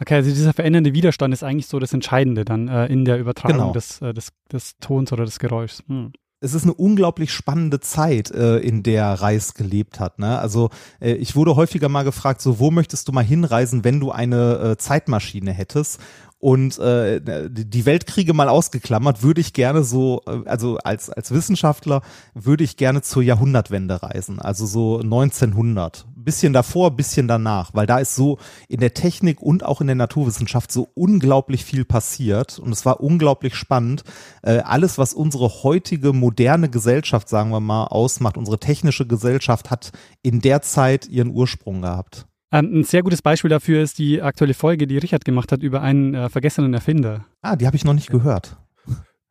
Okay, 0.01 0.15
also 0.15 0.31
dieser 0.31 0.53
verändernde 0.53 0.95
Widerstand 0.95 1.35
ist 1.35 1.43
eigentlich 1.43 1.67
so 1.67 1.81
das 1.81 1.93
Entscheidende 1.93 2.45
dann 2.45 2.69
äh, 2.69 2.87
in 2.87 3.05
der 3.05 3.19
Übertragung 3.19 3.59
genau. 3.59 3.73
des, 3.73 4.01
äh, 4.01 4.15
des, 4.15 4.29
des 4.53 4.77
Tons 4.79 5.13
oder 5.13 5.25
des 5.25 5.41
Geräuschs. 5.41 5.83
Hm 5.89 6.13
es 6.41 6.55
ist 6.55 6.63
eine 6.63 6.75
unglaublich 6.75 7.33
spannende 7.33 7.81
Zeit, 7.81 8.31
äh, 8.31 8.59
in 8.59 8.83
der 8.83 9.13
Reis 9.15 9.55
gelebt 9.55 9.99
hat. 9.99 10.19
Ne? 10.19 10.39
Also 10.39 10.71
äh, 11.01 11.15
ich 11.15 11.35
wurde 11.35 11.57
häufiger 11.57 11.89
mal 11.89 12.05
gefragt, 12.05 12.41
so 12.41 12.59
wo 12.61 12.71
möchtest 12.71 13.09
du 13.09 13.13
mal 13.13 13.25
hinreisen, 13.25 13.83
wenn 13.83 13.99
du 13.99 14.13
eine 14.13 14.59
äh, 14.59 14.77
Zeitmaschine 14.77 15.53
hättest? 15.53 16.01
Und 16.41 16.79
äh, 16.79 17.21
die 17.51 17.85
Weltkriege 17.85 18.33
mal 18.33 18.49
ausgeklammert, 18.49 19.23
würde 19.23 19.41
ich 19.41 19.53
gerne 19.53 19.83
so, 19.83 20.23
äh, 20.27 20.49
also 20.49 20.79
als, 20.79 21.11
als 21.11 21.33
Wissenschaftler 21.33 22.03
würde 22.35 22.63
ich 22.63 22.77
gerne 22.77 23.03
zur 23.03 23.23
Jahrhundertwende 23.23 24.03
reisen, 24.03 24.41
also 24.41 24.65
so 24.67 25.01
1900. 25.01 26.07
Bisschen 26.15 26.53
davor, 26.53 26.93
bisschen 26.93 27.27
danach, 27.27 27.71
weil 27.75 27.87
da 27.87 27.99
ist 27.99 28.15
so 28.15 28.39
in 28.69 28.81
der 28.81 28.95
Technik 28.95 29.41
und 29.43 29.65
auch 29.65 29.81
in 29.81 29.89
der 29.89 29.97
Naturwissenschaft 29.97 30.71
so 30.71 30.89
unglaublich 30.95 31.65
viel 31.65 31.85
passiert 31.85 32.59
und 32.59 32.71
es 32.71 32.85
war 32.85 33.01
unglaublich 33.01 33.57
spannend. 33.57 34.05
Äh, 34.43 34.59
alles, 34.59 34.99
was 34.99 35.15
unsere 35.15 35.65
heutige 35.65 36.13
moderne 36.13 36.69
Gesellschaft, 36.69 37.29
sagen 37.29 37.51
wir 37.51 37.61
mal, 37.61 37.87
ausmacht, 37.87 38.37
unsere 38.37 38.61
technische 38.61 39.07
Gesellschaft 39.07 39.71
hat 39.71 39.91
in 40.23 40.41
der 40.41 40.63
Zeit 40.63 41.09
ihren 41.09 41.31
Ursprung 41.31 41.83
gehabt. 41.83 42.28
Ähm, 42.51 42.81
ein 42.81 42.85
sehr 42.85 43.03
gutes 43.03 43.23
Beispiel 43.23 43.51
dafür 43.51 43.83
ist 43.83 43.99
die 43.99 44.23
aktuelle 44.23 44.55
Folge, 44.55 44.87
die 44.87 44.99
Richard 44.99 45.25
gemacht 45.25 45.53
hat 45.53 45.63
über 45.63 45.83
einen 45.83 46.15
äh, 46.15 46.29
vergessenen 46.29 46.73
Erfinder. 46.73 47.27
Ah, 47.43 47.57
die 47.57 47.67
habe 47.67 47.77
ich 47.77 47.85
noch 47.85 47.95
nicht 47.95 48.11
gehört. 48.11 48.57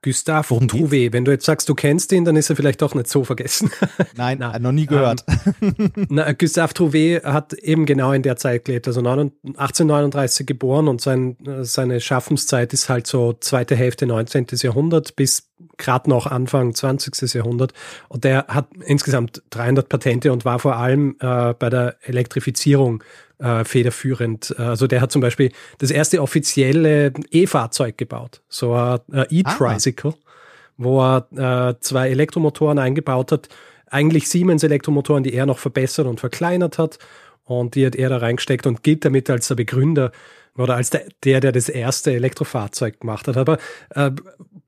Gustave 0.03 0.51
Worum 0.51 0.67
Trouvé. 0.67 1.11
Wenn 1.11 1.25
du 1.25 1.31
jetzt 1.31 1.45
sagst, 1.45 1.67
du 1.67 1.73
kennst 1.73 2.11
ihn, 2.11 2.23
dann 2.23 2.35
ist 2.35 2.49
er 2.51 2.55
vielleicht 2.55 2.81
doch 2.81 2.93
nicht 2.93 3.07
so 3.07 3.23
vergessen. 3.23 3.71
Nein, 4.15 4.37
Nein. 4.37 4.61
noch 4.61 4.71
nie 4.71 4.85
gehört. 4.85 5.25
Ähm, 5.61 5.91
na, 6.09 6.31
Gustave 6.33 6.73
Trouvé 6.73 7.23
hat 7.23 7.53
eben 7.53 7.85
genau 7.87 8.11
in 8.11 8.21
der 8.21 8.37
Zeit 8.37 8.65
gelebt, 8.65 8.87
also 8.87 8.99
1839 8.99 10.45
geboren 10.45 10.87
und 10.87 11.01
sein, 11.01 11.35
seine 11.61 11.99
Schaffenszeit 11.99 12.73
ist 12.73 12.89
halt 12.89 13.07
so 13.07 13.33
zweite 13.33 13.75
Hälfte 13.75 14.05
19. 14.05 14.45
Jahrhundert 14.61 15.15
bis 15.15 15.49
gerade 15.77 16.09
noch 16.09 16.27
Anfang 16.27 16.73
20. 16.73 17.33
Jahrhundert. 17.33 17.73
Und 18.09 18.23
der 18.23 18.47
hat 18.47 18.67
insgesamt 18.85 19.41
300 19.51 19.89
Patente 19.89 20.31
und 20.31 20.45
war 20.45 20.59
vor 20.59 20.75
allem 20.75 21.15
äh, 21.19 21.53
bei 21.53 21.69
der 21.69 21.95
Elektrifizierung 22.01 23.03
äh, 23.39 23.63
federführend. 23.63 24.57
Also 24.59 24.87
der 24.87 25.01
hat 25.01 25.11
zum 25.11 25.21
Beispiel 25.21 25.51
das 25.77 25.91
erste 25.91 26.21
offizielle 26.21 27.13
E-Fahrzeug 27.31 27.97
gebaut, 27.97 28.41
so 28.49 28.73
ein 28.73 28.99
E-Tricycle, 29.29 30.13
ah. 30.13 30.29
wo 30.77 31.01
er 31.01 31.69
äh, 31.69 31.79
zwei 31.79 32.09
Elektromotoren 32.09 32.79
eingebaut 32.79 33.31
hat, 33.31 33.49
eigentlich 33.89 34.27
Siemens 34.27 34.63
Elektromotoren, 34.63 35.23
die 35.23 35.33
er 35.33 35.45
noch 35.45 35.59
verbessert 35.59 36.07
und 36.07 36.19
verkleinert 36.19 36.77
hat. 36.77 36.99
Und 37.45 37.75
die 37.75 37.85
hat 37.85 37.95
er 37.95 38.09
da 38.09 38.17
reingesteckt 38.17 38.67
und 38.67 38.83
gilt 38.83 39.05
damit 39.05 39.29
als 39.29 39.47
der 39.47 39.55
Begründer 39.55 40.11
oder 40.57 40.75
als 40.75 40.89
der, 40.89 41.05
der, 41.23 41.39
der 41.39 41.51
das 41.51 41.69
erste 41.69 42.11
Elektrofahrzeug 42.13 42.99
gemacht 42.99 43.27
hat. 43.27 43.37
Aber 43.37 43.57
äh, 43.91 44.11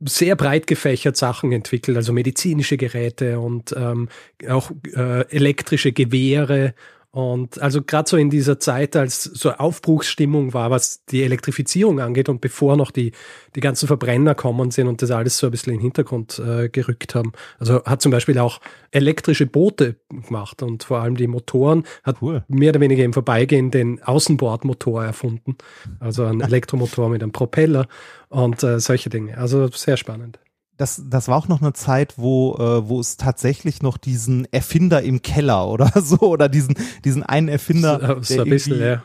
sehr 0.05 0.35
breit 0.35 0.67
gefächert 0.67 1.17
Sachen 1.17 1.51
entwickelt, 1.51 1.97
also 1.97 2.13
medizinische 2.13 2.77
Geräte 2.77 3.39
und 3.39 3.75
ähm, 3.77 4.09
auch 4.47 4.71
äh, 4.95 5.27
elektrische 5.29 5.91
Gewehre 5.91 6.73
und 7.11 7.59
also 7.59 7.81
gerade 7.81 8.07
so 8.07 8.17
in 8.17 8.29
dieser 8.29 8.59
Zeit, 8.59 8.95
als 8.95 9.23
so 9.23 9.51
Aufbruchsstimmung 9.51 10.53
war, 10.53 10.69
was 10.69 11.03
die 11.05 11.23
Elektrifizierung 11.23 11.99
angeht 11.99 12.29
und 12.29 12.39
bevor 12.39 12.77
noch 12.77 12.91
die, 12.91 13.13
die 13.55 13.61
ganzen 13.61 13.87
Verbrenner 13.87 14.35
kommen 14.35 14.69
sind 14.69 14.87
und 14.87 15.01
das 15.01 15.09
alles 15.09 15.39
so 15.39 15.47
ein 15.47 15.51
bisschen 15.51 15.73
in 15.73 15.79
den 15.79 15.83
Hintergrund 15.83 16.37
äh, 16.37 16.69
gerückt 16.69 17.15
haben. 17.15 17.31
Also 17.57 17.83
hat 17.83 18.03
zum 18.03 18.11
Beispiel 18.11 18.37
auch 18.37 18.61
elektrische 18.91 19.47
Boote 19.47 19.95
gemacht 20.09 20.61
und 20.61 20.83
vor 20.83 20.99
allem 20.99 21.15
die 21.15 21.25
Motoren 21.25 21.83
hat 22.03 22.17
cool. 22.21 22.43
mehr 22.47 22.69
oder 22.69 22.79
weniger 22.79 23.03
im 23.03 23.13
Vorbeigehen 23.13 23.71
den 23.71 24.03
Außenbordmotor 24.03 25.03
erfunden. 25.03 25.57
Also 25.99 26.25
ein 26.25 26.41
Elektromotor 26.49 27.09
mit 27.09 27.23
einem 27.23 27.31
Propeller 27.31 27.87
und 28.27 28.61
äh, 28.61 28.79
solche 28.79 29.09
Dinge. 29.09 29.35
Also 29.35 29.67
sehr 29.69 29.97
spannend 29.97 30.39
das, 30.79 31.03
das 31.09 31.27
war 31.27 31.37
auch 31.37 31.47
noch 31.49 31.61
eine 31.61 31.73
Zeit, 31.73 32.17
wo, 32.17 32.55
äh, 32.55 32.87
wo 32.87 32.99
es 32.99 33.17
tatsächlich 33.17 33.81
noch 33.81 33.97
diesen 33.97 34.51
Erfinder 34.51 35.03
im 35.03 35.21
Keller 35.21 35.67
oder 35.67 35.91
so, 36.01 36.19
oder 36.21 36.49
diesen, 36.49 36.75
diesen 37.03 37.21
einen 37.21 37.49
Erfinder. 37.49 38.17
So, 38.21 38.35
so 38.35 38.41
ein 38.41 38.49
bisschen, 38.49 38.79
ja 38.79 39.03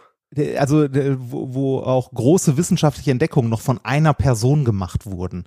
also 0.58 0.88
wo, 0.88 1.54
wo 1.54 1.78
auch 1.80 2.10
große 2.12 2.56
wissenschaftliche 2.56 3.10
Entdeckungen 3.10 3.48
noch 3.48 3.60
von 3.60 3.78
einer 3.84 4.14
Person 4.14 4.64
gemacht 4.64 5.06
wurden. 5.06 5.44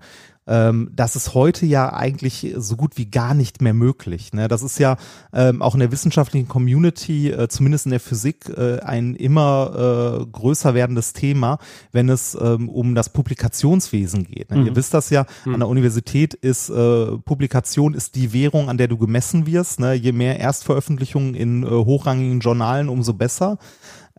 Ähm, 0.48 0.90
das 0.96 1.16
ist 1.16 1.34
heute 1.34 1.66
ja 1.66 1.94
eigentlich 1.94 2.54
so 2.58 2.76
gut 2.76 2.98
wie 2.98 3.10
gar 3.10 3.34
nicht 3.34 3.62
mehr 3.62 3.74
möglich. 3.74 4.34
Ne? 4.34 4.48
Das 4.48 4.64
ist 4.64 4.80
ja 4.80 4.98
ähm, 5.34 5.62
auch 5.62 5.74
in 5.74 5.80
der 5.80 5.92
wissenschaftlichen 5.92 6.48
Community, 6.48 7.30
äh, 7.30 7.48
zumindest 7.50 7.86
in 7.86 7.92
der 7.92 8.00
Physik, 8.00 8.50
äh, 8.50 8.80
ein 8.80 9.16
immer 9.16 10.22
äh, 10.22 10.26
größer 10.26 10.74
werdendes 10.74 11.14
Thema, 11.14 11.60
wenn 11.92 12.10
es 12.10 12.38
ähm, 12.40 12.70
um 12.70 12.96
das 12.96 13.10
Publikationswesen 13.10 14.24
geht. 14.24 14.52
Ne? 14.52 14.58
Mhm. 14.58 14.66
Ihr 14.68 14.76
wisst 14.76 14.94
das 14.94 15.10
ja, 15.10 15.26
mhm. 15.46 15.56
an 15.56 15.60
der 15.60 15.70
Universität 15.70 16.34
ist 16.34 16.70
äh, 16.70 17.18
Publikation 17.18 17.94
ist 17.94 18.16
die 18.16 18.34
Währung, 18.34 18.70
an 18.70 18.78
der 18.78 18.88
du 18.88 18.98
gemessen 18.98 19.46
wirst. 19.46 19.80
Ne? 19.80 19.94
Je 19.94 20.12
mehr 20.12 20.40
Erstveröffentlichungen 20.40 21.36
in 21.36 21.64
äh, 21.64 21.68
hochrangigen 21.68 22.40
Journalen, 22.40 22.90
umso 22.90 23.14
besser. 23.14 23.58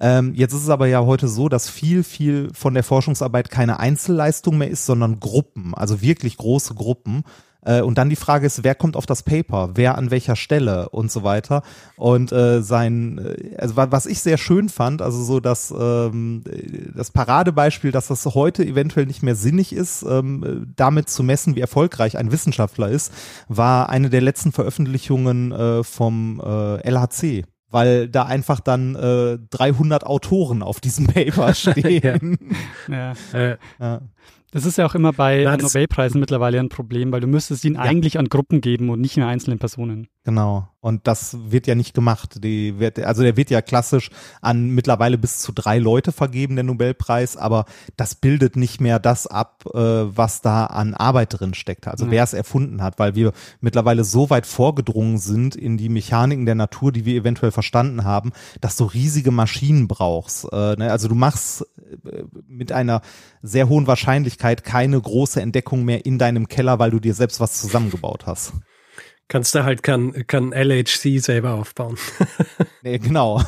Ähm, 0.01 0.35
jetzt 0.35 0.53
ist 0.53 0.63
es 0.63 0.69
aber 0.69 0.87
ja 0.87 1.05
heute 1.05 1.29
so, 1.29 1.49
dass 1.49 1.69
viel, 1.69 2.05
viel 2.05 2.51
von 2.55 2.75
der 2.75 2.85
Forschungsarbeit 2.85 3.51
keine 3.51 3.81
Einzelleistung 3.81 4.59
mehr 4.59 4.71
ist, 4.71 4.87
sondern 4.87 5.21
Gruppen, 5.21 5.75
also 5.75 6.01
wirklich 6.01 6.37
große 6.37 6.75
Gruppen. 6.75 7.25
Äh, 7.65 7.83
und 7.83 7.99
dann 7.99 8.09
die 8.09 8.17
Frage 8.17 8.47
ist, 8.47 8.63
wer 8.63 8.77
kommt 8.77 8.97
auf 8.97 9.07
das 9.07 9.25
Paper, 9.25 9.71
wer 9.75 9.99
an 9.99 10.13
welcher 10.13 10.37
Stelle 10.37 10.89
und 10.91 11.11
so 11.11 11.25
weiter. 11.25 11.63
Und 11.97 12.31
äh, 12.31 12.63
sein, 12.63 13.19
äh, 13.19 13.57
also 13.57 13.77
was 13.77 14.07
ich 14.07 14.21
sehr 14.21 14.39
schön 14.39 14.69
fand, 14.69 15.03
also 15.03 15.23
so 15.25 15.41
das, 15.41 15.75
ähm, 15.77 16.45
das 16.95 17.11
Paradebeispiel, 17.11 17.91
dass 17.91 18.07
das 18.07 18.25
heute 18.27 18.65
eventuell 18.65 19.07
nicht 19.07 19.25
mehr 19.25 19.35
sinnig 19.35 19.73
ist, 19.73 20.05
ähm, 20.09 20.73
damit 20.77 21.11
zu 21.11 21.25
messen, 21.25 21.57
wie 21.57 21.61
erfolgreich 21.61 22.17
ein 22.17 22.31
Wissenschaftler 22.31 22.89
ist, 22.89 23.13
war 23.49 23.89
eine 23.89 24.11
der 24.11 24.21
letzten 24.21 24.53
Veröffentlichungen 24.53 25.51
äh, 25.51 25.83
vom 25.83 26.41
äh, 26.41 26.89
LHC 26.89 27.45
weil 27.71 28.09
da 28.09 28.25
einfach 28.25 28.61
dann 28.61 28.95
äh, 28.95 29.39
300 29.51 30.05
Autoren 30.05 30.63
auf 30.63 30.81
diesem 30.81 31.07
Paper 31.07 31.55
stehen. 31.55 32.39
ja. 32.89 33.13
ja. 33.33 33.57
ja. 33.79 34.01
Das 34.51 34.65
ist 34.65 34.79
ja 34.79 34.87
auch 34.87 34.95
immer 34.95 35.13
bei 35.13 35.43
Na, 35.45 35.57
Nobelpreisen 35.57 36.21
mittlerweile 36.21 36.59
ein 36.59 36.71
Problem, 36.71 37.13
weil 37.13 37.21
du 37.21 37.27
müsstest 37.27 37.65
ihn 37.65 37.75
ja. 37.75 37.81
eigentlich 37.81 38.19
an 38.19 38.29
Gruppen 38.29 38.61
geben 38.61 38.89
und 38.89 39.01
nicht 39.01 39.17
nur 39.17 39.27
einzelnen 39.27 39.59
Personen. 39.59 40.09
Genau. 40.25 40.69
Und 40.81 41.07
das 41.07 41.37
wird 41.51 41.67
ja 41.67 41.75
nicht 41.75 41.93
gemacht. 41.95 42.45
Die 42.45 42.79
wird, 42.79 42.99
also 43.01 43.23
der 43.23 43.37
wird 43.37 43.51
ja 43.51 43.61
klassisch 43.63 44.11
an 44.41 44.71
mittlerweile 44.71 45.19
bis 45.19 45.39
zu 45.39 45.53
drei 45.53 45.79
Leute 45.79 46.13
vergeben, 46.13 46.55
der 46.55 46.65
Nobelpreis, 46.65 47.37
aber 47.37 47.65
das 47.97 48.15
bildet 48.15 48.57
nicht 48.57 48.81
mehr 48.81 48.99
das 48.99 49.27
ab, 49.27 49.65
äh, 49.75 49.79
was 49.79 50.41
da 50.41 50.67
an 50.67 50.95
Arbeit 50.95 51.41
drin 51.41 51.55
steckt. 51.55 51.89
Also 51.89 52.07
ja. 52.07 52.11
wer 52.11 52.25
es 52.25 52.33
erfunden 52.33 52.83
hat, 52.83 52.99
weil 52.99 53.15
wir 53.15 53.33
mittlerweile 53.61 54.05
so 54.05 54.31
weit 54.31 54.47
vorgedrungen 54.47 55.19
sind 55.19 55.57
in 55.57 55.77
die 55.77 55.89
Mechaniken 55.89 56.47
der 56.47 56.55
Natur, 56.55 56.93
die 56.93 57.05
wir 57.05 57.17
eventuell 57.17 57.51
verstanden 57.51 58.05
haben, 58.05 58.33
dass 58.61 58.77
du 58.77 58.85
riesige 58.85 59.31
Maschinen 59.31 59.89
brauchst. 59.89 60.45
Äh, 60.53 60.77
ne? 60.77 60.91
Also 60.91 61.09
du 61.09 61.15
machst 61.15 61.67
mit 62.47 62.73
einer 62.73 63.03
sehr 63.43 63.69
hohen 63.69 63.87
Wahrscheinlichkeit 63.87 64.65
keine 64.65 65.01
große 65.01 65.41
Entdeckung 65.41 65.85
mehr 65.85 66.07
in 66.07 66.19
deinem 66.19 66.49
Keller, 66.49 66.79
weil 66.79 66.91
du 66.91 67.01
dir 67.01 67.15
selbst 67.15 67.41
was 67.41 67.61
zusammengebaut 67.61 68.27
hast. 68.27 68.53
Kannst 69.29 69.55
du 69.55 69.65
halt 69.65 69.83
kein, 69.83 70.27
kein 70.27 70.53
LHC 70.53 71.19
selber 71.19 71.55
aufbauen. 71.55 71.97
nee, 72.83 72.99
genau. 72.99 73.43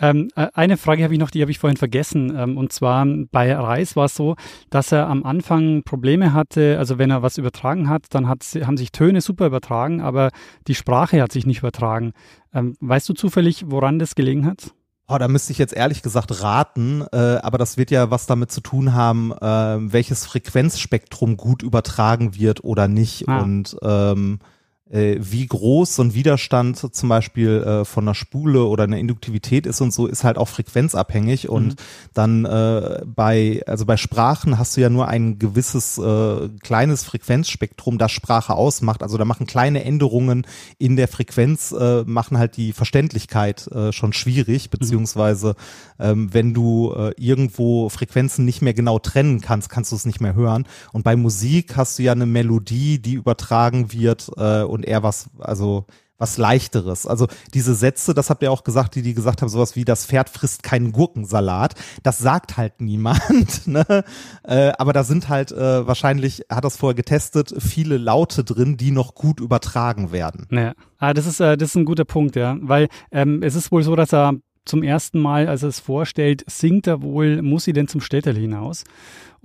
Ähm, 0.00 0.28
äh, 0.36 0.48
eine 0.54 0.76
Frage 0.76 1.02
habe 1.02 1.14
ich 1.14 1.20
noch, 1.20 1.30
die 1.30 1.40
habe 1.40 1.50
ich 1.50 1.58
vorhin 1.58 1.76
vergessen. 1.76 2.34
Ähm, 2.36 2.58
und 2.58 2.72
zwar 2.72 3.06
bei 3.32 3.54
Reis 3.54 3.96
war 3.96 4.06
es 4.06 4.14
so, 4.14 4.36
dass 4.70 4.92
er 4.92 5.08
am 5.08 5.24
Anfang 5.24 5.82
Probleme 5.84 6.32
hatte. 6.32 6.78
Also 6.78 6.98
wenn 6.98 7.10
er 7.10 7.22
was 7.22 7.38
übertragen 7.38 7.88
hat, 7.88 8.06
dann 8.10 8.28
hat, 8.28 8.44
haben 8.62 8.76
sich 8.76 8.92
Töne 8.92 9.20
super 9.20 9.46
übertragen, 9.46 10.00
aber 10.00 10.30
die 10.68 10.74
Sprache 10.74 11.22
hat 11.22 11.32
sich 11.32 11.46
nicht 11.46 11.60
übertragen. 11.60 12.12
Ähm, 12.52 12.76
weißt 12.80 13.08
du 13.08 13.14
zufällig, 13.14 13.64
woran 13.68 13.98
das 13.98 14.14
gelegen 14.14 14.44
hat? 14.44 14.74
Oh, 15.08 15.18
da 15.18 15.28
müsste 15.28 15.52
ich 15.52 15.58
jetzt 15.58 15.72
ehrlich 15.72 16.02
gesagt 16.02 16.42
raten, 16.42 17.04
äh, 17.12 17.36
aber 17.36 17.58
das 17.58 17.76
wird 17.76 17.92
ja 17.92 18.10
was 18.10 18.26
damit 18.26 18.50
zu 18.50 18.60
tun 18.60 18.92
haben, 18.92 19.30
äh, 19.32 19.92
welches 19.92 20.26
Frequenzspektrum 20.26 21.36
gut 21.36 21.62
übertragen 21.62 22.34
wird 22.34 22.64
oder 22.64 22.88
nicht. 22.88 23.28
Ah. 23.28 23.38
Und 23.38 23.76
ähm, 23.82 24.40
äh, 24.42 24.55
wie 24.88 25.46
groß 25.46 25.96
so 25.96 26.02
ein 26.02 26.14
Widerstand 26.14 26.94
zum 26.94 27.08
Beispiel 27.08 27.62
äh, 27.62 27.84
von 27.84 28.04
einer 28.04 28.14
Spule 28.14 28.64
oder 28.66 28.84
einer 28.84 28.98
Induktivität 28.98 29.66
ist 29.66 29.80
und 29.80 29.92
so, 29.92 30.06
ist 30.06 30.22
halt 30.22 30.38
auch 30.38 30.46
frequenzabhängig. 30.46 31.48
Und 31.48 31.66
mhm. 31.66 31.74
dann 32.14 32.44
äh, 32.44 33.02
bei, 33.04 33.62
also 33.66 33.84
bei 33.84 33.96
Sprachen 33.96 34.58
hast 34.58 34.76
du 34.76 34.80
ja 34.80 34.88
nur 34.88 35.08
ein 35.08 35.40
gewisses 35.40 35.98
äh, 35.98 36.48
kleines 36.62 37.02
Frequenzspektrum, 37.02 37.98
das 37.98 38.12
Sprache 38.12 38.54
ausmacht. 38.54 39.02
Also 39.02 39.18
da 39.18 39.24
machen 39.24 39.46
kleine 39.46 39.82
Änderungen 39.82 40.46
in 40.78 40.94
der 40.94 41.08
Frequenz, 41.08 41.72
äh, 41.72 42.04
machen 42.04 42.38
halt 42.38 42.56
die 42.56 42.72
Verständlichkeit 42.72 43.66
äh, 43.68 43.92
schon 43.92 44.12
schwierig, 44.12 44.66
mhm. 44.66 44.78
beziehungsweise 44.78 45.56
ähm, 45.98 46.32
wenn 46.32 46.54
du 46.54 46.92
äh, 46.92 47.12
irgendwo 47.16 47.88
Frequenzen 47.88 48.44
nicht 48.44 48.62
mehr 48.62 48.74
genau 48.74 49.00
trennen 49.00 49.40
kannst, 49.40 49.68
kannst 49.68 49.90
du 49.90 49.96
es 49.96 50.06
nicht 50.06 50.20
mehr 50.20 50.34
hören. 50.34 50.66
Und 50.92 51.02
bei 51.02 51.16
Musik 51.16 51.76
hast 51.76 51.98
du 51.98 52.04
ja 52.04 52.12
eine 52.12 52.26
Melodie, 52.26 53.00
die 53.00 53.14
übertragen 53.14 53.92
wird 53.92 54.30
äh, 54.36 54.62
und 54.76 54.84
eher 54.84 55.02
was, 55.02 55.30
also 55.38 55.86
was 56.18 56.38
leichteres. 56.38 57.06
Also 57.06 57.26
diese 57.52 57.74
Sätze, 57.74 58.14
das 58.14 58.30
habt 58.30 58.42
ihr 58.42 58.50
auch 58.50 58.64
gesagt, 58.64 58.94
die 58.94 59.02
die 59.02 59.14
gesagt 59.14 59.42
haben, 59.42 59.48
sowas 59.48 59.76
wie 59.76 59.84
das 59.84 60.06
Pferd 60.06 60.30
frisst 60.30 60.62
keinen 60.62 60.92
Gurkensalat. 60.92 61.74
Das 62.02 62.18
sagt 62.18 62.56
halt 62.56 62.80
niemand. 62.80 63.16
Ne? 63.66 64.04
Äh, 64.44 64.72
aber 64.78 64.92
da 64.92 65.02
sind 65.02 65.28
halt 65.28 65.50
äh, 65.50 65.86
wahrscheinlich, 65.86 66.44
hat 66.48 66.64
das 66.64 66.76
vorher 66.76 66.94
getestet, 66.94 67.54
viele 67.58 67.96
Laute 67.96 68.44
drin, 68.44 68.76
die 68.76 68.90
noch 68.90 69.14
gut 69.14 69.40
übertragen 69.40 70.12
werden. 70.12 70.46
Ja, 70.50 70.72
ah, 70.98 71.12
das 71.12 71.26
ist 71.26 71.40
äh, 71.40 71.56
das 71.56 71.70
ist 71.70 71.76
ein 71.76 71.84
guter 71.84 72.04
Punkt, 72.04 72.36
ja, 72.36 72.56
weil 72.60 72.88
ähm, 73.10 73.42
es 73.42 73.54
ist 73.54 73.72
wohl 73.72 73.82
so, 73.82 73.96
dass 73.96 74.12
er 74.12 74.34
zum 74.64 74.82
ersten 74.82 75.18
Mal, 75.18 75.48
als 75.48 75.62
er 75.62 75.70
es 75.70 75.80
vorstellt, 75.80 76.44
singt 76.46 76.86
er 76.86 77.02
wohl, 77.02 77.42
muss 77.42 77.64
sie 77.64 77.72
denn 77.72 77.88
zum 77.88 78.00
Städtel 78.00 78.36
hinaus? 78.36 78.84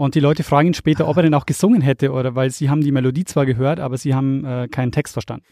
Und 0.02 0.16
die 0.16 0.20
Leute 0.20 0.42
fragen 0.42 0.70
ihn 0.70 0.74
später, 0.74 1.08
ob 1.08 1.18
er 1.18 1.22
denn 1.22 1.36
auch 1.36 1.46
gesungen 1.46 1.82
hätte, 1.82 2.12
oder 2.12 2.34
weil 2.34 2.50
sie 2.50 2.72
haben 2.72 2.82
die 2.82 2.92
Melodie 2.92 3.24
zwar 3.24 3.46
gehört, 3.46 3.80
aber 3.80 4.00
sie 4.00 4.16
haben 4.16 4.44
äh, 4.46 4.68
keinen 4.68 4.92
Text 4.92 5.14
verstanden. 5.14 5.46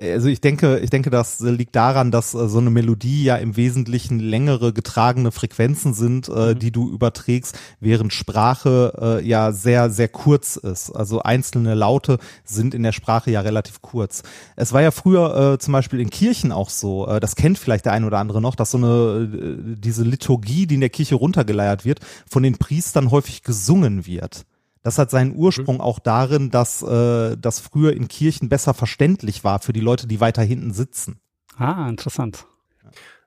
Also 0.00 0.28
ich 0.28 0.40
denke, 0.40 0.78
ich 0.78 0.88
denke, 0.88 1.10
das 1.10 1.40
liegt 1.40 1.76
daran, 1.76 2.10
dass 2.10 2.32
äh, 2.32 2.48
so 2.48 2.58
eine 2.58 2.70
Melodie 2.70 3.24
ja 3.24 3.36
im 3.36 3.56
Wesentlichen 3.56 4.18
längere 4.18 4.72
getragene 4.72 5.30
Frequenzen 5.30 5.92
sind, 5.92 6.28
äh, 6.28 6.54
mhm. 6.54 6.58
die 6.58 6.70
du 6.70 6.90
überträgst, 6.90 7.58
während 7.80 8.14
Sprache 8.14 9.20
äh, 9.20 9.26
ja 9.26 9.52
sehr, 9.52 9.90
sehr 9.90 10.08
kurz 10.08 10.56
ist. 10.56 10.90
Also 10.90 11.22
einzelne 11.22 11.74
Laute 11.74 12.18
sind 12.44 12.74
in 12.74 12.82
der 12.82 12.92
Sprache 12.92 13.30
ja 13.30 13.42
relativ 13.42 13.82
kurz. 13.82 14.22
Es 14.56 14.72
war 14.72 14.80
ja 14.80 14.90
früher 14.90 15.54
äh, 15.54 15.58
zum 15.58 15.72
Beispiel 15.72 16.00
in 16.00 16.08
Kirchen 16.08 16.50
auch 16.50 16.70
so, 16.70 17.06
äh, 17.06 17.20
das 17.20 17.36
kennt 17.36 17.58
vielleicht 17.58 17.84
der 17.84 17.92
ein 17.92 18.04
oder 18.04 18.18
andere 18.18 18.40
noch, 18.40 18.54
dass 18.54 18.70
so 18.70 18.78
eine, 18.78 19.28
äh, 19.34 19.76
diese 19.76 20.04
Liturgie, 20.04 20.66
die 20.66 20.76
in 20.76 20.80
der 20.80 20.90
Kirche 20.90 21.16
runtergeleiert 21.16 21.84
wird, 21.84 22.00
von 22.26 22.42
den 22.42 22.56
Priestern 22.56 23.10
häufig 23.10 23.42
gesungen 23.42 24.06
wird. 24.06 24.46
Das 24.82 24.98
hat 24.98 25.10
seinen 25.10 25.34
Ursprung 25.36 25.76
mhm. 25.76 25.80
auch 25.82 25.98
darin, 25.98 26.50
dass 26.50 26.82
äh, 26.82 27.36
das 27.36 27.60
früher 27.60 27.92
in 27.92 28.08
Kirchen 28.08 28.48
besser 28.48 28.72
verständlich 28.74 29.44
war 29.44 29.58
für 29.60 29.72
die 29.72 29.80
Leute, 29.80 30.06
die 30.06 30.20
weiter 30.20 30.42
hinten 30.42 30.72
sitzen. 30.72 31.20
Ah, 31.56 31.88
interessant. 31.88 32.46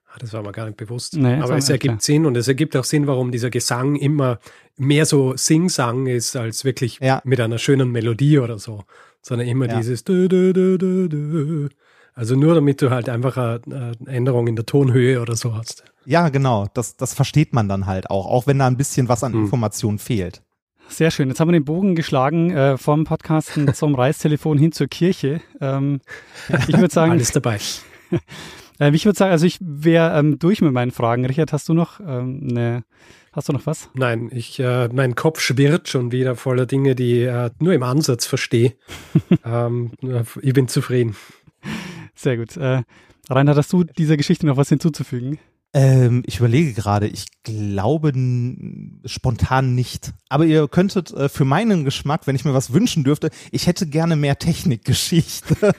Ah, 0.06 0.16
das 0.18 0.32
war 0.32 0.42
mir 0.42 0.52
gar 0.52 0.66
nicht 0.66 0.76
bewusst. 0.76 1.16
Nee, 1.16 1.34
Aber 1.36 1.56
es 1.56 1.68
ergibt 1.68 1.92
klar. 1.94 2.00
Sinn 2.00 2.26
und 2.26 2.36
es 2.36 2.48
ergibt 2.48 2.76
auch 2.76 2.84
Sinn, 2.84 3.06
warum 3.06 3.30
dieser 3.32 3.50
Gesang 3.50 3.96
immer 3.96 4.38
mehr 4.76 5.06
so 5.06 5.36
Sing-Sang 5.36 6.06
ist, 6.06 6.36
als 6.36 6.64
wirklich 6.64 6.98
Ja. 7.00 7.20
mit 7.24 7.40
einer 7.40 7.58
schönen 7.58 7.90
Melodie 7.90 8.38
oder 8.38 8.58
so. 8.58 8.82
Sondern 9.22 9.46
immer 9.48 9.66
Ja. 9.68 9.76
dieses 9.76 10.04
dü, 10.04 10.28
dü, 10.28 10.52
dü. 10.52 11.68
Also 12.14 12.36
nur 12.36 12.54
damit 12.54 12.80
du 12.80 12.90
halt 12.90 13.08
einfach 13.08 13.36
eine, 13.36 13.60
eine 13.66 13.96
Änderung 14.06 14.46
in 14.46 14.54
der 14.56 14.66
Tonhöhe 14.66 15.20
oder 15.20 15.34
so 15.34 15.54
hast. 15.56 15.84
Ja, 16.04 16.28
genau. 16.28 16.66
Das, 16.74 16.96
das 16.96 17.14
versteht 17.14 17.52
man 17.52 17.68
dann 17.68 17.86
halt 17.86 18.10
auch, 18.10 18.26
auch 18.26 18.46
wenn 18.46 18.58
da 18.58 18.66
ein 18.66 18.76
bisschen 18.76 19.08
was 19.08 19.24
an 19.24 19.32
Hm. 19.32 19.44
Informationen 19.44 19.98
fehlt. 19.98 20.42
Sehr 20.88 21.10
schön. 21.10 21.28
Jetzt 21.28 21.40
haben 21.40 21.48
wir 21.48 21.52
den 21.52 21.64
Bogen 21.64 21.94
geschlagen 21.94 22.50
äh, 22.50 22.78
vom 22.78 23.04
Podcasten 23.04 23.72
zum 23.74 23.94
Reistelefon 23.94 24.58
hin 24.58 24.72
zur 24.72 24.86
Kirche. 24.86 25.40
Ähm, 25.60 26.00
ich 26.68 26.76
würde 26.76 26.92
sagen, 26.92 27.12
Alles 27.12 27.32
dabei. 27.32 27.58
äh, 28.80 28.94
ich 28.94 29.04
würde 29.04 29.18
sagen, 29.18 29.32
also 29.32 29.46
ich 29.46 29.58
wäre 29.60 30.18
ähm, 30.18 30.38
durch 30.38 30.60
mit 30.60 30.72
meinen 30.72 30.90
Fragen. 30.90 31.24
Richard, 31.24 31.52
hast 31.52 31.68
du 31.68 31.74
noch 31.74 32.00
ähm, 32.00 32.46
eine, 32.50 32.84
hast 33.32 33.48
du 33.48 33.52
noch 33.52 33.66
was? 33.66 33.90
Nein, 33.94 34.30
ich, 34.32 34.60
äh, 34.60 34.88
mein 34.88 35.14
Kopf 35.14 35.40
schwirrt 35.40 35.88
schon 35.88 36.12
wieder 36.12 36.36
voller 36.36 36.66
Dinge, 36.66 36.94
die 36.94 37.22
äh, 37.22 37.50
nur 37.58 37.72
im 37.72 37.82
Ansatz 37.82 38.26
verstehe. 38.26 38.74
ähm, 39.44 39.92
ich 40.42 40.52
bin 40.52 40.68
zufrieden. 40.68 41.16
Sehr 42.14 42.36
gut. 42.36 42.56
Äh, 42.56 42.82
Reinhard, 43.28 43.56
hast 43.56 43.72
du 43.72 43.84
dieser 43.84 44.16
Geschichte 44.16 44.46
noch 44.46 44.56
was 44.56 44.68
hinzuzufügen? 44.68 45.38
Ähm, 45.74 46.22
ich 46.24 46.38
überlege 46.38 46.72
gerade, 46.72 47.08
ich 47.08 47.26
glaube 47.42 48.12
spontan 49.04 49.74
nicht. 49.74 50.12
Aber 50.28 50.46
ihr 50.46 50.68
könntet 50.68 51.12
äh, 51.12 51.28
für 51.28 51.44
meinen 51.44 51.84
Geschmack, 51.84 52.26
wenn 52.26 52.36
ich 52.36 52.44
mir 52.44 52.54
was 52.54 52.72
wünschen 52.72 53.02
dürfte, 53.02 53.30
ich 53.50 53.66
hätte 53.66 53.86
gerne 53.86 54.14
mehr 54.14 54.38
Technikgeschichte. 54.38 55.74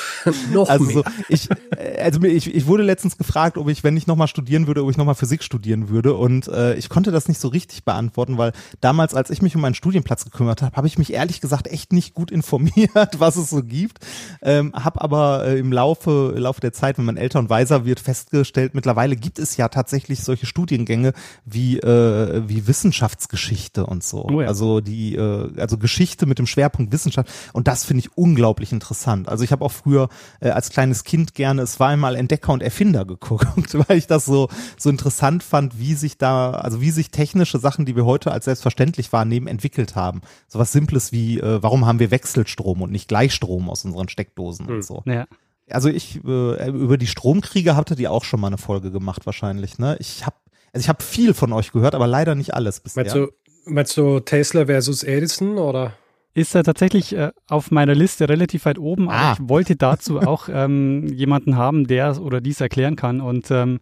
Noch 0.52 0.68
Also 0.68 0.84
mehr. 0.84 0.94
so, 0.94 1.04
ich, 1.28 1.48
äh, 1.76 2.00
also 2.00 2.22
ich, 2.22 2.54
ich 2.54 2.66
wurde 2.66 2.84
letztens 2.84 3.18
gefragt, 3.18 3.58
ob 3.58 3.68
ich, 3.68 3.82
wenn 3.82 3.96
ich 3.96 4.06
nochmal 4.06 4.28
studieren 4.28 4.68
würde, 4.68 4.84
ob 4.84 4.90
ich 4.90 4.96
nochmal 4.96 5.16
Physik 5.16 5.42
studieren 5.42 5.88
würde. 5.88 6.14
Und 6.14 6.46
äh, 6.46 6.74
ich 6.76 6.88
konnte 6.88 7.10
das 7.10 7.26
nicht 7.26 7.40
so 7.40 7.48
richtig 7.48 7.84
beantworten, 7.84 8.38
weil 8.38 8.52
damals, 8.80 9.14
als 9.14 9.30
ich 9.30 9.42
mich 9.42 9.56
um 9.56 9.62
meinen 9.62 9.74
Studienplatz 9.74 10.24
gekümmert 10.24 10.62
habe, 10.62 10.76
habe 10.76 10.86
ich 10.86 10.96
mich 10.96 11.12
ehrlich 11.12 11.40
gesagt 11.40 11.66
echt 11.66 11.92
nicht 11.92 12.14
gut 12.14 12.30
informiert, 12.30 12.90
was 13.18 13.34
es 13.34 13.50
so 13.50 13.64
gibt. 13.64 13.98
Ähm, 14.42 14.72
habe 14.74 15.00
aber 15.00 15.44
äh, 15.46 15.58
im 15.58 15.72
Laufe, 15.72 16.34
Laufe 16.36 16.60
der 16.60 16.72
Zeit, 16.72 16.98
wenn 16.98 17.04
man 17.04 17.16
älter 17.16 17.40
und 17.40 17.50
weiser 17.50 17.84
wird, 17.84 17.98
festgestellt, 17.98 18.74
mittlerweile 18.74 19.16
gibt 19.16 19.39
es 19.40 19.56
ja 19.56 19.68
tatsächlich 19.68 20.22
solche 20.22 20.46
Studiengänge 20.46 21.12
wie, 21.44 21.78
äh, 21.78 22.42
wie 22.48 22.66
Wissenschaftsgeschichte 22.66 23.86
und 23.86 24.04
so. 24.04 24.24
Oh 24.30 24.40
ja. 24.40 24.48
Also 24.48 24.80
die, 24.80 25.16
äh, 25.16 25.60
also 25.60 25.78
Geschichte 25.78 26.26
mit 26.26 26.38
dem 26.38 26.46
Schwerpunkt 26.46 26.92
Wissenschaft. 26.92 27.28
Und 27.52 27.66
das 27.68 27.84
finde 27.84 28.00
ich 28.00 28.16
unglaublich 28.16 28.72
interessant. 28.72 29.28
Also 29.28 29.42
ich 29.44 29.52
habe 29.52 29.64
auch 29.64 29.72
früher 29.72 30.08
äh, 30.40 30.50
als 30.50 30.70
kleines 30.70 31.04
Kind 31.04 31.34
gerne, 31.34 31.62
es 31.62 31.80
war 31.80 31.88
einmal 31.88 32.14
Entdecker 32.16 32.52
und 32.52 32.62
Erfinder 32.62 33.04
geguckt, 33.04 33.74
weil 33.88 33.96
ich 33.98 34.06
das 34.06 34.24
so, 34.24 34.48
so 34.78 34.90
interessant 34.90 35.42
fand, 35.42 35.78
wie 35.78 35.94
sich 35.94 36.18
da, 36.18 36.52
also 36.52 36.80
wie 36.80 36.90
sich 36.90 37.10
technische 37.10 37.58
Sachen, 37.58 37.86
die 37.86 37.96
wir 37.96 38.04
heute 38.04 38.32
als 38.32 38.44
selbstverständlich 38.44 39.12
wahrnehmen, 39.12 39.46
entwickelt 39.46 39.96
haben. 39.96 40.20
So 40.48 40.58
was 40.58 40.72
Simples 40.72 41.12
wie, 41.12 41.40
äh, 41.40 41.62
warum 41.62 41.86
haben 41.86 41.98
wir 41.98 42.10
Wechselstrom 42.10 42.82
und 42.82 42.92
nicht 42.92 43.08
Gleichstrom 43.08 43.68
aus 43.70 43.84
unseren 43.84 44.08
Steckdosen 44.08 44.66
Hm. 44.68 44.74
und 44.76 44.84
so. 44.84 45.02
Ja. 45.06 45.26
Also 45.72 45.88
ich, 45.88 46.16
äh, 46.24 46.68
über 46.70 46.96
die 46.98 47.06
Stromkriege 47.06 47.76
hattet 47.76 47.98
ihr 48.00 48.10
auch 48.12 48.24
schon 48.24 48.40
mal 48.40 48.48
eine 48.48 48.58
Folge 48.58 48.90
gemacht 48.90 49.26
wahrscheinlich, 49.26 49.78
ne? 49.78 49.96
Ich 50.00 50.26
habe 50.26 50.36
also 50.72 50.84
ich 50.84 50.88
habe 50.88 51.02
viel 51.02 51.34
von 51.34 51.52
euch 51.52 51.72
gehört, 51.72 51.94
aber 51.96 52.06
leider 52.06 52.34
nicht 52.36 52.54
alles 52.54 52.78
bisher. 52.80 53.02
Meinst, 53.02 53.16
du, 53.16 53.28
meinst 53.66 53.96
du 53.96 54.20
Tesla 54.20 54.66
versus 54.66 55.02
Edison 55.02 55.58
oder? 55.58 55.94
Ist 56.32 56.54
er 56.54 56.62
tatsächlich 56.62 57.12
äh, 57.16 57.32
auf 57.48 57.72
meiner 57.72 57.96
Liste 57.96 58.28
relativ 58.28 58.66
weit 58.66 58.78
oben, 58.78 59.08
aber 59.08 59.18
Ah. 59.18 59.32
ich 59.36 59.48
wollte 59.48 59.74
dazu 59.74 60.20
auch 60.20 60.48
ähm, 60.52 61.08
jemanden 61.08 61.56
haben, 61.56 61.88
der 61.88 62.22
oder 62.22 62.40
dies 62.40 62.60
erklären 62.60 62.94
kann. 62.94 63.20
Und 63.20 63.50
ähm, 63.50 63.80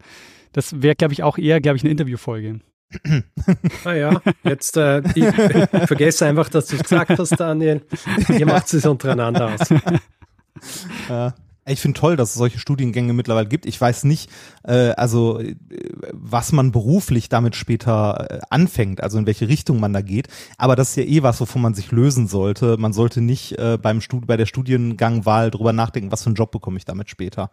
das 0.51 0.81
wäre, 0.81 0.95
glaube 0.95 1.13
ich, 1.13 1.21
auch 1.21 1.37
eher, 1.37 1.61
glaube 1.61 1.77
ich, 1.77 1.83
eine 1.83 1.91
Interviewfolge. 1.91 2.61
Ah 3.85 3.93
ja, 3.93 4.19
jetzt 4.43 4.75
äh, 4.77 5.01
ich, 5.13 5.17
ich 5.25 5.87
vergesse 5.87 6.25
einfach, 6.25 6.49
dass 6.49 6.65
du 6.67 6.75
es 6.75 6.81
gesagt 6.81 7.11
hast, 7.19 7.39
Daniel. 7.39 7.83
Ihr 8.29 8.45
macht 8.47 8.73
es 8.73 8.83
untereinander 8.83 9.53
aus. 9.53 9.69
Äh, 11.09 11.31
ich 11.69 11.79
finde 11.79 11.99
toll, 11.99 12.15
dass 12.15 12.29
es 12.29 12.35
solche 12.35 12.59
Studiengänge 12.59 13.13
mittlerweile 13.13 13.47
gibt. 13.47 13.65
Ich 13.65 13.79
weiß 13.79 14.03
nicht, 14.03 14.29
äh, 14.63 14.91
also 14.91 15.39
äh, 15.39 15.55
was 16.11 16.51
man 16.51 16.71
beruflich 16.71 17.29
damit 17.29 17.55
später 17.55 18.27
äh, 18.29 18.39
anfängt, 18.49 19.01
also 19.01 19.17
in 19.17 19.25
welche 19.25 19.47
Richtung 19.47 19.79
man 19.79 19.93
da 19.93 20.01
geht. 20.01 20.27
Aber 20.57 20.75
das 20.75 20.89
ist 20.89 20.95
ja 20.97 21.03
eh 21.03 21.23
was, 21.23 21.39
wovon 21.39 21.61
man 21.61 21.73
sich 21.73 21.91
lösen 21.91 22.27
sollte. 22.27 22.77
Man 22.77 22.93
sollte 22.93 23.21
nicht 23.21 23.57
äh, 23.57 23.77
beim 23.81 24.01
Stud 24.01 24.27
bei 24.27 24.37
der 24.37 24.45
Studiengangwahl 24.45 25.51
drüber 25.51 25.73
nachdenken, 25.73 26.11
was 26.11 26.23
für 26.23 26.27
einen 26.27 26.35
Job 26.35 26.51
bekomme 26.51 26.77
ich 26.77 26.85
damit 26.85 27.09
später. 27.09 27.51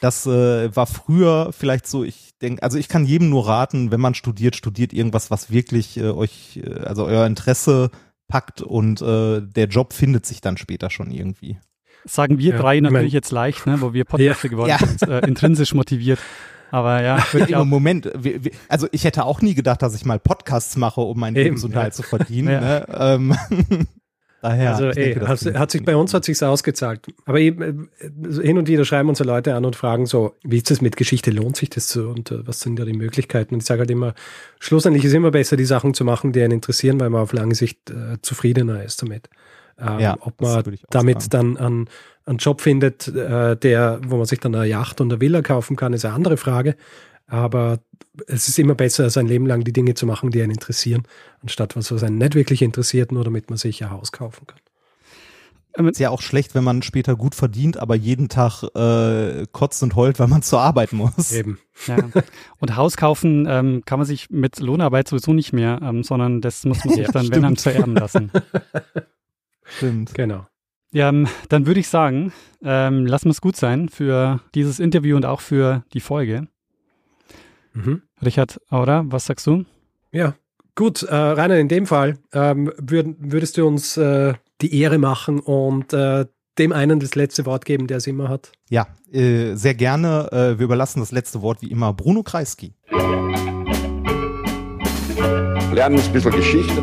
Das 0.00 0.26
äh, 0.26 0.74
war 0.74 0.86
früher 0.86 1.52
vielleicht 1.52 1.86
so. 1.86 2.04
Ich 2.04 2.34
denke, 2.40 2.62
also 2.62 2.78
ich 2.78 2.88
kann 2.88 3.04
jedem 3.04 3.30
nur 3.30 3.46
raten, 3.46 3.90
wenn 3.90 4.00
man 4.00 4.14
studiert, 4.14 4.56
studiert 4.56 4.92
irgendwas, 4.92 5.30
was 5.30 5.50
wirklich 5.50 5.96
äh, 5.96 6.10
euch, 6.10 6.60
äh, 6.64 6.80
also 6.80 7.04
euer 7.04 7.26
Interesse 7.26 7.90
packt 8.28 8.60
und 8.60 9.00
äh, 9.00 9.40
der 9.40 9.66
Job 9.66 9.92
findet 9.92 10.26
sich 10.26 10.40
dann 10.40 10.56
später 10.56 10.90
schon 10.90 11.10
irgendwie. 11.10 11.58
Sagen 12.04 12.38
wir 12.38 12.52
Ja, 12.52 12.58
drei 12.58 12.76
ich 12.76 12.82
natürlich 12.82 13.02
mein- 13.04 13.12
jetzt 13.12 13.32
leicht, 13.32 13.66
ne, 13.66 13.80
wo 13.80 13.92
wir 13.92 14.04
Podcaster 14.04 14.48
geworden 14.48 14.70
Ja. 14.70 14.78
sind, 14.78 15.02
äh, 15.08 15.20
intrinsisch 15.26 15.74
motiviert. 15.74 16.18
Aber 16.70 17.02
ja, 17.02 17.24
Ja, 17.48 17.60
auch, 17.60 17.64
Moment, 17.64 18.10
wir, 18.18 18.44
wir, 18.44 18.50
also 18.68 18.88
ich 18.92 19.04
hätte 19.04 19.24
auch 19.24 19.40
nie 19.40 19.54
gedacht, 19.54 19.80
dass 19.82 19.94
ich 19.94 20.04
mal 20.04 20.18
Podcasts 20.18 20.76
mache, 20.76 21.00
um 21.00 21.18
meinen 21.18 21.34
Eben, 21.36 21.44
Lebensunterhalt 21.44 21.94
ja. 21.94 21.96
zu 21.96 22.02
verdienen. 22.02 22.48
Ja. 22.50 22.60
Ne? 22.60 22.86
Ähm, 22.98 23.36
daher. 24.42 24.70
also 24.74 24.86
ey, 24.88 24.94
denke, 25.14 25.20
das 25.20 25.46
hat, 25.46 25.54
hat 25.58 25.70
sich 25.70 25.84
bei 25.84 25.96
uns 25.96 26.12
hat 26.14 26.24
sich's 26.24 26.42
ausgezahlt. 26.42 27.06
Aber 27.24 27.40
eben, 27.40 27.88
äh, 28.00 28.42
hin 28.42 28.58
und 28.58 28.68
wieder 28.68 28.84
schreiben 28.84 29.08
unsere 29.08 29.26
Leute 29.28 29.54
an 29.54 29.64
und 29.64 29.76
fragen 29.76 30.04
so, 30.06 30.34
wie 30.44 30.58
ist 30.58 30.70
das 30.70 30.80
mit 30.82 30.96
Geschichte? 30.98 31.30
Lohnt 31.30 31.56
sich 31.56 31.70
das 31.70 31.88
so? 31.88 32.08
Und 32.10 32.30
äh, 32.30 32.46
was 32.46 32.60
sind 32.60 32.78
da 32.78 32.84
die 32.84 32.92
Möglichkeiten? 32.92 33.54
Und 33.54 33.60
ich 33.62 33.66
sage 33.66 33.80
halt 33.80 33.90
immer, 33.90 34.14
schlussendlich 34.60 35.04
ist 35.04 35.14
immer 35.14 35.30
besser, 35.30 35.56
die 35.56 35.64
Sachen 35.64 35.94
zu 35.94 36.04
machen, 36.04 36.32
die 36.32 36.42
einen 36.42 36.52
interessieren, 36.52 37.00
weil 37.00 37.08
man 37.10 37.22
auf 37.22 37.32
lange 37.32 37.54
Sicht 37.54 37.90
äh, 37.90 38.18
zufriedener 38.22 38.82
ist 38.84 39.00
damit. 39.02 39.28
Ähm, 39.78 39.98
Ja, 40.00 40.16
ob 40.20 40.40
man 40.40 40.62
damit 40.90 41.22
sagen. 41.22 41.54
dann 41.54 41.56
an 41.56 41.88
einen 42.26 42.38
Job 42.38 42.60
findet, 42.60 43.08
äh, 43.08 43.56
der, 43.56 44.00
wo 44.06 44.16
man 44.16 44.26
sich 44.26 44.40
dann 44.40 44.54
eine 44.54 44.66
Yacht 44.66 45.00
und 45.00 45.10
eine 45.12 45.20
Villa 45.20 45.40
kaufen 45.42 45.76
kann, 45.76 45.92
ist 45.92 46.04
eine 46.04 46.14
andere 46.14 46.36
Frage. 46.36 46.76
Aber 47.26 47.78
es 48.26 48.48
ist 48.48 48.58
immer 48.58 48.74
besser, 48.74 49.10
sein 49.10 49.26
Leben 49.26 49.46
lang 49.46 49.62
die 49.64 49.72
Dinge 49.72 49.94
zu 49.94 50.06
machen, 50.06 50.30
die 50.30 50.40
einen 50.42 50.52
interessieren, 50.52 51.02
anstatt 51.42 51.76
was, 51.76 51.92
was 51.92 52.02
einen 52.02 52.18
nicht 52.18 52.34
wirklich 52.34 52.62
interessiert, 52.62 53.12
nur 53.12 53.24
damit 53.24 53.50
man 53.50 53.58
sich 53.58 53.82
ein 53.82 53.90
Haus 53.90 54.12
kaufen 54.12 54.46
kann. 54.46 55.86
ist 55.86 56.00
ja 56.00 56.10
auch 56.10 56.22
schlecht, 56.22 56.54
wenn 56.54 56.64
man 56.64 56.82
später 56.82 57.16
gut 57.16 57.34
verdient, 57.34 57.76
aber 57.76 57.94
jeden 57.94 58.28
Tag 58.28 58.62
äh, 58.74 59.46
kotzt 59.52 59.82
und 59.82 59.94
heult, 59.94 60.18
weil 60.18 60.26
man 60.28 60.42
zur 60.42 60.60
Arbeit 60.60 60.92
muss. 60.92 61.30
Eben. 61.32 61.58
ja. 61.86 61.96
Und 62.58 62.76
Haus 62.76 62.96
kaufen 62.96 63.46
ähm, 63.48 63.82
kann 63.84 63.98
man 63.98 64.06
sich 64.06 64.30
mit 64.30 64.58
Lohnarbeit 64.58 65.08
sowieso 65.08 65.32
nicht 65.34 65.52
mehr, 65.52 65.80
ähm, 65.82 66.02
sondern 66.02 66.40
das 66.40 66.64
muss 66.64 66.84
man 66.84 66.94
sich 66.94 67.06
Ja, 67.06 67.12
dann, 67.12 67.30
wenn 67.30 67.42
dann, 67.42 67.56
stimmt. 67.56 67.60
vererben 67.74 67.94
lassen. 67.94 68.30
Stimmt. 69.76 70.14
Genau. 70.14 70.46
Ja, 70.92 71.10
ähm, 71.10 71.26
dann 71.48 71.66
würde 71.66 71.80
ich 71.80 71.88
sagen, 71.88 72.32
ähm, 72.62 73.06
lassen 73.06 73.26
wir 73.26 73.32
es 73.32 73.40
gut 73.40 73.56
sein 73.56 73.88
für 73.88 74.40
dieses 74.54 74.80
Interview 74.80 75.16
und 75.16 75.26
auch 75.26 75.40
für 75.40 75.84
die 75.92 76.00
Folge. 76.00 76.48
Mhm. 77.74 78.02
Richard, 78.24 78.58
oder? 78.70 79.04
Was 79.06 79.26
sagst 79.26 79.46
du? 79.46 79.64
Ja, 80.10 80.34
gut. 80.74 81.02
Äh, 81.02 81.14
Rainer, 81.14 81.58
in 81.58 81.68
dem 81.68 81.86
Fall 81.86 82.18
ähm, 82.32 82.72
würd, 82.78 83.16
würdest 83.18 83.58
du 83.58 83.66
uns 83.66 83.96
äh, 83.96 84.34
die 84.60 84.80
Ehre 84.80 84.98
machen 84.98 85.40
und 85.40 85.92
äh, 85.92 86.24
dem 86.58 86.72
einen 86.72 86.98
das 87.00 87.14
letzte 87.14 87.46
Wort 87.46 87.64
geben, 87.64 87.86
der 87.86 87.98
es 87.98 88.06
immer 88.06 88.28
hat. 88.28 88.52
Ja, 88.68 88.88
äh, 89.12 89.54
sehr 89.54 89.74
gerne. 89.74 90.28
Äh, 90.32 90.58
wir 90.58 90.64
überlassen 90.64 91.00
das 91.00 91.12
letzte 91.12 91.42
Wort 91.42 91.62
wie 91.62 91.70
immer 91.70 91.92
Bruno 91.92 92.22
Kreisky. 92.22 92.74
Lernen 95.72 96.00
ein 96.00 96.12
bisschen 96.12 96.32
Geschichte. 96.32 96.82